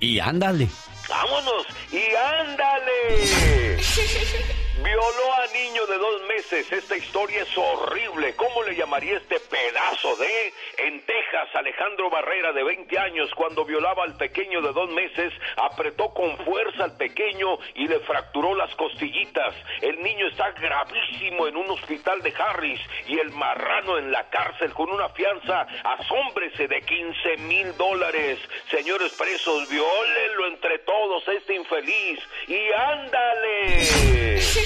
Y 0.00 0.18
ándale. 0.18 0.68
¡Vámonos! 1.08 1.66
¡Y 1.92 2.02
ándale! 2.16 3.78
Violó 4.82 5.32
a 5.32 5.46
niño 5.54 5.86
de 5.86 5.96
dos 5.96 6.22
meses. 6.28 6.70
Esta 6.70 6.96
historia 6.96 7.42
es 7.42 7.56
horrible. 7.56 8.34
¿Cómo 8.36 8.62
le 8.62 8.76
llamaría 8.76 9.16
este 9.16 9.40
pedazo 9.40 10.16
de? 10.16 10.52
En 10.78 11.00
Texas, 11.00 11.48
Alejandro 11.54 12.10
Barrera, 12.10 12.52
de 12.52 12.62
20 12.62 12.98
años, 12.98 13.30
cuando 13.34 13.64
violaba 13.64 14.04
al 14.04 14.16
pequeño 14.18 14.60
de 14.60 14.72
dos 14.72 14.90
meses, 14.90 15.32
apretó 15.56 16.12
con 16.12 16.36
fuerza 16.44 16.84
al 16.84 16.96
pequeño 16.98 17.58
y 17.74 17.88
le 17.88 18.00
fracturó 18.00 18.54
las 18.54 18.74
costillitas. 18.74 19.54
El 19.80 20.02
niño 20.02 20.28
está 20.28 20.50
gravísimo 20.50 21.46
en 21.46 21.56
un 21.56 21.70
hospital 21.70 22.20
de 22.22 22.34
Harris 22.36 22.80
y 23.06 23.18
el 23.18 23.30
marrano 23.30 23.96
en 23.96 24.12
la 24.12 24.28
cárcel 24.28 24.74
con 24.74 24.90
una 24.90 25.08
fianza, 25.10 25.66
asómbrese, 25.84 26.68
de 26.68 26.82
15 26.82 27.36
mil 27.38 27.74
dólares. 27.78 28.38
Señores 28.70 29.14
presos, 29.14 29.68
viólenlo 29.70 30.48
entre 30.48 30.80
todos, 30.80 31.26
este 31.28 31.54
infeliz. 31.54 32.20
Y 32.46 32.72
ándale. 32.72 34.26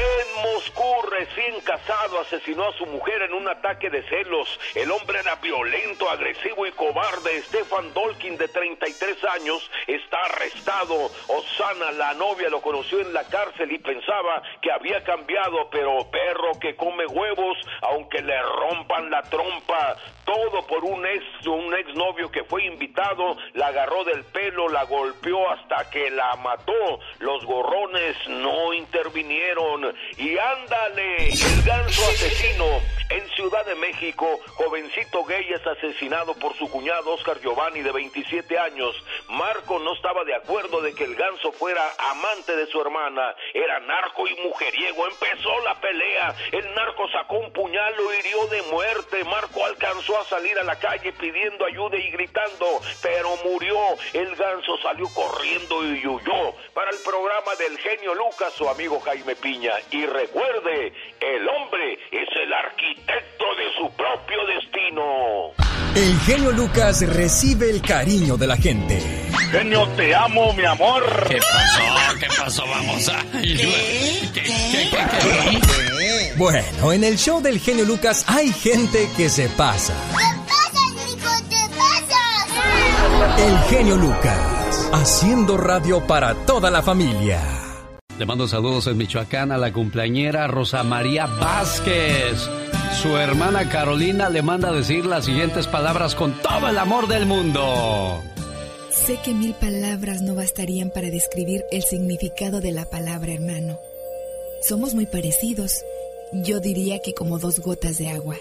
En 0.00 0.42
Moscú, 0.54 1.02
recién 1.10 1.60
casado, 1.60 2.20
asesinó 2.20 2.68
a 2.68 2.72
su 2.72 2.86
mujer 2.86 3.20
en 3.20 3.34
un 3.34 3.46
ataque 3.48 3.90
de 3.90 4.02
celos. 4.08 4.58
El 4.74 4.90
hombre 4.90 5.18
era 5.18 5.34
violento, 5.36 6.08
agresivo 6.08 6.66
y 6.66 6.72
cobarde. 6.72 7.42
Stefan 7.42 7.92
Dolkin, 7.92 8.38
de 8.38 8.48
33 8.48 9.22
años, 9.24 9.70
está 9.86 10.16
arrestado. 10.24 11.10
Osana, 11.26 11.92
la 11.92 12.14
novia, 12.14 12.48
lo 12.48 12.62
conoció 12.62 13.00
en 13.00 13.12
la 13.12 13.24
cárcel 13.24 13.72
y 13.72 13.78
pensaba 13.78 14.42
que 14.62 14.72
había 14.72 15.04
cambiado, 15.04 15.68
pero 15.70 16.10
perro 16.10 16.58
que 16.58 16.76
come 16.76 17.04
huevos, 17.06 17.58
aunque 17.82 18.22
le 18.22 18.40
rompan 18.40 19.10
la 19.10 19.22
trompa. 19.24 19.96
Todo 20.24 20.66
por 20.66 20.84
un 20.84 21.04
ex, 21.04 21.46
un 21.46 21.74
exnovio 21.74 22.30
que 22.30 22.44
fue 22.44 22.64
invitado, 22.64 23.36
la 23.54 23.66
agarró 23.66 24.04
del 24.04 24.24
pelo, 24.24 24.68
la 24.68 24.84
golpeó 24.84 25.50
hasta 25.50 25.90
que 25.90 26.08
la 26.10 26.36
mató. 26.36 27.00
Los 27.18 27.44
gorrones 27.44 28.16
no 28.28 28.72
intervinieron. 28.72 29.89
Y 30.16 30.36
ándale, 30.38 31.28
el 31.28 31.62
ganso 31.62 32.02
asesino 32.02 32.80
en 33.10 33.28
Ciudad 33.30 33.66
de 33.66 33.74
México, 33.74 34.38
jovencito 34.54 35.24
gay 35.24 35.44
es 35.52 35.66
asesinado 35.66 36.32
por 36.34 36.56
su 36.56 36.70
cuñado 36.70 37.14
Oscar 37.14 37.40
Giovanni 37.40 37.82
de 37.82 37.90
27 37.90 38.56
años. 38.56 38.94
Marco 39.28 39.80
no 39.80 39.94
estaba 39.94 40.22
de 40.22 40.34
acuerdo 40.34 40.80
de 40.80 40.94
que 40.94 41.04
el 41.04 41.16
ganso 41.16 41.50
fuera 41.50 41.82
amante 42.10 42.54
de 42.54 42.66
su 42.66 42.80
hermana. 42.80 43.34
Era 43.52 43.80
narco 43.80 44.28
y 44.28 44.34
mujeriego. 44.42 45.08
Empezó 45.08 45.60
la 45.64 45.80
pelea. 45.80 46.36
El 46.52 46.72
narco 46.74 47.08
sacó 47.10 47.38
un 47.38 47.52
puñal, 47.52 47.96
lo 47.96 48.14
hirió 48.14 48.46
de 48.46 48.62
muerte. 48.70 49.24
Marco 49.24 49.64
alcanzó 49.64 50.16
a 50.20 50.24
salir 50.26 50.56
a 50.60 50.64
la 50.64 50.78
calle 50.78 51.12
pidiendo 51.12 51.64
ayuda 51.64 51.96
y 51.96 52.10
gritando, 52.12 52.80
pero 53.02 53.36
murió. 53.44 53.76
El 54.12 54.36
ganso 54.36 54.78
salió 54.78 55.08
corriendo 55.12 55.84
y 55.84 56.06
huyó. 56.06 56.54
Para 56.74 56.90
el 56.90 56.98
programa 56.98 57.56
del 57.56 57.76
genio 57.78 58.14
Lucas, 58.14 58.52
su 58.54 58.68
amigo 58.68 59.00
Jaime 59.00 59.34
Piña. 59.34 59.69
Y 59.90 60.06
recuerde, 60.06 60.92
el 61.20 61.48
hombre 61.48 61.94
es 62.10 62.28
el 62.42 62.52
arquitecto 62.52 63.44
de 63.56 63.72
su 63.78 63.90
propio 63.96 64.46
destino. 64.46 65.52
El 65.94 66.18
genio 66.20 66.52
Lucas 66.52 67.02
recibe 67.14 67.70
el 67.70 67.82
cariño 67.82 68.36
de 68.36 68.46
la 68.46 68.56
gente. 68.56 69.00
Genio, 69.50 69.88
te 69.96 70.14
amo, 70.14 70.52
mi 70.52 70.64
amor. 70.64 71.02
¿Qué 71.28 71.38
pasó? 71.38 72.18
¿Qué 72.20 72.26
pasó? 72.38 72.64
Vamos 72.66 73.08
a... 73.08 73.24
Bueno, 76.36 76.92
en 76.92 77.04
el 77.04 77.18
show 77.18 77.42
del 77.42 77.58
genio 77.58 77.84
Lucas 77.84 78.24
hay 78.28 78.52
gente 78.52 79.08
que 79.16 79.28
se 79.28 79.48
pasa. 79.50 79.94
El 83.38 83.58
genio 83.68 83.96
Lucas, 83.96 84.90
haciendo 84.92 85.56
radio 85.56 86.06
para 86.06 86.34
toda 86.46 86.70
la 86.70 86.82
familia. 86.82 87.69
Le 88.20 88.26
mando 88.26 88.46
saludos 88.46 88.86
en 88.86 88.98
Michoacán 88.98 89.50
a 89.50 89.56
la 89.56 89.72
cumpleañera 89.72 90.46
Rosa 90.46 90.82
María 90.82 91.24
Vázquez. 91.24 92.50
Su 93.00 93.16
hermana 93.16 93.70
Carolina 93.70 94.28
le 94.28 94.42
manda 94.42 94.70
decir 94.72 95.06
las 95.06 95.24
siguientes 95.24 95.66
palabras 95.66 96.14
con 96.14 96.34
todo 96.42 96.68
el 96.68 96.76
amor 96.76 97.08
del 97.08 97.24
mundo. 97.24 98.22
Sé 98.90 99.18
que 99.24 99.32
mil 99.32 99.54
palabras 99.54 100.20
no 100.20 100.34
bastarían 100.34 100.90
para 100.90 101.08
describir 101.08 101.64
el 101.70 101.82
significado 101.82 102.60
de 102.60 102.72
la 102.72 102.90
palabra 102.90 103.32
hermano. 103.32 103.78
Somos 104.68 104.94
muy 104.94 105.06
parecidos. 105.06 105.82
Yo 106.44 106.60
diría 106.60 106.98
que 106.98 107.14
como 107.14 107.38
dos 107.38 107.60
gotas 107.60 107.96
de 107.96 108.10
agua. 108.10 108.36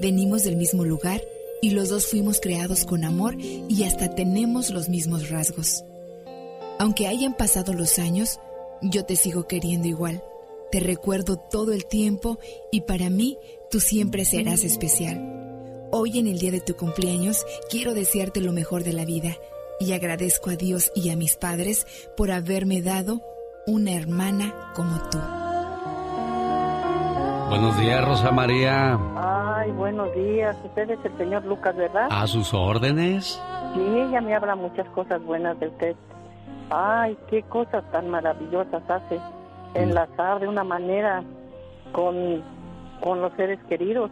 Venimos 0.00 0.44
del 0.44 0.54
mismo 0.54 0.84
lugar 0.84 1.20
y 1.60 1.70
los 1.70 1.88
dos 1.88 2.06
fuimos 2.06 2.38
creados 2.40 2.84
con 2.84 3.02
amor 3.02 3.34
y 3.40 3.82
hasta 3.82 4.14
tenemos 4.14 4.70
los 4.70 4.88
mismos 4.88 5.30
rasgos. 5.30 5.82
Aunque 6.78 7.08
hayan 7.08 7.36
pasado 7.36 7.74
los 7.74 7.98
años, 7.98 8.38
yo 8.82 9.04
te 9.04 9.16
sigo 9.16 9.46
queriendo 9.46 9.88
igual. 9.88 10.22
Te 10.70 10.80
recuerdo 10.80 11.36
todo 11.36 11.72
el 11.72 11.86
tiempo 11.86 12.38
y 12.70 12.82
para 12.82 13.10
mí 13.10 13.38
tú 13.70 13.80
siempre 13.80 14.24
serás 14.24 14.64
especial. 14.64 15.88
Hoy 15.90 16.18
en 16.18 16.28
el 16.28 16.38
día 16.38 16.52
de 16.52 16.60
tu 16.60 16.76
cumpleaños 16.76 17.44
quiero 17.68 17.94
desearte 17.94 18.40
lo 18.40 18.52
mejor 18.52 18.84
de 18.84 18.92
la 18.92 19.04
vida 19.04 19.36
y 19.80 19.92
agradezco 19.92 20.50
a 20.50 20.56
Dios 20.56 20.92
y 20.94 21.10
a 21.10 21.16
mis 21.16 21.36
padres 21.36 21.86
por 22.16 22.30
haberme 22.30 22.82
dado 22.82 23.22
una 23.66 23.92
hermana 23.92 24.72
como 24.76 24.98
tú. 25.10 25.18
Buenos 27.48 27.76
días, 27.80 28.04
Rosa 28.04 28.30
María. 28.30 28.96
Ay, 29.16 29.72
buenos 29.72 30.14
días. 30.14 30.56
Usted 30.64 30.90
es 30.90 31.04
el 31.04 31.18
señor 31.18 31.44
Lucas, 31.44 31.74
¿verdad? 31.74 32.06
A 32.08 32.26
sus 32.28 32.54
órdenes. 32.54 33.40
Sí, 33.74 33.80
ella 33.80 34.20
me 34.20 34.34
habla 34.36 34.54
muchas 34.54 34.88
cosas 34.90 35.20
buenas 35.24 35.58
de 35.58 35.66
usted. 35.66 35.96
Ay, 36.70 37.16
qué 37.28 37.42
cosas 37.44 37.82
tan 37.90 38.08
maravillosas 38.10 38.82
hace. 38.88 39.18
Enlazar 39.74 40.40
de 40.40 40.48
una 40.48 40.64
manera 40.64 41.22
con, 41.92 42.42
con 43.00 43.20
los 43.22 43.32
seres 43.34 43.58
queridos. 43.68 44.10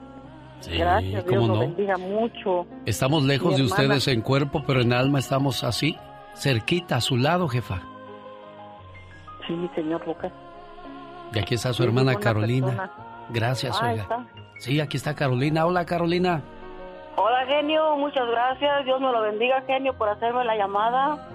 Sí, 0.60 0.76
Gracias, 0.76 1.24
Dios 1.24 1.36
¿cómo 1.40 1.46
lo 1.48 1.54
no? 1.54 1.60
bendiga 1.60 1.96
mucho. 1.96 2.66
Estamos 2.84 3.22
lejos 3.22 3.52
Mi 3.52 3.58
de 3.58 3.62
hermana- 3.64 3.82
ustedes 3.94 4.08
en 4.08 4.22
cuerpo, 4.22 4.62
pero 4.66 4.80
en 4.80 4.92
alma 4.92 5.20
estamos 5.20 5.62
así, 5.62 5.96
cerquita, 6.34 6.96
a 6.96 7.00
su 7.00 7.16
lado, 7.16 7.46
jefa. 7.48 7.80
Sí, 9.46 9.70
señor 9.74 10.06
Lucas. 10.06 10.32
Y 11.32 11.38
aquí 11.38 11.54
está 11.54 11.72
su 11.72 11.82
Sí, 11.82 11.88
hermana 11.88 12.16
Carolina. 12.16 12.66
persona. 12.66 12.90
Gracias, 13.30 13.78
Ah, 13.80 13.90
oiga. 13.90 14.02
está. 14.02 14.26
Sí, 14.58 14.80
aquí 14.80 14.96
está 14.96 15.14
Carolina. 15.14 15.64
Hola, 15.66 15.84
Carolina. 15.86 16.42
Hola, 17.16 17.46
genio. 17.46 17.96
Muchas 17.96 18.26
gracias. 18.28 18.84
Dios 18.84 19.00
me 19.00 19.12
lo 19.12 19.20
bendiga, 19.22 19.62
genio, 19.66 19.92
por 19.94 20.08
hacerme 20.08 20.44
la 20.44 20.56
llamada. 20.56 21.28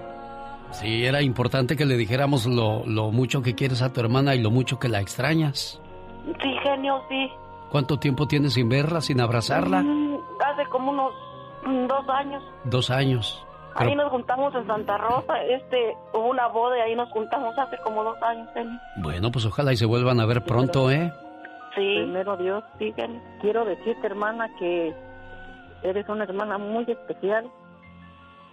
Sí, 0.73 1.05
era 1.05 1.21
importante 1.21 1.75
que 1.75 1.85
le 1.85 1.95
dijéramos 1.97 2.45
lo, 2.45 2.85
lo 2.85 3.11
mucho 3.11 3.41
que 3.41 3.55
quieres 3.55 3.81
a 3.81 3.93
tu 3.93 3.99
hermana 4.01 4.35
y 4.35 4.41
lo 4.41 4.51
mucho 4.51 4.79
que 4.79 4.89
la 4.89 4.99
extrañas. 5.01 5.79
Sí, 6.41 6.55
genio, 6.63 7.01
sí. 7.09 7.29
¿Cuánto 7.69 7.97
tiempo 7.97 8.27
tienes 8.27 8.53
sin 8.53 8.69
verla, 8.69 9.01
sin 9.01 9.19
abrazarla? 9.21 9.81
Mm, 9.81 10.17
Hace 10.45 10.65
como 10.69 10.91
unos 10.91 11.11
mm, 11.65 11.87
dos 11.87 12.09
años. 12.09 12.43
Dos 12.65 12.89
años. 12.89 13.45
Pero- 13.77 13.89
Ahí 13.89 13.95
nos 13.95 14.09
juntamos 14.11 14.53
en 14.55 14.67
Santa 14.67 14.97
Rosa. 14.97 15.41
Este, 15.43 15.95
hubo 16.13 16.29
una 16.29 16.47
boda 16.47 16.77
y 16.77 16.81
ahí 16.81 16.95
nos 16.95 17.09
juntamos 17.09 17.57
hace 17.57 17.77
como 17.83 18.03
dos 18.03 18.17
años, 18.21 18.47
genio. 18.53 18.79
Bueno, 18.97 19.31
pues 19.31 19.45
ojalá 19.45 19.73
y 19.73 19.77
se 19.77 19.85
vuelvan 19.85 20.19
a 20.19 20.25
ver 20.25 20.43
pronto, 20.43 20.91
¿eh? 20.91 21.11
Sí. 21.75 21.95
Primero 21.97 22.37
Dios, 22.37 22.63
sí, 22.77 22.93
genio. 22.95 23.19
Quiero 23.41 23.65
decirte, 23.65 24.05
hermana, 24.05 24.47
que 24.59 24.93
eres 25.81 26.07
una 26.07 26.23
hermana 26.25 26.57
muy 26.59 26.83
especial. 26.87 27.49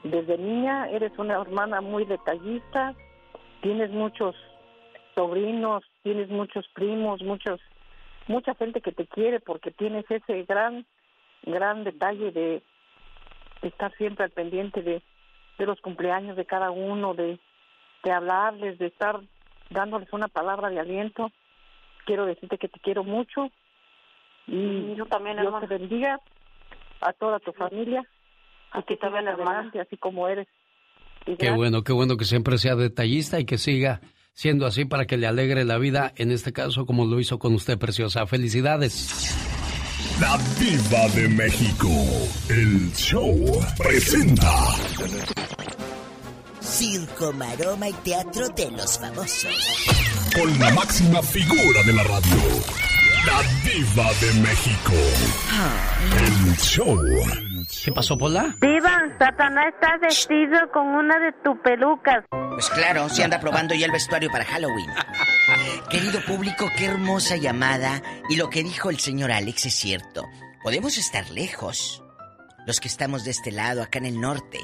Desde 0.03 0.39
niña 0.39 0.89
eres 0.89 1.13
una 1.19 1.35
hermana 1.35 1.81
muy 1.81 2.05
detallista. 2.05 2.95
Tienes 3.61 3.91
muchos 3.91 4.35
sobrinos, 5.15 5.85
tienes 6.03 6.31
muchos 6.31 6.67
primos, 6.69 7.23
muchos 7.23 7.61
mucha 8.27 8.55
gente 8.55 8.81
que 8.81 8.93
te 8.93 9.07
quiere 9.07 9.41
porque 9.41 9.71
tienes 9.71 10.05
ese 10.11 10.45
gran 10.45 10.87
gran 11.43 11.85
detalle 11.85 12.33
de 12.33 12.63
estar 13.63 13.95
siempre 13.97 14.25
al 14.25 14.31
pendiente 14.31 14.83
de, 14.83 15.03
de 15.59 15.67
los 15.67 15.81
cumpleaños 15.81 16.37
de 16.37 16.45
cada 16.47 16.71
uno, 16.71 17.15
de, 17.15 17.39
de 18.05 18.13
hablarles, 18.13 18.79
de 18.79 18.87
estar 18.87 19.21
dándoles 19.71 20.13
una 20.13 20.29
palabra 20.29 20.69
de 20.71 20.81
aliento. 20.81 21.31
Quiero 22.07 22.25
decirte 22.25 22.59
que 22.59 22.69
te 22.69 22.81
quiero 22.81 23.05
mucho 23.05 23.51
y 24.47 24.95
yo 24.95 25.07
también, 25.07 25.39
Dios 25.39 25.61
te 25.61 25.67
bendiga 25.67 26.21
a 27.01 27.13
toda 27.13 27.39
tu 27.41 27.53
familia 27.53 28.07
y 28.75 28.83
que 28.85 28.97
te 28.97 29.09
vean 29.09 29.29
adelante 29.29 29.81
así 29.81 29.97
como 29.97 30.29
eres. 30.29 30.47
Y 31.27 31.37
Qué 31.37 31.47
gracias. 31.47 31.57
bueno, 31.57 31.83
qué 31.85 31.93
bueno 31.93 32.17
que 32.17 32.25
siempre 32.25 32.59
sea 32.59 32.77
detallista 32.77 33.39
y 33.41 33.45
que 33.45 33.59
siga 33.59 34.01
siendo 34.33 34.67
así 34.67 34.85
para 34.85 35.07
que 35.07 35.17
le 35.17 35.27
alegre 35.27 35.65
la 35.65 35.77
vida, 35.79 36.13
en 36.17 36.31
este 36.31 36.53
caso 36.53 36.87
como 36.87 37.05
lo 37.05 37.21
hizo 37.21 37.39
con 37.39 37.55
usted, 37.55 37.79
preciosa. 37.79 38.27
Felicidades. 38.27 39.37
La 40.21 40.37
Diva 40.59 41.09
de 41.15 41.29
México. 41.29 41.89
El 42.49 42.93
show 42.93 43.35
presenta. 43.79 44.51
Circo, 46.61 47.33
maroma 47.33 47.89
y 47.89 47.93
teatro 48.05 48.49
de 48.51 48.71
los 48.71 48.99
famosos. 48.99 50.31
Con 50.35 50.59
la 50.59 50.71
máxima 50.73 51.23
figura 51.23 51.83
de 51.87 51.93
la 51.93 52.03
radio. 52.05 52.37
La 53.27 53.43
Diva 53.65 54.11
de 54.21 54.41
México. 54.41 54.93
El 56.19 56.57
show. 56.57 57.50
¿Qué 57.85 57.93
pasó, 57.93 58.19
Pola? 58.19 58.55
Diva, 58.61 59.01
Satanás 59.19 59.73
está 59.75 59.97
vestido 59.99 60.71
con 60.73 60.87
una 60.87 61.19
de 61.19 61.33
tus 61.45 61.59
pelucas. 61.63 62.25
Pues 62.31 62.69
claro, 62.71 63.09
se 63.09 63.25
anda 63.25 63.41
probando 63.41 63.75
ya 63.75 63.87
el 63.87 63.93
vestuario 63.93 64.31
para 64.31 64.45
Halloween. 64.45 64.91
Querido 65.91 66.21
público, 66.27 66.69
qué 66.77 66.87
hermosa 66.87 67.37
llamada. 67.37 68.03
Y 68.29 68.37
lo 68.37 68.51
que 68.51 68.63
dijo 68.63 68.91
el 68.91 68.99
señor 68.99 69.33
Alex 69.33 69.67
es 69.67 69.75
cierto. 69.75 70.27
Podemos 70.63 70.99
estar 70.99 71.31
lejos. 71.31 72.03
Los 72.67 72.81
que 72.81 72.89
estamos 72.89 73.25
de 73.25 73.31
este 73.31 73.51
lado, 73.51 73.83
acá 73.83 73.99
en 73.99 74.07
el 74.07 74.21
norte, 74.21 74.59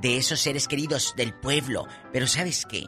de 0.00 0.16
esos 0.16 0.40
seres 0.40 0.66
queridos 0.66 1.14
del 1.16 1.34
pueblo. 1.34 1.86
Pero 2.12 2.26
¿sabes 2.26 2.64
qué? 2.64 2.86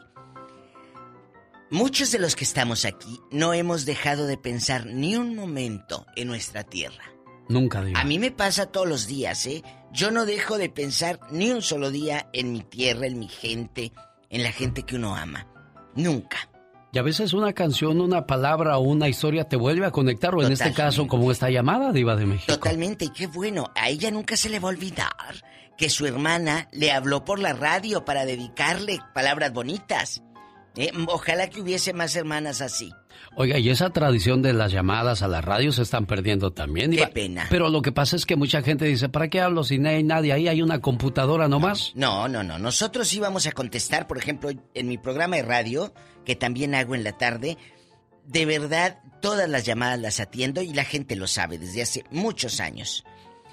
Muchos 1.69 2.11
de 2.11 2.19
los 2.19 2.35
que 2.35 2.43
estamos 2.43 2.85
aquí 2.85 3.19
no 3.31 3.53
hemos 3.53 3.85
dejado 3.85 4.27
de 4.27 4.37
pensar 4.37 4.85
ni 4.85 5.15
un 5.15 5.35
momento 5.35 6.05
en 6.15 6.27
nuestra 6.27 6.63
tierra. 6.63 7.14
Nunca 7.47 7.83
digo. 7.83 7.97
A 7.97 8.03
mí 8.03 8.19
me 8.19 8.31
pasa 8.31 8.65
todos 8.67 8.87
los 8.87 9.07
días, 9.07 9.45
¿eh? 9.45 9.63
Yo 9.91 10.11
no 10.11 10.25
dejo 10.25 10.57
de 10.57 10.69
pensar 10.69 11.19
ni 11.31 11.51
un 11.51 11.61
solo 11.61 11.91
día 11.91 12.27
en 12.33 12.51
mi 12.51 12.61
tierra, 12.61 13.07
en 13.07 13.19
mi 13.19 13.27
gente, 13.27 13.93
en 14.29 14.43
la 14.43 14.51
gente 14.51 14.83
que 14.83 14.95
uno 14.95 15.15
ama. 15.15 15.47
Nunca. 15.95 16.49
Y 16.91 16.97
a 16.97 17.01
veces 17.01 17.33
una 17.33 17.51
canción, 17.53 17.99
una 17.99 18.25
palabra 18.25 18.77
o 18.77 18.81
una 18.81 19.09
historia 19.09 19.49
te 19.49 19.57
vuelve 19.57 19.85
a 19.85 19.91
conectar, 19.91 20.33
o 20.33 20.41
en 20.41 20.53
este 20.53 20.71
caso, 20.71 21.07
como 21.07 21.29
esta 21.29 21.49
llamada, 21.49 21.91
Diva 21.91 22.15
de 22.15 22.25
México. 22.25 22.53
Totalmente, 22.53 23.05
y 23.05 23.09
qué 23.09 23.27
bueno. 23.27 23.69
A 23.75 23.89
ella 23.89 24.11
nunca 24.11 24.37
se 24.37 24.49
le 24.49 24.59
va 24.59 24.69
a 24.69 24.71
olvidar 24.71 25.43
que 25.77 25.89
su 25.89 26.05
hermana 26.05 26.69
le 26.71 26.93
habló 26.93 27.25
por 27.25 27.39
la 27.39 27.51
radio 27.51 28.05
para 28.05 28.25
dedicarle 28.25 29.01
palabras 29.13 29.51
bonitas. 29.51 30.23
Eh, 30.77 30.91
ojalá 31.07 31.49
que 31.49 31.61
hubiese 31.61 31.93
más 31.93 32.15
hermanas 32.15 32.61
así. 32.61 32.93
Oiga, 33.35 33.59
y 33.59 33.69
esa 33.69 33.89
tradición 33.89 34.41
de 34.41 34.53
las 34.53 34.71
llamadas 34.71 35.21
a 35.21 35.27
la 35.27 35.41
radio 35.41 35.71
se 35.71 35.81
están 35.81 36.05
perdiendo 36.05 36.51
también. 36.51 36.91
Qué 36.91 37.07
pena. 37.07 37.47
Pero 37.49 37.69
lo 37.69 37.81
que 37.81 37.91
pasa 37.91 38.15
es 38.15 38.25
que 38.25 38.35
mucha 38.35 38.61
gente 38.61 38.85
dice, 38.85 39.09
¿para 39.09 39.29
qué 39.29 39.41
hablo 39.41 39.63
si 39.63 39.77
no 39.77 39.89
hay 39.89 40.03
nadie 40.03 40.31
ahí? 40.31 40.47
¿Hay 40.47 40.61
una 40.61 40.79
computadora 40.79 41.47
nomás? 41.47 41.91
No, 41.95 42.27
no, 42.27 42.43
no. 42.43 42.57
Nosotros 42.57 43.13
íbamos 43.13 43.45
a 43.47 43.51
contestar, 43.51 44.07
por 44.07 44.17
ejemplo, 44.17 44.51
en 44.73 44.87
mi 44.87 44.97
programa 44.97 45.35
de 45.35 45.43
radio, 45.43 45.93
que 46.23 46.35
también 46.35 46.75
hago 46.75 46.95
en 46.95 47.03
la 47.03 47.17
tarde. 47.17 47.57
De 48.25 48.45
verdad, 48.45 48.99
todas 49.21 49.49
las 49.49 49.65
llamadas 49.65 49.99
las 49.99 50.19
atiendo 50.19 50.61
y 50.61 50.73
la 50.73 50.85
gente 50.85 51.15
lo 51.15 51.27
sabe 51.27 51.57
desde 51.57 51.81
hace 51.81 52.03
muchos 52.11 52.59
años. 52.59 53.03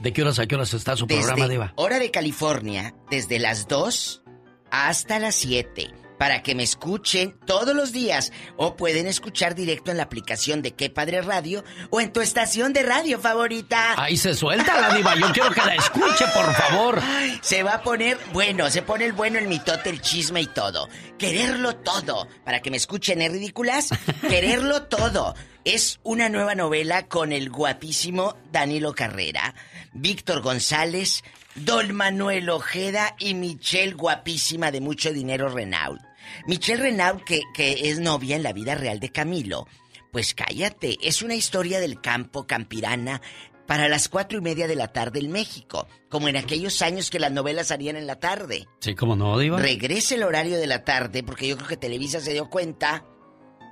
¿De 0.00 0.12
qué 0.12 0.22
horas 0.22 0.38
a 0.38 0.46
qué 0.46 0.54
horas 0.54 0.74
está 0.74 0.96
su 0.96 1.06
programa, 1.06 1.48
Diva? 1.48 1.72
Hora 1.76 1.98
de 1.98 2.10
California, 2.10 2.94
desde 3.10 3.38
las 3.38 3.68
2 3.68 4.22
hasta 4.70 5.18
las 5.18 5.34
7 5.34 6.01
para 6.22 6.44
que 6.44 6.54
me 6.54 6.62
escuchen 6.62 7.34
todos 7.46 7.74
los 7.74 7.90
días 7.90 8.30
o 8.56 8.76
pueden 8.76 9.08
escuchar 9.08 9.56
directo 9.56 9.90
en 9.90 9.96
la 9.96 10.04
aplicación 10.04 10.62
de 10.62 10.70
Qué 10.70 10.88
Padre 10.88 11.20
Radio 11.20 11.64
o 11.90 12.00
en 12.00 12.12
tu 12.12 12.20
estación 12.20 12.72
de 12.72 12.84
radio 12.84 13.18
favorita. 13.18 14.00
Ahí 14.00 14.16
se 14.16 14.32
suelta 14.32 14.80
la 14.80 14.94
diva, 14.94 15.16
yo 15.16 15.32
quiero 15.32 15.50
que 15.50 15.62
la 15.62 15.74
escuche, 15.74 16.24
por 16.32 16.54
favor. 16.54 17.02
Se 17.40 17.64
va 17.64 17.72
a 17.72 17.82
poner, 17.82 18.18
bueno, 18.32 18.70
se 18.70 18.82
pone 18.82 19.04
el 19.04 19.14
bueno, 19.14 19.40
el 19.40 19.48
mitote, 19.48 19.90
el 19.90 20.00
chisme 20.00 20.40
y 20.40 20.46
todo. 20.46 20.88
Quererlo 21.18 21.74
todo, 21.74 22.28
para 22.44 22.60
que 22.62 22.70
me 22.70 22.76
escuchen, 22.76 23.20
¿es 23.20 23.32
ridículas? 23.32 23.88
Quererlo 24.20 24.84
todo. 24.84 25.34
Es 25.64 25.98
una 26.04 26.28
nueva 26.28 26.54
novela 26.54 27.08
con 27.08 27.32
el 27.32 27.50
guapísimo 27.50 28.36
Danilo 28.52 28.94
Carrera, 28.94 29.56
Víctor 29.92 30.40
González, 30.40 31.24
Don 31.56 31.92
Manuel 31.92 32.48
Ojeda 32.48 33.16
y 33.18 33.34
Michelle 33.34 33.94
guapísima 33.94 34.70
de 34.70 34.80
mucho 34.80 35.12
dinero 35.12 35.48
Renault. 35.48 36.11
Michelle 36.46 36.82
Renaud, 36.82 37.22
que, 37.22 37.40
que 37.54 37.88
es 37.90 37.98
novia 37.98 38.36
en 38.36 38.42
la 38.42 38.52
vida 38.52 38.74
real 38.74 39.00
de 39.00 39.10
Camilo, 39.10 39.66
pues 40.10 40.34
cállate, 40.34 40.98
es 41.02 41.22
una 41.22 41.34
historia 41.34 41.80
del 41.80 42.00
campo 42.00 42.46
campirana 42.46 43.22
para 43.66 43.88
las 43.88 44.08
cuatro 44.08 44.38
y 44.38 44.42
media 44.42 44.68
de 44.68 44.76
la 44.76 44.88
tarde 44.88 45.20
en 45.20 45.30
México, 45.30 45.88
como 46.10 46.28
en 46.28 46.36
aquellos 46.36 46.82
años 46.82 47.08
que 47.08 47.18
las 47.18 47.32
novelas 47.32 47.68
salían 47.68 47.96
en 47.96 48.06
la 48.06 48.16
tarde. 48.16 48.66
Sí, 48.80 48.94
como 48.94 49.16
no, 49.16 49.38
Diva. 49.38 49.58
Regrese 49.58 50.16
el 50.16 50.24
horario 50.24 50.58
de 50.58 50.66
la 50.66 50.84
tarde, 50.84 51.22
porque 51.22 51.48
yo 51.48 51.56
creo 51.56 51.68
que 51.68 51.76
Televisa 51.78 52.20
se 52.20 52.32
dio 52.32 52.50
cuenta 52.50 53.04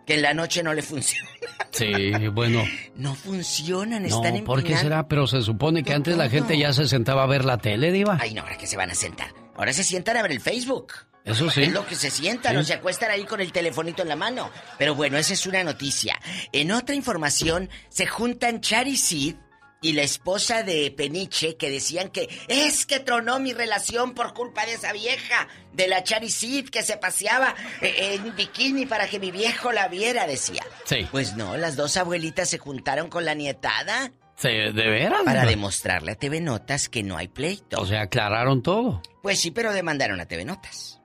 que 0.06 0.14
en 0.14 0.22
la 0.22 0.32
noche 0.32 0.62
no 0.62 0.72
le 0.72 0.82
funciona. 0.82 1.28
Sí, 1.70 1.92
bueno. 2.32 2.62
No 2.96 3.14
funcionan, 3.14 4.04
están 4.04 4.36
en 4.36 4.44
¿por 4.44 4.62
qué 4.62 4.76
será? 4.76 5.08
Pero 5.08 5.26
se 5.26 5.40
supone 5.40 5.82
que 5.82 5.94
antes 5.94 6.16
la 6.16 6.28
gente 6.28 6.58
ya 6.58 6.72
se 6.72 6.86
sentaba 6.86 7.22
a 7.22 7.26
ver 7.26 7.44
la 7.44 7.58
tele, 7.58 7.92
Diva. 7.92 8.18
Ay, 8.20 8.34
no, 8.34 8.42
ahora 8.42 8.58
que 8.58 8.66
se 8.66 8.76
van 8.76 8.90
a 8.90 8.94
sentar. 8.94 9.32
Ahora 9.54 9.72
se 9.72 9.84
sientan 9.84 10.16
a 10.16 10.22
ver 10.22 10.32
el 10.32 10.40
Facebook. 10.40 10.92
Eso 11.24 11.50
sí. 11.50 11.62
Es 11.62 11.72
lo 11.72 11.86
que 11.86 11.94
se 11.94 12.10
sientan 12.10 12.56
o 12.56 12.64
se 12.64 12.74
acuestan 12.74 13.10
ahí 13.10 13.24
con 13.24 13.40
el 13.40 13.52
telefonito 13.52 14.02
en 14.02 14.08
la 14.08 14.16
mano. 14.16 14.50
Pero 14.78 14.94
bueno, 14.94 15.18
esa 15.18 15.34
es 15.34 15.46
una 15.46 15.62
noticia. 15.62 16.18
En 16.52 16.72
otra 16.72 16.94
información, 16.94 17.68
se 17.88 18.06
juntan 18.06 18.60
Chari 18.60 18.96
Sid 18.96 19.36
y 19.82 19.92
la 19.94 20.02
esposa 20.02 20.62
de 20.62 20.90
Peniche 20.90 21.56
que 21.56 21.70
decían 21.70 22.10
que 22.10 22.28
es 22.48 22.84
que 22.84 23.00
tronó 23.00 23.38
mi 23.38 23.52
relación 23.52 24.14
por 24.14 24.34
culpa 24.34 24.66
de 24.66 24.74
esa 24.74 24.92
vieja, 24.92 25.48
de 25.72 25.88
la 25.88 26.02
Chari 26.02 26.30
Sid 26.30 26.68
que 26.68 26.82
se 26.82 26.96
paseaba 26.96 27.54
eh, 27.80 28.14
en 28.14 28.34
bikini 28.36 28.86
para 28.86 29.08
que 29.08 29.18
mi 29.18 29.30
viejo 29.30 29.72
la 29.72 29.88
viera, 29.88 30.26
decía. 30.26 30.62
Sí. 30.84 31.06
Pues 31.10 31.36
no, 31.36 31.56
las 31.56 31.76
dos 31.76 31.96
abuelitas 31.96 32.48
se 32.48 32.58
juntaron 32.58 33.08
con 33.08 33.24
la 33.24 33.34
nietada. 33.34 34.12
Sí, 34.36 34.48
¿De 34.48 34.72
veras? 34.88 35.22
Para 35.24 35.44
demostrarle 35.44 36.12
a 36.12 36.14
TV 36.14 36.40
Notas 36.40 36.88
que 36.88 37.02
no 37.02 37.18
hay 37.18 37.28
pleito. 37.28 37.78
O 37.78 37.86
sea, 37.86 38.02
aclararon 38.02 38.62
todo. 38.62 39.02
Pues 39.22 39.38
sí, 39.38 39.50
pero 39.50 39.72
demandaron 39.72 40.18
a 40.18 40.26
TV 40.26 40.46
Notas. 40.46 40.99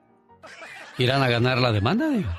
¿Irán 0.98 1.22
a 1.22 1.28
ganar 1.28 1.58
la 1.58 1.72
demanda? 1.72 2.08
Digo? 2.08 2.30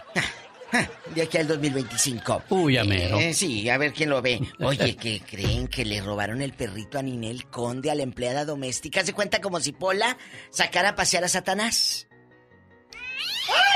De 1.15 1.21
aquí 1.21 1.37
al 1.37 1.47
2025. 1.47 2.43
Uy, 2.49 2.77
amero. 2.77 3.17
Eh, 3.19 3.33
sí, 3.33 3.69
a 3.69 3.77
ver 3.77 3.93
quién 3.93 4.09
lo 4.09 4.21
ve. 4.21 4.41
Oye, 4.59 4.95
¿qué 5.01 5.21
creen 5.21 5.67
que 5.67 5.85
le 5.85 6.01
robaron 6.01 6.41
el 6.41 6.53
perrito 6.53 6.99
a 6.99 7.01
Ninel 7.01 7.45
Conde, 7.45 7.89
a 7.89 7.95
la 7.95 8.03
empleada 8.03 8.45
doméstica? 8.45 9.03
¿Se 9.05 9.13
cuenta 9.13 9.39
como 9.39 9.59
si 9.59 9.71
Pola 9.71 10.17
sacara 10.49 10.89
a 10.89 10.95
pasear 10.95 11.23
a 11.23 11.29
Satanás? 11.29 12.07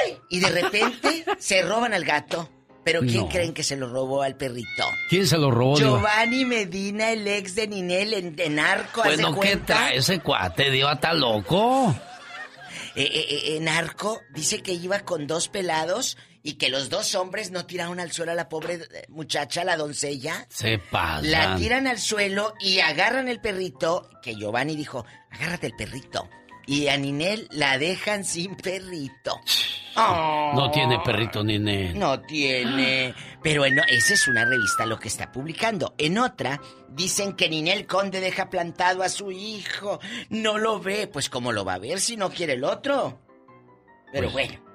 ¡Ay! 0.03 0.18
Y 0.30 0.40
de 0.40 0.49
repente 0.49 1.26
se 1.40 1.62
roban 1.62 1.94
al 1.94 2.03
gato. 2.03 2.49
¿Pero 2.84 3.02
quién 3.02 3.28
creen 3.28 3.53
que 3.53 3.62
se 3.62 3.76
lo 3.78 3.88
robó 3.90 4.24
al 4.24 4.36
perrito? 4.36 4.84
¿Quién 5.08 5.28
se 5.28 5.38
lo 5.38 5.52
robó, 5.52 5.78
Giovanni 5.78 6.45
Medina, 6.45 7.12
el 7.12 7.28
ex 7.28 7.53
de 7.53 7.68
Ninel 7.68 8.16
en, 8.16 8.36
en 8.36 8.56
Narco. 8.56 9.03
Bueno, 9.03 9.40
¿qué 9.40 9.58
trae 9.58 9.98
ese 9.98 10.20
cuate, 10.20 10.72
Diva? 10.72 10.94
¿Está 10.94 11.14
loco? 11.14 11.95
Eh, 12.95 13.03
eh, 13.03 13.27
eh, 13.30 13.57
en 13.57 13.69
Arco 13.69 14.22
dice 14.34 14.61
que 14.61 14.73
iba 14.73 14.99
con 15.01 15.27
dos 15.27 15.47
pelados 15.47 16.18
y 16.43 16.53
que 16.53 16.69
los 16.69 16.89
dos 16.89 17.15
hombres 17.15 17.51
no 17.51 17.65
tiraron 17.65 17.99
al 17.99 18.11
suelo 18.11 18.31
a 18.31 18.35
la 18.35 18.49
pobre 18.49 18.80
muchacha, 19.09 19.63
la 19.63 19.77
doncella. 19.77 20.45
Se 20.49 20.80
pasa. 20.80 21.22
La 21.22 21.55
tiran 21.55 21.88
al 21.88 21.99
suelo 21.99 22.53
y 22.59 22.80
agarran 22.80 23.27
el 23.27 23.39
perrito, 23.39 24.09
que 24.22 24.35
Giovanni 24.35 24.76
dijo, 24.76 25.05
agárrate 25.30 25.68
el 25.68 25.76
perrito. 25.76 26.30
Y 26.68 26.88
a 26.88 26.98
Ninel 26.98 27.48
la 27.52 27.78
dejan 27.78 28.24
sin 28.24 28.56
perrito. 28.56 29.40
No 29.96 30.70
tiene 30.72 31.00
perrito 31.00 31.44
Ninel. 31.44 31.98
No 31.98 32.22
tiene. 32.22 33.14
Pero 33.44 33.66
en, 33.66 33.80
esa 33.90 34.14
es 34.14 34.28
una 34.28 34.46
revista 34.46 34.86
lo 34.86 35.00
que 35.00 35.08
está 35.08 35.32
publicando. 35.32 35.96
En 35.98 36.18
otra 36.18 36.62
dicen 36.90 37.34
que 37.34 37.50
Ninel 37.50 37.86
Conde 37.88 38.20
deja 38.20 38.50
plantado 38.50 39.04
a 39.04 39.10
su 39.10 39.32
hijo. 39.32 40.00
No 40.30 40.58
lo 40.58 40.80
ve. 40.80 41.08
Pues 41.08 41.30
cómo 41.30 41.52
lo 41.52 41.66
va 41.66 41.74
a 41.74 41.80
ver 41.80 42.00
si 42.00 42.16
no 42.16 42.30
quiere 42.30 42.54
el 42.54 42.64
otro. 42.64 43.20
Pero 44.12 44.32
Pues- 44.32 44.48
bueno. 44.50 44.72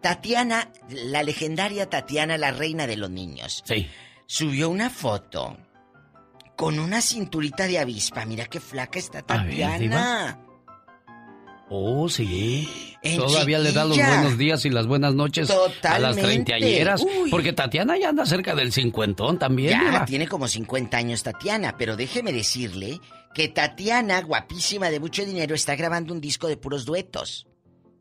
Tatiana, 0.00 0.72
la 0.90 1.22
legendaria 1.22 1.88
Tatiana, 1.88 2.36
la 2.38 2.50
reina 2.50 2.86
de 2.86 2.96
los 2.96 3.10
niños. 3.10 3.62
Sí. 3.66 3.88
Subió 4.26 4.68
una 4.70 4.90
foto 4.90 5.56
con 6.56 6.78
una 6.78 7.00
cinturita 7.00 7.66
de 7.66 7.78
avispa. 7.78 8.24
Mira 8.24 8.46
qué 8.46 8.60
flaca 8.60 8.98
está 8.98 9.22
Tatiana. 9.22 10.40
Oh, 11.70 12.08
sí. 12.08 12.96
En 13.02 13.18
Todavía 13.18 13.58
le 13.58 13.72
da 13.72 13.84
los 13.84 13.96
buenos 13.96 14.38
días 14.38 14.64
y 14.64 14.70
las 14.70 14.86
buenas 14.86 15.14
noches 15.14 15.50
a 15.84 15.98
las 15.98 16.16
treintañeras. 16.16 17.04
Porque 17.30 17.52
Tatiana 17.52 17.96
ya 17.98 18.08
anda 18.08 18.26
cerca 18.26 18.54
del 18.54 18.72
cincuentón 18.72 19.38
también. 19.38 19.70
Ya, 19.80 20.04
tiene 20.04 20.26
como 20.26 20.48
50 20.48 20.96
años 20.96 21.22
Tatiana, 21.22 21.76
pero 21.78 21.96
déjeme 21.96 22.32
decirle 22.32 22.98
que 23.34 23.48
Tatiana, 23.48 24.20
guapísima 24.22 24.90
de 24.90 24.98
mucho 24.98 25.24
dinero, 25.24 25.54
está 25.54 25.76
grabando 25.76 26.12
un 26.12 26.20
disco 26.20 26.48
de 26.48 26.56
puros 26.56 26.84
duetos. 26.84 27.46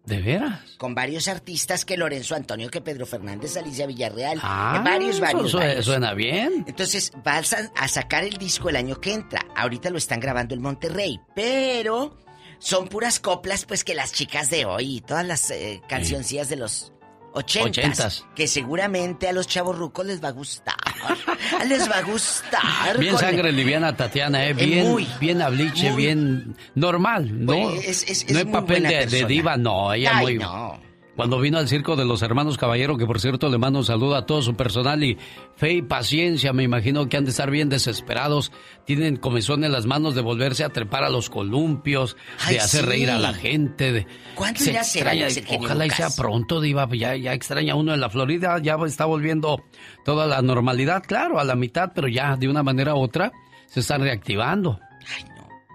¿De 0.06 0.22
veras? 0.22 0.62
Con 0.78 0.96
varios 0.96 1.28
artistas 1.28 1.84
que 1.84 1.98
Lorenzo 1.98 2.34
Antonio, 2.34 2.70
que 2.70 2.80
Pedro 2.80 3.06
Fernández, 3.06 3.58
Alicia 3.58 3.86
Villarreal. 3.86 4.40
Ah, 4.42 4.82
varios, 4.84 5.16
eso 5.16 5.22
varios, 5.22 5.54
varios. 5.54 5.86
suena 5.86 6.14
bien. 6.14 6.64
Entonces, 6.66 7.12
van 7.26 7.44
a- 7.44 7.84
a 7.84 7.88
sacar 7.90 8.24
el 8.24 8.38
disco 8.38 8.70
el 8.70 8.78
año 8.78 9.02
que 9.02 9.12
entra. 9.14 9.46
Ahorita 9.54 9.90
lo 9.90 9.98
están 9.98 10.22
grabando 10.22 10.56
en 10.56 10.62
Monterrey, 10.62 11.20
pero 11.36 12.18
son 12.60 12.88
puras 12.88 13.20
coplas, 13.20 13.66
pues 13.66 13.84
que 13.84 13.96
las 13.96 14.12
chicas 14.14 14.50
de 14.50 14.66
hoy 14.66 14.98
y 14.98 15.02
todas 15.02 15.26
las 15.26 15.50
eh, 15.52 15.82
cancioncillas 15.88 16.50
de 16.50 16.56
los 16.58 16.94
ochentas, 17.34 17.70
Ochentas. 17.78 18.26
que 18.36 18.48
seguramente 18.48 19.28
a 19.28 19.32
los 19.34 19.48
chavorrucos 19.48 20.06
les 20.06 20.24
va 20.24 20.30
a 20.30 20.32
gustar. 20.32 20.76
les 21.68 21.90
va 21.90 21.98
a 22.00 22.02
gustar. 22.02 22.98
Bien 22.98 23.18
sangre 23.18 23.52
liviana, 23.52 23.96
Tatiana, 23.96 24.46
¿eh? 24.48 24.54
Bien, 24.54 24.88
muy, 24.90 25.08
bien 25.20 25.42
habliche, 25.42 25.92
muy. 25.92 26.02
bien 26.04 26.58
normal, 26.74 27.46
¿no? 27.46 27.54
Es- 27.72 28.26
no 28.32 28.40
es 28.40 28.46
muy 28.46 28.54
papel 28.54 28.84
de, 28.84 29.26
diva, 29.26 29.56
no, 29.56 29.94
ella 29.94 30.12
Ay, 30.18 30.24
muy... 30.26 30.38
no. 30.40 30.80
Cuando 31.18 31.40
vino 31.40 31.58
al 31.58 31.68
circo 31.68 31.96
de 31.96 32.06
los 32.06 32.22
hermanos 32.22 32.60
Caballero, 32.60 32.96
que 32.96 33.08
por 33.08 33.20
cierto 33.20 33.50
le 33.50 33.58
mando 33.58 33.80
un 33.80 33.86
saludo 33.86 34.16
a 34.16 34.28
todo 34.28 34.44
su 34.44 34.54
personal 34.54 35.04
y 35.04 35.18
fe 35.56 35.74
y 35.74 35.82
paciencia, 35.82 36.54
me 36.54 36.62
imagino 36.62 37.10
que 37.10 37.18
han 37.18 37.26
de 37.26 37.32
estar 37.32 37.50
bien 37.50 37.70
desesperados. 37.70 38.52
Tienen 38.86 39.16
comezón 39.16 39.64
en 39.64 39.72
las 39.72 39.88
manos 39.88 40.14
de 40.14 40.22
volverse 40.22 40.64
a 40.64 40.70
trepar 40.70 41.04
a 41.04 41.10
los 41.10 41.32
columpios, 41.32 42.16
Ay, 42.46 42.54
de 42.54 42.60
hacer 42.60 42.82
sí. 42.82 42.86
reír 42.86 43.10
a 43.10 43.18
la 43.18 43.34
gente. 43.34 43.92
De, 43.92 44.08
¿Cuándo 44.36 44.60
se 44.60 44.70
irá 44.70 44.82
a 44.82 44.84
ser, 44.84 45.08
extraña, 45.08 45.30
genio 45.32 45.60
Ojalá 45.60 45.88
y 45.88 45.90
sea 45.90 46.10
pronto, 46.16 46.62
Diva, 46.62 46.88
ya, 46.94 47.16
ya 47.16 47.34
extraña 47.34 47.74
uno 47.74 47.96
en 47.96 48.00
la 48.00 48.12
Florida, 48.12 48.60
ya 48.62 48.78
está 48.86 49.06
volviendo 49.06 49.64
toda 50.06 50.28
la 50.28 50.44
normalidad, 50.44 51.02
claro, 51.02 51.40
a 51.40 51.44
la 51.44 51.56
mitad, 51.56 51.94
pero 51.96 52.08
ya 52.08 52.36
de 52.36 52.48
una 52.48 52.62
manera 52.62 52.94
u 52.94 53.00
otra 53.00 53.32
se 53.66 53.80
están 53.80 54.02
reactivando. 54.02 54.80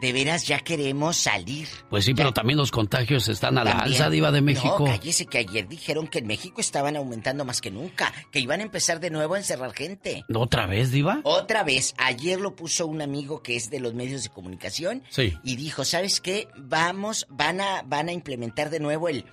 De 0.03 0.13
veras 0.13 0.47
ya 0.47 0.59
queremos 0.61 1.17
salir. 1.17 1.69
Pues 1.89 2.05
sí, 2.05 2.13
pero 2.13 2.33
también 2.33 2.59
los 2.59 2.71
contagios 2.71 3.29
están 3.29 3.57
a 3.57 3.65
la 3.65 3.71
También. 3.71 3.93
alza, 3.95 4.11
Diva 4.11 4.31
de 4.33 4.43
México. 4.43 4.77
No, 4.81 4.85
cállese 4.85 5.25
que 5.27 5.39
ayer 5.39 5.69
dijeron 5.69 6.09
que 6.09 6.19
en 6.19 6.27
México 6.27 6.61
estaban 6.61 6.97
aumentando 6.97 7.45
más 7.45 7.61
que 7.61 7.71
nunca, 7.71 8.13
que 8.33 8.41
iban 8.41 8.61
a 8.61 8.65
empezar 8.65 8.99
de 9.01 9.11
nuevo 9.11 9.35
a 9.35 9.39
encerrar 9.39 9.73
gente. 9.73 10.25
¿Otra 10.35 10.67
vez, 10.67 10.91
Diva? 10.91 11.21
Otra 11.23 11.63
vez, 11.63 11.95
ayer 11.99 12.41
lo 12.41 12.55
puso 12.57 12.87
un 12.87 13.01
amigo 13.01 13.43
que 13.43 13.57
es 13.57 13.71
de 13.71 13.81
los 13.81 13.95
medios 13.95 14.25
de 14.25 14.29
comunicación 14.31 15.05
Sí. 15.09 15.33
y 15.45 15.57
dijo, 15.57 15.85
¿sabes 15.85 16.21
qué? 16.21 16.49
Vamos, 16.57 17.27
van 17.31 17.61
a, 17.61 17.83
van 17.83 18.09
a 18.09 18.13
implementar 18.13 18.69
de 18.71 18.81
nuevo 18.81 19.09
el 19.09 19.25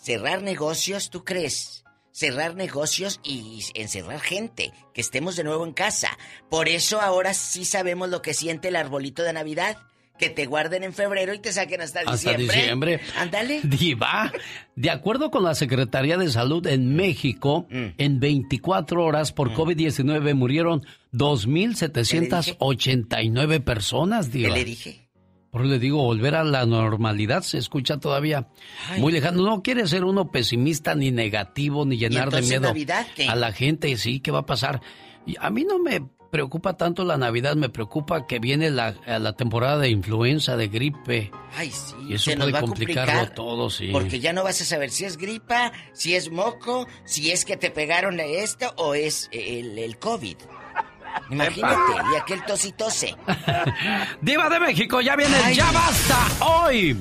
cerrar 0.00 0.40
negocios, 0.42 1.10
¿tú 1.10 1.24
crees? 1.24 1.80
cerrar 2.14 2.54
negocios 2.56 3.20
y 3.24 3.64
encerrar 3.74 4.20
gente, 4.20 4.70
que 4.92 5.00
estemos 5.00 5.34
de 5.34 5.44
nuevo 5.44 5.64
en 5.66 5.72
casa. 5.72 6.10
Por 6.50 6.68
eso 6.68 7.00
ahora 7.00 7.32
sí 7.32 7.64
sabemos 7.64 8.10
lo 8.10 8.20
que 8.20 8.34
siente 8.34 8.68
el 8.68 8.76
arbolito 8.76 9.22
de 9.22 9.32
Navidad. 9.32 9.78
Que 10.18 10.28
te 10.30 10.46
guarden 10.46 10.84
en 10.84 10.92
febrero 10.92 11.34
y 11.34 11.38
te 11.40 11.52
saquen 11.52 11.80
hasta, 11.80 12.00
Hasta 12.00 12.12
diciembre. 12.36 12.56
diciembre. 12.56 13.00
Ándale. 13.16 13.60
Diva, 13.64 14.30
de 14.76 14.90
acuerdo 14.90 15.30
con 15.30 15.42
la 15.42 15.54
Secretaría 15.54 16.16
de 16.16 16.30
Salud 16.30 16.66
en 16.66 16.94
México, 16.94 17.66
Mm. 17.70 17.86
en 17.98 18.20
24 18.20 19.04
horas 19.04 19.32
por 19.32 19.52
COVID-19 19.52 20.34
murieron 20.34 20.86
2.789 21.12 23.60
personas, 23.60 24.30
Diva. 24.30 24.50
¿Qué 24.50 24.54
le 24.60 24.64
dije? 24.64 25.08
Por 25.50 25.62
eso 25.62 25.70
le 25.70 25.78
digo, 25.78 26.02
volver 26.02 26.34
a 26.34 26.44
la 26.44 26.64
normalidad 26.64 27.42
se 27.42 27.58
escucha 27.58 27.98
todavía 27.98 28.48
muy 28.98 29.12
lejano. 29.12 29.42
No 29.42 29.62
quiere 29.62 29.86
ser 29.86 30.04
uno 30.04 30.30
pesimista 30.30 30.94
ni 30.94 31.10
negativo 31.10 31.84
ni 31.84 31.98
llenar 31.98 32.30
de 32.30 32.40
miedo 32.40 32.68
Navidad 32.68 33.06
a 33.28 33.36
la 33.36 33.52
gente. 33.52 33.94
Sí, 33.98 34.20
¿qué 34.20 34.30
va 34.30 34.40
a 34.40 34.46
pasar? 34.46 34.80
Y 35.26 35.34
a 35.38 35.50
mí 35.50 35.64
no 35.64 35.78
me 35.78 36.08
preocupa 36.32 36.78
tanto 36.78 37.04
la 37.04 37.18
Navidad, 37.18 37.56
me 37.56 37.68
preocupa 37.68 38.26
que 38.26 38.38
viene 38.38 38.70
la, 38.70 38.94
la 39.06 39.34
temporada 39.34 39.76
de 39.76 39.90
influenza, 39.90 40.56
de 40.56 40.68
gripe. 40.68 41.30
Ay, 41.54 41.70
sí. 41.70 41.94
Y 42.08 42.14
eso 42.14 42.30
se 42.30 42.36
nos 42.36 42.46
puede 42.46 42.52
va 42.54 42.60
complicarlo 42.60 43.12
complicar, 43.12 43.34
todo, 43.34 43.68
sí. 43.68 43.90
Porque 43.92 44.18
ya 44.18 44.32
no 44.32 44.42
vas 44.42 44.58
a 44.62 44.64
saber 44.64 44.90
si 44.90 45.04
es 45.04 45.18
gripa, 45.18 45.72
si 45.92 46.14
es 46.14 46.30
moco, 46.30 46.88
si 47.04 47.30
es 47.30 47.44
que 47.44 47.58
te 47.58 47.70
pegaron 47.70 48.18
esto 48.18 48.72
o 48.78 48.94
es 48.94 49.28
el, 49.30 49.78
el 49.78 49.98
COVID. 49.98 50.36
Imagínate, 51.30 51.92
y 52.14 52.16
aquel 52.16 52.42
tositose. 52.46 53.14
Diva 54.22 54.48
de 54.48 54.58
México, 54.58 55.02
ya 55.02 55.14
viene, 55.16 55.36
Ay. 55.44 55.56
ya 55.56 55.70
basta 55.70 56.28
hoy. 56.46 56.96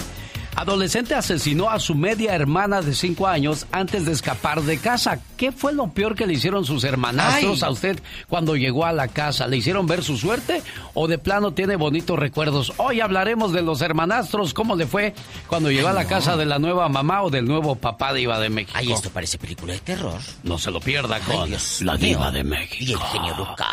Adolescente 0.55 1.15
asesinó 1.15 1.69
a 1.69 1.79
su 1.79 1.95
media 1.95 2.35
hermana 2.35 2.81
de 2.81 2.93
5 2.93 3.27
años 3.27 3.65
antes 3.71 4.05
de 4.05 4.11
escapar 4.11 4.61
de 4.61 4.77
casa. 4.77 5.19
¿Qué 5.37 5.51
fue 5.51 5.73
lo 5.73 5.87
peor 5.87 6.15
que 6.15 6.27
le 6.27 6.33
hicieron 6.33 6.65
sus 6.65 6.83
hermanastros 6.83 7.63
Ay. 7.63 7.67
a 7.67 7.71
usted 7.71 7.99
cuando 8.27 8.55
llegó 8.55 8.85
a 8.85 8.91
la 8.93 9.07
casa? 9.07 9.47
¿Le 9.47 9.57
hicieron 9.57 9.87
ver 9.87 10.03
su 10.03 10.17
suerte 10.17 10.61
o 10.93 11.07
de 11.07 11.17
plano 11.17 11.53
tiene 11.53 11.75
bonitos 11.77 12.19
recuerdos? 12.19 12.73
Hoy 12.77 12.99
hablaremos 13.01 13.53
de 13.53 13.61
los 13.61 13.81
hermanastros, 13.81 14.53
cómo 14.53 14.75
le 14.75 14.85
fue 14.87 15.13
cuando 15.47 15.71
llegó 15.71 15.87
a 15.87 15.93
la 15.93 16.05
casa 16.05 16.35
de 16.37 16.45
la 16.45 16.59
nueva 16.59 16.89
mamá 16.89 17.23
o 17.23 17.29
del 17.29 17.45
nuevo 17.45 17.75
papá 17.75 18.13
Diva 18.13 18.39
de 18.39 18.49
México. 18.49 18.77
Ay, 18.77 18.91
esto 18.91 19.09
parece 19.09 19.37
película 19.37 19.73
de 19.73 19.79
terror. 19.79 20.19
No 20.43 20.57
se 20.57 20.69
lo 20.69 20.79
pierda 20.79 21.15
Ay, 21.15 21.21
con 21.23 21.47
Dios 21.49 21.81
la 21.81 21.93
mío. 21.93 22.07
Diva 22.07 22.31
de 22.31 22.43
México. 22.43 22.83
Y 22.83 22.93
el 22.93 22.99
genio 22.99 23.35
Lucas. 23.37 23.67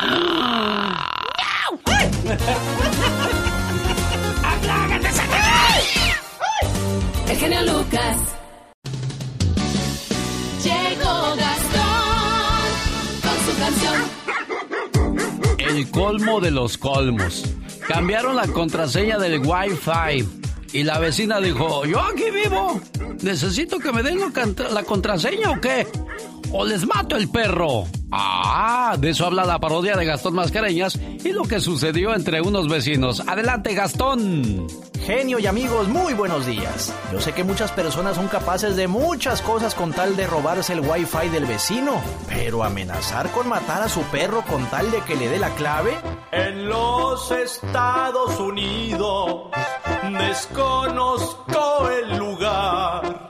El 7.29 7.37
genio 7.37 7.61
Lucas. 7.61 8.17
Llegó 10.63 11.35
Gastón 11.35 12.65
con 13.21 13.37
su 13.45 13.53
canción. 13.59 13.95
El 15.59 15.91
colmo 15.91 16.39
de 16.41 16.49
los 16.49 16.77
colmos. 16.77 17.43
Cambiaron 17.87 18.35
la 18.35 18.47
contraseña 18.47 19.19
del 19.19 19.41
Wi-Fi. 19.45 20.48
Y 20.73 20.83
la 20.83 20.99
vecina 20.99 21.39
dijo, 21.39 21.85
yo 21.85 21.99
aquí 22.01 22.25
vivo. 22.31 22.79
¿Necesito 23.21 23.79
que 23.79 23.91
me 23.91 24.03
den 24.03 24.19
la, 24.19 24.31
contra- 24.31 24.69
la 24.69 24.83
contraseña 24.83 25.51
o 25.51 25.59
qué? 25.59 25.87
O 26.51 26.65
les 26.65 26.85
mato 26.85 27.15
el 27.15 27.29
perro. 27.29 27.85
Ah, 28.11 28.95
de 28.99 29.11
eso 29.11 29.25
habla 29.25 29.45
la 29.45 29.59
parodia 29.59 29.95
de 29.95 30.05
Gastón 30.05 30.33
Mascareñas 30.35 30.95
y 31.23 31.31
lo 31.31 31.43
que 31.43 31.59
sucedió 31.59 32.13
entre 32.15 32.41
unos 32.41 32.67
vecinos. 32.67 33.21
Adelante, 33.27 33.73
Gastón. 33.75 34.67
Genio 35.05 35.39
y 35.39 35.47
amigos, 35.47 35.87
muy 35.87 36.13
buenos 36.13 36.45
días. 36.45 36.93
Yo 37.11 37.19
sé 37.19 37.33
que 37.33 37.43
muchas 37.43 37.71
personas 37.71 38.15
son 38.15 38.27
capaces 38.27 38.75
de 38.75 38.87
muchas 38.87 39.41
cosas 39.41 39.73
con 39.75 39.91
tal 39.93 40.15
de 40.15 40.27
robarse 40.27 40.73
el 40.73 40.81
wifi 40.81 41.29
del 41.31 41.45
vecino, 41.45 41.99
pero 42.27 42.63
amenazar 42.63 43.31
con 43.31 43.47
matar 43.47 43.83
a 43.83 43.89
su 43.89 44.01
perro 44.03 44.43
con 44.47 44.65
tal 44.67 44.89
de 44.91 45.01
que 45.01 45.15
le 45.15 45.27
dé 45.29 45.39
la 45.39 45.49
clave. 45.51 45.95
En 46.31 46.67
los 46.67 47.31
Estados 47.31 48.39
Unidos 48.39 49.43
desconozco 50.59 51.89
el 51.89 52.17
lugar. 52.17 53.29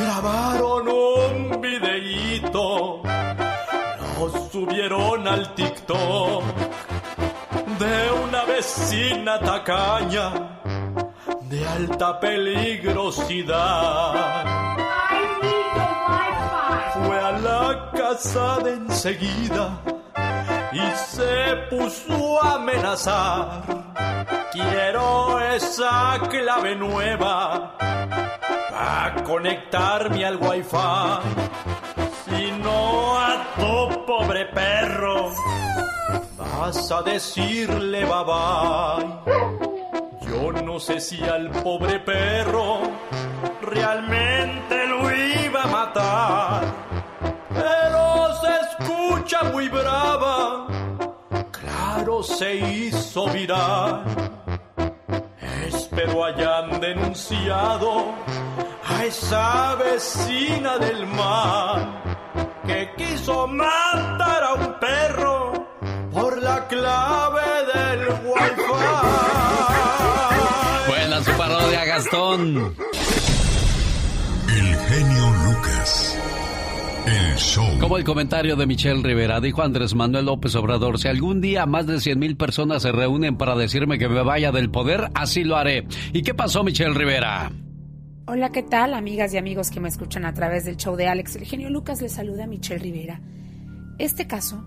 Grabaron 0.00 0.88
un 0.88 1.60
videíto, 1.60 3.02
lo 4.18 4.48
subieron 4.50 5.28
al 5.28 5.54
TikTok 5.54 6.42
de 7.78 8.10
una 8.24 8.44
vecina 8.44 9.38
tacaña 9.38 10.62
de 11.42 11.68
alta 11.68 12.18
peligrosidad. 12.18 14.46
Fue 16.94 17.20
a 17.20 17.32
la 17.32 17.90
casa 17.94 18.58
de 18.60 18.72
enseguida 18.72 19.78
y 20.72 20.80
se 20.96 21.56
puso 21.70 22.42
a 22.42 22.54
amenazar. 22.54 23.62
Quiero 24.52 25.40
esa 25.40 26.18
clave 26.28 26.74
nueva 26.74 27.74
para 27.78 29.22
conectarme 29.24 30.24
al 30.24 30.36
wifi. 30.36 30.76
Si 32.24 32.52
no 32.62 33.18
a 33.18 33.44
tu 33.56 34.06
pobre 34.06 34.46
perro 34.46 35.32
vas 36.38 36.90
a 36.90 37.02
decirle 37.02 38.04
bye 38.04 38.24
bye. 38.24 39.48
Yo 40.26 40.52
no 40.62 40.78
sé 40.78 41.00
si 41.00 41.22
al 41.24 41.50
pobre 41.50 42.00
perro 42.00 42.80
realmente 43.62 44.86
lo 44.86 45.10
iba 45.10 45.62
a 45.62 45.66
matar, 45.66 46.62
pero 47.48 48.34
se 48.40 48.50
escucha 48.66 49.44
muy 49.44 49.68
brava. 49.68 50.47
Se 52.22 52.56
hizo 52.56 53.28
viral. 53.28 54.04
Espero 55.68 56.24
hayan 56.24 56.80
denunciado 56.80 58.14
a 58.84 59.04
esa 59.04 59.76
vecina 59.76 60.78
del 60.78 61.06
mar 61.06 62.02
que 62.66 62.90
quiso 62.96 63.46
matar 63.46 64.42
a 64.42 64.54
un 64.54 64.74
perro 64.80 65.68
por 66.12 66.42
la 66.42 66.66
clave 66.66 67.42
del 67.72 68.08
wifi. 68.24 68.62
Buena 70.88 71.22
su 71.22 71.32
parodia, 71.32 71.84
Gastón. 71.84 72.74
El 74.48 74.76
genio 74.88 75.30
Lucas. 75.44 76.07
El 77.08 77.36
show. 77.36 77.64
Como 77.80 77.96
el 77.96 78.04
comentario 78.04 78.54
de 78.54 78.66
Michelle 78.66 79.02
Rivera, 79.02 79.40
dijo 79.40 79.62
Andrés 79.62 79.94
Manuel 79.94 80.26
López 80.26 80.54
Obrador, 80.56 80.98
si 80.98 81.08
algún 81.08 81.40
día 81.40 81.64
más 81.64 81.86
de 81.86 82.00
100 82.00 82.18
mil 82.18 82.36
personas 82.36 82.82
se 82.82 82.92
reúnen 82.92 83.38
para 83.38 83.56
decirme 83.56 83.98
que 83.98 84.10
me 84.10 84.22
vaya 84.22 84.52
del 84.52 84.70
poder, 84.70 85.08
así 85.14 85.42
lo 85.42 85.56
haré. 85.56 85.86
¿Y 86.12 86.20
qué 86.20 86.34
pasó, 86.34 86.62
Michelle 86.62 86.92
Rivera? 86.92 87.50
Hola, 88.26 88.50
¿qué 88.50 88.62
tal, 88.62 88.92
amigas 88.92 89.32
y 89.32 89.38
amigos 89.38 89.70
que 89.70 89.80
me 89.80 89.88
escuchan 89.88 90.26
a 90.26 90.34
través 90.34 90.66
del 90.66 90.76
show 90.76 90.96
de 90.96 91.08
Alex? 91.08 91.36
El 91.36 91.46
genio 91.46 91.70
Lucas 91.70 92.02
les 92.02 92.12
saluda 92.12 92.44
a 92.44 92.46
Michelle 92.46 92.78
Rivera. 92.78 93.22
Este 93.98 94.26
caso, 94.26 94.62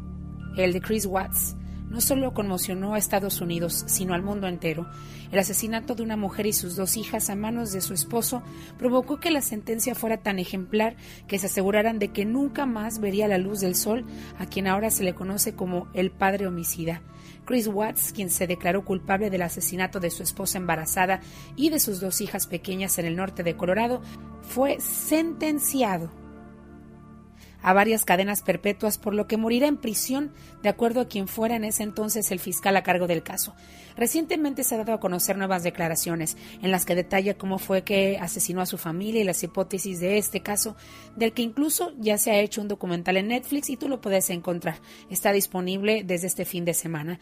el 0.58 0.74
de 0.74 0.82
Chris 0.82 1.06
Watts, 1.06 1.56
no 1.92 2.00
solo 2.00 2.34
conmocionó 2.34 2.94
a 2.94 2.98
Estados 2.98 3.42
Unidos, 3.42 3.84
sino 3.88 4.14
al 4.14 4.24
mundo 4.24 4.48
entero. 4.48 4.90
El 5.32 5.40
asesinato 5.40 5.94
de 5.94 6.04
una 6.04 6.16
mujer 6.16 6.46
y 6.46 6.54
sus 6.54 6.76
dos 6.76 6.96
hijas 6.96 7.30
a 7.30 7.36
manos 7.36 7.72
de 7.72 7.82
su 7.82 7.94
esposo 7.94 8.42
provocó 8.78 9.20
que 9.20 9.30
la 9.30 9.42
sentencia 9.42 9.94
fuera 9.94 10.18
tan 10.18 10.40
ejemplar 10.40 10.96
que 11.28 11.38
se 11.38 11.48
aseguraran 11.48 12.00
de 12.00 12.08
que 12.08 12.26
nunca 12.26 12.66
más 12.66 13.00
vería 13.00 13.28
la 13.28 13.38
luz 13.38 13.60
del 13.60 13.76
sol 13.76 14.06
a 14.40 14.46
quien 14.46 14.68
ahora 14.68 14.90
se 14.90 15.04
le 15.04 15.14
conoce 15.14 15.54
como 15.54 15.88
el 15.94 16.12
padre 16.12 16.48
homicida. 16.48 17.02
Chris 17.46 17.68
Watts, 17.68 18.14
quien 18.14 18.30
se 18.30 18.48
declaró 18.48 18.86
culpable 18.86 19.30
del 19.30 19.42
asesinato 19.42 20.00
de 20.00 20.12
su 20.12 20.24
esposa 20.24 20.58
embarazada 20.58 21.20
y 21.58 21.70
de 21.70 21.80
sus 21.80 22.00
dos 22.00 22.22
hijas 22.22 22.48
pequeñas 22.48 22.98
en 23.00 23.06
el 23.06 23.18
norte 23.18 23.44
de 23.44 23.58
Colorado, 23.58 24.02
fue 24.42 24.80
sentenciado 24.80 26.21
a 27.62 27.74
varias 27.74 28.06
cadenas 28.06 28.42
perpetuas, 28.42 28.98
por 28.98 29.14
lo 29.14 29.28
que 29.28 29.38
morirá 29.38 29.68
en 29.68 29.78
prisión, 29.78 30.32
de 30.64 30.70
acuerdo 30.70 31.02
a 31.02 31.08
quien 31.08 31.28
fuera 31.28 31.56
en 31.56 31.64
ese 31.64 31.84
entonces 31.84 32.32
el 32.32 32.40
fiscal 32.40 32.76
a 32.78 32.84
cargo 32.84 33.08
del 33.08 33.24
caso. 33.24 33.56
Recientemente 33.96 34.64
se 34.64 34.76
ha 34.76 34.80
dado 34.80 34.94
a 34.94 35.00
conocer 35.00 35.38
nuevas 35.38 35.64
declaraciones 35.64 36.38
en 36.62 36.72
las 36.72 36.86
que 36.86 36.96
detalla 36.96 37.38
cómo 37.38 37.60
fue 37.60 37.84
que 37.84 38.18
asesinó 38.20 38.62
a 38.62 38.66
su 38.66 38.78
familia 38.78 39.22
y 39.22 39.26
las 39.26 39.44
hipótesis 39.44 40.00
de 40.00 40.18
este 40.18 40.42
caso, 40.42 40.76
del 41.16 41.34
que 41.34 41.42
incluso 41.42 41.94
ya 41.98 42.18
se 42.18 42.32
ha 42.32 42.40
hecho 42.40 42.62
un 42.62 42.68
documental 42.68 43.18
en 43.18 43.28
Netflix 43.28 43.70
y 43.70 43.78
tú 43.78 43.90
lo 43.90 44.02
puedes 44.02 44.30
encontrar. 44.30 44.80
Está 45.10 45.32
disponible 45.32 46.04
desde 46.04 46.28
este 46.28 46.46
fin 46.46 46.66
de 46.66 46.74
semana. 46.74 47.20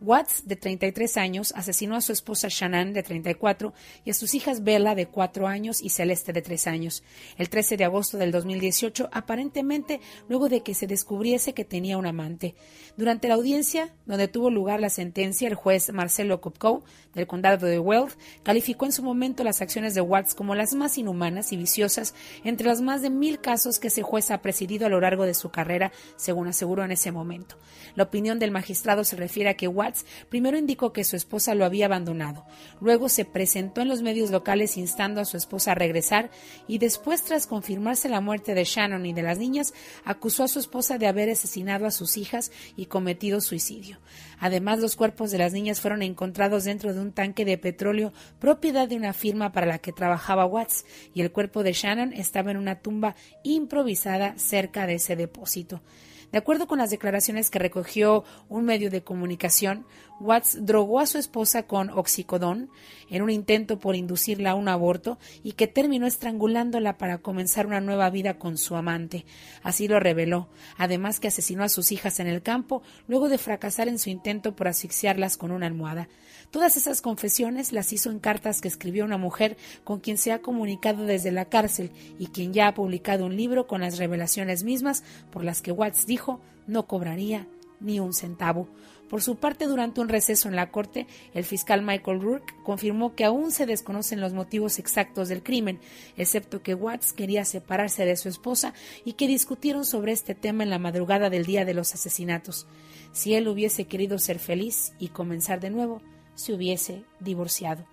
Watts, 0.00 0.46
de 0.46 0.56
33 0.56 1.18
años, 1.18 1.52
asesinó 1.54 1.94
a 1.94 2.00
su 2.00 2.12
esposa 2.12 2.48
Shannon, 2.48 2.94
de 2.94 3.02
34, 3.02 3.74
y 4.04 4.10
a 4.10 4.14
sus 4.14 4.34
hijas 4.34 4.64
Bella, 4.64 4.94
de 4.94 5.06
4 5.06 5.46
años, 5.46 5.82
y 5.82 5.90
Celeste, 5.90 6.32
de 6.32 6.40
3 6.40 6.66
años. 6.68 7.02
El 7.36 7.50
13 7.50 7.76
de 7.76 7.84
agosto 7.84 8.16
del 8.16 8.32
2018, 8.32 9.10
aparentemente 9.12 10.00
luego 10.26 10.48
de 10.48 10.62
que 10.62 10.72
se 10.72 10.86
descubriese 10.86 11.52
que 11.52 11.66
tenía 11.66 11.98
un 11.98 12.06
amante. 12.06 12.54
Durante 12.96 13.28
la 13.28 13.34
audiencia, 13.34 13.94
donde 14.06 14.26
tuvo 14.26 14.48
lugar 14.48 14.80
la 14.80 14.88
sentencia, 14.88 15.48
el 15.48 15.54
juez 15.54 15.92
Marcelo 15.92 16.40
Kopkow, 16.40 16.82
del 17.14 17.26
condado 17.26 17.66
de 17.66 17.78
Weld, 17.78 18.16
calificó 18.42 18.86
en 18.86 18.92
su 18.92 19.02
momento 19.02 19.44
las 19.44 19.60
acciones 19.60 19.94
de 19.94 20.00
Watts 20.00 20.34
como 20.34 20.54
las 20.54 20.74
más 20.74 20.96
inhumanas 20.96 21.52
y 21.52 21.56
viciosas 21.56 22.14
entre 22.44 22.68
los 22.68 22.80
más 22.80 23.02
de 23.02 23.10
mil 23.10 23.40
casos 23.40 23.78
que 23.78 23.88
ese 23.88 24.02
juez 24.02 24.30
ha 24.30 24.40
presidido 24.40 24.86
a 24.86 24.88
lo 24.88 25.00
largo 25.00 25.26
de 25.26 25.34
su 25.34 25.50
carrera, 25.50 25.92
según 26.16 26.48
aseguró 26.48 26.84
en 26.84 26.92
ese 26.92 27.12
momento. 27.12 27.56
La 27.96 28.04
opinión 28.04 28.38
del 28.38 28.50
magistrado 28.50 29.04
se 29.04 29.16
refiere 29.16 29.50
a 29.50 29.54
que 29.54 29.68
Watts 29.68 29.89
primero 30.28 30.58
indicó 30.58 30.92
que 30.92 31.04
su 31.04 31.16
esposa 31.16 31.54
lo 31.54 31.64
había 31.64 31.86
abandonado, 31.86 32.44
luego 32.80 33.08
se 33.08 33.24
presentó 33.24 33.80
en 33.80 33.88
los 33.88 34.02
medios 34.02 34.30
locales 34.30 34.76
instando 34.76 35.20
a 35.20 35.24
su 35.24 35.36
esposa 35.36 35.72
a 35.72 35.74
regresar 35.74 36.30
y 36.66 36.78
después, 36.78 37.22
tras 37.22 37.46
confirmarse 37.46 38.08
la 38.08 38.20
muerte 38.20 38.54
de 38.54 38.64
Shannon 38.64 39.06
y 39.06 39.12
de 39.12 39.22
las 39.22 39.38
niñas, 39.38 39.72
acusó 40.04 40.44
a 40.44 40.48
su 40.48 40.58
esposa 40.58 40.98
de 40.98 41.06
haber 41.06 41.30
asesinado 41.30 41.86
a 41.86 41.90
sus 41.90 42.16
hijas 42.16 42.50
y 42.76 42.86
cometido 42.86 43.40
suicidio. 43.40 43.98
Además, 44.38 44.78
los 44.78 44.96
cuerpos 44.96 45.30
de 45.30 45.38
las 45.38 45.52
niñas 45.52 45.80
fueron 45.80 46.02
encontrados 46.02 46.64
dentro 46.64 46.94
de 46.94 47.00
un 47.00 47.12
tanque 47.12 47.44
de 47.44 47.58
petróleo 47.58 48.12
propiedad 48.38 48.88
de 48.88 48.96
una 48.96 49.12
firma 49.12 49.52
para 49.52 49.66
la 49.66 49.78
que 49.78 49.92
trabajaba 49.92 50.46
Watts 50.46 50.84
y 51.14 51.20
el 51.20 51.30
cuerpo 51.30 51.62
de 51.62 51.72
Shannon 51.72 52.12
estaba 52.12 52.50
en 52.50 52.56
una 52.56 52.80
tumba 52.80 53.16
improvisada 53.42 54.34
cerca 54.38 54.86
de 54.86 54.94
ese 54.94 55.16
depósito. 55.16 55.82
De 56.32 56.38
acuerdo 56.38 56.66
con 56.66 56.78
las 56.78 56.90
declaraciones 56.90 57.50
que 57.50 57.58
recogió 57.58 58.24
un 58.48 58.64
medio 58.64 58.90
de 58.90 59.02
comunicación, 59.02 59.86
Watts 60.20 60.58
drogó 60.60 61.00
a 61.00 61.06
su 61.06 61.16
esposa 61.16 61.62
con 61.62 61.88
oxicodón 61.90 62.70
en 63.08 63.22
un 63.22 63.30
intento 63.30 63.78
por 63.78 63.96
inducirla 63.96 64.50
a 64.50 64.54
un 64.54 64.68
aborto 64.68 65.18
y 65.42 65.52
que 65.52 65.66
terminó 65.66 66.06
estrangulándola 66.06 66.98
para 66.98 67.18
comenzar 67.18 67.66
una 67.66 67.80
nueva 67.80 68.10
vida 68.10 68.38
con 68.38 68.58
su 68.58 68.76
amante. 68.76 69.24
Así 69.62 69.88
lo 69.88 69.98
reveló. 69.98 70.48
Además 70.76 71.20
que 71.20 71.28
asesinó 71.28 71.64
a 71.64 71.70
sus 71.70 71.90
hijas 71.90 72.20
en 72.20 72.26
el 72.26 72.42
campo 72.42 72.82
luego 73.08 73.30
de 73.30 73.38
fracasar 73.38 73.88
en 73.88 73.98
su 73.98 74.10
intento 74.10 74.54
por 74.54 74.68
asfixiarlas 74.68 75.38
con 75.38 75.50
una 75.50 75.66
almohada. 75.66 76.08
Todas 76.50 76.76
esas 76.76 77.00
confesiones 77.00 77.72
las 77.72 77.92
hizo 77.92 78.10
en 78.10 78.18
cartas 78.18 78.60
que 78.60 78.68
escribió 78.68 79.04
una 79.04 79.18
mujer 79.18 79.56
con 79.84 80.00
quien 80.00 80.18
se 80.18 80.32
ha 80.32 80.42
comunicado 80.42 81.06
desde 81.06 81.32
la 81.32 81.46
cárcel 81.46 81.92
y 82.18 82.26
quien 82.26 82.52
ya 82.52 82.68
ha 82.68 82.74
publicado 82.74 83.24
un 83.24 83.36
libro 83.36 83.66
con 83.66 83.80
las 83.80 83.98
revelaciones 83.98 84.64
mismas 84.64 85.02
por 85.30 85.44
las 85.44 85.62
que 85.62 85.72
Watts 85.72 86.06
dijo 86.06 86.40
no 86.66 86.86
cobraría 86.86 87.46
ni 87.80 88.00
un 88.00 88.12
centavo. 88.12 88.68
Por 89.10 89.22
su 89.22 89.34
parte, 89.34 89.66
durante 89.66 90.00
un 90.00 90.08
receso 90.08 90.48
en 90.48 90.54
la 90.54 90.70
corte, 90.70 91.08
el 91.34 91.42
fiscal 91.42 91.82
Michael 91.82 92.20
Rourke 92.20 92.54
confirmó 92.62 93.16
que 93.16 93.24
aún 93.24 93.50
se 93.50 93.66
desconocen 93.66 94.20
los 94.20 94.34
motivos 94.34 94.78
exactos 94.78 95.28
del 95.28 95.42
crimen, 95.42 95.80
excepto 96.16 96.62
que 96.62 96.76
Watts 96.76 97.12
quería 97.12 97.44
separarse 97.44 98.06
de 98.06 98.16
su 98.16 98.28
esposa 98.28 98.72
y 99.04 99.14
que 99.14 99.26
discutieron 99.26 99.84
sobre 99.84 100.12
este 100.12 100.36
tema 100.36 100.62
en 100.62 100.70
la 100.70 100.78
madrugada 100.78 101.28
del 101.28 101.44
día 101.44 101.64
de 101.64 101.74
los 101.74 101.92
asesinatos. 101.92 102.68
Si 103.10 103.34
él 103.34 103.48
hubiese 103.48 103.86
querido 103.88 104.16
ser 104.20 104.38
feliz 104.38 104.92
y 105.00 105.08
comenzar 105.08 105.58
de 105.58 105.70
nuevo, 105.70 106.02
se 106.36 106.52
hubiese 106.52 107.02
divorciado. 107.18 107.84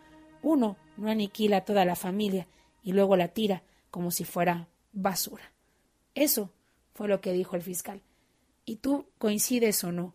Uno 0.43 0.77
no 0.97 1.09
aniquila 1.09 1.57
a 1.57 1.65
toda 1.65 1.83
la 1.83 1.95
familia 1.95 2.47
y 2.83 2.91
luego 2.91 3.17
la 3.17 3.29
tira 3.29 3.63
como 3.89 4.11
si 4.11 4.23
fuera 4.23 4.67
basura. 4.93 5.51
Eso 6.13 6.51
fue 6.93 7.07
lo 7.07 7.21
que 7.21 7.33
dijo 7.33 7.55
el 7.55 7.63
fiscal. 7.63 8.03
¿Y 8.65 8.75
tú 8.75 9.07
coincides 9.17 9.83
o 9.83 9.91
no? 9.91 10.13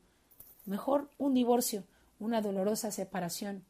Mejor 0.65 1.11
un 1.19 1.35
divorcio, 1.35 1.83
una 2.21 2.41
dolorosa 2.41 2.93
separación, 2.93 3.65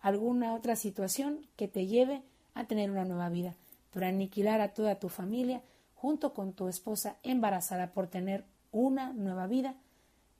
alguna 0.00 0.54
otra 0.54 0.76
situación 0.76 1.46
que 1.56 1.66
te 1.66 1.86
lleve 1.86 2.22
a 2.52 2.66
tener 2.66 2.90
una 2.90 3.06
nueva 3.06 3.30
vida, 3.30 3.54
pero 3.90 4.06
aniquilar 4.06 4.60
a 4.60 4.74
toda 4.74 4.96
tu 4.96 5.08
familia 5.08 5.62
junto 5.94 6.34
con 6.34 6.52
tu 6.52 6.68
esposa 6.68 7.16
embarazada 7.22 7.92
por 7.92 8.08
tener 8.08 8.44
una 8.70 9.14
nueva 9.14 9.46
vida 9.46 9.76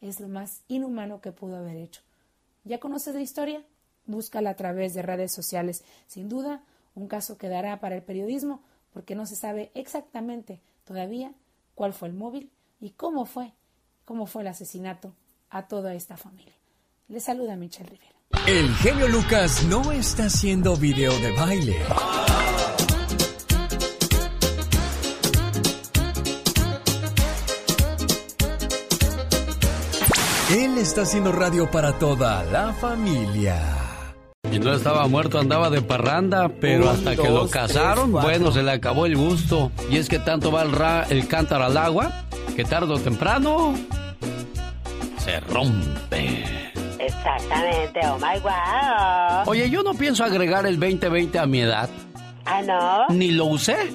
es 0.03 0.21
lo 0.21 0.29
más 0.29 0.61
inhumano 0.69 1.23
que 1.23 1.33
pudo 1.33 1.57
haber 1.57 1.77
hecho. 1.77 2.03
¿Ya 2.65 2.79
conoces 2.79 3.15
la 3.15 3.23
historia? 3.23 3.63
Búscala 4.05 4.51
a 4.51 4.57
través 4.57 4.93
de 4.93 5.01
redes 5.01 5.33
sociales. 5.33 5.83
Sin 6.09 6.29
duda, 6.29 6.63
un 6.95 7.09
caso 7.09 7.39
quedará 7.39 7.81
para 7.81 7.97
el 7.97 8.03
periodismo 8.03 8.61
porque 8.93 9.15
no 9.15 9.25
se 9.25 9.35
sabe 9.35 9.71
exactamente 9.75 10.61
todavía 10.85 11.33
cuál 11.75 11.95
fue 11.95 12.09
el 12.09 12.15
móvil 12.15 12.51
y 12.83 12.91
cómo 12.91 13.25
fue, 13.25 13.53
cómo 14.05 14.27
fue 14.27 14.43
el 14.43 14.49
asesinato 14.49 15.15
a 15.55 15.63
toda 15.63 15.95
esta 15.95 16.17
familia. 16.17 16.53
Le 17.09 17.21
saluda 17.21 17.55
Michelle 17.55 17.89
Rivera. 17.89 18.13
El 18.47 18.75
genio 18.75 19.07
Lucas 19.07 19.63
no 19.65 19.93
está 19.93 20.25
haciendo 20.25 20.77
video 20.77 21.17
de 21.21 21.33
baile. 21.33 21.77
Él 30.51 30.79
está 30.79 31.03
haciendo 31.03 31.31
radio 31.31 31.71
para 31.71 31.99
toda 32.01 32.43
la 32.45 32.73
familia. 32.73 33.63
Y 34.51 34.59
no 34.59 34.73
estaba 34.75 35.07
muerto, 35.07 35.39
andaba 35.39 35.71
de 35.71 35.83
parranda, 35.83 36.49
pero 36.49 36.91
hasta 36.91 37.15
que 37.15 37.29
lo 37.29 37.49
casaron, 37.49 38.11
bueno, 38.11 38.51
se 38.51 38.63
le 38.65 38.73
acabó 38.73 39.07
el 39.07 39.17
gusto. 39.17 39.71
Y 39.89 39.99
es 39.99 40.09
que 40.09 40.19
tanto 40.19 40.51
va 40.51 40.63
el, 40.63 40.73
ra, 40.73 41.07
el 41.09 41.29
cántaro 41.29 41.65
al 41.65 41.77
agua, 41.77 42.25
que 42.57 42.65
tarde 42.65 42.93
o 42.93 42.99
temprano 42.99 43.75
se 45.25 45.41
rompe. 45.41 46.45
Exactamente, 46.99 48.01
oh 48.05 48.19
my 48.19 48.39
wow. 48.41 49.45
Oye, 49.47 49.71
yo 49.71 49.83
no 49.83 49.95
pienso 49.95 50.25
agregar 50.25 50.67
el 50.67 50.79
2020 50.79 51.39
a 51.39 51.47
mi 51.47 51.61
edad. 51.61 51.89
Ah, 52.45 52.61
no. 52.63 53.07
Ni 53.09 53.31
lo 53.31 53.47
usé. 53.47 53.77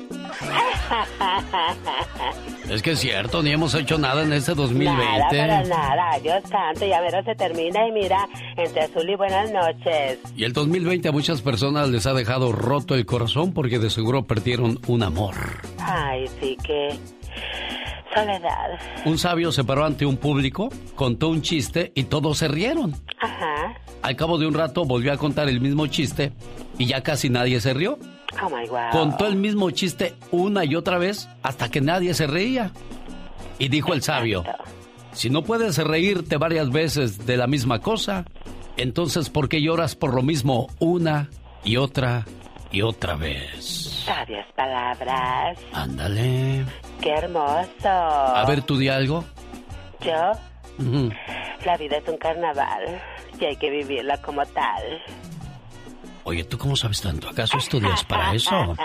Es 2.69 2.83
que 2.83 2.91
es 2.91 2.99
cierto, 2.99 3.41
ni 3.41 3.49
hemos 3.49 3.73
hecho 3.73 3.97
nada 3.97 4.21
en 4.21 4.31
este 4.31 4.53
2020. 4.53 5.03
Nada, 5.03 5.27
para 5.27 5.63
nada. 5.63 6.19
Dios 6.21 6.43
santo, 6.47 6.85
ya 6.85 7.01
verás, 7.01 7.25
se 7.25 7.33
termina 7.33 7.87
y 7.87 7.91
mira, 7.91 8.29
entre 8.57 8.83
azul 8.83 9.09
y 9.09 9.15
buenas 9.15 9.51
noches. 9.51 10.19
Y 10.35 10.43
el 10.43 10.53
2020 10.53 11.09
a 11.09 11.11
muchas 11.11 11.41
personas 11.41 11.89
les 11.89 12.05
ha 12.05 12.13
dejado 12.13 12.51
roto 12.51 12.93
el 12.93 13.07
corazón 13.07 13.53
porque 13.53 13.79
de 13.79 13.89
seguro 13.89 14.27
perdieron 14.27 14.79
un 14.85 15.01
amor. 15.01 15.33
Ay, 15.79 16.27
sí 16.39 16.55
que... 16.63 16.95
Soledad. 18.13 18.79
Un 19.05 19.17
sabio 19.17 19.51
se 19.51 19.63
paró 19.63 19.85
ante 19.85 20.05
un 20.05 20.17
público, 20.17 20.69
contó 20.95 21.29
un 21.29 21.41
chiste 21.41 21.91
y 21.95 22.03
todos 22.03 22.39
se 22.39 22.47
rieron. 22.47 22.95
Ajá. 23.21 23.75
Al 24.01 24.15
cabo 24.15 24.37
de 24.37 24.47
un 24.47 24.53
rato 24.53 24.85
volvió 24.85 25.13
a 25.13 25.17
contar 25.17 25.47
el 25.49 25.61
mismo 25.61 25.85
chiste 25.87 26.33
y 26.77 26.87
ya 26.87 27.01
casi 27.01 27.29
nadie 27.29 27.59
se 27.61 27.73
rió. 27.73 27.99
Oh 28.41 28.49
my 28.49 28.67
wow. 28.67 28.89
Contó 28.91 29.27
el 29.27 29.35
mismo 29.35 29.69
chiste 29.71 30.15
una 30.31 30.65
y 30.65 30.75
otra 30.75 30.97
vez 30.97 31.29
hasta 31.43 31.69
que 31.69 31.81
nadie 31.81 32.13
se 32.13 32.27
reía. 32.27 32.71
Y 33.59 33.67
dijo 33.67 33.93
el 33.93 34.01
sabio, 34.01 34.43
si 35.11 35.29
no 35.29 35.43
puedes 35.43 35.77
reírte 35.77 36.37
varias 36.37 36.71
veces 36.71 37.25
de 37.25 37.37
la 37.37 37.45
misma 37.45 37.79
cosa, 37.79 38.25
entonces 38.77 39.29
¿por 39.29 39.49
qué 39.49 39.61
lloras 39.61 39.95
por 39.95 40.13
lo 40.13 40.23
mismo 40.23 40.67
una 40.79 41.29
y 41.63 41.75
otra 41.77 42.25
y 42.71 42.81
otra 42.81 43.15
vez? 43.15 44.03
Sabias 44.05 44.47
palabras. 44.55 45.57
Ándale. 45.73 46.65
Qué 47.01 47.11
hermoso. 47.11 47.89
A 47.89 48.45
ver, 48.47 48.61
¿tú 48.63 48.77
di 48.77 48.89
algo? 48.89 49.23
Yo, 50.01 50.31
la 51.65 51.77
vida 51.77 51.97
es 51.97 52.07
un 52.07 52.17
carnaval 52.17 53.01
y 53.39 53.45
hay 53.45 53.55
que 53.57 53.69
vivirla 53.69 54.17
como 54.21 54.45
tal. 54.45 55.01
Oye, 56.23 56.43
¿tú 56.43 56.57
cómo 56.57 56.75
sabes 56.75 57.01
tanto? 57.01 57.27
¿Acaso 57.27 57.57
estudias 57.57 58.03
para 58.03 58.33
eso? 58.35 58.51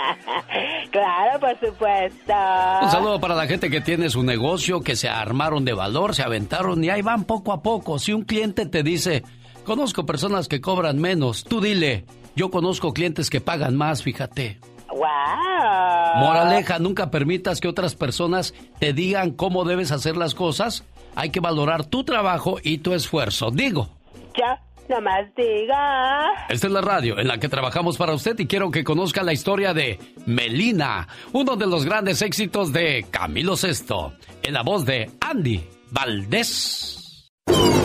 claro, 0.91 1.39
por 1.39 1.59
supuesto. 1.59 2.33
Un 2.81 2.89
saludo 2.89 3.19
para 3.19 3.35
la 3.35 3.45
gente 3.45 3.69
que 3.69 3.81
tiene 3.81 4.09
su 4.09 4.23
negocio, 4.23 4.81
que 4.81 4.95
se 4.95 5.09
armaron 5.09 5.63
de 5.63 5.73
valor, 5.73 6.15
se 6.15 6.23
aventaron 6.23 6.83
y 6.83 6.89
ahí 6.89 7.01
van 7.01 7.25
poco 7.25 7.53
a 7.53 7.61
poco. 7.61 7.99
Si 7.99 8.13
un 8.13 8.23
cliente 8.23 8.65
te 8.65 8.81
dice, 8.81 9.23
conozco 9.63 10.05
personas 10.05 10.47
que 10.47 10.59
cobran 10.59 10.99
menos, 10.99 11.43
tú 11.43 11.61
dile, 11.61 12.05
yo 12.35 12.49
conozco 12.51 12.93
clientes 12.93 13.29
que 13.29 13.41
pagan 13.41 13.75
más, 13.75 14.03
fíjate. 14.03 14.59
Wow. 14.89 16.17
Moraleja, 16.17 16.79
nunca 16.79 17.11
permitas 17.11 17.59
que 17.59 17.67
otras 17.67 17.95
personas 17.95 18.53
te 18.79 18.93
digan 18.93 19.31
cómo 19.31 19.65
debes 19.65 19.91
hacer 19.91 20.15
las 20.15 20.35
cosas. 20.35 20.83
Hay 21.15 21.29
que 21.31 21.39
valorar 21.39 21.85
tu 21.85 22.03
trabajo 22.03 22.57
y 22.63 22.79
tu 22.79 22.93
esfuerzo. 22.93 23.51
Digo, 23.51 23.89
Ya, 24.37 24.59
nomás 24.89 25.25
diga. 25.35 26.25
esta 26.49 26.67
es 26.67 26.73
la 26.73 26.81
radio 26.81 27.17
en 27.19 27.27
la 27.27 27.37
que 27.39 27.49
trabajamos 27.49 27.97
para 27.97 28.13
usted 28.13 28.37
y 28.39 28.47
quiero 28.47 28.69
que 28.71 28.83
conozca 28.83 29.23
la 29.23 29.33
historia 29.33 29.73
de 29.73 29.99
Melina, 30.25 31.07
uno 31.33 31.55
de 31.55 31.67
los 31.67 31.85
grandes 31.85 32.21
éxitos 32.21 32.71
de 32.71 33.05
Camilo 33.09 33.55
Sesto, 33.57 34.13
en 34.43 34.53
la 34.53 34.61
voz 34.63 34.85
de 34.85 35.09
Andy 35.21 35.63
Valdés. 35.91 37.31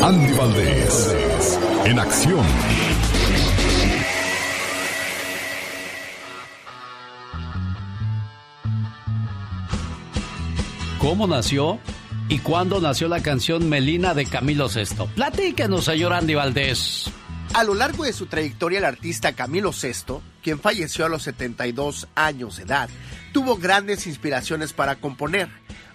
Andy 0.02 0.32
Valdés, 0.36 1.60
en 1.84 1.98
acción. 1.98 2.44
¿Cómo 11.00 11.26
nació 11.26 11.80
¿Y 12.28 12.40
cuándo 12.40 12.78
nació 12.78 13.08
la 13.08 13.22
canción 13.22 13.70
Melina 13.70 14.12
de 14.12 14.26
Camilo 14.26 14.68
VI? 14.68 15.06
Platíquenos, 15.16 15.86
señor 15.86 16.12
Andy 16.12 16.34
Valdés. 16.34 17.10
A 17.54 17.64
lo 17.64 17.74
largo 17.74 18.04
de 18.04 18.12
su 18.12 18.26
trayectoria, 18.26 18.78
el 18.78 18.84
artista 18.84 19.32
Camilo 19.32 19.72
VI, 19.72 20.20
quien 20.42 20.60
falleció 20.60 21.06
a 21.06 21.08
los 21.08 21.22
72 21.22 22.06
años 22.14 22.58
de 22.58 22.64
edad, 22.64 22.90
tuvo 23.32 23.56
grandes 23.56 24.06
inspiraciones 24.06 24.74
para 24.74 24.96
componer. 24.96 25.48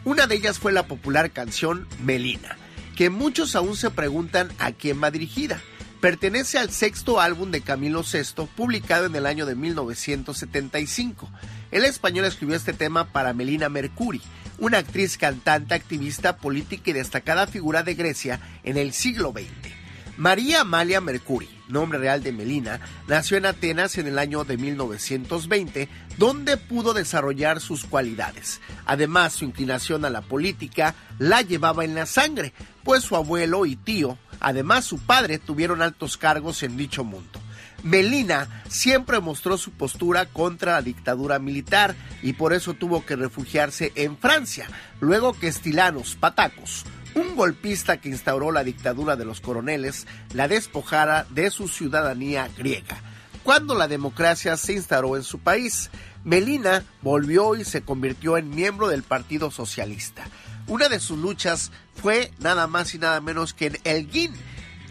Una 0.03 0.26
de 0.26 0.36
ellas 0.36 0.57
fue 0.57 0.73
la 0.73 0.88
popular 0.88 1.32
canción 1.32 1.88
Melina, 2.03 2.57
que 2.98 3.11
muchos 3.11 3.56
aún 3.56 3.77
se 3.77 3.91
preguntan 3.91 4.49
a 4.57 4.72
quién 4.72 5.02
va 5.02 5.11
dirigida. 5.11 5.61
Pertenece 6.02 6.57
al 6.57 6.72
sexto 6.72 7.22
álbum 7.22 7.52
de 7.52 7.61
Camilo 7.61 8.02
VI, 8.03 8.48
publicado 8.56 9.06
en 9.06 9.15
el 9.15 9.26
año 9.27 9.45
de 9.45 9.56
1975. 9.56 11.30
El 11.72 11.86
español 11.86 12.26
escribió 12.26 12.56
este 12.56 12.73
tema 12.73 13.06
para 13.14 13.34
Melina 13.34 13.69
Mercuri, 13.69 14.22
una 14.57 14.80
actriz, 14.80 15.18
cantante, 15.18 15.73
activista, 15.73 16.38
política 16.38 16.90
y 16.90 16.94
destacada 16.94 17.48
figura 17.48 17.84
de 17.84 17.95
Grecia 17.95 18.40
en 18.64 18.77
el 18.77 18.94
siglo 18.94 19.32
XX. 19.32 19.73
María 20.18 20.61
Amalia 20.61 21.02
Mercuri, 21.02 21.49
nombre 21.68 21.99
real 21.99 22.23
de 22.23 22.32
Melina, 22.32 22.80
nació 23.07 23.36
en 23.36 23.45
Atenas 23.45 23.98
en 23.98 24.07
el 24.07 24.18
año 24.18 24.45
de 24.45 24.57
1920, 24.57 25.90
donde 26.18 26.56
pudo 26.56 26.94
desarrollar 26.94 27.60
sus 27.60 27.84
cualidades. 27.84 28.61
Además, 28.86 29.34
su 29.34 29.44
inclinación 29.44 30.06
a 30.06 30.10
la 30.10 30.22
política 30.22 30.95
la 31.19 31.41
llevaba 31.41 31.84
en 31.84 31.95
la 31.95 32.06
sangre, 32.06 32.53
pues 32.84 33.03
su 33.03 33.18
abuelo 33.18 33.65
y 33.65 33.76
tío, 33.76 34.18
además 34.40 34.86
su 34.86 34.99
padre, 34.99 35.38
tuvieron 35.38 35.82
altos 35.82 36.15
cargos 36.15 36.64
en 36.64 36.77
dicho 36.77 37.03
mundo. 37.03 37.41
Melina 37.86 38.64
siempre 38.68 39.22
mostró 39.22 39.57
su 39.57 39.72
postura 39.72 40.26
contra 40.26 40.74
la 40.74 40.82
dictadura 40.82 41.40
militar 41.40 41.95
y 42.22 42.34
por 42.34 42.52
eso 42.52 42.74
tuvo 42.74 43.06
que 43.06 43.16
refugiarse 43.16 43.94
en 43.95 44.18
Francia, 44.18 44.68
luego 44.99 45.32
que 45.34 45.48
Estilanos 45.48 46.16
Patacos 46.16 46.86
un 47.16 47.36
golpista 47.36 47.98
que 47.98 48.10
instauró 48.10 48.52
la 48.52 48.64
dictadura 48.64 49.16
de 49.16 49.26
los 49.26 49.40
coroneles 49.40 50.06
la 50.34 50.48
despojara 50.48 51.26
de 51.30 51.49
su 51.49 51.68
ciudadanía 51.68 52.49
griega. 52.57 52.98
Cuando 53.44 53.76
la 53.76 53.88
democracia 53.88 54.57
se 54.57 54.74
instauró 54.74 55.16
en 55.16 55.24
su 55.24 55.40
país, 55.40 55.90
Melina 56.24 56.84
volvió 57.02 57.56
y 57.56 57.64
se 57.64 57.84
convirtió 57.84 58.38
en 58.38 58.49
miembro 58.49 58.88
del 58.88 59.03
Partido 59.03 59.52
Socialista. 59.52 60.26
Una 60.68 60.90
de 60.90 60.99
sus 60.99 61.18
luchas 61.20 61.72
fue 61.94 62.32
nada 62.40 62.68
más 62.68 62.95
y 62.95 62.98
nada 62.98 63.22
menos 63.22 63.53
que 63.53 63.68
en 63.68 63.78
Elgin. 63.84 64.34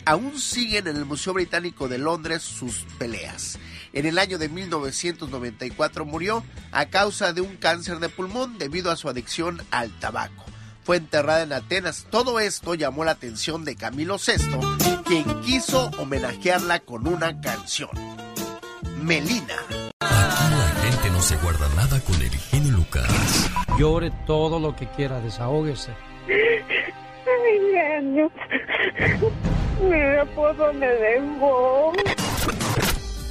Aún 0.07 0.39
siguen 0.39 0.87
en 0.87 0.97
el 0.97 1.05
Museo 1.05 1.33
Británico 1.33 1.89
de 1.89 1.99
Londres 1.99 2.43
sus 2.43 2.85
peleas. 2.99 3.59
En 3.93 4.07
el 4.07 4.19
año 4.19 4.39
de 4.39 4.49
1994 4.49 6.05
murió 6.05 6.45
a 6.73 6.87
causa 6.87 7.33
de 7.33 7.41
un 7.41 7.57
cáncer 7.57 8.01
de 8.01 8.09
pulmón 8.09 8.59
debido 8.59 8.91
a 8.91 8.97
su 8.97 9.09
adicción 9.09 9.63
al 9.71 9.91
tabaco 9.99 10.45
fue 10.85 10.99
enterrada 10.99 11.43
en 11.43 11.53
Atenas. 11.53 12.07
Todo 12.11 12.39
esto 12.39 12.75
llamó 12.75 13.05
la 13.05 13.13
atención 13.13 13.65
de 13.65 13.75
Camilo 13.75 14.17
VI, 14.19 15.03
quien 15.05 15.41
quiso 15.41 15.91
homenajearla 15.99 16.81
con 16.81 17.09
una 17.09 17.41
canción. 17.41 17.91
Melina. 19.03 19.57
Aquí 20.01 20.55
la 20.55 20.69
gente 20.83 21.11
no 21.11 21.23
se 21.23 21.37
guarda 21.37 21.69
nada 21.75 22.01
con 22.01 22.21
el 22.21 22.31
genio 22.31 22.73
Lucas. 22.73 23.51
Llore 23.79 24.13
todo 24.27 24.61
lo 24.61 24.77
que 24.77 24.89
quiera, 24.91 25.21
desahógese. 25.21 25.93
Mira 29.83 30.25
por 30.35 30.57
dónde 30.57 30.87
dejó. 30.87 31.93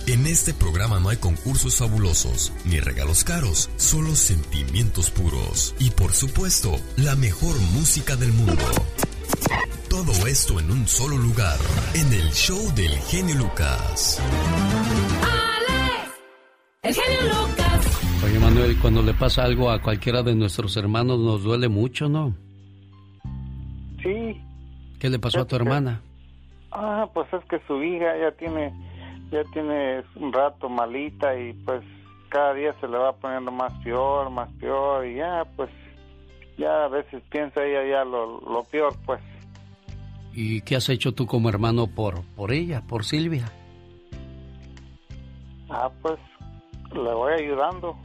En 0.05 0.25
este 0.27 0.53
programa 0.53 0.99
no 0.99 1.09
hay 1.09 1.17
concursos 1.17 1.77
fabulosos 1.77 2.51
ni 2.65 2.79
regalos 2.79 3.23
caros, 3.23 3.69
solo 3.77 4.15
sentimientos 4.15 5.09
puros 5.09 5.73
y 5.79 5.91
por 5.91 6.11
supuesto 6.11 6.75
la 6.97 7.15
mejor 7.15 7.55
música 7.73 8.15
del 8.17 8.33
mundo. 8.33 8.65
Todo 9.89 10.27
esto 10.27 10.59
en 10.59 10.71
un 10.71 10.87
solo 10.87 11.17
lugar, 11.17 11.57
en 11.93 12.11
el 12.11 12.31
show 12.31 12.73
del 12.75 12.91
genio 12.91 13.35
Lucas. 13.35 14.19
¡Alex! 15.21 16.11
¡El 16.81 16.93
genio 16.93 17.21
Lucas! 17.33 18.23
Oye 18.25 18.39
Manuel, 18.39 18.77
cuando 18.79 19.01
le 19.01 19.13
pasa 19.13 19.43
algo 19.43 19.71
a 19.71 19.81
cualquiera 19.81 20.21
de 20.21 20.35
nuestros 20.35 20.75
hermanos 20.75 21.19
nos 21.19 21.43
duele 21.43 21.69
mucho, 21.69 22.09
¿no? 22.09 22.42
Sí. 24.03 24.41
¿Qué 24.99 25.09
le 25.09 25.19
pasó 25.19 25.41
a 25.41 25.45
tu 25.45 25.55
hermana? 25.55 26.01
Ah, 26.71 27.07
pues 27.13 27.27
es 27.33 27.43
que 27.45 27.59
su 27.67 27.81
hija 27.81 28.17
ya 28.17 28.31
tiene 28.31 28.73
ya 29.31 29.43
tiene 29.51 30.03
un 30.15 30.31
rato 30.31 30.69
malita 30.69 31.35
y 31.37 31.53
pues 31.65 31.83
cada 32.29 32.53
día 32.53 32.73
se 32.79 32.87
le 32.87 32.97
va 32.97 33.13
poniendo 33.13 33.51
más 33.51 33.73
peor, 33.83 34.29
más 34.29 34.49
peor 34.59 35.05
y 35.07 35.15
ya 35.15 35.43
pues 35.55 35.69
ya 36.57 36.85
a 36.85 36.87
veces 36.87 37.23
piensa 37.31 37.63
ella 37.63 37.83
ya 37.83 38.03
lo, 38.03 38.41
lo 38.41 38.63
peor 38.63 38.95
pues. 39.05 39.21
¿Y 40.33 40.61
qué 40.61 40.75
has 40.75 40.89
hecho 40.89 41.13
tú 41.13 41.25
como 41.25 41.49
hermano 41.49 41.87
por, 41.87 42.23
por 42.35 42.51
ella, 42.51 42.81
por 42.81 43.05
Silvia? 43.05 43.51
Ah, 45.69 45.91
pues 46.01 46.19
le 46.91 47.13
voy 47.13 47.33
ayudando. 47.33 47.95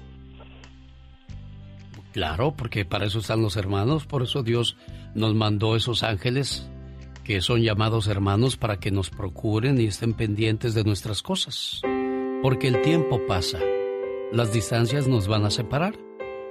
Claro, 2.13 2.53
porque 2.53 2.85
para 2.85 3.07
eso 3.07 3.19
están 3.19 3.43
los 3.43 3.57
hermanos, 3.57 4.07
por 4.07 4.23
eso 4.23 4.43
Dios 4.43 4.77
nos 5.15 5.35
mandó 5.35 5.77
esos 5.77 6.03
ángeles 6.03 6.69
que 7.29 7.43
son 7.43 7.61
llamados 7.61 8.09
hermanos 8.09 8.57
para 8.57 8.81
que 8.81 8.91
nos 8.91 9.11
procuren 9.11 9.79
y 9.79 9.85
estén 9.85 10.15
pendientes 10.15 10.73
de 10.73 10.83
nuestras 10.83 11.23
cosas. 11.23 11.83
Porque 12.43 12.69
el 12.69 12.81
tiempo 12.81 13.21
pasa, 13.27 13.59
las 14.33 14.51
distancias 14.53 15.07
nos 15.09 15.29
van 15.29 15.45
a 15.45 15.51
separar, 15.51 15.95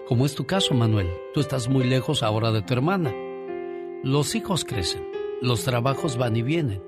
como 0.08 0.26
es 0.26 0.36
tu 0.36 0.46
caso, 0.46 0.76
Manuel. 0.76 1.10
Tú 1.34 1.40
estás 1.40 1.68
muy 1.68 1.84
lejos 1.84 2.22
ahora 2.22 2.52
de 2.52 2.62
tu 2.62 2.74
hermana. 2.74 3.12
Los 4.04 4.36
hijos 4.36 4.66
crecen, 4.66 5.04
los 5.42 5.64
trabajos 5.64 6.16
van 6.16 6.38
y 6.38 6.44
vienen. 6.44 6.84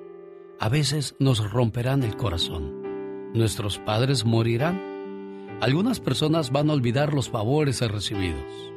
A 0.59 0.69
veces 0.69 1.15
nos 1.17 1.51
romperán 1.51 2.03
el 2.03 2.15
corazón. 2.15 3.31
Nuestros 3.33 3.79
padres 3.79 4.23
morirán. 4.23 5.57
Algunas 5.61 5.99
personas 5.99 6.51
van 6.51 6.69
a 6.69 6.73
olvidar 6.73 7.13
los 7.13 7.29
favores 7.29 7.81
recibidos. 7.81 8.71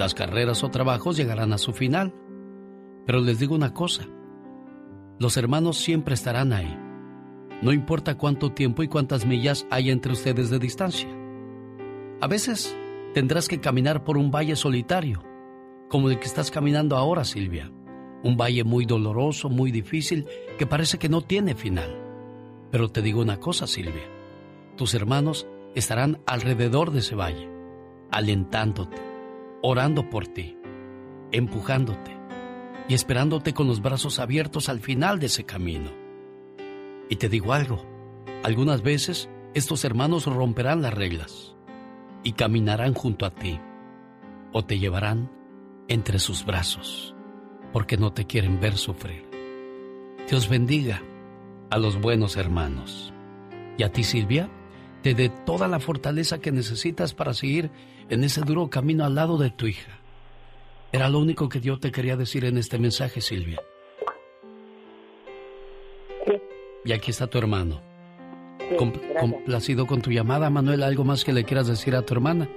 Las 0.00 0.14
carreras 0.14 0.64
o 0.64 0.70
trabajos 0.70 1.18
llegarán 1.18 1.52
a 1.52 1.58
su 1.58 1.74
final. 1.74 2.14
Pero 3.04 3.20
les 3.20 3.38
digo 3.38 3.54
una 3.54 3.74
cosa, 3.74 4.06
los 5.18 5.36
hermanos 5.36 5.76
siempre 5.76 6.14
estarán 6.14 6.54
ahí. 6.54 6.74
No 7.60 7.70
importa 7.70 8.16
cuánto 8.16 8.50
tiempo 8.50 8.82
y 8.82 8.88
cuántas 8.88 9.26
millas 9.26 9.66
hay 9.70 9.90
entre 9.90 10.12
ustedes 10.12 10.48
de 10.48 10.58
distancia. 10.58 11.06
A 12.18 12.26
veces 12.28 12.74
tendrás 13.12 13.46
que 13.46 13.60
caminar 13.60 14.02
por 14.02 14.16
un 14.16 14.30
valle 14.30 14.56
solitario, 14.56 15.22
como 15.90 16.08
el 16.08 16.18
que 16.18 16.28
estás 16.28 16.50
caminando 16.50 16.96
ahora, 16.96 17.24
Silvia. 17.24 17.70
Un 18.24 18.38
valle 18.38 18.64
muy 18.64 18.86
doloroso, 18.86 19.50
muy 19.50 19.70
difícil, 19.70 20.24
que 20.58 20.64
parece 20.64 20.96
que 20.96 21.10
no 21.10 21.20
tiene 21.20 21.54
final. 21.54 21.94
Pero 22.70 22.88
te 22.88 23.02
digo 23.02 23.20
una 23.20 23.38
cosa, 23.38 23.66
Silvia. 23.66 24.08
Tus 24.78 24.94
hermanos 24.94 25.46
estarán 25.74 26.22
alrededor 26.24 26.90
de 26.90 27.00
ese 27.00 27.16
valle, 27.16 27.50
alentándote, 28.10 29.09
orando 29.62 30.08
por 30.08 30.26
ti, 30.26 30.56
empujándote 31.32 32.16
y 32.88 32.94
esperándote 32.94 33.52
con 33.54 33.66
los 33.66 33.80
brazos 33.82 34.18
abiertos 34.18 34.68
al 34.68 34.80
final 34.80 35.18
de 35.18 35.26
ese 35.26 35.44
camino. 35.44 35.90
Y 37.08 37.16
te 37.16 37.28
digo 37.28 37.52
algo, 37.52 37.84
algunas 38.42 38.82
veces 38.82 39.28
estos 39.54 39.84
hermanos 39.84 40.26
romperán 40.26 40.82
las 40.82 40.94
reglas 40.94 41.56
y 42.22 42.32
caminarán 42.32 42.94
junto 42.94 43.26
a 43.26 43.34
ti 43.34 43.60
o 44.52 44.64
te 44.64 44.78
llevarán 44.78 45.30
entre 45.88 46.18
sus 46.18 46.44
brazos 46.44 47.14
porque 47.72 47.96
no 47.96 48.12
te 48.12 48.26
quieren 48.26 48.60
ver 48.60 48.76
sufrir. 48.76 49.28
Dios 50.28 50.48
bendiga 50.48 51.02
a 51.70 51.78
los 51.78 52.00
buenos 52.00 52.36
hermanos. 52.36 53.12
Y 53.78 53.82
a 53.82 53.92
ti, 53.92 54.04
Silvia, 54.04 54.50
te 55.02 55.14
dé 55.14 55.28
toda 55.28 55.68
la 55.68 55.80
fortaleza 55.80 56.40
que 56.40 56.52
necesitas 56.52 57.14
para 57.14 57.34
seguir 57.34 57.70
en 58.10 58.24
ese 58.24 58.42
duro 58.42 58.68
camino 58.68 59.04
al 59.04 59.14
lado 59.14 59.38
de 59.38 59.50
tu 59.50 59.66
hija. 59.66 59.92
Era 60.92 61.08
lo 61.08 61.20
único 61.20 61.48
que 61.48 61.60
yo 61.60 61.78
te 61.78 61.92
quería 61.92 62.16
decir 62.16 62.44
en 62.44 62.58
este 62.58 62.78
mensaje, 62.78 63.20
Silvia. 63.20 63.60
Y 66.84 66.92
aquí 66.92 67.10
está 67.10 67.26
tu 67.28 67.38
hermano. 67.38 67.80
complacido 69.18 69.86
con 69.86 70.02
tu 70.02 70.10
llamada, 70.10 70.50
Manuel. 70.50 70.82
¿Algo 70.82 71.04
más 71.04 71.24
que 71.24 71.32
le 71.32 71.44
quieras 71.44 71.68
decir 71.68 71.94
a 71.94 72.02
tu 72.02 72.14
hermana? 72.14 72.48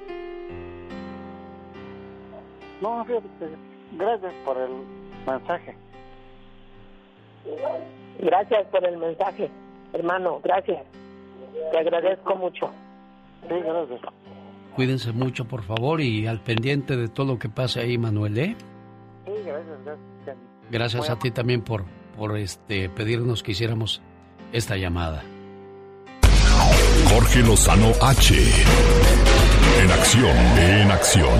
No, 2.82 3.06
gracias 3.06 4.34
por 4.46 4.58
el 4.58 4.72
mensaje. 5.26 5.76
Gracias 8.20 8.68
por 8.68 8.86
el 8.86 8.98
mensaje, 8.98 9.50
hermano. 9.94 10.40
Gracias. 10.44 10.84
Te 11.72 11.78
agradezco 11.78 12.36
mucho. 12.36 12.72
Sí, 13.48 13.56
gracias. 13.64 14.23
Cuídense 14.76 15.12
mucho, 15.12 15.46
por 15.46 15.64
favor, 15.64 16.02
y 16.02 16.28
al 16.28 16.42
pendiente 16.42 16.98
de 16.98 17.08
todo 17.08 17.34
lo 17.34 17.40
que 17.40 17.50
pase 17.50 17.82
ahí, 17.82 17.98
Manuel, 17.98 18.38
¿eh? 18.38 18.56
Sí, 19.26 19.32
gracias, 19.46 19.78
gracias. 19.86 20.38
Gracias 20.72 21.10
a 21.10 21.20
ti 21.20 21.32
también 21.32 21.62
por, 21.62 21.86
por 22.18 22.38
este, 22.38 22.90
pedirnos 22.90 23.44
que 23.44 23.52
hiciéramos 23.52 24.02
esta 24.52 24.78
llamada. 24.78 25.24
Jorge 27.10 27.42
Lozano 27.42 27.92
H. 28.02 28.36
En 29.84 29.92
acción, 29.92 30.38
en 30.58 30.92
acción. 30.92 31.40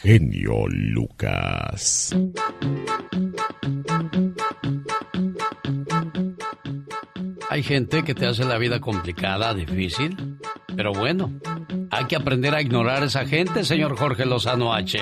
genio 0.00 0.66
Lucas. 0.68 2.14
Hay 7.50 7.62
gente 7.62 8.04
que 8.04 8.14
te 8.14 8.26
hace 8.26 8.44
la 8.44 8.58
vida 8.58 8.78
complicada, 8.78 9.54
difícil, 9.54 10.38
pero 10.76 10.92
bueno, 10.92 11.32
hay 11.90 12.04
que 12.04 12.16
aprender 12.16 12.54
a 12.54 12.60
ignorar 12.60 13.02
a 13.02 13.06
esa 13.06 13.24
gente, 13.24 13.64
señor 13.64 13.96
Jorge 13.96 14.26
Lozano 14.26 14.74
H. 14.74 14.98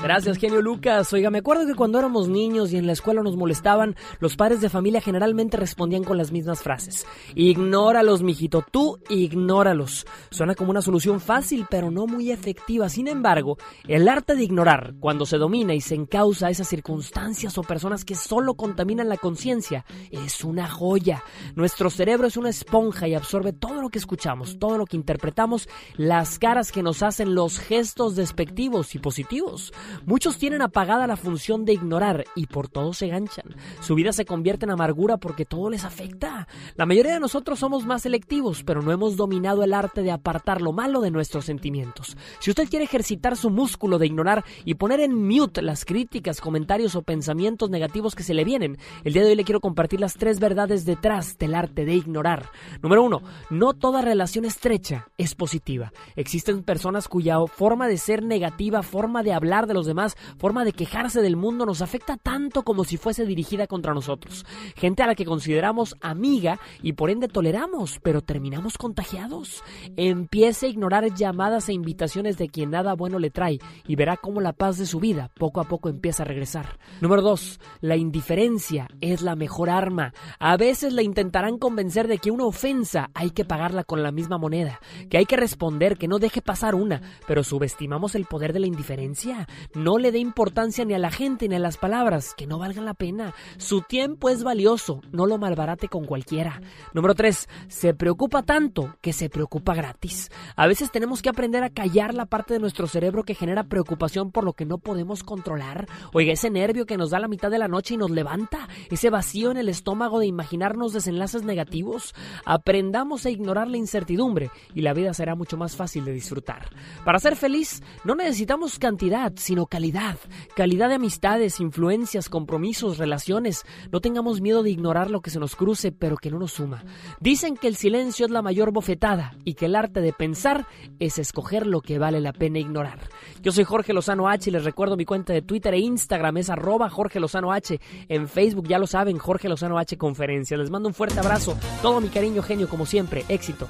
Gracias, 0.00 0.38
genio 0.38 0.62
Lucas. 0.62 1.12
Oiga, 1.12 1.28
me 1.28 1.38
acuerdo 1.38 1.66
que 1.66 1.74
cuando 1.74 1.98
éramos 1.98 2.28
niños 2.28 2.72
y 2.72 2.76
en 2.76 2.86
la 2.86 2.92
escuela 2.92 3.20
nos 3.20 3.36
molestaban, 3.36 3.96
los 4.20 4.36
padres 4.36 4.60
de 4.60 4.68
familia 4.68 5.00
generalmente 5.00 5.56
respondían 5.56 6.04
con 6.04 6.16
las 6.16 6.30
mismas 6.30 6.62
frases. 6.62 7.04
Ignóralos, 7.34 8.22
mijito, 8.22 8.64
tú 8.70 9.00
ignóralos. 9.08 10.06
Suena 10.30 10.54
como 10.54 10.70
una 10.70 10.82
solución 10.82 11.18
fácil, 11.18 11.66
pero 11.68 11.90
no 11.90 12.06
muy 12.06 12.30
efectiva. 12.30 12.88
Sin 12.88 13.08
embargo, 13.08 13.58
el 13.88 14.08
arte 14.08 14.36
de 14.36 14.44
ignorar, 14.44 14.94
cuando 15.00 15.26
se 15.26 15.36
domina 15.36 15.74
y 15.74 15.80
se 15.80 15.96
encausa 15.96 16.48
esas 16.48 16.68
circunstancias 16.68 17.58
o 17.58 17.62
personas 17.62 18.04
que 18.04 18.14
solo 18.14 18.54
contaminan 18.54 19.08
la 19.08 19.16
conciencia, 19.16 19.84
es 20.12 20.44
una 20.44 20.68
joya. 20.68 21.24
Nuestro 21.56 21.90
cerebro 21.90 22.28
es 22.28 22.36
una 22.36 22.50
esponja 22.50 23.08
y 23.08 23.14
absorbe 23.14 23.52
todo 23.52 23.82
lo 23.82 23.88
que 23.88 23.98
escuchamos, 23.98 24.60
todo 24.60 24.78
lo 24.78 24.86
que 24.86 24.96
interpretamos, 24.96 25.68
las 25.96 26.38
caras 26.38 26.70
que 26.70 26.84
nos 26.84 27.02
hacen, 27.02 27.34
los 27.34 27.58
gestos 27.58 28.14
despectivos 28.14 28.94
y 28.94 29.00
positivos. 29.00 29.72
Muchos 30.06 30.38
tienen 30.38 30.62
apagada 30.62 31.06
la 31.06 31.16
función 31.16 31.64
de 31.64 31.72
ignorar 31.74 32.24
y 32.34 32.46
por 32.46 32.68
todo 32.68 32.92
se 32.92 33.08
ganchan. 33.08 33.56
Su 33.80 33.94
vida 33.94 34.12
se 34.12 34.24
convierte 34.24 34.64
en 34.64 34.70
amargura 34.70 35.16
porque 35.16 35.44
todo 35.44 35.70
les 35.70 35.84
afecta. 35.84 36.48
La 36.76 36.86
mayoría 36.86 37.14
de 37.14 37.20
nosotros 37.20 37.58
somos 37.58 37.86
más 37.86 38.02
selectivos, 38.02 38.62
pero 38.64 38.82
no 38.82 38.92
hemos 38.92 39.16
dominado 39.16 39.62
el 39.62 39.74
arte 39.74 40.02
de 40.02 40.10
apartar 40.10 40.62
lo 40.62 40.72
malo 40.72 41.00
de 41.00 41.10
nuestros 41.10 41.44
sentimientos. 41.44 42.16
Si 42.40 42.50
usted 42.50 42.68
quiere 42.68 42.84
ejercitar 42.84 43.36
su 43.36 43.50
músculo 43.50 43.98
de 43.98 44.06
ignorar 44.06 44.44
y 44.64 44.74
poner 44.74 45.00
en 45.00 45.14
mute 45.14 45.62
las 45.62 45.84
críticas, 45.84 46.40
comentarios 46.40 46.94
o 46.94 47.02
pensamientos 47.02 47.70
negativos 47.70 48.14
que 48.14 48.22
se 48.22 48.34
le 48.34 48.44
vienen, 48.44 48.78
el 49.04 49.12
día 49.12 49.22
de 49.22 49.30
hoy 49.30 49.36
le 49.36 49.44
quiero 49.44 49.60
compartir 49.60 50.00
las 50.00 50.14
tres 50.14 50.40
verdades 50.40 50.84
detrás 50.84 51.38
del 51.38 51.54
arte 51.54 51.84
de 51.84 51.94
ignorar. 51.94 52.50
Número 52.82 53.02
uno, 53.02 53.22
no 53.50 53.74
toda 53.74 54.02
relación 54.02 54.44
estrecha 54.44 55.08
es 55.16 55.34
positiva. 55.34 55.92
Existen 56.16 56.62
personas 56.62 57.08
cuya 57.08 57.38
forma 57.46 57.88
de 57.88 57.98
ser 57.98 58.22
negativa, 58.22 58.82
forma 58.82 59.22
de 59.22 59.32
hablar 59.32 59.66
de 59.66 59.74
los 59.78 59.86
demás, 59.86 60.16
forma 60.38 60.64
de 60.64 60.72
quejarse 60.72 61.22
del 61.22 61.36
mundo 61.36 61.64
nos 61.64 61.82
afecta 61.82 62.16
tanto 62.16 62.62
como 62.62 62.84
si 62.84 62.96
fuese 62.96 63.24
dirigida 63.24 63.66
contra 63.66 63.94
nosotros. 63.94 64.44
Gente 64.76 65.02
a 65.02 65.06
la 65.06 65.14
que 65.14 65.24
consideramos 65.24 65.96
amiga 66.00 66.60
y 66.82 66.92
por 66.92 67.10
ende 67.10 67.28
toleramos, 67.28 67.98
pero 68.02 68.20
terminamos 68.20 68.76
contagiados. 68.76 69.62
Empiece 69.96 70.66
a 70.66 70.68
ignorar 70.68 71.14
llamadas 71.14 71.68
e 71.68 71.72
invitaciones 71.72 72.36
de 72.36 72.48
quien 72.48 72.70
nada 72.70 72.94
bueno 72.94 73.18
le 73.18 73.30
trae 73.30 73.58
y 73.86 73.96
verá 73.96 74.16
cómo 74.16 74.40
la 74.40 74.52
paz 74.52 74.78
de 74.78 74.86
su 74.86 75.00
vida 75.00 75.30
poco 75.38 75.60
a 75.60 75.64
poco 75.64 75.88
empieza 75.88 76.22
a 76.22 76.26
regresar. 76.26 76.78
Número 77.00 77.22
2. 77.22 77.60
La 77.80 77.96
indiferencia 77.96 78.88
es 79.00 79.22
la 79.22 79.36
mejor 79.36 79.70
arma. 79.70 80.12
A 80.38 80.56
veces 80.56 80.92
le 80.92 81.02
intentarán 81.02 81.58
convencer 81.58 82.08
de 82.08 82.18
que 82.18 82.30
una 82.30 82.44
ofensa 82.44 83.10
hay 83.14 83.30
que 83.30 83.44
pagarla 83.44 83.84
con 83.84 84.02
la 84.02 84.12
misma 84.12 84.38
moneda, 84.38 84.80
que 85.08 85.18
hay 85.18 85.26
que 85.26 85.36
responder, 85.36 85.96
que 85.96 86.08
no 86.08 86.18
deje 86.18 86.42
pasar 86.42 86.74
una, 86.74 87.00
pero 87.26 87.44
subestimamos 87.44 88.14
el 88.14 88.24
poder 88.24 88.52
de 88.52 88.60
la 88.60 88.66
indiferencia. 88.66 89.46
No 89.74 89.98
le 89.98 90.12
dé 90.12 90.18
importancia 90.18 90.84
ni 90.84 90.94
a 90.94 90.98
la 90.98 91.10
gente 91.10 91.48
ni 91.48 91.54
a 91.54 91.58
las 91.58 91.76
palabras, 91.76 92.34
que 92.34 92.46
no 92.46 92.58
valgan 92.58 92.84
la 92.84 92.94
pena. 92.94 93.34
Su 93.58 93.82
tiempo 93.82 94.28
es 94.28 94.42
valioso, 94.42 95.02
no 95.12 95.26
lo 95.26 95.38
malbarate 95.38 95.88
con 95.88 96.04
cualquiera. 96.04 96.60
Número 96.94 97.14
3. 97.14 97.48
Se 97.68 97.94
preocupa 97.94 98.42
tanto 98.42 98.96
que 99.00 99.12
se 99.12 99.28
preocupa 99.28 99.74
gratis. 99.74 100.30
A 100.56 100.66
veces 100.66 100.90
tenemos 100.90 101.22
que 101.22 101.28
aprender 101.28 101.62
a 101.62 101.70
callar 101.70 102.14
la 102.14 102.26
parte 102.26 102.54
de 102.54 102.60
nuestro 102.60 102.86
cerebro 102.86 103.24
que 103.24 103.34
genera 103.34 103.64
preocupación 103.64 104.32
por 104.32 104.44
lo 104.44 104.54
que 104.54 104.64
no 104.64 104.78
podemos 104.78 105.22
controlar. 105.22 105.86
Oiga, 106.12 106.32
ese 106.32 106.50
nervio 106.50 106.86
que 106.86 106.96
nos 106.96 107.10
da 107.10 107.18
la 107.18 107.28
mitad 107.28 107.50
de 107.50 107.58
la 107.58 107.68
noche 107.68 107.94
y 107.94 107.98
nos 107.98 108.10
levanta, 108.10 108.68
ese 108.90 109.10
vacío 109.10 109.50
en 109.50 109.58
el 109.58 109.68
estómago 109.68 110.18
de 110.18 110.26
imaginarnos 110.26 110.92
desenlaces 110.92 111.42
negativos. 111.42 112.14
Aprendamos 112.44 113.26
a 113.26 113.30
ignorar 113.30 113.68
la 113.68 113.76
incertidumbre 113.76 114.50
y 114.74 114.82
la 114.82 114.94
vida 114.94 115.12
será 115.14 115.34
mucho 115.34 115.56
más 115.56 115.76
fácil 115.76 116.04
de 116.04 116.12
disfrutar. 116.12 116.70
Para 117.04 117.18
ser 117.18 117.36
feliz 117.36 117.82
no 118.04 118.14
necesitamos 118.14 118.78
cantidad, 118.78 119.32
sino 119.36 119.57
calidad. 119.66 120.18
Calidad 120.54 120.88
de 120.88 120.96
amistades, 120.96 121.60
influencias, 121.60 122.28
compromisos, 122.28 122.98
relaciones. 122.98 123.64
No 123.92 124.00
tengamos 124.00 124.40
miedo 124.40 124.62
de 124.62 124.70
ignorar 124.70 125.10
lo 125.10 125.20
que 125.20 125.30
se 125.30 125.38
nos 125.38 125.56
cruce, 125.56 125.92
pero 125.92 126.16
que 126.16 126.30
no 126.30 126.38
nos 126.38 126.52
suma. 126.52 126.84
Dicen 127.20 127.56
que 127.56 127.68
el 127.68 127.76
silencio 127.76 128.26
es 128.26 128.32
la 128.32 128.42
mayor 128.42 128.72
bofetada 128.72 129.34
y 129.44 129.54
que 129.54 129.66
el 129.66 129.76
arte 129.76 130.00
de 130.00 130.12
pensar 130.12 130.66
es 130.98 131.18
escoger 131.18 131.66
lo 131.66 131.80
que 131.80 131.98
vale 131.98 132.20
la 132.20 132.32
pena 132.32 132.58
ignorar. 132.58 133.08
Yo 133.42 133.52
soy 133.52 133.64
Jorge 133.64 133.92
Lozano 133.92 134.28
H 134.28 134.50
y 134.50 134.52
les 134.52 134.64
recuerdo 134.64 134.96
mi 134.96 135.04
cuenta 135.04 135.32
de 135.32 135.42
Twitter 135.42 135.74
e 135.74 135.78
Instagram 135.78 136.38
es 136.38 136.50
arroba 136.50 136.90
Jorge 136.90 137.20
Lozano 137.20 137.52
H. 137.52 137.80
En 138.08 138.28
Facebook 138.28 138.68
ya 138.68 138.78
lo 138.78 138.86
saben, 138.86 139.18
Jorge 139.18 139.48
Lozano 139.48 139.78
H 139.78 139.96
Conferencias. 139.96 140.58
Les 140.58 140.70
mando 140.70 140.88
un 140.88 140.94
fuerte 140.94 141.18
abrazo, 141.18 141.56
todo 141.82 142.00
mi 142.00 142.08
cariño 142.08 142.42
genio 142.42 142.68
como 142.68 142.86
siempre, 142.86 143.24
éxito. 143.28 143.68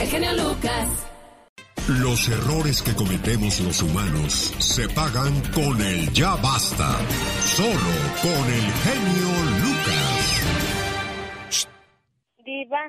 El 0.00 0.08
genio 0.08 0.32
Lucas. 0.34 1.06
Los 1.88 2.28
errores 2.28 2.82
que 2.82 2.94
cometemos 2.94 3.60
los 3.60 3.80
humanos 3.82 4.32
se 4.58 4.88
pagan 4.88 5.40
con 5.54 5.80
el 5.80 6.12
ya 6.12 6.34
basta. 6.36 6.98
Solo 7.40 7.94
con 8.22 8.52
el 8.52 8.66
genio 8.82 9.28
Lucas. 9.62 10.48
Diva, 12.44 12.82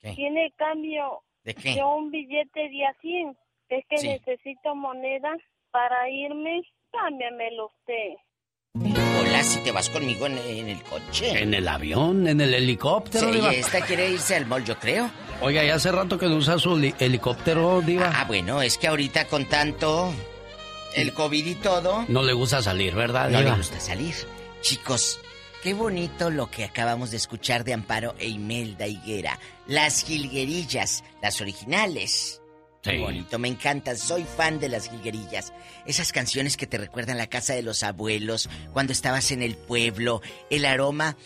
¿Qué? 0.00 0.12
¿tiene 0.14 0.52
cambio 0.56 1.22
¿De 1.44 1.54
qué? 1.54 1.80
un 1.82 2.10
billete 2.10 2.60
de 2.68 2.86
a 2.86 2.94
100? 3.00 3.36
Es 3.70 3.84
que 3.88 3.98
Sí. 3.98 4.08
necesito 4.08 4.74
moneda 4.74 5.30
para 5.70 6.08
irme. 6.10 6.60
Cámbiamelo 6.92 7.66
usted. 7.68 8.16
Hola, 9.20 9.42
si 9.44 9.62
te 9.62 9.70
vas 9.72 9.88
conmigo 9.88 10.26
en, 10.26 10.36
en 10.38 10.68
el 10.68 10.82
coche. 10.82 11.40
¿En 11.42 11.54
el 11.54 11.66
avión? 11.68 12.26
¿En 12.26 12.40
el 12.40 12.52
helicóptero? 12.52 13.32
Sí, 13.32 13.40
esta 13.56 13.80
quiere 13.86 14.10
irse 14.10 14.34
al 14.36 14.46
mall, 14.46 14.64
yo 14.64 14.76
creo. 14.78 15.08
Oiga, 15.42 15.64
ya 15.64 15.76
hace 15.76 15.90
rato 15.90 16.18
que 16.18 16.26
no 16.26 16.36
usa 16.36 16.58
su 16.58 16.76
li- 16.76 16.94
helicóptero, 16.98 17.80
Diva. 17.80 18.12
Ah, 18.14 18.24
bueno, 18.26 18.60
es 18.60 18.76
que 18.76 18.88
ahorita 18.88 19.26
con 19.26 19.46
tanto 19.48 20.12
el 20.94 21.14
COVID 21.14 21.46
y 21.46 21.54
todo, 21.54 22.04
No 22.08 22.22
le 22.22 22.34
gusta 22.34 22.62
salir, 22.62 22.94
¿verdad, 22.94 23.30
no 23.30 23.38
le 23.38 23.44
Diva? 23.44 23.56
gusta 23.56 23.80
salir. 23.80 24.14
Chicos, 24.60 25.18
qué 25.62 25.72
bonito 25.72 26.28
lo 26.30 26.50
que 26.50 26.64
acabamos 26.64 27.10
de 27.10 27.16
escuchar 27.16 27.64
de 27.64 27.72
Amparo 27.72 28.14
e 28.18 28.28
Imelda 28.28 28.86
Higuera. 28.86 29.38
Las 29.66 30.04
jilguerillas, 30.04 31.04
las 31.22 31.40
originales. 31.40 32.42
Qué 32.82 32.92
Sí. 32.92 32.98
bonito, 32.98 33.38
me 33.38 33.48
encantan, 33.48 33.96
soy 33.96 34.24
fan 34.24 34.58
de 34.60 34.68
las 34.68 34.90
jilguerillas. 34.90 35.52
Esas 35.86 36.12
canciones 36.12 36.56
que 36.58 36.66
te 36.66 36.76
recuerdan 36.78 37.16
la 37.18 37.26
casa 37.28 37.54
de 37.54 37.62
los 37.62 37.82
abuelos, 37.82 38.48
cuando 38.72 38.92
estabas 38.92 39.30
en 39.32 39.42
el 39.42 39.54
pueblo, 39.56 40.20
el 40.50 40.64
aroma 40.66 41.16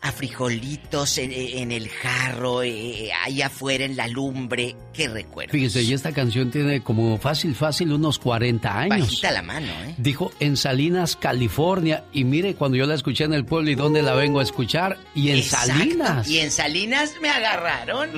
a 0.00 0.12
frijolitos 0.12 1.18
en, 1.18 1.32
en 1.32 1.72
el 1.72 1.88
jarro, 1.88 2.62
eh, 2.62 3.10
ahí 3.24 3.42
afuera 3.42 3.84
en 3.84 3.96
la 3.96 4.06
lumbre. 4.06 4.76
Qué 4.92 5.08
recuerdo. 5.08 5.50
Fíjese, 5.52 5.82
y 5.82 5.92
esta 5.92 6.12
canción 6.12 6.50
tiene 6.50 6.82
como 6.82 7.18
fácil, 7.18 7.54
fácil 7.54 7.92
unos 7.92 8.18
40 8.18 8.78
años. 8.78 9.00
Bajita 9.00 9.32
la 9.32 9.42
mano, 9.42 9.66
¿eh? 9.84 9.94
Dijo 9.98 10.30
en 10.38 10.56
Salinas, 10.56 11.16
California. 11.16 12.04
Y 12.12 12.24
mire, 12.24 12.54
cuando 12.54 12.76
yo 12.76 12.86
la 12.86 12.94
escuché 12.94 13.24
en 13.24 13.32
el 13.32 13.44
pueblo 13.44 13.70
y 13.70 13.74
dónde 13.74 14.02
la 14.02 14.14
vengo 14.14 14.38
a 14.38 14.44
escuchar, 14.44 14.98
y 15.14 15.30
en 15.30 15.38
Exacto. 15.38 15.68
Salinas. 15.68 16.28
Y 16.28 16.38
en 16.38 16.50
Salinas 16.52 17.14
me 17.20 17.30
agarraron. 17.30 18.10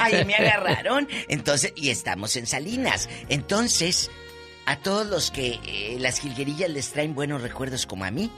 Ahí 0.00 0.24
me 0.26 0.34
agarraron. 0.34 1.08
Entonces, 1.28 1.72
y 1.76 1.88
estamos 1.88 2.36
en 2.36 2.46
Salinas. 2.46 3.08
Entonces, 3.30 4.10
a 4.66 4.76
todos 4.76 5.06
los 5.06 5.30
que 5.30 5.58
eh, 5.66 5.96
las 5.98 6.20
jilguerillas 6.20 6.70
les 6.70 6.90
traen 6.90 7.14
buenos 7.14 7.40
recuerdos 7.40 7.86
como 7.86 8.04
a 8.04 8.10
mí, 8.10 8.30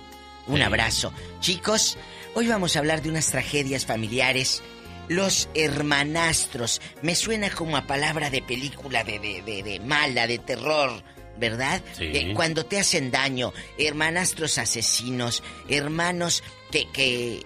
un 0.47 0.57
Sí. 0.57 0.63
abrazo. 0.63 1.13
Chicos, 1.41 1.97
hoy 2.35 2.49
vamos 2.49 2.77
a 2.77 2.79
hablar 2.81 3.03
de 3.03 3.11
unas 3.11 3.27
tragedias 3.31 3.87
familiares. 3.87 4.63
Los 5.09 5.49
hermanastros. 5.55 6.81
Me 7.03 7.15
suena 7.15 7.51
como 7.51 7.77
a 7.77 7.87
palabra 7.87 8.31
de 8.31 8.41
película 8.43 9.05
de, 9.05 9.19
de, 9.19 9.43
de- 9.43 9.63
de 9.63 9.81
mala, 9.81 10.27
de 10.27 10.39
terror. 10.39 11.03
¿Verdad? 11.37 11.83
Sí. 11.99 12.05
Eh, 12.05 12.33
cuando 12.33 12.65
te 12.65 12.79
hacen 12.79 13.11
daño, 13.11 13.53
hermanastros 13.77 14.57
asesinos, 14.57 15.43
hermanos 15.69 16.45
que, 16.71 16.87
que 16.93 17.43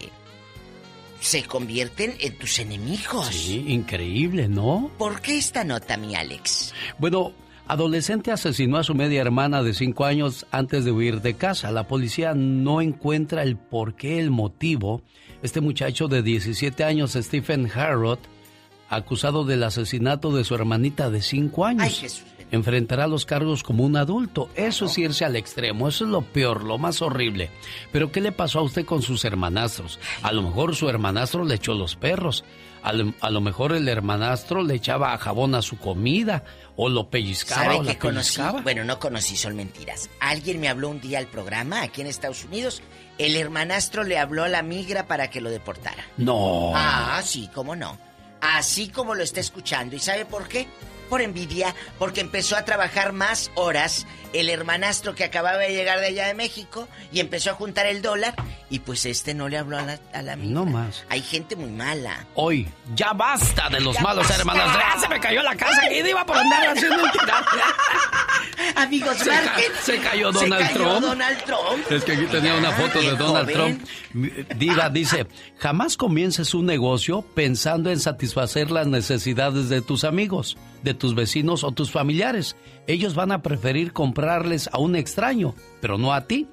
se 1.21 1.43
convierten 1.45 2.15
en 2.21 2.37
tus 2.37 2.59
enemigos. 2.59 3.29
Sí, 3.29 3.65
increíble, 3.69 4.47
¿no? 4.47 4.91
¿Por 4.99 5.23
qué 5.23 5.39
esta 5.39 5.65
nota, 5.65 5.97
mi 5.97 6.15
Alex? 6.15 6.75
Bueno, 6.99 7.33
adolescente 7.69 8.33
asesinó 8.33 8.79
a 8.79 8.85
su 8.85 8.95
media 8.95 9.21
hermana 9.21 9.63
de 9.63 9.75
5 9.75 10.05
años 10.05 10.47
antes 10.51 10.85
de 10.85 10.93
huir 10.93 11.21
de 11.21 11.35
casa. 11.35 11.71
La 11.71 11.87
policía 11.87 12.35
no 12.35 12.81
encuentra 12.81 13.43
el 13.43 13.57
por 13.57 13.95
qué, 13.95 14.19
el 14.19 14.31
motivo. 14.31 15.03
Este 15.43 15.61
muchacho 15.61 16.09
de 16.09 16.23
17 16.23 16.83
años, 16.83 17.13
Stephen 17.13 17.71
Harrod, 17.73 18.19
acusado 18.89 19.45
del 19.45 19.63
asesinato 19.63 20.35
de 20.35 20.45
su 20.45 20.55
hermanita 20.55 21.11
de 21.11 21.23
5 21.23 21.65
años. 21.65 21.85
Ay, 21.85 21.91
Jesús 21.91 22.25
enfrentará 22.51 23.07
los 23.07 23.27
cargos 23.27 23.63
como 23.63 23.85
un 23.85 23.97
adulto. 23.97 24.49
Eso 24.55 24.87
es 24.87 24.99
irse 24.99 25.25
al 25.25 25.37
extremo, 25.37 25.89
eso 25.89 26.05
es 26.05 26.11
lo 26.11 26.23
peor, 26.23 26.65
lo 26.65 26.79
más 26.79 27.03
horrible. 27.03 27.51
Pero 27.93 28.11
¿qué 28.11 28.21
le 28.21 28.33
pasó 28.33 28.61
a 28.61 28.63
usted 28.63 28.85
con 28.85 29.03
sus 29.03 29.25
hermanastros? 29.25 29.99
A 30.23 30.33
lo 30.33 30.43
mejor 30.43 30.75
su 30.75 30.89
hermanastro 30.89 31.45
le 31.45 31.57
echó 31.57 31.75
los 31.75 31.97
perros. 31.97 32.45
A 32.83 32.93
lo, 33.31 33.41
mejor 33.41 33.73
el 33.73 33.89
hermanastro 33.89 34.63
le 34.63 34.75
echaba 34.75 35.17
jabón 35.19 35.55
a 35.55 35.63
su 35.63 35.79
comida 35.79 36.45
o 36.77 36.89
lo 36.89 37.11
pellizcaba 37.11 37.77
o 37.77 37.83
la 37.83 37.99
conocí? 37.99 38.41
Bueno, 38.63 38.85
no 38.85 38.99
conocí, 38.99 39.37
son 39.37 39.57
mentiras. 39.57 40.09
Alguien 40.21 40.61
me 40.61 40.69
habló 40.69 40.89
un 40.89 41.01
día 41.01 41.19
al 41.19 41.27
programa 41.27 41.83
aquí 41.83 42.01
en 42.01 42.07
Estados 42.07 42.45
Unidos. 42.45 42.83
El 43.19 43.37
hermanastro 43.37 44.05
le 44.05 44.19
habló 44.19 44.45
a 44.45 44.49
la 44.49 44.63
migra 44.63 45.07
para 45.07 45.29
que 45.29 45.41
lo 45.41 45.51
deportara. 45.51 46.05
No. 46.17 46.73
Ah, 46.75 47.21
sí, 47.25 47.51
cómo 47.53 47.75
no. 47.75 47.99
Así 48.41 48.89
como 48.89 49.15
lo 49.15 49.23
está 49.23 49.41
escuchando. 49.41 49.97
¿Y 49.97 49.99
sabe 49.99 50.25
por 50.25 50.47
qué? 50.47 50.69
Por 51.09 51.23
envidia, 51.23 51.75
porque 51.99 52.21
empezó 52.21 52.57
a 52.57 52.65
trabajar 52.65 53.13
más 53.13 53.51
horas 53.55 54.07
el 54.33 54.51
hermanastro 54.51 55.15
que 55.15 55.25
acababa 55.25 55.59
de 55.59 55.71
llegar 55.71 56.01
de 56.01 56.07
allá 56.07 56.27
de 56.27 56.35
México 56.35 56.89
y 57.13 57.21
empezó 57.21 57.51
a 57.51 57.55
juntar 57.55 57.87
el 57.87 58.03
dólar 58.03 58.35
y 58.71 58.81
pues 58.81 59.07
este 59.07 59.35
no 59.35 59.49
le 59.49 59.57
habló 59.57 59.79
a 59.79 59.83
la, 59.83 60.01
a 60.13 60.37
No 60.37 60.67
más. 60.67 61.05
Hay 61.09 61.23
gente 61.23 61.57
muy 61.57 61.71
mala. 61.71 62.27
Hoy, 62.35 62.69
ya 62.95 63.13
basta 63.13 63.69
de 63.71 63.81
los 63.81 63.99
malos 64.01 64.29
hermanastros. 64.31 64.85
¡Ah, 64.87 65.01
se 65.01 65.09
me 65.09 65.21
cayó 65.21 65.43
la 65.43 65.57
casa 65.57 65.91
y 65.91 66.07
iba 66.07 66.25
por 66.27 66.37
andar 66.37 66.69
haciendo 66.69 67.03
un 67.03 67.11
Amigos, 68.77 69.17
se, 69.17 69.33
se 69.83 69.99
cayó 70.01 70.31
Donald 70.31 70.67
se 70.67 70.75
Trump. 70.75 71.01
Donald 71.01 71.45
Trump. 71.45 71.91
Es 71.91 72.05
que 72.05 72.13
aquí 72.13 72.27
tenía 72.27 72.55
una 72.55 72.73
foto 72.73 73.01
de 73.01 73.17
Donald 73.17 73.53
Trump. 73.53 73.83
Diva 74.57 74.91
dice, 74.91 75.27
jamás 75.59 75.97
comiences 75.97 76.55
un 76.55 76.67
negocio 76.67 77.23
pensando 77.23 77.91
en 77.91 77.99
satisfacer 77.99 78.71
las 78.71 78.87
necesidades 78.87 79.69
de 79.69 79.81
tus 79.81 80.05
amigos 80.05 80.57
de 80.83 80.95
tus 80.95 81.15
vecinos 81.15 81.65
o 81.65 81.73
tus 81.73 81.91
familiares. 81.91 82.57
Ellos 82.87 83.15
van 83.15 83.33
a 83.33 83.43
preferir 83.43 83.93
comprarles 83.93 84.69
a 84.73 84.79
un 84.79 84.97
extraño, 84.97 85.55
pero 85.81 85.99
no 85.99 86.13
a 86.13 86.27
ti. 86.27 86.49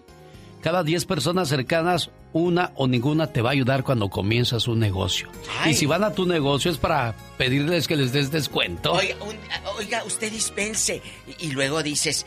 Cada 0.62 0.84
10 0.84 1.06
personas 1.06 1.50
cercanas, 1.50 2.10
una 2.34 2.72
o 2.76 2.88
ninguna 2.88 3.28
te 3.28 3.42
va 3.42 3.50
a 3.50 3.54
ayudar 3.54 3.84
cuando 3.84 4.10
comienzas 4.10 4.68
un 4.68 4.80
negocio. 4.80 5.30
Y 5.66 5.76
si 5.76 5.86
van 5.86 6.04
a 6.04 6.12
tu 6.12 6.26
negocio 6.26 6.72
es 6.72 6.78
para 6.78 7.16
pedirles 7.38 7.88
que 7.88 7.96
les 7.96 8.12
des 8.12 8.32
descuento. 8.32 8.94
Oiga, 9.78 10.04
usted 10.06 10.32
dispense. 10.32 11.02
Y, 11.40 11.52
luego 11.52 11.84
dices, 11.84 12.26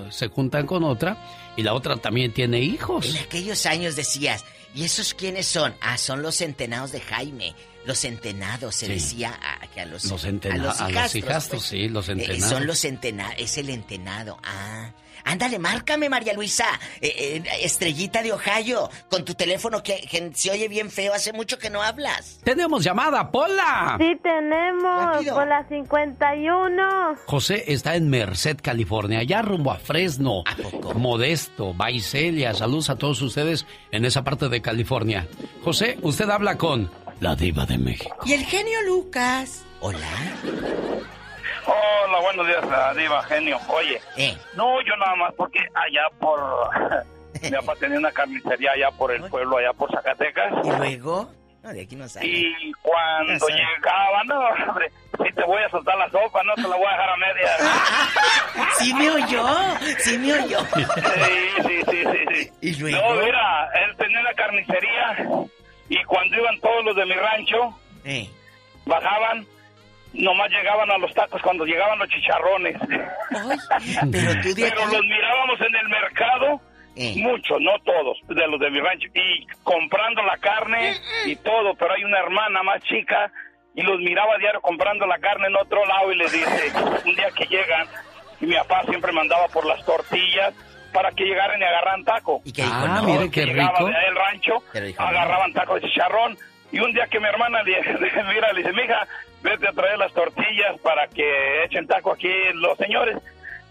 se 0.09 0.27
juntan 0.29 0.65
con 0.65 0.83
otra 0.83 1.17
y 1.57 1.63
la 1.63 1.73
otra 1.73 1.97
también 1.97 2.31
tiene 2.31 2.61
hijos. 2.61 3.05
En 3.13 3.17
aquellos 3.17 3.65
años 3.65 3.97
decías, 3.97 4.45
¿y 4.73 4.83
esos 4.83 5.13
quiénes 5.13 5.45
son? 5.45 5.75
Ah, 5.81 5.97
son 5.97 6.21
los 6.21 6.35
centenados 6.35 6.91
de 6.91 7.01
Jaime. 7.01 7.53
Los 7.85 8.03
entenados, 8.03 8.75
se 8.75 8.87
decía 8.89 9.39
a, 9.41 9.65
que 9.67 9.79
a 9.79 9.85
los, 9.85 10.03
los, 10.03 10.25
a 10.25 10.89
los 10.89 11.15
hijastros, 11.15 11.63
sí, 11.63 11.87
los 11.87 12.09
eh, 12.09 12.13
entenados. 12.13 12.49
son 12.49 12.67
los 12.67 12.83
entenados, 12.83 13.35
es 13.37 13.57
el 13.57 13.69
entenado. 13.69 14.37
Ah, 14.43 14.91
ándale, 15.27 15.59
márcame, 15.59 16.09
María 16.09 16.33
Luisa, 16.33 16.65
eh, 17.01 17.13
eh, 17.17 17.43
estrellita 17.61 18.23
de 18.23 18.31
Ohio, 18.31 18.89
con 19.09 19.25
tu 19.25 19.33
teléfono 19.33 19.83
que, 19.83 20.31
se 20.33 20.51
oye 20.51 20.67
bien 20.67 20.89
feo, 20.89 21.13
hace 21.13 21.33
mucho 21.33 21.59
que 21.59 21.69
no 21.69 21.81
hablas. 21.81 22.39
Tenemos 22.43 22.83
llamada, 22.83 23.29
Pola. 23.31 23.97
Sí, 23.99 24.17
tenemos, 24.23 25.25
Pola 25.25 25.65
51. 25.67 27.15
José 27.25 27.65
está 27.67 27.95
en 27.95 28.09
Merced, 28.09 28.57
California, 28.61 29.19
allá 29.19 29.41
rumbo 29.41 29.71
a 29.71 29.77
Fresno. 29.77 30.43
¿A 30.45 30.55
poco? 30.55 30.93
Modesto, 30.93 31.73
Baicelia, 31.73 32.53
saludos 32.53 32.89
a 32.89 32.95
todos 32.95 33.21
ustedes 33.21 33.65
en 33.91 34.05
esa 34.05 34.23
parte 34.23 34.49
de 34.49 34.61
California. 34.61 35.27
José, 35.63 35.97
usted 36.01 36.29
habla 36.29 36.57
con 36.57 36.89
la 37.19 37.35
diva 37.35 37.65
de 37.65 37.77
México. 37.77 38.15
Y 38.25 38.33
el 38.33 38.45
genio 38.45 38.81
Lucas. 38.83 39.63
Hola. 39.81 39.99
Hola, 41.67 42.19
buenos 42.21 42.47
días, 42.47 42.63
diva 42.95 43.21
genio. 43.23 43.59
Oye, 43.67 44.01
¿Eh? 44.15 44.37
no, 44.55 44.81
yo 44.81 44.95
nada 44.95 45.15
más 45.15 45.33
porque 45.35 45.59
allá 45.73 46.07
por... 46.19 46.39
Mi 47.41 47.51
papá 47.51 47.75
tenía 47.79 47.99
una 47.99 48.11
carnicería 48.11 48.71
allá 48.71 48.89
por 48.97 49.11
el 49.11 49.21
pueblo, 49.29 49.57
allá 49.57 49.71
por 49.73 49.91
Zacatecas. 49.91 50.65
¿Y 50.65 50.71
luego? 50.71 51.29
No, 51.61 51.73
de 51.73 51.81
aquí 51.81 51.95
no 51.95 52.07
sale. 52.07 52.25
Y 52.27 52.71
cuando 52.81 53.47
llegaba, 53.49 54.23
no, 54.25 54.39
hombre, 54.69 54.91
si 55.23 55.31
te 55.33 55.43
voy 55.43 55.61
a 55.61 55.69
soltar 55.69 55.97
la 55.97 56.09
sopa, 56.09 56.41
no 56.43 56.55
te 56.55 56.61
la 56.61 56.75
voy 56.75 56.85
a 56.87 56.91
dejar 56.91 57.09
a 57.09 57.17
media. 57.17 57.49
sí 58.79 58.93
me 58.93 59.11
oyó, 59.11 59.45
sí 59.99 60.17
me 60.17 60.33
oyó. 60.33 60.59
Sí, 60.61 60.83
sí, 61.67 61.81
sí, 61.91 62.03
sí. 62.03 62.25
sí. 62.33 62.51
¿Y 62.61 62.75
luego? 62.79 63.13
No, 63.15 63.21
mira, 63.21 63.69
él 63.83 63.95
tenía 63.97 64.21
la 64.23 64.33
carnicería 64.33 65.17
y 65.89 66.03
cuando 66.05 66.37
iban 66.37 66.59
todos 66.59 66.85
los 66.85 66.95
de 66.95 67.05
mi 67.05 67.13
rancho, 67.13 67.77
bajaban, 68.85 69.45
nomás 70.17 70.49
llegaban 70.49 70.89
a 70.91 70.97
los 70.97 71.13
tacos 71.13 71.41
cuando 71.41 71.65
llegaban 71.65 71.99
los 71.99 72.09
chicharrones. 72.09 72.75
pero, 74.11 74.85
los 74.87 75.03
mirábamos 75.05 75.61
en 75.61 75.75
el 75.75 75.89
mercado, 75.89 76.61
muchos, 77.17 77.61
no 77.61 77.71
todos, 77.83 78.17
de 78.27 78.47
los 78.47 78.59
de 78.59 78.71
mi 78.71 78.79
rancho, 78.79 79.07
y 79.13 79.45
comprando 79.63 80.23
la 80.23 80.37
carne 80.37 80.95
y 81.25 81.35
todo, 81.37 81.75
pero 81.75 81.93
hay 81.93 82.03
una 82.03 82.19
hermana 82.19 82.63
más 82.63 82.81
chica 82.83 83.31
y 83.75 83.83
los 83.83 83.99
miraba 83.99 84.37
diario 84.39 84.59
comprando 84.61 85.05
la 85.05 85.19
carne 85.19 85.47
en 85.47 85.55
otro 85.55 85.85
lado 85.85 86.11
y 86.11 86.17
les 86.17 86.31
dice, 86.31 86.71
un 87.05 87.15
día 87.15 87.29
que 87.35 87.45
llegan, 87.45 87.87
y 88.41 88.47
mi 88.47 88.55
papá 88.55 88.83
siempre 88.89 89.11
mandaba 89.11 89.47
por 89.49 89.65
las 89.65 89.85
tortillas, 89.85 90.53
para 90.91 91.11
que 91.11 91.25
llegaran 91.25 91.61
y 91.61 91.63
agarraran 91.63 92.03
taco. 92.03 92.41
¿Y 92.43 92.51
que 92.51 92.63
ah, 92.63 93.03
mire 93.05 93.29
qué 93.29 93.45
rico. 93.45 93.85
del 93.85 94.15
rancho, 94.15 94.63
agarraban 94.97 95.53
taco 95.53 95.75
de 95.75 95.81
chicharrón. 95.81 96.35
Y 96.71 96.79
un 96.79 96.91
día 96.91 97.07
que 97.07 97.19
mi 97.19 97.27
hermana 97.27 97.61
le, 97.63 97.79
mira, 98.33 98.51
le 98.51 98.61
dice, 98.61 98.73
mija, 98.73 99.07
vete 99.41 99.67
a 99.67 99.71
traer 99.71 99.97
las 99.97 100.13
tortillas 100.13 100.79
para 100.83 101.07
que 101.07 101.63
echen 101.65 101.87
taco 101.87 102.13
aquí 102.13 102.29
los 102.55 102.77
señores. 102.77 103.17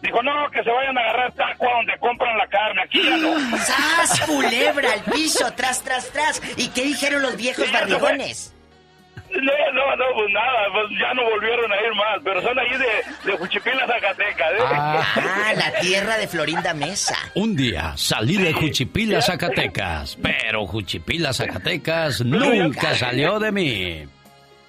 Dijo, 0.02 0.22
no, 0.22 0.50
que 0.50 0.62
se 0.62 0.70
vayan 0.70 0.96
a 0.98 1.00
agarrar 1.00 1.32
taco 1.32 1.68
a 1.68 1.76
donde 1.76 1.98
compran 1.98 2.36
la 2.36 2.46
carne, 2.46 2.82
aquí 2.84 3.02
ya 3.02 3.16
no. 3.16 3.56
¡Sas, 3.58 4.20
culebra, 4.26 4.92
al 4.92 5.00
piso, 5.12 5.50
tras, 5.56 5.82
tras, 5.82 6.10
tras! 6.10 6.42
¿Y 6.56 6.68
qué 6.68 6.82
dijeron 6.82 7.22
los 7.22 7.36
viejos 7.36 7.70
barrigones? 7.72 8.52
No, 9.30 9.72
no, 9.72 9.96
no, 9.96 10.04
pues 10.14 10.32
nada, 10.32 10.68
pues 10.72 10.98
ya 11.00 11.12
no 11.14 11.24
volvieron 11.28 11.70
a 11.72 11.76
ir 11.76 11.94
más, 11.94 12.20
pero 12.22 12.40
son 12.42 12.58
ahí 12.58 12.70
de, 12.78 13.30
de 13.32 13.36
Juchipila, 13.36 13.86
Zacatecas. 13.86 14.52
¿eh? 14.52 14.56
Ah. 14.60 15.52
la 15.56 15.80
tierra 15.80 16.16
de 16.16 16.28
Florinda 16.28 16.72
Mesa. 16.74 17.16
Un 17.34 17.56
día 17.56 17.92
salí 17.96 18.36
de 18.36 18.52
Juchipila, 18.52 19.20
Zacatecas, 19.20 20.16
pero 20.22 20.66
Juchipila, 20.66 21.32
Zacatecas 21.32 22.20
nunca 22.24 22.94
salió 22.94 23.38
de 23.40 23.52
mí. 23.52 24.08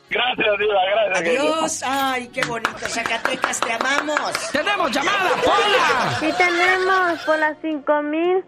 Gracias, 0.10 0.58
Diva, 0.60 0.82
gracias. 0.92 1.20
Adiós. 1.20 1.84
Ay, 1.86 2.28
qué 2.30 2.42
bonito. 2.46 2.88
Zacatecas, 2.88 3.60
te 3.60 3.74
amamos. 3.74 4.52
¡Tenemos 4.52 4.92
llamada, 4.92 5.30
Pola! 5.44 6.18
Sí, 6.20 6.30
tenemos, 6.38 7.20
por 7.26 7.40
las 7.40 7.58
5000. 7.62 8.44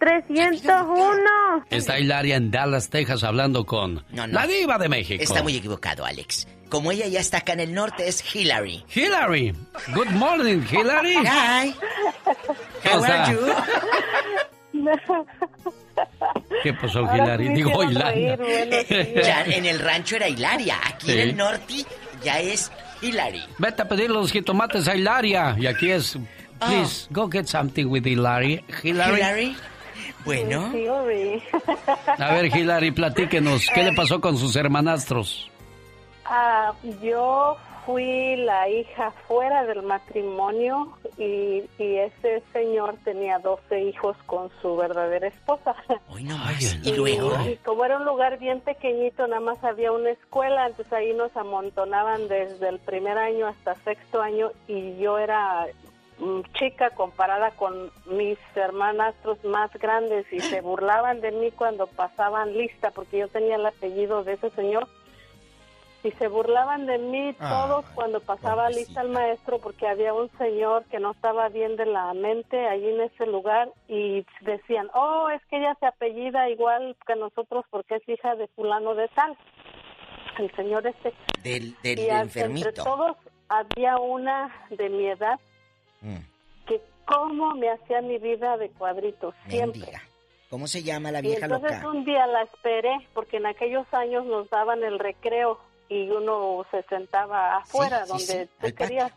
301. 0.00 1.66
Está 1.68 1.98
Hilaria 1.98 2.36
en 2.36 2.50
Dallas, 2.50 2.88
Texas, 2.88 3.22
hablando 3.22 3.66
con 3.66 4.02
la 4.12 4.46
diva 4.46 4.78
de 4.78 4.88
México. 4.88 5.22
Está 5.22 5.42
muy 5.42 5.54
equivocado, 5.56 6.06
Alex. 6.06 6.48
Como 6.70 6.90
ella 6.90 7.06
ya 7.06 7.20
está 7.20 7.38
acá 7.38 7.52
en 7.52 7.60
el 7.60 7.74
norte, 7.74 8.08
es 8.08 8.34
Hillary. 8.34 8.82
Hillary. 8.94 9.54
Good 9.92 10.10
morning, 10.12 10.62
Hillary. 10.70 11.16
Hi. 11.16 11.74
How 12.84 13.04
are 13.04 13.32
you? 13.32 13.40
¿Qué 16.62 16.72
pasó, 16.74 17.02
Hillary? 17.02 17.48
Digo, 17.54 17.82
Hilaria. 17.82 18.36
ya 19.22 19.44
en 19.44 19.66
el 19.66 19.78
rancho 19.78 20.16
era 20.16 20.28
Hilaria. 20.28 20.78
Aquí 20.84 21.12
en 21.12 21.18
el 21.20 21.36
norte 21.36 21.84
ya 22.22 22.40
es 22.40 22.70
Hillary. 23.02 23.42
Vete 23.58 23.82
a 23.82 23.88
pedir 23.88 24.10
los 24.10 24.32
jitomates 24.32 24.88
a 24.88 24.96
Hilaria. 24.96 25.56
Y 25.58 25.66
aquí 25.66 25.90
es... 25.90 26.18
Please, 26.60 27.06
go 27.10 27.26
get 27.30 27.46
something 27.46 27.86
with 27.86 28.06
Hillary. 28.06 28.62
Hillary. 28.82 29.16
Hillary. 29.16 29.56
Bueno. 30.24 30.72
A 32.18 32.34
ver, 32.34 32.54
Hilary, 32.54 32.90
platíquenos, 32.90 33.66
¿qué 33.74 33.82
le 33.82 33.94
pasó 33.94 34.20
con 34.20 34.36
sus 34.36 34.54
hermanastros? 34.56 35.50
Ah, 36.26 36.72
yo 37.02 37.56
fui 37.84 38.36
la 38.36 38.68
hija 38.68 39.10
fuera 39.26 39.64
del 39.64 39.82
matrimonio 39.82 40.96
y, 41.18 41.64
y 41.78 41.96
ese 41.96 42.42
señor 42.52 42.96
tenía 43.04 43.38
12 43.38 43.82
hijos 43.82 44.16
con 44.26 44.50
su 44.60 44.76
verdadera 44.76 45.28
esposa. 45.28 45.74
¿Y 46.82 46.92
luego? 46.92 47.32
Y 47.46 47.56
como 47.56 47.84
era 47.84 47.96
un 47.96 48.04
lugar 48.04 48.38
bien 48.38 48.60
pequeñito, 48.60 49.26
nada 49.26 49.40
más 49.40 49.62
había 49.64 49.92
una 49.92 50.10
escuela, 50.10 50.66
entonces 50.66 50.92
ahí 50.92 51.12
nos 51.14 51.34
amontonaban 51.36 52.28
desde 52.28 52.68
el 52.68 52.78
primer 52.78 53.18
año 53.18 53.46
hasta 53.46 53.74
sexto 53.84 54.20
año 54.20 54.50
y 54.68 54.98
yo 54.98 55.18
era 55.18 55.66
mm, 56.18 56.40
chica 56.58 56.90
comparada 56.90 57.50
con 57.52 57.90
mis 58.06 58.38
hermanastros 58.54 59.42
más 59.44 59.72
grandes 59.74 60.26
y 60.32 60.40
se 60.40 60.60
burlaban 60.60 61.20
de 61.20 61.32
mí 61.32 61.50
cuando 61.50 61.86
pasaban 61.86 62.56
lista 62.56 62.90
porque 62.90 63.18
yo 63.18 63.28
tenía 63.28 63.56
el 63.56 63.66
apellido 63.66 64.24
de 64.24 64.34
ese 64.34 64.50
señor 64.50 64.88
y 66.02 66.10
se 66.12 66.28
burlaban 66.28 66.86
de 66.86 66.98
mí 66.98 67.34
Ah, 67.40 67.66
todos 67.66 67.84
cuando 67.94 68.20
pasaba 68.20 68.70
lista 68.70 69.02
el 69.02 69.08
maestro 69.10 69.58
porque 69.58 69.86
había 69.86 70.14
un 70.14 70.30
señor 70.38 70.84
que 70.84 70.98
no 70.98 71.10
estaba 71.12 71.48
bien 71.48 71.76
de 71.76 71.86
la 71.86 72.12
mente 72.14 72.66
allí 72.68 72.88
en 72.88 73.00
ese 73.02 73.26
lugar 73.26 73.70
y 73.88 74.24
decían, 74.40 74.88
oh, 74.94 75.28
es 75.30 75.42
que 75.46 75.58
ella 75.58 75.76
se 75.80 75.86
apellida 75.86 76.48
igual 76.48 76.96
que 77.06 77.16
nosotros 77.16 77.64
porque 77.70 77.96
es 77.96 78.08
hija 78.08 78.34
de 78.36 78.46
fulano 78.48 78.94
de 78.94 79.08
tal. 79.08 79.36
El 80.38 80.50
señor 80.56 80.86
este. 80.86 81.12
Del, 81.42 81.74
del 81.82 81.98
y 81.98 82.08
enfermito. 82.08 82.68
entre 82.68 82.82
todos 82.82 83.16
había 83.48 83.96
una 83.98 84.50
de 84.70 84.88
mi 84.88 85.06
edad 85.06 85.38
Mm, 86.02 86.16
que 86.66 86.80
cómo 87.04 87.54
me 87.56 87.68
hacía 87.68 88.00
mi 88.00 88.16
vida 88.16 88.56
de 88.56 88.70
cuadritos 88.70 89.34
siempre. 89.48 89.80
mendiga. 89.80 90.02
¿Cómo 90.48 90.66
se 90.66 90.82
llama 90.82 91.12
la 91.12 91.18
Y 91.18 91.22
vieja 91.22 91.44
entonces 91.44 91.72
loca? 91.76 91.88
un 91.90 92.04
día 92.06 92.26
la 92.26 92.42
esperé, 92.42 92.90
porque 93.12 93.36
en 93.36 93.44
aquellos 93.44 93.86
años 93.92 94.24
nos 94.24 94.48
daban 94.48 94.82
el 94.82 94.98
recreo 94.98 95.58
y 95.90 96.08
uno 96.08 96.64
se 96.70 96.82
sentaba 96.84 97.56
afuera 97.58 98.06
sí, 98.06 98.08
donde 98.08 98.24
sí, 98.44 98.46
tú 98.46 98.60
patio. 98.60 98.76
querías. 98.76 99.12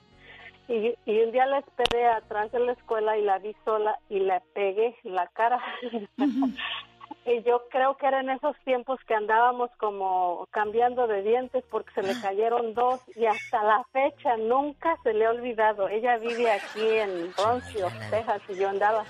Y, 0.67 0.95
y 1.05 1.21
un 1.21 1.31
día 1.31 1.45
la 1.45 1.59
esperé 1.59 2.07
atrás 2.07 2.51
de 2.51 2.59
la 2.59 2.71
escuela 2.73 3.17
y 3.17 3.21
la 3.21 3.37
vi 3.39 3.55
sola 3.63 3.97
y 4.09 4.19
le 4.19 4.41
pegué 4.53 4.95
la 5.03 5.27
cara. 5.27 5.61
y 7.25 7.43
yo 7.43 7.63
creo 7.69 7.95
que 7.97 8.07
era 8.07 8.21
en 8.21 8.29
esos 8.31 8.55
tiempos 8.65 8.99
que 9.07 9.13
andábamos 9.13 9.69
como 9.77 10.47
cambiando 10.51 11.05
de 11.05 11.21
dientes 11.21 11.63
porque 11.69 11.93
se 11.93 12.01
le 12.01 12.19
cayeron 12.21 12.73
dos 12.73 13.01
y 13.15 13.25
hasta 13.25 13.61
la 13.63 13.83
fecha 13.91 14.35
nunca 14.37 14.97
se 15.03 15.13
le 15.13 15.25
ha 15.25 15.31
olvidado. 15.31 15.89
Ella 15.89 16.17
vive 16.17 16.51
aquí 16.51 16.81
en 16.81 17.31
Bronzeville, 17.37 18.09
Texas 18.09 18.41
y 18.49 18.55
yo 18.55 18.69
andaba. 18.69 19.03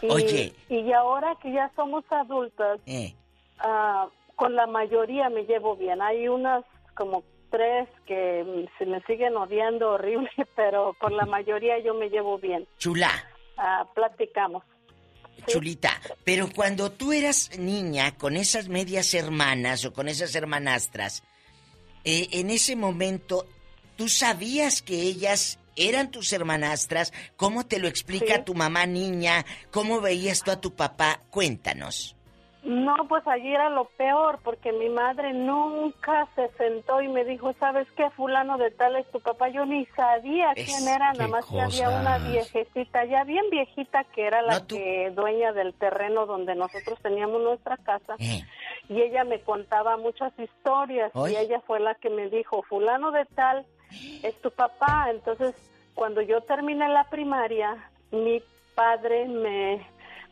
Y, 0.00 0.10
Oye. 0.10 0.54
Y 0.68 0.92
ahora 0.92 1.36
que 1.42 1.52
ya 1.52 1.70
somos 1.76 2.04
adultas, 2.10 2.80
Eh, 2.86 3.14
ah, 3.58 4.08
con 4.36 4.54
la 4.54 4.66
mayoría 4.66 5.28
me 5.30 5.44
llevo 5.44 5.76
bien. 5.76 6.00
Hay 6.02 6.28
unas 6.28 6.64
como 6.94 7.22
tres 7.50 7.88
que 8.06 8.66
se 8.78 8.86
me 8.86 9.00
siguen 9.02 9.36
odiando 9.36 9.90
horrible, 9.92 10.30
pero 10.56 10.94
con 11.00 11.16
la 11.16 11.26
mayoría 11.26 11.78
yo 11.80 11.94
me 11.94 12.08
llevo 12.08 12.38
bien. 12.38 12.66
chula, 12.78 13.10
Ah, 13.56 13.86
platicamos. 13.94 14.64
chulita. 15.46 16.00
Pero 16.24 16.48
cuando 16.54 16.90
tú 16.90 17.12
eras 17.12 17.56
niña 17.58 18.16
con 18.16 18.36
esas 18.36 18.68
medias 18.68 19.12
hermanas 19.14 19.84
o 19.84 19.92
con 19.92 20.08
esas 20.08 20.34
hermanastras, 20.34 21.22
eh, 22.04 22.28
en 22.32 22.50
ese 22.50 22.74
momento, 22.76 23.46
¿tú 23.96 24.08
sabías 24.08 24.82
que 24.82 25.00
ellas 25.02 25.58
eran 25.76 26.10
tus 26.10 26.32
hermanastras? 26.32 27.12
¿Cómo 27.36 27.66
te 27.66 27.78
lo 27.78 27.86
explica 27.88 28.36
Sí. 28.36 28.42
tu 28.44 28.54
mamá 28.54 28.86
niña? 28.86 29.44
¿Cómo 29.70 30.00
veías 30.00 30.42
tú 30.42 30.50
a 30.50 30.60
tu 30.60 30.74
papá? 30.74 31.20
Cuéntanos. 31.30 32.16
No, 32.64 32.96
pues 33.08 33.26
allí 33.26 33.52
era 33.54 33.68
lo 33.68 33.84
peor, 33.84 34.38
porque 34.42 34.72
mi 34.72 34.88
madre 34.88 35.34
nunca 35.34 36.26
se 36.34 36.48
sentó 36.56 37.02
y 37.02 37.08
me 37.08 37.24
dijo, 37.24 37.52
¿sabes 37.60 37.86
qué? 37.94 38.08
Fulano 38.10 38.56
de 38.56 38.70
tal 38.70 38.96
es 38.96 39.06
tu 39.10 39.20
papá. 39.20 39.48
Yo 39.50 39.66
ni 39.66 39.84
sabía 39.86 40.52
Es- 40.52 40.64
quién 40.66 40.88
era, 40.88 41.12
nada 41.12 41.28
más 41.28 41.44
que 41.44 41.60
había 41.60 41.90
una 41.90 42.16
viejecita, 42.18 43.04
ya 43.04 43.24
bien 43.24 43.44
viejita, 43.50 44.04
que 44.04 44.26
era 44.26 44.40
la 44.40 44.66
que 44.66 45.10
dueña 45.14 45.52
del 45.52 45.74
terreno 45.74 46.24
donde 46.24 46.54
nosotros 46.54 46.98
teníamos 47.02 47.42
nuestra 47.42 47.76
casa. 47.76 48.14
Eh. 48.18 48.42
Y 48.88 49.02
ella 49.02 49.24
me 49.24 49.40
contaba 49.42 49.96
muchas 49.98 50.32
historias 50.38 51.12
y 51.14 51.36
ella 51.36 51.60
fue 51.66 51.80
la 51.80 51.94
que 51.96 52.08
me 52.08 52.30
dijo, 52.30 52.62
fulano 52.62 53.10
de 53.10 53.26
tal 53.26 53.66
es 54.22 54.40
tu 54.40 54.50
papá. 54.50 55.08
Entonces, 55.10 55.54
cuando 55.94 56.22
yo 56.22 56.40
terminé 56.40 56.88
la 56.88 57.04
primaria, 57.04 57.76
mi 58.10 58.42
padre 58.74 59.26
me, 59.26 59.86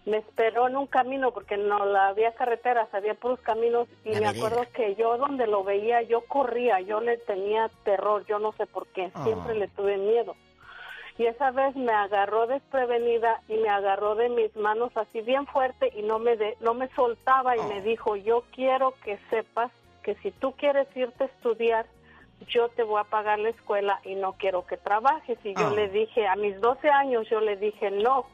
me 0.05 0.17
esperó 0.19 0.67
en 0.69 0.77
un 0.77 0.87
camino 0.87 1.31
porque 1.33 1.57
no 1.57 1.85
la 1.87 2.09
había 2.09 2.33
carreteras, 2.35 2.93
había 2.93 3.15
puros 3.15 3.39
caminos 3.41 3.87
y 4.05 4.09
La 4.11 4.15
me 4.15 4.27
vereda. 4.27 4.47
acuerdo 4.47 4.73
que 4.73 4.95
yo 4.97 5.17
donde 5.17 5.47
lo 5.47 5.63
veía, 5.65 6.03
yo 6.03 6.23
corría, 6.23 6.81
yo 6.81 7.01
le 7.01 7.19
tenía 7.19 7.71
terror, 7.85 8.25
yo 8.27 8.39
no 8.41 8.53
sé 8.53 8.67
por 8.67 8.87
qué, 8.89 9.11
siempre 9.23 9.53
Ah. 9.53 9.59
le 9.59 9.69
tuve 9.69 9.97
miedo. 9.99 10.35
Y 11.19 11.27
esa 11.27 11.51
vez 11.51 11.77
me 11.77 11.93
agarró 11.93 12.47
desprevenida 12.47 13.43
y 13.47 13.55
me 13.59 13.69
agarró 13.69 14.15
de 14.15 14.29
mis 14.31 14.57
manos 14.57 14.91
así 14.97 15.21
bien 15.21 15.47
fuerte 15.47 15.93
y 15.95 16.03
no 16.03 16.19
me 16.19 16.37
de- 16.37 16.57
no 16.61 16.75
me 16.75 16.89
soltaba 16.95 17.57
y 17.57 17.61
me 17.69 17.83
dijo, 17.83 18.17
"Yo 18.17 18.45
quiero 18.53 18.95
que 19.05 19.19
sepas 19.31 19.71
que 20.03 20.15
si 20.17 20.31
tú 20.33 20.53
quieres 20.53 20.89
irte 20.97 21.25
a 21.25 21.27
estudiar, 21.29 21.87
yo 22.49 22.71
te 22.71 22.83
voy 22.83 22.99
a 23.01 23.05
pagar 23.05 23.39
la 23.39 23.51
escuela 23.51 24.01
y 24.05 24.15
no 24.17 24.33
quiero 24.33 24.67
que 24.67 24.79
trabajes." 24.79 25.39
Y 25.45 25.55
yo 25.55 25.67
Ah. 25.69 25.73
le 25.77 25.89
dije, 25.91 26.27
a 26.27 26.35
mis 26.35 26.59
12 26.61 26.89
años 26.89 27.29
yo 27.29 27.41
le 27.41 27.57
dije, 27.57 27.91
"No. 27.91 28.25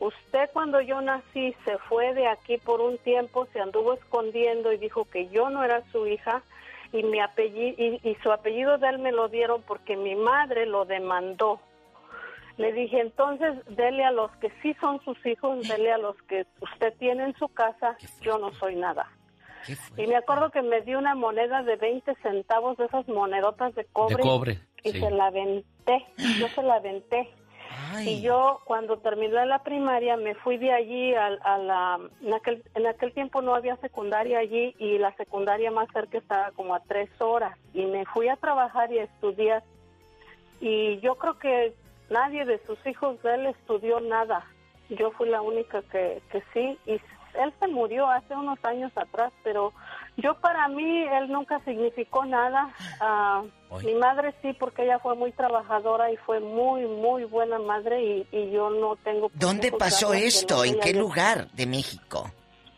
Usted 0.00 0.50
cuando 0.52 0.80
yo 0.80 1.00
nací 1.00 1.54
se 1.64 1.78
fue 1.78 2.14
de 2.14 2.28
aquí 2.28 2.58
por 2.58 2.80
un 2.80 2.98
tiempo, 2.98 3.46
se 3.52 3.60
anduvo 3.60 3.94
escondiendo 3.94 4.72
y 4.72 4.78
dijo 4.78 5.04
que 5.06 5.28
yo 5.28 5.50
no 5.50 5.64
era 5.64 5.82
su 5.90 6.06
hija 6.06 6.42
y 6.92 7.02
mi 7.02 7.20
apellido 7.20 7.74
y, 7.76 8.00
y 8.02 8.14
su 8.22 8.30
apellido 8.30 8.78
de 8.78 8.88
él 8.88 8.98
me 8.98 9.12
lo 9.12 9.28
dieron 9.28 9.62
porque 9.62 9.96
mi 9.96 10.14
madre 10.14 10.66
lo 10.66 10.84
demandó. 10.84 11.60
Le 12.58 12.72
dije, 12.72 13.00
entonces, 13.00 13.54
dele 13.68 14.04
a 14.04 14.10
los 14.10 14.32
que 14.38 14.50
sí 14.62 14.74
son 14.80 15.00
sus 15.04 15.24
hijos, 15.24 15.66
dele 15.68 15.92
a 15.92 15.98
los 15.98 16.16
que 16.22 16.44
usted 16.60 16.92
tiene 16.98 17.24
en 17.24 17.36
su 17.36 17.48
casa, 17.48 17.96
yo 18.20 18.36
no 18.38 18.52
soy 18.54 18.74
nada. 18.74 19.08
Y 19.96 20.06
me 20.06 20.16
acuerdo 20.16 20.50
que 20.50 20.62
me 20.62 20.80
dio 20.80 20.98
una 20.98 21.14
moneda 21.14 21.62
de 21.62 21.76
20 21.76 22.14
centavos 22.16 22.76
de 22.76 22.86
esas 22.86 23.06
monedotas 23.06 23.74
de 23.76 23.84
cobre. 23.84 24.16
De 24.16 24.22
cobre, 24.22 24.58
Y 24.82 24.90
sí. 24.90 25.00
se 25.00 25.10
la 25.10 25.26
aventé, 25.26 26.04
yo 26.38 26.48
se 26.48 26.62
la 26.62 26.76
Y 28.00 28.20
yo 28.20 28.60
cuando 28.64 28.98
terminé 28.98 29.44
la 29.46 29.62
primaria 29.62 30.16
me 30.16 30.34
fui 30.34 30.56
de 30.58 30.72
allí 30.72 31.14
a, 31.14 31.26
a 31.26 31.58
la... 31.58 32.00
En 32.22 32.34
aquel, 32.34 32.62
en 32.74 32.86
aquel 32.86 33.12
tiempo 33.12 33.42
no 33.42 33.54
había 33.54 33.76
secundaria 33.76 34.38
allí 34.38 34.74
y 34.78 34.98
la 34.98 35.14
secundaria 35.16 35.70
más 35.70 35.88
cerca 35.92 36.18
estaba 36.18 36.50
como 36.52 36.74
a 36.74 36.80
tres 36.80 37.08
horas. 37.20 37.56
Y 37.74 37.86
me 37.86 38.04
fui 38.06 38.28
a 38.28 38.36
trabajar 38.36 38.92
y 38.92 38.98
a 38.98 39.04
estudiar. 39.04 39.62
Y 40.60 40.98
yo 41.00 41.16
creo 41.16 41.38
que 41.38 41.74
nadie 42.10 42.44
de 42.44 42.58
sus 42.66 42.84
hijos 42.86 43.22
de 43.22 43.34
él 43.34 43.46
estudió 43.46 44.00
nada. 44.00 44.44
Yo 44.88 45.10
fui 45.12 45.28
la 45.28 45.42
única 45.42 45.82
que, 45.82 46.22
que 46.30 46.42
sí. 46.52 46.78
Y 46.86 47.00
él 47.34 47.52
se 47.60 47.68
murió 47.68 48.06
hace 48.08 48.34
unos 48.34 48.58
años 48.64 48.90
atrás, 48.96 49.32
pero 49.44 49.72
yo 50.16 50.34
para 50.40 50.68
mí 50.68 51.02
él 51.02 51.30
nunca 51.30 51.60
significó 51.64 52.24
nada. 52.24 52.72
Ah, 53.00 53.42
mi 53.84 53.94
madre 53.94 54.34
sí, 54.42 54.52
porque 54.58 54.84
ella 54.84 54.98
fue 54.98 55.14
muy 55.14 55.32
trabajadora 55.32 56.10
y 56.10 56.16
fue 56.18 56.40
muy, 56.40 56.86
muy 56.86 57.24
buena 57.24 57.58
madre 57.58 58.02
y, 58.02 58.26
y 58.32 58.50
yo 58.50 58.70
no 58.70 58.96
tengo... 58.96 59.30
¿Dónde 59.34 59.70
pasó 59.72 60.12
esto? 60.14 60.64
¿En 60.64 60.78
qué 60.80 60.92
lugar 60.94 61.50
de 61.52 61.66
México? 61.66 62.30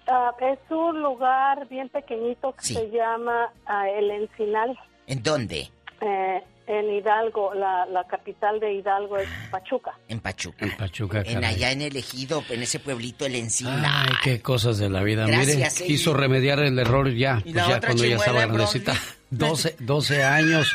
Ah, 0.09 0.33
es 0.41 0.59
un 0.71 1.01
lugar 1.03 1.69
bien 1.69 1.89
pequeñito 1.89 2.53
que 2.55 2.63
Sí. 2.65 2.75
se 2.75 2.91
llama 2.91 3.53
ah, 3.67 3.89
El 3.89 4.11
Encinal. 4.11 4.77
¿En 5.07 5.23
dónde? 5.23 5.71
eh, 6.01 6.43
en 6.67 6.91
Hidalgo, 6.95 7.53
la, 7.55 7.85
la 7.87 8.05
capital 8.07 8.61
de 8.61 8.75
Hidalgo 8.75 9.17
es 9.19 9.29
Pachuca. 9.51 9.93
En 10.09 10.21
Pachuca. 10.21 10.65
En 10.65 10.77
Pachuca, 10.77 11.19
En 11.23 11.35
caray. 11.35 11.55
allá 11.55 11.73
en 11.73 11.83
el 11.83 11.97
ejido, 11.97 12.45
en 12.49 12.63
ese 12.63 12.79
pueblito 12.79 13.27
El 13.27 13.35
Encina. 13.35 14.03
Ay, 14.05 14.13
qué 14.23 14.41
cosas 14.41 14.79
de 14.79 14.89
la 14.89 15.03
vida. 15.03 15.27
Gracias, 15.27 15.75
Mire, 15.81 15.85
eh. 15.85 15.87
quiso 15.87 16.15
remediar 16.15 16.61
el 16.61 16.79
error 16.79 17.13
ya, 17.13 17.41
Y 17.45 17.53
pues 17.53 17.67
ya 17.67 17.81
cuando 17.81 18.05
ya 18.05 18.17
estaba 18.17 18.47
grandecita. 18.47 18.95
12, 19.31 19.77
12 19.81 20.23
años. 20.25 20.73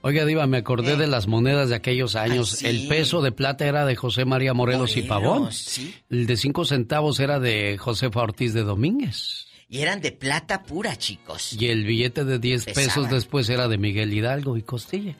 Oiga, 0.00 0.26
Diva, 0.26 0.46
me 0.46 0.58
acordé 0.58 0.96
de 0.96 1.06
las 1.06 1.26
monedas 1.26 1.70
de 1.70 1.76
aquellos 1.76 2.14
años. 2.14 2.62
Eh. 2.62 2.66
Ay, 2.68 2.72
sí. 2.76 2.82
El 2.82 2.88
peso 2.88 3.22
de 3.22 3.32
plata 3.32 3.64
era 3.66 3.86
de 3.86 3.96
José 3.96 4.24
María 4.26 4.52
Morelos, 4.52 4.96
y 4.96 5.02
Morelos, 5.02 5.08
Pavón. 5.08 5.52
sí. 5.52 5.94
El 6.10 6.26
de 6.26 6.36
5 6.36 6.64
centavos 6.66 7.20
era 7.20 7.40
de 7.40 7.78
Josefa 7.78 8.20
Ortiz 8.20 8.52
de 8.52 8.62
Domínguez. 8.64 9.46
Y 9.68 9.80
eran 9.80 10.00
de 10.00 10.12
plata 10.12 10.62
pura, 10.62 10.96
chicos. 10.96 11.54
Y 11.58 11.66
el 11.68 11.84
billete 11.84 12.24
de 12.24 12.38
10 12.38 12.66
pesos 12.66 13.10
después 13.10 13.48
era 13.48 13.66
de 13.68 13.78
Miguel 13.78 14.12
Hidalgo 14.12 14.56
y 14.56 14.62
Costilla. 14.62 15.16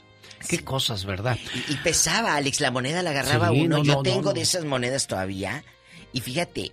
Qué 0.49 0.62
cosas, 0.62 1.05
¿verdad? 1.07 1.39
Y, 1.69 1.73
y 1.73 1.77
pesaba, 1.79 2.37
Alex, 2.37 2.61
la 2.61 2.71
moneda 2.71 3.03
la 3.03 3.11
agarraba 3.11 3.49
Sí, 3.49 3.62
uno. 3.62 3.79
no, 3.79 3.85
Yo 3.85 3.95
no, 3.95 4.03
tengo 4.03 4.23
no, 4.31 4.33
de 4.35 4.43
esas 4.43 4.65
monedas 4.65 5.07
todavía. 5.07 5.65
Y 6.12 6.21
fíjate, 6.21 6.73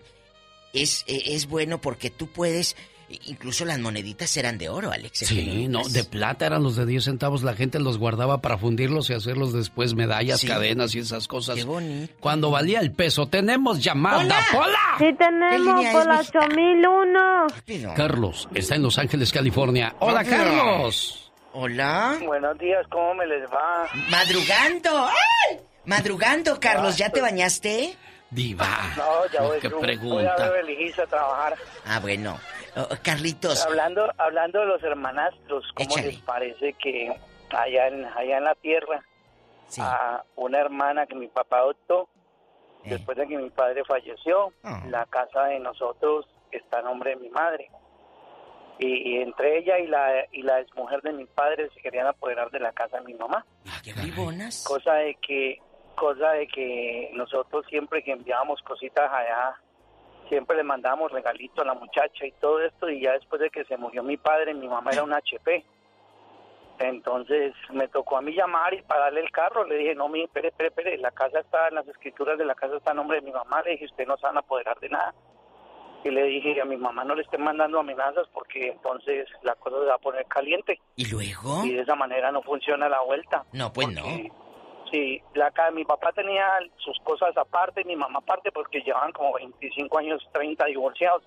es, 0.74 1.04
eh, 1.08 1.24
es 1.28 1.48
bueno 1.48 1.80
porque 1.80 2.10
tú 2.10 2.28
puedes 2.28 2.76
Incluso 3.26 3.66
las 3.66 3.80
moneditas 3.80 4.36
eran 4.38 4.58
de 4.58 4.70
oro, 4.70 4.92
Alex. 4.92 5.20
Sí, 5.20 5.68
no, 5.68 5.88
de 5.88 6.04
plata 6.04 6.46
eran 6.46 6.64
los 6.64 6.76
de 6.76 6.86
10 6.86 7.04
centavos. 7.04 7.44
La 7.44 7.56
gente 7.56 7.80
los 7.80 7.98
guardaba 7.98 8.42
para 8.42 8.58
fundirlos 8.58 9.10
y 9.10 9.14
hacerlos 9.14 9.54
después 9.54 9.94
medallas, 9.94 10.44
cadenas 10.46 10.96
y 10.96 11.00
esas 11.00 11.28
cosas. 11.28 11.56
Qué 11.56 11.64
bonito. 11.64 12.14
Cuando 12.20 12.52
valía 12.52 12.80
el 12.80 12.92
peso, 12.92 13.28
tenemos 13.28 13.84
llamada. 13.84 14.40
¡Hola! 14.54 14.96
Sí, 14.98 15.06
tenemos 15.18 15.86
por 15.88 16.06
la 16.06 16.20
8001. 16.20 17.94
Carlos 17.96 18.48
está 18.54 18.76
en 18.76 18.84
Los 18.84 18.98
Ángeles, 18.98 19.32
California. 19.32 19.96
¡Hola. 20.00 20.24
Carlos! 20.24 21.32
Hola. 21.54 22.18
Buenos 22.26 22.58
días, 22.60 22.86
¿cómo 22.90 23.16
me 23.16 23.26
les 23.28 23.44
va? 23.50 23.88
Madrugando. 24.10 25.08
¡Ay! 25.08 25.58
Madrugando, 25.86 26.60
Carlos, 26.60 26.98
¿ya 26.98 27.10
te 27.10 27.22
bañaste? 27.22 27.98
Diva. 28.30 28.94
No, 28.96 29.28
ya 29.34 29.42
voy, 29.42 29.60
qué 29.60 29.68
voy 29.68 29.78
a 29.78 29.82
pregunta. 29.82 30.54
Hills 30.80 31.00
a 31.00 31.06
trabajar. 31.06 31.56
Ah, 31.86 32.00
bueno. 32.00 32.40
Oh, 32.76 32.88
Carlitos. 33.04 33.66
Hablando, 33.66 34.10
hablando 34.18 34.60
de 34.62 34.66
los 34.66 34.84
hermanastros, 34.84 35.66
¿cómo 35.76 35.90
Échale. 35.90 36.08
les 36.14 36.20
parece 36.22 36.74
que 36.74 37.14
allá 37.50 37.88
en, 37.88 38.06
allá 38.06 38.38
en 38.38 38.44
la 38.46 38.56
tierra, 38.56 39.04
a 39.80 40.24
una 40.36 40.60
hermana 40.60 41.06
que 41.06 41.16
mi 41.16 41.28
papá 41.28 41.60
adoptó, 41.60 42.08
Eh. 42.84 42.90
después 42.92 43.18
de 43.18 43.28
que 43.28 43.38
mi 43.38 43.50
padre 43.50 43.84
falleció, 43.86 44.54
Ah. 44.64 44.82
la 44.90 45.06
casa 45.06 45.44
de 45.46 45.60
nosotros 45.60 46.26
está 46.52 46.80
a 46.80 46.82
nombre 46.82 47.12
de 47.12 47.16
mi 47.18 47.30
madre. 47.30 47.70
Y, 48.80 49.12
y 49.18 49.22
entre 49.22 49.60
ella 49.60 49.78
y 49.78 49.86
la 49.88 50.26
y 50.32 50.42
la 50.42 50.60
exmujer 50.62 51.02
de 51.04 51.14
mi 51.14 51.26
padre 51.26 51.70
se 51.76 51.82
querían 51.82 52.08
apoderar 52.08 52.50
de 52.50 52.60
la 52.60 52.72
casa 52.72 52.98
de 52.98 53.04
mi 53.06 53.14
mamá. 53.14 53.46
¿Qué 53.84 53.94
bribonas? 53.94 54.64
cosa 54.68 54.94
de 54.96 55.14
que 55.16 55.60
cosa 55.96 56.32
de 56.32 56.48
que 56.48 57.12
nosotros 57.14 57.64
siempre 57.70 58.02
que 58.02 58.14
enviábamos 58.14 58.60
cositas 58.64 59.12
allá 59.12 59.56
siempre 60.32 60.56
le 60.56 60.64
mandábamos 60.64 61.12
regalitos 61.12 61.60
a 61.60 61.68
la 61.68 61.74
muchacha 61.74 62.26
y 62.26 62.32
todo 62.40 62.62
esto 62.62 62.90
y 62.90 63.02
ya 63.02 63.12
después 63.12 63.42
de 63.42 63.50
que 63.50 63.66
se 63.66 63.76
murió 63.76 64.02
mi 64.02 64.16
padre 64.16 64.54
mi 64.54 64.70
mamá 64.70 64.92
era 64.92 65.04
un 65.04 65.14
HP 65.14 65.66
entonces 66.80 67.54
me 67.72 67.88
tocó 67.88 68.18
a 68.18 68.22
mí 68.22 68.34
llamar 68.34 68.74
y 68.74 68.82
pararle 68.82 69.22
el 69.22 69.32
carro. 69.32 69.66
Le 69.66 69.78
dije 69.78 69.96
no 69.96 70.10
mi 70.10 70.24
espere 70.24 70.50
espere 70.50 70.70
espere 70.70 70.98
la 70.98 71.12
casa 71.12 71.40
está 71.40 71.68
en 71.68 71.76
las 71.76 71.88
escrituras 71.88 72.38
de 72.38 72.46
la 72.46 72.56
casa 72.56 72.78
está 72.78 72.92
a 72.92 72.96
nombre 72.96 73.20
de 73.20 73.26
mi 73.26 73.32
mamá. 73.32 73.62
Le 73.64 73.72
dije 73.72 73.86
usted 73.86 74.08
no 74.08 74.18
se 74.18 74.26
van 74.26 74.38
a 74.38 74.40
apoderar 74.40 74.80
de 74.80 74.90
nada. 74.90 75.14
Y 76.04 76.10
le 76.10 76.24
dije 76.24 76.60
a 76.60 76.66
mi 76.66 76.78
mamá 76.78 77.04
no 77.04 77.14
le 77.14 77.22
estén 77.22 77.44
mandando 77.44 77.80
amenazas 77.80 78.28
porque 78.34 78.70
entonces 78.70 79.28
la 79.44 79.54
cosa 79.56 79.80
se 79.80 79.86
va 79.86 79.96
a 79.96 80.00
poner 80.00 80.26
caliente. 80.26 80.80
¿Y 80.96 81.06
luego? 81.06 81.64
y 81.64 81.74
de 81.74 81.82
esa 81.82 81.96
manera 81.96 82.32
no 82.32 82.42
funciona 82.42 82.90
la 82.90 83.02
vuelta. 83.02 83.46
No, 83.54 83.72
pues 83.72 83.88
no. 83.90 84.02
Sí, 84.92 85.22
la 85.36 85.50
ca- 85.52 85.72
mi 85.72 85.86
papá 85.86 86.12
tenía 86.12 86.46
sus 86.78 86.98
cosas 87.04 87.36
aparte, 87.38 87.84
mi 87.86 87.96
mamá 87.96 88.20
aparte, 88.20 88.52
porque 88.52 88.82
llevaban 88.82 89.12
como 89.14 89.34
25 89.34 89.98
años, 89.98 90.22
30 90.34 90.66
divorciados. 90.66 91.24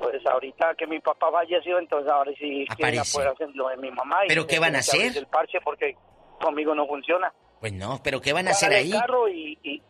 Pues 0.00 0.24
ahorita 0.26 0.74
que 0.76 0.86
mi 0.86 0.98
papá 1.00 1.30
falleció, 1.30 1.78
entonces 1.78 2.10
ahora 2.10 2.32
sí 2.38 2.64
quieren 2.76 3.00
apoderarse 3.00 3.46
de 3.46 3.52
lo 3.52 3.68
de 3.68 3.76
mi 3.76 3.90
mamá. 3.90 4.24
y 4.24 4.28
¿Pero 4.28 4.46
qué 4.46 4.58
van 4.58 4.74
a 4.74 4.78
hacer? 4.78 5.14
El 5.14 5.26
parche 5.26 5.60
porque 5.62 5.94
conmigo 6.40 6.74
no 6.74 6.86
funciona. 6.86 7.30
Pues 7.60 7.74
no, 7.74 8.00
pero 8.02 8.18
¿qué 8.22 8.32
van 8.32 8.48
a 8.48 8.52
hacer 8.52 8.72
ahí? 8.72 8.90
carro 8.90 9.28
y, 9.28 9.58
y- 9.62 9.82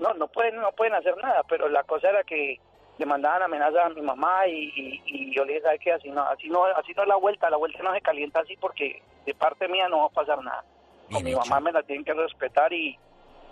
no, 0.00 0.12
no 0.14 0.26
pueden, 0.26 0.56
no 0.56 0.72
pueden 0.72 0.94
hacer 0.94 1.16
nada, 1.18 1.44
pero 1.48 1.68
la 1.68 1.84
cosa 1.84 2.10
era 2.10 2.24
que 2.24 2.58
le 2.98 3.06
mandaban 3.06 3.42
amenazas 3.44 3.84
a 3.86 3.88
mi 3.90 4.02
mamá 4.02 4.44
y, 4.48 4.72
y, 4.74 5.02
y 5.06 5.36
yo 5.36 5.44
le 5.44 5.52
dije, 5.52 5.62
¿sabes 5.64 5.80
qué? 5.84 5.92
Así 5.92 6.10
no, 6.10 6.22
así 6.24 6.48
no, 6.48 6.64
así 6.64 6.92
no 6.96 7.02
es 7.02 7.08
la 7.08 7.16
vuelta, 7.16 7.48
la 7.48 7.56
vuelta 7.56 7.80
no 7.84 7.94
se 7.94 8.00
calienta 8.00 8.40
así 8.40 8.56
porque 8.56 9.00
de 9.24 9.34
parte 9.34 9.68
mía 9.68 9.88
no 9.88 9.98
va 9.98 10.06
a 10.06 10.08
pasar 10.08 10.42
nada. 10.42 10.64
Con 11.10 11.24
mi 11.24 11.34
mamá 11.34 11.60
me 11.60 11.72
la 11.72 11.82
tienen 11.82 12.04
que 12.04 12.14
respetar 12.14 12.72
y, 12.72 12.98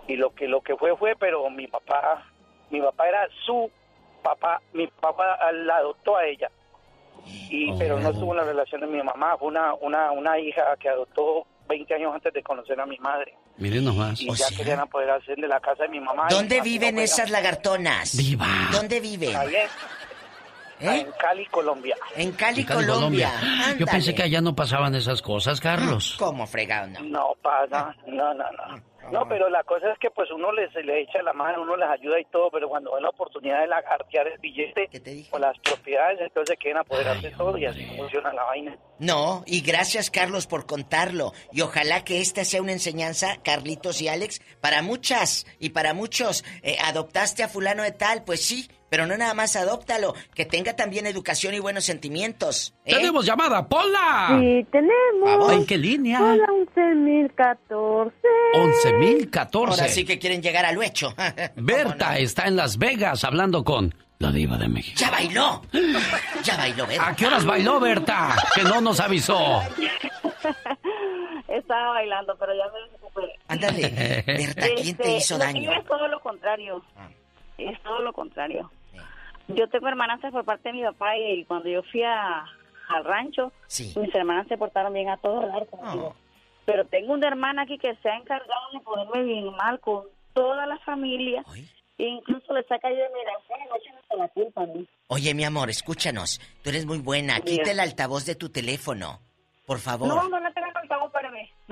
y 0.07 0.15
lo 0.15 0.33
que 0.33 0.47
lo 0.47 0.61
que 0.61 0.75
fue 0.75 0.95
fue, 0.97 1.15
pero 1.15 1.49
mi 1.49 1.67
papá, 1.67 2.25
mi 2.69 2.81
papá 2.81 3.07
era 3.07 3.27
su 3.45 3.69
papá, 4.21 4.61
mi 4.73 4.87
papá 4.87 5.37
la 5.51 5.77
adoptó 5.77 6.17
a 6.17 6.25
ella. 6.25 6.49
Y 7.25 7.71
pero 7.77 7.99
no 7.99 8.09
estuvo 8.09 8.31
en 8.31 8.37
la 8.37 8.43
relación 8.43 8.81
de 8.81 8.87
mi 8.87 9.01
mamá, 9.01 9.37
fue 9.37 9.47
una 9.47 9.73
una 9.75 10.11
una 10.11 10.39
hija 10.39 10.75
que 10.79 10.89
adoptó 10.89 11.45
20 11.69 11.93
años 11.93 12.13
antes 12.13 12.33
de 12.33 12.43
conocer 12.43 12.79
a 12.79 12.85
mi 12.85 12.97
madre. 12.97 13.35
Miren 13.57 13.85
nomás. 13.85 14.19
Y 14.19 14.33
ya 14.33 14.47
querían 14.55 14.79
apoderarse 14.79 15.35
de 15.35 15.47
la 15.47 15.59
casa 15.59 15.83
de 15.83 15.89
mi 15.89 15.99
mamá. 15.99 16.27
¿Dónde 16.29 16.61
viven 16.61 16.95
no 16.95 17.01
esas 17.01 17.29
lagartonas? 17.29 18.17
Diva. 18.17 18.47
¿Dónde 18.71 18.99
viven? 18.99 19.35
Ahí 20.87 21.01
en, 21.01 21.07
en 21.07 21.13
Cali, 21.13 21.45
Colombia. 21.47 21.95
En 22.15 22.31
Cali, 22.31 22.61
En 22.61 22.67
Cali, 22.67 22.85
Colombia. 22.85 23.31
Yo 23.77 23.85
pensé 23.85 24.13
que 24.13 24.23
allá 24.23 24.41
no 24.41 24.55
pasaban 24.55 24.95
esas 24.95 25.21
cosas, 25.21 25.59
Carlos. 25.59 26.15
¿Cómo 26.19 26.45
fregado 26.47 26.87
no? 26.87 26.99
No 27.01 27.33
pasa, 27.41 27.95
no, 28.07 28.33
no, 28.33 28.45
no. 28.51 28.93
No, 29.11 29.27
pero 29.27 29.49
la 29.49 29.63
cosa 29.63 29.91
es 29.91 29.99
que 29.99 30.09
pues 30.09 30.31
uno 30.31 30.51
les 30.51 30.73
le 30.73 31.01
echa 31.01 31.21
la 31.21 31.33
mano, 31.33 31.61
uno 31.61 31.75
les 31.75 31.89
ayuda 31.89 32.19
y 32.19 32.25
todo, 32.25 32.49
pero 32.49 32.69
cuando 32.69 32.93
ven 32.93 33.03
la 33.03 33.09
oportunidad 33.09 33.61
de 33.61 33.67
lagartear 33.67 34.27
el 34.27 34.39
billete 34.39 34.89
o 35.31 35.39
las 35.39 35.57
propiedades, 35.59 36.19
entonces 36.21 36.57
quieren 36.59 36.79
apoderarse 36.79 37.29
de 37.29 37.35
todo 37.35 37.57
y 37.57 37.65
así 37.65 37.85
funciona 37.97 38.33
la 38.33 38.43
vaina. 38.43 38.77
No, 38.99 39.43
y 39.45 39.61
gracias 39.61 40.09
Carlos 40.09 40.47
por 40.47 40.65
contarlo. 40.65 41.33
Y 41.51 41.61
ojalá 41.61 42.03
que 42.03 42.21
esta 42.21 42.45
sea 42.45 42.61
una 42.61 42.71
enseñanza, 42.71 43.37
Carlitos 43.43 44.01
y 44.01 44.07
Alex, 44.07 44.41
para 44.61 44.81
muchas 44.81 45.45
y 45.59 45.71
para 45.71 45.93
muchos. 45.93 46.43
Eh, 46.61 46.77
adoptaste 46.83 47.43
a 47.43 47.49
fulano 47.49 47.83
de 47.83 47.91
tal, 47.91 48.23
pues 48.23 48.45
sí, 48.45 48.69
pero 48.93 49.07
no 49.07 49.17
nada 49.17 49.33
más 49.33 49.55
adóptalo, 49.55 50.13
que 50.35 50.45
tenga 50.45 50.75
también 50.75 51.07
educación 51.07 51.55
y 51.55 51.59
buenos 51.59 51.83
sentimientos. 51.83 52.75
¿eh? 52.85 52.93
¡Tenemos 52.93 53.25
llamada! 53.25 53.67
¡Pola! 53.67 54.37
Sí, 54.39 54.67
tenemos. 54.71 55.51
¿En 55.51 55.65
qué 55.65 55.79
línea? 55.79 56.21
Hola, 56.21 56.45
11.014. 56.75 58.11
11.014. 58.53 59.67
Ahora 59.71 59.87
sí 59.87 60.05
que 60.05 60.19
quieren 60.19 60.43
llegar 60.43 60.63
al 60.65 60.79
hecho. 60.83 61.11
Berta 61.55 62.19
está 62.19 62.43
en 62.45 62.55
Las 62.55 62.77
Vegas 62.77 63.23
hablando 63.23 63.63
con 63.63 63.95
la 64.19 64.31
diva 64.31 64.57
de 64.59 64.67
México. 64.67 64.95
¡Ya 64.99 65.09
bailó! 65.09 65.63
¡Ya 66.43 66.55
bailó, 66.55 66.85
Berta! 66.85 67.07
¿A 67.07 67.15
qué 67.15 67.25
horas 67.25 67.45
bailó 67.45 67.79
Berta? 67.79 68.35
Que 68.53 68.61
no 68.61 68.79
nos 68.79 68.99
avisó. 68.99 69.63
Estaba 71.47 71.89
bailando, 71.93 72.35
pero 72.39 72.53
ya 72.55 72.65
me 72.71 72.91
recuperé. 72.91 73.39
Ándale, 73.47 74.23
Berta, 74.27 74.67
¿quién 74.75 74.95
te 74.97 75.03
Este, 75.03 75.17
hizo 75.17 75.39
daño? 75.39 75.71
es 75.71 75.83
todo 75.87 76.07
lo 76.07 76.19
contrario. 76.19 76.83
Es 77.57 77.81
todo 77.83 77.99
lo 78.01 78.13
contrario. 78.13 78.71
Yo 79.47 79.67
tengo 79.69 79.87
hermanastras 79.87 80.31
por 80.31 80.45
parte 80.45 80.69
de 80.69 80.73
mi 80.73 80.83
papá 80.83 81.17
y 81.17 81.43
cuando 81.45 81.69
yo 81.69 81.83
fui 81.83 82.03
a, 82.03 82.45
al 82.89 83.03
rancho, 83.03 83.51
mis 83.77 84.15
hermanas 84.15 84.47
se 84.47 84.57
portaron 84.57 84.93
bien 84.93 85.09
a 85.09 85.17
todo 85.17 85.41
dar 85.47 85.67
conmigo. 85.67 86.15
Pero 86.65 86.85
tengo 86.85 87.13
una 87.13 87.27
hermana 87.27 87.63
aquí 87.63 87.77
que 87.77 87.95
se 87.95 88.09
ha 88.09 88.15
encargado 88.15 88.71
de 88.71 88.79
ponerme 88.79 89.23
bien 89.23 89.51
mal 89.55 89.79
con 89.79 90.05
toda 90.33 90.65
la 90.65 90.77
familia. 90.79 91.43
E 91.97 92.07
incluso 92.07 92.53
le 92.53 92.63
saca 92.63 92.89
yo 92.89 92.95
de 92.95 93.09
mi 93.09 93.19
relación 93.19 93.59
y 93.61 94.11
no 94.11 94.17
la 94.17 94.27
culpa. 94.29 94.65
Oye, 95.07 95.33
mi 95.33 95.43
amor, 95.43 95.69
escúchanos. 95.69 96.39
Tú 96.63 96.69
eres 96.69 96.85
muy 96.85 96.99
buena. 96.99 97.39
Quita 97.41 97.71
el 97.71 97.79
altavoz 97.79 98.25
de 98.25 98.35
tu 98.35 98.49
teléfono. 98.49 99.19
Por 99.65 99.79
favor. 99.79 100.07
No, 100.07 100.27
no 100.29 100.39
la 100.39 100.51
tengo. 100.51 100.72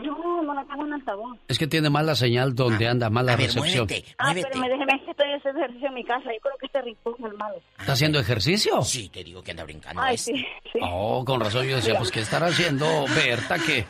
No, 0.04 0.42
no 0.44 0.54
la 0.54 0.64
tengo 0.66 0.86
en 0.86 0.94
altavoz. 0.94 1.38
Es 1.48 1.58
que 1.60 1.68
tiene 1.68 1.90
mala 1.90 2.16
señal 2.16 2.56
donde 2.56 2.88
anda, 2.88 3.10
mala 3.10 3.36
recepción. 3.36 3.88
Ah, 4.18 4.32
pero 4.34 4.60
me 4.60 4.70
déjeme 4.70 5.00
que 5.04 5.12
estoy 5.12 5.32
haciendo 5.34 5.60
ejercicio 5.62 5.88
en 5.88 5.94
mi 5.94 6.04
casa. 6.04 6.26
Yo 6.34 6.40
creo 6.42 6.56
que 6.60 6.66
este 6.66 6.82
rincón 6.82 7.16
es 7.20 7.26
el 7.26 7.38
malo. 7.38 7.56
¿Está 7.80 7.94
haciendo 7.94 8.20
ejercicio? 8.20 8.82
Sí, 8.82 9.10
te 9.10 9.24
digo 9.24 9.42
que 9.44 9.52
anda 9.52 9.64
brincando. 9.64 10.02
Ay, 10.02 10.18
sí, 10.18 10.34
sí. 10.72 10.80
Oh, 10.82 11.24
con 11.26 11.40
razón 11.40 11.66
yo 11.68 11.76
decía, 11.78 11.98
pues, 11.98 12.12
¿qué 12.12 12.22
estará 12.22 12.48
haciendo 12.48 13.06
Berta? 13.16 13.58
que 13.60 13.86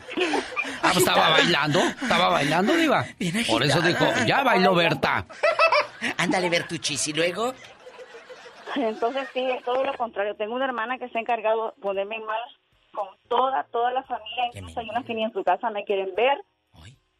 Ah, 0.82 0.90
pues, 0.92 0.98
estaba 0.98 1.30
bailando, 1.30 1.80
estaba 1.80 2.28
bailando, 2.30 2.74
diva. 2.74 3.04
Por 3.48 3.62
eso 3.62 3.80
dijo, 3.80 4.04
ya 4.26 4.42
bailó 4.42 4.74
Berta. 4.74 5.26
Ándale, 6.18 6.50
Bertuchis. 6.50 7.08
¿Y 7.08 7.12
luego? 7.12 7.54
Entonces 8.74 9.28
sí, 9.34 9.40
es 9.50 9.62
todo 9.64 9.84
lo 9.84 9.92
contrario. 9.96 10.34
Tengo 10.34 10.54
una 10.54 10.64
hermana 10.64 10.98
que 10.98 11.08
se 11.10 11.18
ha 11.18 11.20
encargado 11.20 11.72
de 11.76 11.82
ponerme 11.82 12.18
mal 12.20 12.40
con 12.92 13.08
toda, 13.28 13.64
toda 13.64 13.90
la 13.92 14.02
familia. 14.04 14.46
Incluso 14.54 14.80
hay 14.80 14.88
unas 14.90 15.04
que 15.04 15.14
ni 15.14 15.24
en 15.24 15.32
su 15.32 15.42
casa 15.44 15.70
me 15.70 15.84
quieren 15.84 16.14
ver. 16.14 16.38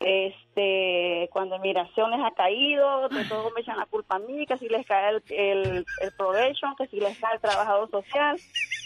Este, 0.04 1.28
cuando 1.32 1.58
migración 1.60 2.10
les 2.10 2.20
ha 2.20 2.32
caído, 2.32 3.08
de 3.08 3.24
todo 3.26 3.50
me 3.52 3.60
echan 3.60 3.76
la 3.78 3.86
culpa 3.86 4.16
a 4.16 4.18
mí, 4.18 4.46
que 4.46 4.58
si 4.58 4.68
les 4.68 4.84
cae 4.84 5.10
el, 5.10 5.22
el, 5.30 5.86
el 6.00 6.12
probation, 6.16 6.74
que 6.76 6.88
si 6.88 6.98
les 6.98 7.16
cae 7.18 7.34
el 7.34 7.40
trabajador 7.40 7.88
social, 7.88 8.36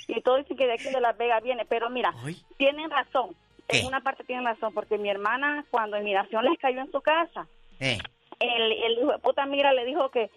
y 0.09 0.21
todo 0.21 0.37
dicen 0.37 0.59
que 0.59 0.67
de 0.67 0.75
aquí 0.75 0.91
de 0.91 1.01
Las 1.01 1.17
Vegas 1.17 1.43
viene. 1.43 1.65
Pero 1.65 1.89
mira, 1.89 2.13
tienen 2.59 2.91
razón. 2.91 3.31
En 3.69 3.87
una 3.87 4.01
parte 4.03 4.25
tienen 4.25 4.45
razón, 4.45 4.75
porque 4.75 4.99
mi 4.99 5.09
hermana, 5.09 5.65
cuando 5.71 5.99
migración 6.01 6.45
les 6.45 6.59
cayó 6.59 6.81
en 6.81 6.93
su 6.93 7.01
casa, 7.01 7.47
Eh. 7.81 7.99
el, 8.39 8.73
el 8.73 8.99
hijo 8.99 9.13
de 9.13 9.19
puta 9.19 9.47
migra 9.47 9.73
le 9.73 9.85
dijo 9.87 10.11
que... 10.11 10.31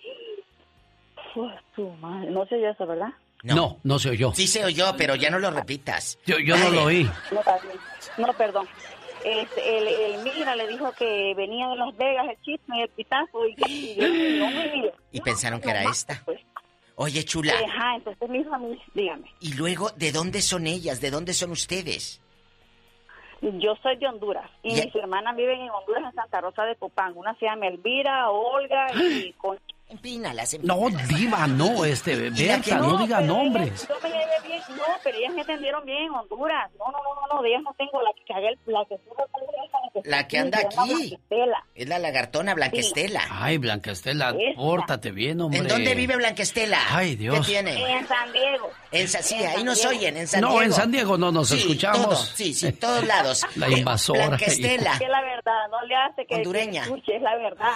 Uf, 1.36 1.52
tu 1.76 1.90
madre, 1.98 2.32
no 2.32 2.46
sé 2.48 2.60
yo 2.60 2.70
eso, 2.70 2.88
¿verdad? 2.88 3.14
No, 3.44 3.78
no 3.84 4.00
se 4.00 4.10
oyó. 4.10 4.34
Sí 4.34 4.48
se 4.48 4.66
oyó, 4.66 4.94
pero 4.98 5.16
ya 5.16 5.30
no 5.30 5.40
lo 5.40 5.52
repitas. 5.52 6.20
Yo, 6.26 6.40
yo 6.40 6.58
no 6.58 6.70
lo 6.70 6.84
oí. 6.86 7.10
No, 7.32 7.40
está 7.40 7.58
bien. 7.60 7.76
no 8.18 8.34
perdón. 8.34 8.68
El, 9.24 9.48
el 9.58 10.24
migra 10.24 10.56
le 10.56 10.68
dijo 10.68 10.92
que 10.94 11.34
venía 11.36 11.68
de 11.68 11.76
Las 11.76 11.96
Vegas 11.98 12.28
el 12.30 12.42
chisme, 12.42 12.84
el 12.84 12.90
pitazo, 12.90 13.46
y, 13.48 13.56
y 13.68 13.96
yo 13.96 14.08
no 14.08 14.52
me 14.52 14.72
mire. 14.76 14.94
Y 15.12 15.22
pensaron 15.22 15.60
que 15.60 15.70
era 15.70 15.84
esta. 15.84 16.24
Oye, 16.96 17.24
chula. 17.24 17.54
Ajá, 17.54 17.96
entonces 17.96 18.30
mi 18.30 18.44
familia, 18.44 18.84
dígame. 18.94 19.32
Y 19.40 19.54
luego, 19.54 19.90
¿de 19.96 20.12
dónde 20.12 20.42
son 20.42 20.68
ellas? 20.68 21.00
¿De 21.00 21.12
dónde 21.12 21.34
son 21.34 21.52
ustedes? 21.52 22.22
Yo 23.42 23.74
soy 23.82 23.96
de 23.98 24.08
Honduras 24.08 24.50
y 24.64 24.74
mis 24.74 24.94
hermanas 24.96 25.34
viven 25.36 25.62
en 25.62 25.70
Honduras, 25.70 26.04
en 26.10 26.14
Santa 26.14 26.42
Rosa 26.42 26.64
de 26.66 26.76
Copán. 26.76 27.14
Una 27.16 27.34
se 27.36 27.46
llama 27.46 27.68
Elvira, 27.68 28.30
Olga 28.30 28.88
y 28.96 29.32
con... 29.38 29.58
Empínalas, 29.90 30.58
No, 30.62 30.88
diva, 31.08 31.48
no, 31.48 31.84
este, 31.84 32.30
Berta, 32.30 32.78
no 32.78 32.98
diga 32.98 33.22
nombres. 33.22 33.88
Yo 33.88 33.96
me 34.04 34.10
llevé 34.10 34.48
bien 34.48 34.62
no, 34.70 34.84
pero 35.04 35.18
ellas 35.18 35.34
me 35.34 35.42
atendieron 35.42 35.86
bien 35.86 36.04
en 36.04 36.12
Honduras. 36.12 36.70
No, 36.78 36.86
no, 36.92 37.00
no, 37.04 37.36
no, 37.36 37.42
de 37.42 37.50
ellas 37.50 37.62
no 37.64 37.74
tengo 37.78 38.02
la 38.02 38.12
que 38.14 38.24
cagué, 38.32 38.58
la 38.68 38.86
que 38.86 38.98
la 40.04 40.28
que 40.28 40.38
anda 40.38 40.60
aquí. 40.60 41.18
Es 41.76 41.88
la 41.88 42.00
lagartona 42.00 42.54
Blanquestela. 42.54 43.22
Ay, 43.30 43.58
Blanquestela, 43.58 44.36
pórtate 44.56 45.12
bien, 45.12 45.42
hombre. 45.42 45.60
¿En 45.60 45.68
dónde 45.68 45.96
vive 45.96 46.16
Blanquestela? 46.16 46.80
Ay, 46.90 47.16
Dios. 47.16 47.40
¿Qué 47.40 47.54
tiene? 47.54 47.98
En 47.98 48.08
San 48.08 48.32
Diego. 48.32 48.72
En, 48.92 49.08
sí, 49.08 49.36
ahí 49.36 49.64
nos 49.64 49.84
oyen, 49.86 50.18
en 50.18 50.28
San 50.28 50.42
Diego. 50.42 50.56
No, 50.56 50.64
en 50.64 50.74
San 50.74 50.92
Diego 50.92 51.18
no 51.18 51.32
nos 51.32 51.52
escuchamos. 51.52 52.32
sí, 52.36 52.54
sí, 52.54 52.72
todos 52.74 53.06
lados. 53.06 53.46
La 53.56 53.70
invasora. 53.70 54.28
Blanquestela. 54.28 54.94
Es 54.94 55.10
la 55.10 55.22
verdad, 55.22 55.68
no 55.72 55.82
le 55.86 55.96
hace 55.96 56.26
que 56.26 56.36
Hondureña. 56.36 56.84
escuche, 56.84 57.16
es 57.16 57.22
la 57.22 57.36
verdad. 57.36 57.74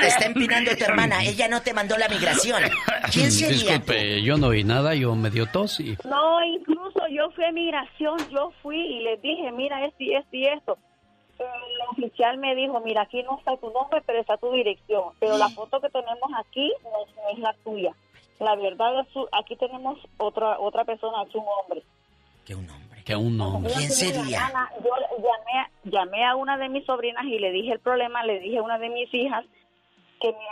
Te 0.00 0.06
está 0.06 0.26
empinando 0.26 0.76
tu 0.76 0.84
hermana, 0.84 1.22
ella 1.36 1.48
no 1.48 1.62
te 1.62 1.72
mandó 1.72 1.96
la 1.96 2.08
migración. 2.08 2.62
¿Quién 3.12 3.30
sería? 3.30 3.78
Disculpe, 3.78 4.22
yo 4.22 4.36
no 4.36 4.48
oí 4.48 4.64
nada, 4.64 4.94
yo 4.94 5.14
me 5.14 5.30
dio 5.30 5.46
tos 5.46 5.80
y... 5.80 5.96
No, 6.04 6.42
incluso 6.44 7.00
yo 7.10 7.30
fui 7.30 7.44
a 7.44 7.52
migración, 7.52 8.18
yo 8.30 8.52
fui 8.62 8.78
y 8.78 9.00
les 9.00 9.20
dije, 9.22 9.52
mira 9.52 9.84
esto 9.84 10.02
y 10.02 10.14
esto 10.14 10.36
y 10.36 10.46
esto 10.46 10.78
el 11.38 11.88
oficial 11.90 12.38
me 12.38 12.54
dijo, 12.54 12.80
mira, 12.80 13.02
aquí 13.02 13.22
no 13.22 13.38
está 13.38 13.56
tu 13.56 13.70
nombre, 13.70 14.02
pero 14.06 14.20
está 14.20 14.36
tu 14.36 14.50
dirección. 14.52 15.12
Pero 15.20 15.36
la 15.36 15.48
foto 15.50 15.80
que 15.80 15.88
tenemos 15.90 16.30
aquí 16.38 16.72
no, 16.82 17.30
es 17.32 17.38
la 17.38 17.54
tuya. 17.64 17.92
La 18.38 18.54
verdad, 18.54 19.00
es 19.00 19.06
aquí 19.32 19.56
tenemos 19.56 19.98
otra 20.18 20.58
otra 20.58 20.84
persona, 20.84 21.22
es 21.22 21.34
un 21.34 21.44
hombre. 21.60 21.82
¿Qué 22.44 22.54
un 22.54 22.68
hombre? 22.68 23.02
¿Qué 23.04 23.16
un 23.16 23.40
hombre? 23.40 23.72
¿Quién 23.76 23.90
sería? 23.90 24.50
yo 24.82 24.90
llamé, 25.18 25.68
llamé 25.84 26.24
a 26.24 26.36
una 26.36 26.58
de 26.58 26.68
mis 26.68 26.84
sobrinas 26.84 27.24
y 27.24 27.38
le 27.38 27.50
dije 27.50 27.72
el 27.72 27.80
problema, 27.80 28.24
le 28.24 28.40
dije 28.40 28.58
a 28.58 28.62
una 28.62 28.78
de 28.78 28.88
mis 28.88 29.12
hijas 29.14 29.44
que 30.20 30.28
mi 30.28 30.46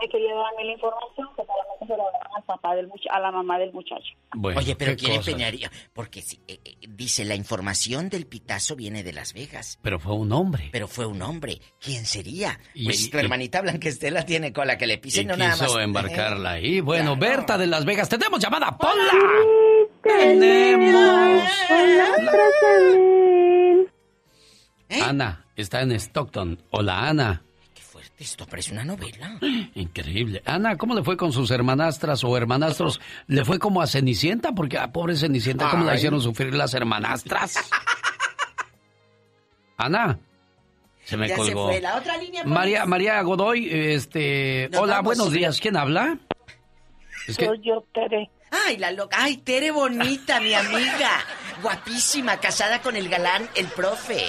me 0.00 0.08
quería 0.08 0.34
darme 0.34 0.64
la 0.64 0.72
información 0.72 1.28
que 1.36 1.42
solamente 1.44 1.86
se 1.86 1.96
la 1.96 2.04
daban 2.04 2.36
al 2.36 2.42
papá 2.44 2.74
del 2.74 2.90
a 3.10 3.20
la 3.20 3.30
mamá 3.30 3.58
del 3.58 3.72
muchacho. 3.72 4.14
Oye, 4.56 4.76
pero 4.76 4.96
¿quién 4.96 5.12
empeñaría? 5.12 5.70
Porque 5.92 6.22
si, 6.22 6.40
eh, 6.46 6.60
eh, 6.64 6.74
dice, 6.88 7.24
la 7.24 7.34
información 7.34 8.08
del 8.08 8.26
pitazo 8.26 8.76
viene 8.76 9.02
de 9.02 9.12
Las 9.12 9.32
Vegas. 9.32 9.78
Pero 9.82 9.98
fue 9.98 10.14
un 10.14 10.32
hombre. 10.32 10.68
Pero 10.72 10.88
fue 10.88 11.06
un 11.06 11.20
hombre. 11.22 11.60
¿Quién 11.80 12.06
sería? 12.06 12.58
pues 12.84 13.10
tu 13.10 13.18
hermanita 13.18 13.60
Blanquestela 13.60 14.24
tiene 14.24 14.52
cola 14.52 14.78
que 14.78 14.86
le 14.86 14.98
pise, 14.98 15.24
no 15.24 15.36
nada 15.36 15.56
más. 15.56 15.76
embarcarla 15.76 16.52
ahí. 16.52 16.80
Bueno, 16.80 17.16
Berta 17.16 17.58
de 17.58 17.66
Las 17.66 17.84
Vegas, 17.84 18.08
tenemos 18.08 18.40
llamada. 18.40 18.76
¡Pola! 18.76 19.12
tenemos. 20.02 21.42
Ana 25.02 25.44
está 25.56 25.82
en 25.82 25.92
Stockton. 25.92 26.62
Hola, 26.70 27.08
Ana. 27.08 27.42
Esto 28.18 28.46
parece 28.46 28.72
una 28.72 28.84
novela. 28.84 29.38
Increíble. 29.74 30.42
Ana, 30.44 30.76
¿cómo 30.76 30.94
le 30.94 31.04
fue 31.04 31.16
con 31.16 31.32
sus 31.32 31.50
hermanastras 31.52 32.24
o 32.24 32.36
hermanastros? 32.36 33.00
¿Le 33.28 33.44
fue 33.44 33.60
como 33.60 33.80
a 33.80 33.86
Cenicienta? 33.86 34.52
Porque 34.52 34.76
a 34.76 34.90
pobre 34.90 35.14
Cenicienta, 35.14 35.70
¿cómo 35.70 35.84
la 35.84 35.94
hicieron 35.94 36.20
sufrir 36.20 36.52
las 36.54 36.74
hermanastras? 36.74 37.54
Ana. 39.76 40.18
Se 41.04 41.16
me 41.16 41.32
colgó. 41.32 41.70
María, 42.44 42.84
María 42.86 43.22
Godoy, 43.22 43.68
este. 43.70 44.68
hola, 44.76 45.00
buenos 45.00 45.30
días. 45.32 45.60
¿Quién 45.60 45.76
habla? 45.76 46.18
Soy 47.28 47.60
yo, 47.62 47.84
Tere. 47.94 48.28
Ay, 48.66 48.78
la 48.78 48.90
loca. 48.90 49.16
Ay, 49.20 49.36
Tere 49.38 49.70
bonita, 49.70 50.40
mi 50.40 50.54
amiga. 50.54 51.24
Guapísima, 51.62 52.38
casada 52.40 52.82
con 52.82 52.96
el 52.96 53.08
galán, 53.08 53.48
el 53.54 53.66
profe. 53.68 54.24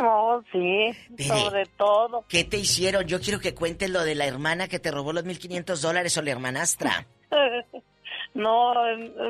Oh, 0.00 0.42
sí, 0.52 0.92
sobre 1.18 1.66
todo. 1.76 2.24
¿Qué 2.28 2.44
te 2.44 2.56
hicieron? 2.56 3.04
Yo 3.04 3.20
quiero 3.20 3.40
que 3.40 3.54
cuentes 3.54 3.90
lo 3.90 4.02
de 4.04 4.14
la 4.14 4.26
hermana 4.26 4.68
que 4.68 4.78
te 4.78 4.90
robó 4.90 5.12
los 5.12 5.24
1.500 5.24 5.80
dólares 5.80 6.16
o 6.16 6.22
la 6.22 6.30
hermanastra. 6.30 7.06
no, 8.34 8.74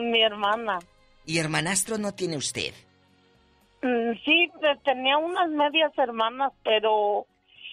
mi 0.01 0.21
hermana. 0.23 0.79
¿Y 1.25 1.39
hermanastro 1.39 1.99
no 1.99 2.13
tiene 2.15 2.37
usted? 2.37 2.75
Mm, 3.83 4.13
sí, 4.25 4.51
tenía 4.85 5.19
unas 5.19 5.49
medias 5.51 5.93
hermanas, 5.97 6.53
pero 6.65 7.27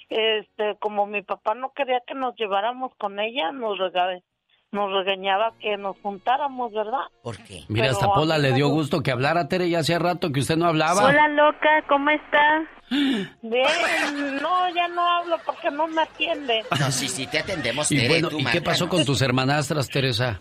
este, 0.10 0.76
como 0.80 1.06
mi 1.06 1.22
papá 1.22 1.56
no 1.56 1.74
quería 1.74 2.02
que 2.08 2.14
nos 2.14 2.36
lleváramos 2.36 2.94
con 2.98 3.20
ella, 3.20 3.52
nos 3.52 3.78
regalé 3.78 4.24
nos 4.72 4.92
regañaba 4.92 5.54
que 5.60 5.78
nos 5.78 5.96
juntáramos, 6.02 6.74
¿verdad? 6.74 7.06
¿Por 7.24 7.38
qué? 7.38 7.64
Mira, 7.70 7.92
hasta 7.92 8.12
Pola 8.12 8.38
le 8.38 8.52
dio 8.52 8.68
gusto 8.68 9.02
que 9.02 9.12
hablara, 9.12 9.48
Tere, 9.48 9.70
ya 9.70 9.80
hacía 9.80 10.00
rato 10.00 10.32
que 10.32 10.42
usted 10.42 10.58
no 10.58 10.66
hablaba. 10.66 11.06
Hola, 11.06 11.30
loca, 11.30 11.82
¿cómo 11.88 12.10
estás? 12.10 12.68
Bien, 12.90 14.36
no, 14.41 14.76
ya 14.76 14.88
no 14.88 15.02
hablo 15.02 15.38
porque 15.45 15.72
no 15.72 15.88
me 15.88 16.03
atiende. 16.03 16.64
No, 16.80 16.91
sí, 16.91 17.07
sí, 17.07 17.28
te 17.28 17.40
atendemos, 17.40 17.90
Tere, 17.90 18.03
Y 18.03 18.07
bueno, 18.07 18.30
¿y 18.38 18.45
qué 18.45 18.62
pasó 18.62 18.88
con 18.88 19.06
tus 19.06 19.22
hermanastras, 19.22 19.90
Teresa? 19.90 20.40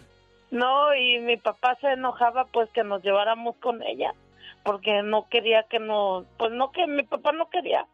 No, 0.50 0.94
y 0.94 1.18
mi 1.20 1.36
papá 1.36 1.76
se 1.80 1.92
enojaba 1.92 2.46
pues 2.52 2.68
que 2.70 2.84
nos 2.84 3.02
lleváramos 3.02 3.56
con 3.56 3.82
ella, 3.82 4.14
porque 4.62 5.02
no 5.02 5.26
quería 5.28 5.64
que 5.68 5.78
nos, 5.78 6.26
pues 6.36 6.52
no 6.52 6.70
que 6.70 6.86
mi 6.86 7.02
papá 7.02 7.32
no 7.32 7.48
quería 7.48 7.86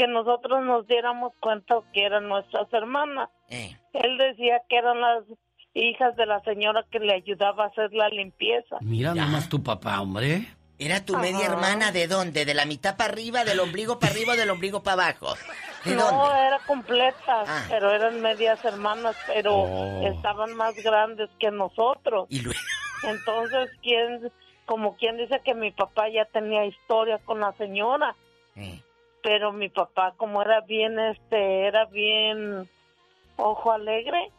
que 0.00 0.06
nosotros 0.06 0.64
nos 0.64 0.86
diéramos 0.86 1.34
cuenta 1.40 1.74
que 1.92 2.06
eran 2.06 2.26
nuestras 2.26 2.72
hermanas. 2.72 3.28
Eh. 3.50 3.76
Él 3.92 4.16
decía 4.16 4.62
que 4.66 4.78
eran 4.78 4.98
las 4.98 5.24
hijas 5.74 6.16
de 6.16 6.24
la 6.24 6.40
señora 6.40 6.86
que 6.90 7.00
le 7.00 7.12
ayudaba 7.12 7.64
a 7.64 7.66
hacer 7.66 7.92
la 7.92 8.08
limpieza. 8.08 8.78
Mira 8.80 9.14
nomás 9.14 9.50
tu 9.50 9.62
papá, 9.62 10.00
hombre. 10.00 10.46
¿Era 10.80 11.04
tu 11.04 11.14
media 11.18 11.44
hermana 11.44 11.92
de 11.92 12.06
dónde? 12.06 12.46
¿De 12.46 12.54
la 12.54 12.64
mitad 12.64 12.96
para 12.96 13.12
arriba, 13.12 13.44
del 13.44 13.60
ombligo 13.60 13.98
para 13.98 14.12
arriba 14.12 14.32
o 14.32 14.36
del 14.36 14.48
ombligo 14.48 14.82
para 14.82 15.10
abajo? 15.10 15.34
no, 15.84 16.34
era 16.34 16.58
completa, 16.66 17.44
ah. 17.46 17.66
pero 17.68 17.92
eran 17.92 18.22
medias 18.22 18.64
hermanas, 18.64 19.14
pero 19.26 19.56
oh. 19.56 20.06
estaban 20.08 20.54
más 20.54 20.74
grandes 20.76 21.28
que 21.38 21.50
nosotros. 21.50 22.26
¿Y 22.30 22.40
luego? 22.40 22.58
Entonces, 23.02 23.70
¿quién, 23.82 24.32
como 24.64 24.96
quien 24.96 25.18
dice 25.18 25.42
que 25.44 25.52
mi 25.52 25.70
papá 25.70 26.08
ya 26.08 26.24
tenía 26.24 26.64
historia 26.64 27.18
con 27.18 27.40
la 27.40 27.52
señora? 27.58 28.16
Eh. 28.56 28.80
Pero 29.22 29.52
mi 29.52 29.68
papá, 29.68 30.14
como 30.16 30.40
era 30.40 30.62
bien, 30.62 30.98
este, 30.98 31.66
era 31.66 31.84
bien 31.84 32.70
ojo 33.36 33.70
alegre, 33.70 34.30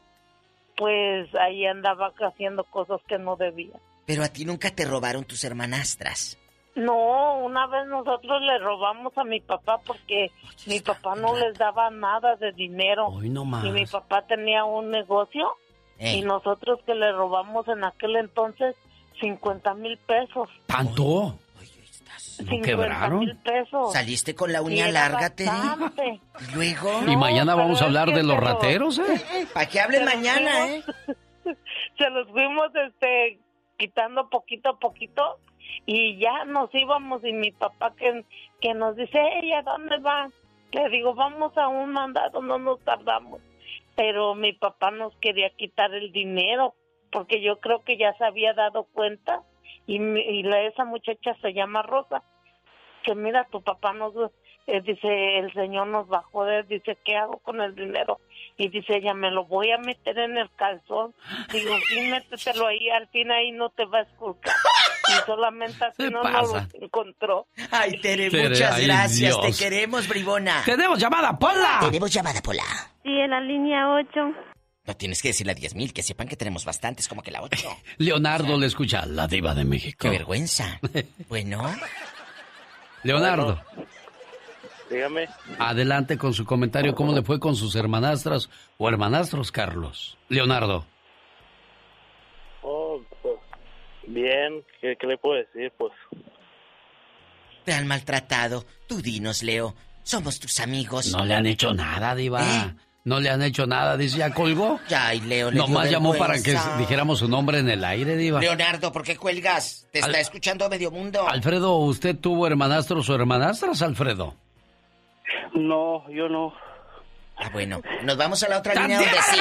pues 0.75 1.33
ahí 1.35 1.67
andaba 1.67 2.11
haciendo 2.19 2.63
cosas 2.63 2.99
que 3.07 3.19
no 3.19 3.35
debía. 3.35 3.79
Pero 4.05 4.23
a 4.23 4.29
ti 4.29 4.45
nunca 4.45 4.71
te 4.71 4.85
robaron 4.85 5.23
tus 5.23 5.43
hermanastras. 5.43 6.37
No, 6.75 7.39
una 7.39 7.67
vez 7.67 7.85
nosotros 7.87 8.41
le 8.41 8.57
robamos 8.59 9.17
a 9.17 9.23
mi 9.23 9.41
papá 9.41 9.79
porque 9.85 10.31
mi 10.67 10.79
papá 10.79 11.15
no 11.15 11.37
les 11.37 11.57
daba 11.57 11.89
nada 11.89 12.35
de 12.37 12.53
dinero. 12.53 13.09
Y 13.21 13.71
mi 13.71 13.85
papá 13.85 14.25
tenía 14.25 14.63
un 14.63 14.89
negocio 14.89 15.57
y 15.99 16.19
eh. 16.19 16.21
nosotros 16.23 16.79
que 16.85 16.95
le 16.95 17.11
robamos 17.11 17.67
en 17.67 17.83
aquel 17.83 18.15
entonces 18.15 18.75
50 19.19 19.73
mil 19.75 19.97
pesos. 19.97 20.49
¿Tanto? 20.65 21.37
¿No 22.39 22.61
quebraron? 22.61 23.19
mil 23.19 23.37
pesos. 23.37 23.93
Saliste 23.93 24.33
con 24.33 24.51
la 24.51 24.61
uña 24.61 24.89
larga, 24.89 25.33
¿Y 25.37 26.55
luego? 26.55 27.01
y 27.07 27.15
mañana 27.15 27.53
vamos 27.53 27.81
a 27.81 27.85
hablar 27.85 28.13
de 28.13 28.23
los 28.23 28.37
rateros, 28.37 28.99
¿eh? 28.99 29.47
Para 29.53 29.67
que 29.67 29.79
hable 29.79 30.03
mañana, 30.03 30.67
¿eh? 30.69 30.83
Se 31.97 32.09
los 32.09 32.27
fuimos, 32.29 32.71
este, 32.87 33.39
quitando 33.81 34.29
poquito 34.29 34.69
a 34.69 34.79
poquito 34.79 35.39
y 35.87 36.19
ya 36.19 36.45
nos 36.45 36.69
íbamos 36.71 37.25
y 37.25 37.33
mi 37.33 37.51
papá 37.51 37.95
que, 37.95 38.23
que 38.61 38.75
nos 38.75 38.95
dice, 38.95 39.19
ella, 39.41 39.63
¿dónde 39.63 39.97
va? 39.97 40.29
Le 40.71 40.87
digo, 40.89 41.15
vamos 41.15 41.57
a 41.57 41.67
un 41.67 41.91
mandado, 41.91 42.43
no 42.43 42.59
nos 42.59 42.79
tardamos. 42.81 43.41
Pero 43.95 44.35
mi 44.35 44.53
papá 44.53 44.91
nos 44.91 45.15
quería 45.17 45.49
quitar 45.49 45.95
el 45.95 46.11
dinero 46.11 46.75
porque 47.11 47.41
yo 47.41 47.59
creo 47.59 47.83
que 47.83 47.97
ya 47.97 48.13
se 48.13 48.23
había 48.23 48.53
dado 48.53 48.83
cuenta 48.83 49.41
y, 49.87 49.95
y 49.95 50.43
la, 50.43 50.61
esa 50.61 50.85
muchacha 50.85 51.35
se 51.41 51.53
llama 51.53 51.81
Rosa 51.81 52.23
que 53.01 53.15
mira 53.15 53.47
tu 53.51 53.63
papá 53.63 53.93
nos 53.93 54.13
eh, 54.67 54.81
dice 54.81 55.39
el 55.39 55.51
señor 55.53 55.87
nos 55.87 56.07
bajó 56.07 56.45
de 56.45 56.63
dice 56.63 56.97
qué 57.03 57.17
hago 57.17 57.37
con 57.39 57.61
el 57.61 57.75
dinero 57.75 58.19
y 58.57 58.69
dice 58.69 58.97
ella 58.97 59.13
me 59.13 59.31
lo 59.31 59.45
voy 59.45 59.71
a 59.71 59.77
meter 59.77 60.17
en 60.17 60.37
el 60.37 60.49
calzón. 60.55 61.13
Digo 61.51 61.73
sí 61.87 62.01
métetelo 62.11 62.67
ahí 62.67 62.89
al 62.89 63.07
fin 63.09 63.31
ahí 63.31 63.51
no 63.51 63.69
te 63.69 63.85
va 63.85 63.99
a 63.99 64.01
esculcar. 64.03 64.53
Y 65.07 65.25
solamente 65.25 65.83
así 65.83 66.09
no 66.09 66.23
nos 66.23 66.53
lo 66.53 66.85
encontró. 66.85 67.47
Ay 67.71 67.99
Tere, 67.99 68.29
muchas 68.29 68.79
gracias. 68.85 69.41
Te 69.41 69.51
queremos 69.53 70.07
bribona. 70.07 70.61
Tenemos 70.65 70.99
llamada 70.99 71.37
Pola. 71.37 71.79
Tenemos 71.81 72.11
llamada 72.11 72.41
Pola. 72.41 72.63
Sí 73.03 73.09
en 73.09 73.31
la 73.31 73.41
línea 73.41 73.89
8 73.93 74.51
no 74.83 74.97
tienes 74.97 75.21
que 75.21 75.29
decir 75.29 75.45
la 75.45 75.53
10 75.53 75.75
mil, 75.75 75.93
que 75.93 76.01
sepan 76.01 76.27
que 76.27 76.35
tenemos 76.35 76.65
bastantes, 76.65 77.07
como 77.07 77.21
que 77.21 77.31
la 77.31 77.41
8. 77.41 77.69
Leonardo 77.97 78.57
le 78.57 78.67
escucha, 78.67 79.05
la 79.05 79.27
diva 79.27 79.53
de 79.53 79.63
México. 79.63 79.99
Qué 80.01 80.09
vergüenza. 80.09 80.79
Bueno. 81.29 81.63
Leonardo. 83.03 83.61
Dígame. 84.91 85.27
Adelante 85.57 86.17
con 86.17 86.33
su 86.33 86.45
comentario. 86.45 86.93
¿Cómo 86.93 87.13
le 87.13 87.23
fue 87.23 87.39
con 87.39 87.55
sus 87.55 87.75
hermanastras 87.75 88.49
o 88.77 88.89
hermanastros, 88.89 89.51
Carlos? 89.51 90.17
Leonardo. 90.29 90.85
Oh, 92.61 93.01
pues, 93.21 93.35
bien. 94.07 94.63
¿Qué, 94.81 94.97
le 95.07 95.17
puedo 95.17 95.37
decir? 95.37 95.71
Pues. 95.77 95.93
Te 97.65 97.73
han 97.73 97.87
maltratado. 97.87 98.65
Tú 98.87 99.01
dinos, 99.01 99.43
Leo. 99.43 99.75
Somos 100.03 100.39
tus 100.39 100.59
amigos. 100.59 101.11
No 101.11 101.25
le 101.25 101.35
han 101.35 101.45
hecho 101.45 101.73
nada, 101.73 102.15
Diva. 102.15 102.41
¿Eh? 102.41 102.75
No 103.03 103.19
le 103.19 103.31
han 103.31 103.41
hecho 103.41 103.65
nada, 103.65 103.97
dice, 103.97 104.19
ya 104.19 104.31
colgó. 104.31 104.79
Ya, 104.87 105.15
y 105.15 105.21
Leo 105.21 105.49
le 105.49 105.57
Nomás 105.57 105.89
llamó 105.89 106.13
para 106.13 106.41
que 106.41 106.55
dijéramos 106.77 107.17
su 107.19 107.27
nombre 107.27 107.57
en 107.57 107.69
el 107.69 107.83
aire, 107.83 108.15
Diva. 108.15 108.39
Leonardo, 108.39 108.91
¿por 108.91 109.03
qué 109.03 109.17
cuelgas? 109.17 109.87
Te 109.91 109.99
está 109.99 110.19
escuchando 110.19 110.69
medio 110.69 110.91
mundo. 110.91 111.27
Alfredo, 111.27 111.77
¿usted 111.77 112.15
tuvo 112.15 112.45
hermanastros 112.45 113.09
o 113.09 113.15
hermanastras, 113.15 113.81
Alfredo? 113.81 114.35
No, 115.53 116.09
yo 116.09 116.29
no. 116.29 116.53
Ah, 117.37 117.49
bueno, 117.51 117.81
nos 118.03 118.17
vamos 118.17 118.43
a 118.43 118.49
la 118.49 118.59
otra 118.59 118.75
línea 118.75 118.99
donde 118.99 119.17
sí. 119.31 119.39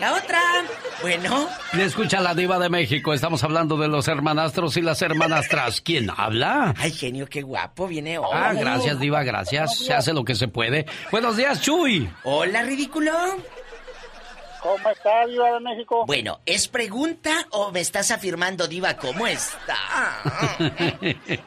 La 0.00 0.12
otra. 0.14 0.40
Bueno. 1.00 1.48
Le 1.72 1.84
escucha 1.84 2.20
la 2.20 2.34
diva 2.34 2.58
de 2.58 2.68
México. 2.68 3.14
Estamos 3.14 3.42
hablando 3.44 3.78
de 3.78 3.88
los 3.88 4.08
hermanastros 4.08 4.76
y 4.76 4.82
las 4.82 5.00
hermanastras. 5.00 5.80
¿Quién 5.80 6.10
habla? 6.14 6.74
Ay, 6.76 6.90
genio, 6.92 7.26
qué 7.26 7.42
guapo. 7.42 7.86
Viene 7.86 8.18
hoy. 8.18 8.26
Ah, 8.30 8.52
gracias, 8.52 8.98
diva, 9.00 9.22
gracias. 9.22 9.78
Se 9.78 9.94
hace 9.94 10.12
lo 10.12 10.24
que 10.24 10.34
se 10.34 10.48
puede. 10.48 10.84
Buenos 11.10 11.36
días, 11.36 11.62
Chuy. 11.62 12.10
Hola, 12.24 12.62
ridículo. 12.62 13.12
¿Cómo 14.66 14.90
está, 14.90 15.24
Diva 15.26 15.52
de 15.52 15.60
México? 15.60 16.04
Bueno, 16.06 16.40
¿es 16.44 16.66
pregunta 16.66 17.30
o 17.52 17.70
me 17.70 17.78
estás 17.78 18.10
afirmando, 18.10 18.66
Diva, 18.66 18.96
cómo 18.96 19.24
está? 19.28 19.76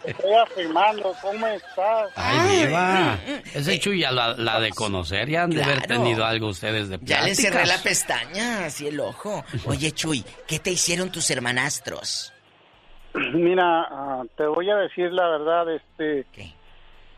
Estoy 0.05 0.33
afirmando, 0.41 1.13
¿cómo 1.21 1.45
estás? 1.47 2.11
Ay, 2.15 2.67
Diva. 2.67 3.19
Ese 3.53 3.77
Chuy 3.77 3.99
ya 3.99 4.11
la, 4.11 4.59
de 4.61 4.69
conocer, 4.69 5.27
ya 5.27 5.43
han 5.43 5.49
de 5.49 5.61
haber 5.61 5.81
tenido 5.81 6.23
algo 6.23 6.47
ustedes 6.47 6.87
de 6.87 6.97
pláticas. 6.97 7.19
Ya 7.19 7.27
le 7.27 7.35
cerré 7.35 7.65
la 7.65 7.77
pestaña, 7.83 8.65
así 8.65 8.87
el 8.87 9.01
ojo. 9.01 9.43
Oye, 9.65 9.91
Chuy, 9.91 10.23
¿qué 10.47 10.59
te 10.59 10.71
hicieron 10.71 11.11
tus 11.11 11.29
hermanastros? 11.29 12.33
Mira, 13.33 13.81
ah, 13.91 14.23
te 14.37 14.45
voy 14.45 14.69
a 14.69 14.77
decir 14.77 15.11
la 15.11 15.27
verdad, 15.27 15.75
este... 15.75 16.25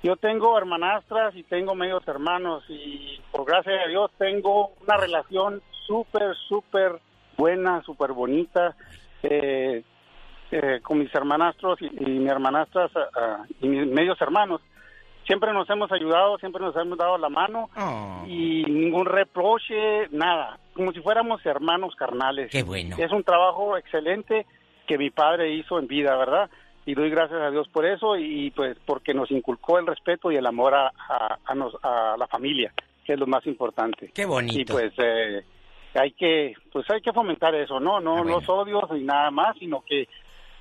Yo 0.04 0.16
tengo 0.16 0.58
hermanastras 0.58 1.36
y 1.36 1.44
tengo 1.44 1.76
medios 1.76 2.02
hermanos 2.08 2.64
y 2.70 3.22
por 3.30 3.46
gracia 3.46 3.72
de 3.72 3.90
Dios 3.90 4.10
tengo 4.18 4.74
una 4.82 4.98
relación 4.98 5.62
súper, 5.86 6.36
súper 6.48 7.00
buena, 7.38 7.82
súper 7.84 8.14
bonita 8.14 8.76
eh, 9.24 9.84
eh, 10.52 10.80
con 10.84 11.00
mis 11.00 11.14
hermanastros 11.14 11.80
y, 11.82 11.90
mi 12.04 12.30
hermanastras 12.30 12.92
ah, 12.96 13.10
ah, 13.16 13.44
y 13.62 13.68
mis 13.68 13.88
medios 13.88 14.20
hermanos. 14.22 14.62
Siempre 15.26 15.54
nos 15.54 15.70
hemos 15.70 15.92
ayudado, 15.92 16.38
siempre 16.40 16.62
nos 16.62 16.76
hemos 16.76 16.98
dado 16.98 17.18
la 17.18 17.30
mano 17.30 17.70
oh. 17.78 18.24
y 18.28 18.64
ningún 18.64 19.06
reproche, 19.06 20.10
nada, 20.12 20.60
como 20.74 20.92
si 20.92 21.00
fuéramos 21.00 21.46
hermanos 21.46 21.96
carnales. 21.96 22.52
Qué 22.52 22.64
bueno. 22.64 22.96
Es 23.00 23.12
un 23.12 23.24
trabajo 23.24 23.78
excelente 23.78 24.46
que 24.88 24.98
mi 24.98 25.10
padre 25.10 25.54
hizo 25.54 25.80
en 25.80 25.88
vida, 25.88 26.18
¿verdad? 26.18 26.50
Y 26.86 26.96
doy 26.96 27.10
gracias 27.10 27.40
a 27.40 27.52
Dios 27.52 27.68
por 27.70 27.86
eso 27.86 28.18
y 28.18 28.52
pues 28.52 28.76
porque 28.86 29.14
nos 29.14 29.30
inculcó 29.32 29.78
el 29.78 29.88
respeto 29.88 30.32
y 30.32 30.36
el 30.36 30.46
amor 30.46 30.74
a, 30.74 30.88
a, 30.88 31.38
a, 31.46 32.18
la 32.18 32.28
familia, 32.28 32.74
que 33.06 33.14
es 33.14 33.20
lo 33.20 33.28
más 33.28 33.46
importante. 33.46 34.12
Qué 34.14 34.26
bonito. 34.26 34.60
Y 34.60 34.66
pues 34.66 34.92
eh, 34.98 35.46
hay 35.94 36.12
que 36.12 36.54
pues 36.72 36.90
hay 36.90 37.02
que 37.02 37.14
fomentar 37.14 37.54
eso 37.56 37.80
no 37.80 38.00
no 38.00 38.24
los 38.24 38.48
odios 38.48 38.90
ni 38.92 39.04
nada 39.04 39.32
más 39.32 39.58
sino 39.58 39.84
que 39.86 40.08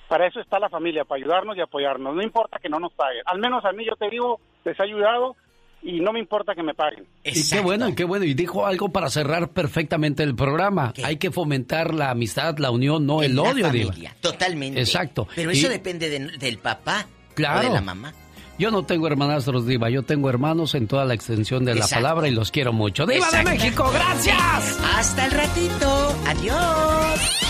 para 0.08 0.26
eso 0.26 0.40
está 0.40 0.58
la 0.58 0.68
familia 0.68 1.04
para 1.04 1.20
ayudarnos 1.20 1.56
y 1.56 1.60
apoyarnos 1.60 2.14
no 2.14 2.22
importa 2.22 2.58
que 2.58 2.68
no 2.68 2.80
nos 2.80 2.92
paguen 2.92 3.22
al 3.26 3.38
menos 3.38 3.64
a 3.64 3.72
mí 3.72 3.84
yo 3.84 3.96
te 3.96 4.10
digo 4.10 4.40
les 4.64 4.78
he 4.78 4.82
ayudado 4.82 5.36
y 5.82 6.00
no 6.00 6.12
me 6.12 6.20
importa 6.20 6.54
que 6.54 6.62
me 6.62 6.74
paguen. 6.74 7.06
Y 7.24 7.48
qué 7.48 7.60
bueno, 7.60 7.94
qué 7.94 8.04
bueno. 8.04 8.24
Y 8.24 8.34
dijo 8.34 8.66
algo 8.66 8.90
para 8.90 9.08
cerrar 9.08 9.48
perfectamente 9.50 10.22
el 10.22 10.34
programa. 10.34 10.92
Hay 11.02 11.16
que 11.16 11.30
fomentar 11.30 11.94
la 11.94 12.10
amistad, 12.10 12.58
la 12.58 12.70
unión, 12.70 13.06
no 13.06 13.22
el 13.22 13.38
odio. 13.38 13.66
Familia, 13.66 14.14
totalmente. 14.20 14.80
Exacto. 14.80 15.26
Pero 15.34 15.50
eso 15.50 15.68
depende 15.68 16.10
del 16.10 16.58
papá 16.58 17.06
claro. 17.34 17.60
o 17.60 17.62
de 17.62 17.70
la 17.70 17.80
mamá. 17.80 18.12
Yo 18.60 18.70
no 18.70 18.84
tengo 18.84 19.06
hermanastros, 19.06 19.66
Diva. 19.66 19.88
Yo 19.88 20.02
tengo 20.02 20.28
hermanos 20.28 20.74
en 20.74 20.86
toda 20.86 21.06
la 21.06 21.14
extensión 21.14 21.64
de 21.64 21.74
la 21.74 21.86
palabra 21.86 22.28
y 22.28 22.30
los 22.30 22.50
quiero 22.50 22.74
mucho. 22.74 23.06
¡Diva 23.06 23.30
de 23.30 23.42
México! 23.42 23.90
¡Gracias! 23.90 24.78
Hasta 24.96 25.24
el 25.24 25.30
ratito. 25.30 26.14
Adiós. 26.26 27.40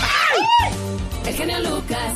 El 1.27 1.33
genio 1.33 1.59
Lucas. 1.59 2.13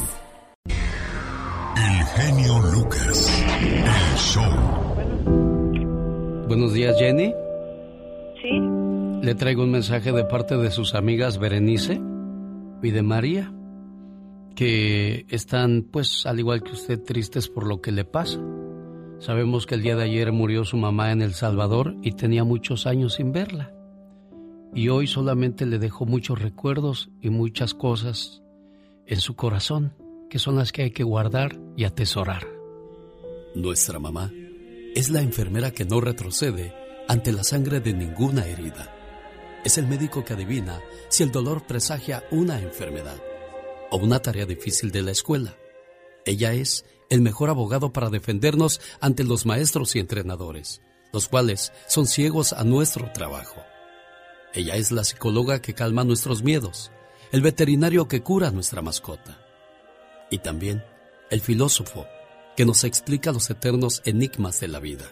El 1.76 2.06
genio 2.06 2.60
Lucas. 2.72 3.46
El 3.60 4.18
show. 4.18 4.50
Buenos 6.48 6.72
días, 6.72 6.96
Jenny. 6.98 7.34
Sí. 8.42 8.62
Le 9.24 9.36
traigo 9.36 9.64
un 9.64 9.72
mensaje 9.72 10.14
de 10.14 10.24
parte 10.24 10.56
de 10.56 10.72
sus 10.72 10.96
amigas 10.96 11.38
Berenice 11.38 12.00
y 12.82 12.92
de 12.92 13.02
María, 13.02 13.52
que 14.56 15.26
están, 15.28 15.86
pues, 15.92 16.26
al 16.26 16.40
igual 16.40 16.64
que 16.64 16.72
usted, 16.72 17.04
tristes 17.04 17.50
por 17.50 17.68
lo 17.68 17.82
que 17.82 17.92
le 17.92 18.06
pasa. 18.06 18.40
Sabemos 19.20 19.66
que 19.66 19.76
el 19.76 19.82
día 19.82 19.96
de 19.96 20.04
ayer 20.04 20.32
murió 20.32 20.66
su 20.66 20.78
mamá 20.78 21.12
en 21.12 21.22
El 21.22 21.34
Salvador 21.34 21.96
y 22.02 22.12
tenía 22.12 22.44
muchos 22.44 22.86
años 22.86 23.16
sin 23.16 23.32
verla. 23.32 23.74
Y 24.74 24.90
hoy 24.90 25.08
solamente 25.08 25.66
le 25.66 25.80
dejó 25.80 26.06
muchos 26.06 26.42
recuerdos 26.42 27.10
y 27.22 27.30
muchas 27.30 27.74
cosas 27.74 28.44
en 29.08 29.22
su 29.22 29.36
corazón, 29.36 29.94
que 30.30 30.40
son 30.40 30.58
las 30.58 30.72
que 30.72 30.84
hay 30.84 30.92
que 30.92 31.04
guardar 31.04 31.58
y 31.78 31.86
atesorar. 31.86 32.46
Nuestra 33.56 34.00
mamá 34.00 34.32
es 34.96 35.10
la 35.10 35.22
enfermera 35.22 35.72
que 35.72 35.86
no 35.86 36.02
retrocede 36.02 36.74
ante 37.08 37.32
la 37.32 37.44
sangre 37.44 37.80
de 37.80 37.94
ninguna 37.94 38.46
herida. 38.46 38.94
Es 39.64 39.78
el 39.78 39.88
médico 39.88 40.26
que 40.26 40.34
adivina 40.34 40.82
si 41.10 41.24
el 41.24 41.32
dolor 41.32 41.66
presagia 41.66 42.24
una 42.32 42.60
enfermedad 42.60 43.18
o 43.92 43.98
una 43.98 44.22
tarea 44.22 44.46
difícil 44.46 44.92
de 44.92 45.02
la 45.02 45.12
escuela. 45.12 45.56
Ella 46.26 46.54
es 46.54 46.86
el 47.10 47.22
mejor 47.22 47.50
abogado 47.50 47.94
para 47.94 48.10
defendernos 48.10 48.82
ante 49.00 49.24
los 49.24 49.46
maestros 49.46 49.96
y 49.96 50.00
entrenadores, 50.00 50.82
los 51.14 51.28
cuales 51.28 51.72
son 51.88 52.08
ciegos 52.08 52.54
a 52.54 52.64
nuestro 52.64 53.12
trabajo. 53.12 53.62
Ella 54.54 54.76
es 54.76 54.92
la 54.92 55.04
psicóloga 55.04 55.62
que 55.62 55.74
calma 55.74 56.04
nuestros 56.04 56.44
miedos, 56.44 56.92
el 57.32 57.42
veterinario 57.42 58.08
que 58.08 58.24
cura 58.24 58.52
nuestra 58.52 58.82
mascota 58.82 59.46
y 60.32 60.40
también 60.40 60.84
el 61.30 61.42
filósofo 61.42 62.06
que 62.56 62.66
nos 62.66 62.84
explica 62.84 63.32
los 63.32 63.50
eternos 63.50 64.02
enigmas 64.06 64.60
de 64.60 64.68
la 64.68 64.80
vida. 64.80 65.06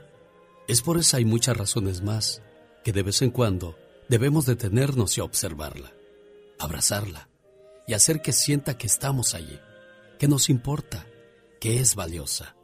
Es 0.68 0.82
por 0.82 0.98
eso 0.98 1.18
hay 1.18 1.26
muchas 1.26 1.58
razones 1.58 2.02
más 2.02 2.42
que 2.84 2.94
de 2.94 3.04
vez 3.04 3.22
en 3.22 3.32
cuando 3.32 3.78
debemos 4.08 4.46
detenernos 4.46 5.18
y 5.18 5.22
observarla, 5.22 5.94
abrazarla 6.60 7.30
y 7.88 7.94
hacer 7.94 8.22
que 8.22 8.32
sienta 8.32 8.78
que 8.78 8.88
estamos 8.88 9.36
allí, 9.36 9.60
que 10.20 10.28
nos 10.28 10.50
importa 10.50 11.06
que 11.64 11.80
es 11.80 11.96
valiosa. 11.96 12.58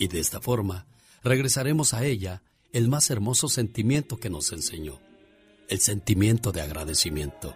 Y 0.00 0.08
de 0.08 0.18
esta 0.18 0.40
forma 0.40 0.88
regresaremos 1.22 1.94
a 1.94 2.04
ella 2.04 2.42
el 2.72 2.88
más 2.88 3.08
hermoso 3.10 3.46
sentimiento 3.46 4.16
que 4.16 4.30
nos 4.30 4.50
enseñó, 4.50 4.98
el 5.68 5.78
sentimiento 5.78 6.50
de 6.50 6.60
agradecimiento, 6.60 7.54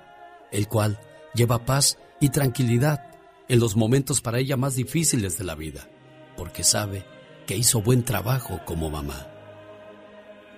el 0.52 0.68
cual 0.68 1.00
lleva 1.34 1.64
paz 1.66 1.98
y 2.20 2.28
tranquilidad 2.28 3.00
en 3.48 3.58
los 3.58 3.74
momentos 3.74 4.20
para 4.20 4.38
ella 4.38 4.56
más 4.56 4.76
difíciles 4.76 5.36
de 5.38 5.42
la 5.42 5.56
vida, 5.56 5.90
porque 6.36 6.62
sabe 6.62 7.04
que 7.48 7.56
hizo 7.56 7.82
buen 7.82 8.04
trabajo 8.04 8.60
como 8.64 8.90
mamá. 8.90 9.26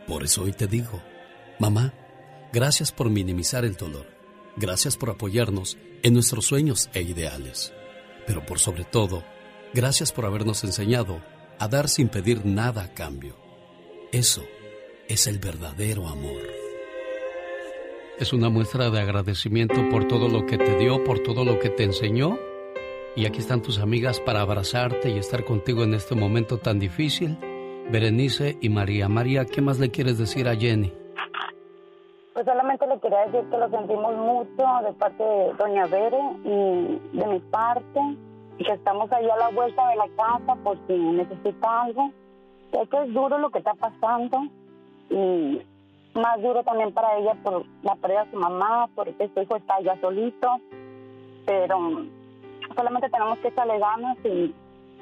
Por 0.07 0.25
eso 0.25 0.43
hoy 0.43 0.53
te 0.53 0.67
digo, 0.67 1.03
mamá, 1.59 1.95
gracias 2.53 2.93
por 2.93 3.09
minimizar 3.09 3.65
el 3.65 3.77
dolor, 3.77 4.07
gracias 4.59 4.99
por 4.99 5.09
apoyarnos 5.09 5.79
en 6.03 6.13
nuestros 6.13 6.45
sueños 6.45 6.91
e 6.93 7.01
ideales, 7.01 7.73
pero 8.27 8.45
por 8.45 8.59
sobre 8.59 8.85
todo, 8.85 9.25
Gracias 9.75 10.13
por 10.13 10.27
habernos 10.27 10.65
enseñado 10.65 11.21
a 11.59 11.67
dar 11.67 11.89
sin 11.89 12.11
pedir 12.11 12.45
nada 12.45 12.83
a 12.83 12.89
cambio. 12.89 13.37
Eso 14.13 14.43
es 15.09 15.27
el 15.27 15.39
verdadero 15.39 16.09
amor. 16.09 16.43
Es 18.19 18.35
una 18.35 18.51
muestra 18.51 18.91
de 18.91 19.01
agradecimiento 19.01 19.77
por 19.91 20.07
todo 20.09 20.29
lo 20.29 20.45
que 20.45 20.59
te 20.59 20.77
dio, 20.77 21.03
por 21.05 21.21
todo 21.21 21.47
lo 21.47 21.59
que 21.59 21.71
te 21.71 21.85
enseñó. 21.85 22.39
Y 23.17 23.25
aquí 23.25 23.39
están 23.39 23.63
tus 23.63 23.79
amigas 23.79 24.21
para 24.21 24.43
abrazarte 24.43 25.09
y 25.09 25.17
estar 25.17 25.43
contigo 25.43 25.85
en 25.85 25.95
este 25.95 26.15
momento 26.15 26.59
tan 26.59 26.79
difícil. 26.79 27.39
Berenice 27.91 28.59
y 28.61 28.69
María. 28.69 29.09
María, 29.09 29.47
¿qué 29.47 29.63
más 29.63 29.79
le 29.79 29.91
quieres 29.91 30.19
decir 30.19 30.49
a 30.49 30.55
Jenny? 30.55 30.93
Pues 32.35 32.45
solamente 32.45 32.87
le 32.87 33.01
quería 33.01 33.25
decir 33.25 33.49
que 33.51 33.57
lo 33.57 33.71
sentimos 33.71 34.15
mucho 34.17 34.87
de 34.87 34.93
parte 34.99 35.23
de 35.23 35.53
Doña 35.55 35.87
Bere 35.87 36.21
y 36.45 37.17
de 37.17 37.27
mi 37.27 37.41
parte 37.41 38.01
que 38.63 38.73
estamos 38.73 39.11
ahí 39.13 39.29
a 39.29 39.37
la 39.37 39.49
vuelta 39.51 39.89
de 39.89 39.97
la 39.97 40.09
casa 40.17 40.55
por 40.63 40.79
si 40.87 40.95
necesita 40.95 41.83
algo. 41.83 42.11
Sé 42.71 42.87
que 42.89 43.03
es 43.03 43.13
duro 43.13 43.39
lo 43.39 43.51
que 43.51 43.59
está 43.59 43.75
pasando 43.75 44.47
y 45.11 45.63
más 46.15 46.43
duro 46.43 46.63
también 46.63 46.93
para 46.93 47.17
ella 47.19 47.35
por 47.43 47.65
la 47.83 47.95
pérdida 47.97 48.25
de 48.25 48.31
su 48.31 48.37
mamá, 48.37 48.89
porque 48.95 49.31
su 49.35 49.43
hijo 49.43 49.57
está 49.57 49.81
ya 49.81 49.99
solito, 50.01 50.61
pero 51.47 52.07
solamente 52.75 53.11
tenemos 53.11 53.39
que 53.39 53.49
echarle 53.49 53.79
ganas 53.79 54.17
y, 54.25 54.55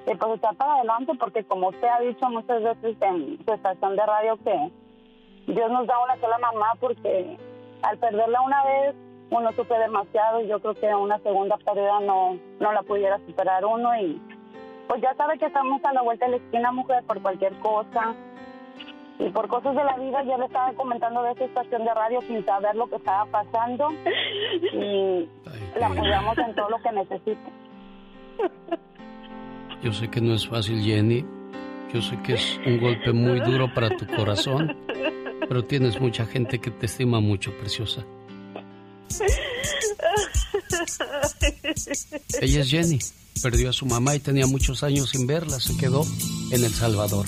pues 0.07 0.37
echar 0.37 0.57
para 0.57 0.75
adelante, 0.75 1.13
porque 1.19 1.45
como 1.45 1.69
usted 1.69 1.89
ha 1.89 2.01
dicho 2.01 2.29
muchas 2.31 2.63
veces 2.63 2.97
en 3.01 3.39
su 3.45 3.53
estación 3.53 3.97
de 3.97 4.07
radio 4.07 4.37
que 4.45 4.71
Dios 5.47 5.71
nos 5.71 5.87
da 5.87 6.03
una 6.03 6.17
sola 6.21 6.39
mamá, 6.39 6.73
porque 6.81 7.37
al 7.83 7.99
perderla 7.99 8.41
una 8.43 8.65
vez 8.65 8.97
uno 9.31 9.53
sufre 9.53 9.79
demasiado 9.79 10.41
y 10.41 10.49
yo 10.49 10.61
creo 10.61 10.75
que 10.75 10.95
una 10.95 11.19
segunda 11.21 11.57
pérdida 11.59 12.01
no, 12.01 12.39
no 12.59 12.73
la 12.73 12.83
pudiera 12.83 13.19
superar 13.27 13.65
uno 13.65 13.97
y 14.01 14.21
pues 14.89 15.01
ya 15.03 15.15
sabe 15.15 15.39
que 15.39 15.47
estamos 15.47 15.85
a 15.85 15.93
la 15.93 16.03
vuelta 16.03 16.27
de 16.27 16.33
la 16.33 16.37
esquina 16.39 16.73
mujer 16.73 17.05
por 17.05 17.23
cualquier 17.23 17.53
cosa 17.61 18.15
Y 19.21 19.29
por 19.31 19.49
cosas 19.49 19.77
de 19.77 19.85
la 19.85 19.97
vida 19.97 20.23
yo 20.25 20.39
le 20.39 20.47
estaba 20.47 20.73
comentando 20.73 21.23
de 21.23 21.33
esa 21.33 21.45
estación 21.45 21.85
de 21.85 21.95
radio 21.95 22.21
sin 22.23 22.45
saber 22.45 22.75
lo 22.75 22.89
que 22.89 22.97
estaba 22.97 23.27
pasando 23.27 23.89
y 24.73 25.29
la 25.79 25.87
apoyamos 25.87 26.39
en 26.39 26.55
todo 26.55 26.71
lo 26.71 26.79
que 26.79 26.93
necesite. 26.93 27.53
Yo 29.83 29.93
sé 29.93 30.11
que 30.11 30.21
no 30.21 30.35
es 30.35 30.49
fácil, 30.49 30.83
Jenny. 30.83 31.25
Yo 31.93 32.01
sé 32.01 32.21
que 32.23 32.35
es 32.35 32.61
un 32.67 32.81
golpe 32.81 33.13
muy 33.13 33.41
duro 33.41 33.73
para 33.75 33.91
tu 33.91 34.07
corazón, 34.07 34.77
pero 35.49 35.65
tienes 35.65 36.01
mucha 36.01 36.25
gente 36.25 36.59
que 36.59 36.71
te 36.71 36.87
estima 36.87 37.21
mucho, 37.21 37.53
preciosa. 37.59 38.05
Ella 42.41 42.61
es 42.61 42.71
Jenny. 42.71 42.99
Perdió 43.43 43.71
a 43.71 43.73
su 43.73 43.87
mamá 43.87 44.15
y 44.15 44.21
tenía 44.21 44.47
muchos 44.47 44.83
años 44.83 45.11
sin 45.11 45.27
verla. 45.27 45.61
Se 45.61 45.77
quedó 45.77 46.07
en 46.51 46.65
El 46.65 46.75
Salvador. 46.75 47.27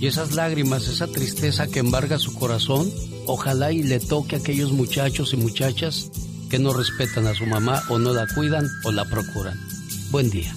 Y 0.00 0.06
esas 0.06 0.34
lágrimas, 0.34 0.88
esa 0.88 1.06
tristeza 1.08 1.66
que 1.66 1.80
embarga 1.80 2.18
su 2.18 2.34
corazón, 2.34 2.90
ojalá 3.26 3.72
y 3.72 3.82
le 3.82 4.00
toque 4.00 4.36
a 4.36 4.38
aquellos 4.38 4.72
muchachos 4.72 5.32
y 5.32 5.36
muchachas 5.36 6.10
que 6.50 6.58
no 6.58 6.72
respetan 6.72 7.26
a 7.26 7.34
su 7.34 7.46
mamá 7.46 7.82
o 7.88 7.98
no 7.98 8.12
la 8.12 8.26
cuidan 8.34 8.66
o 8.84 8.92
la 8.92 9.04
procuran. 9.04 9.58
Buen 10.10 10.30
día. 10.30 10.54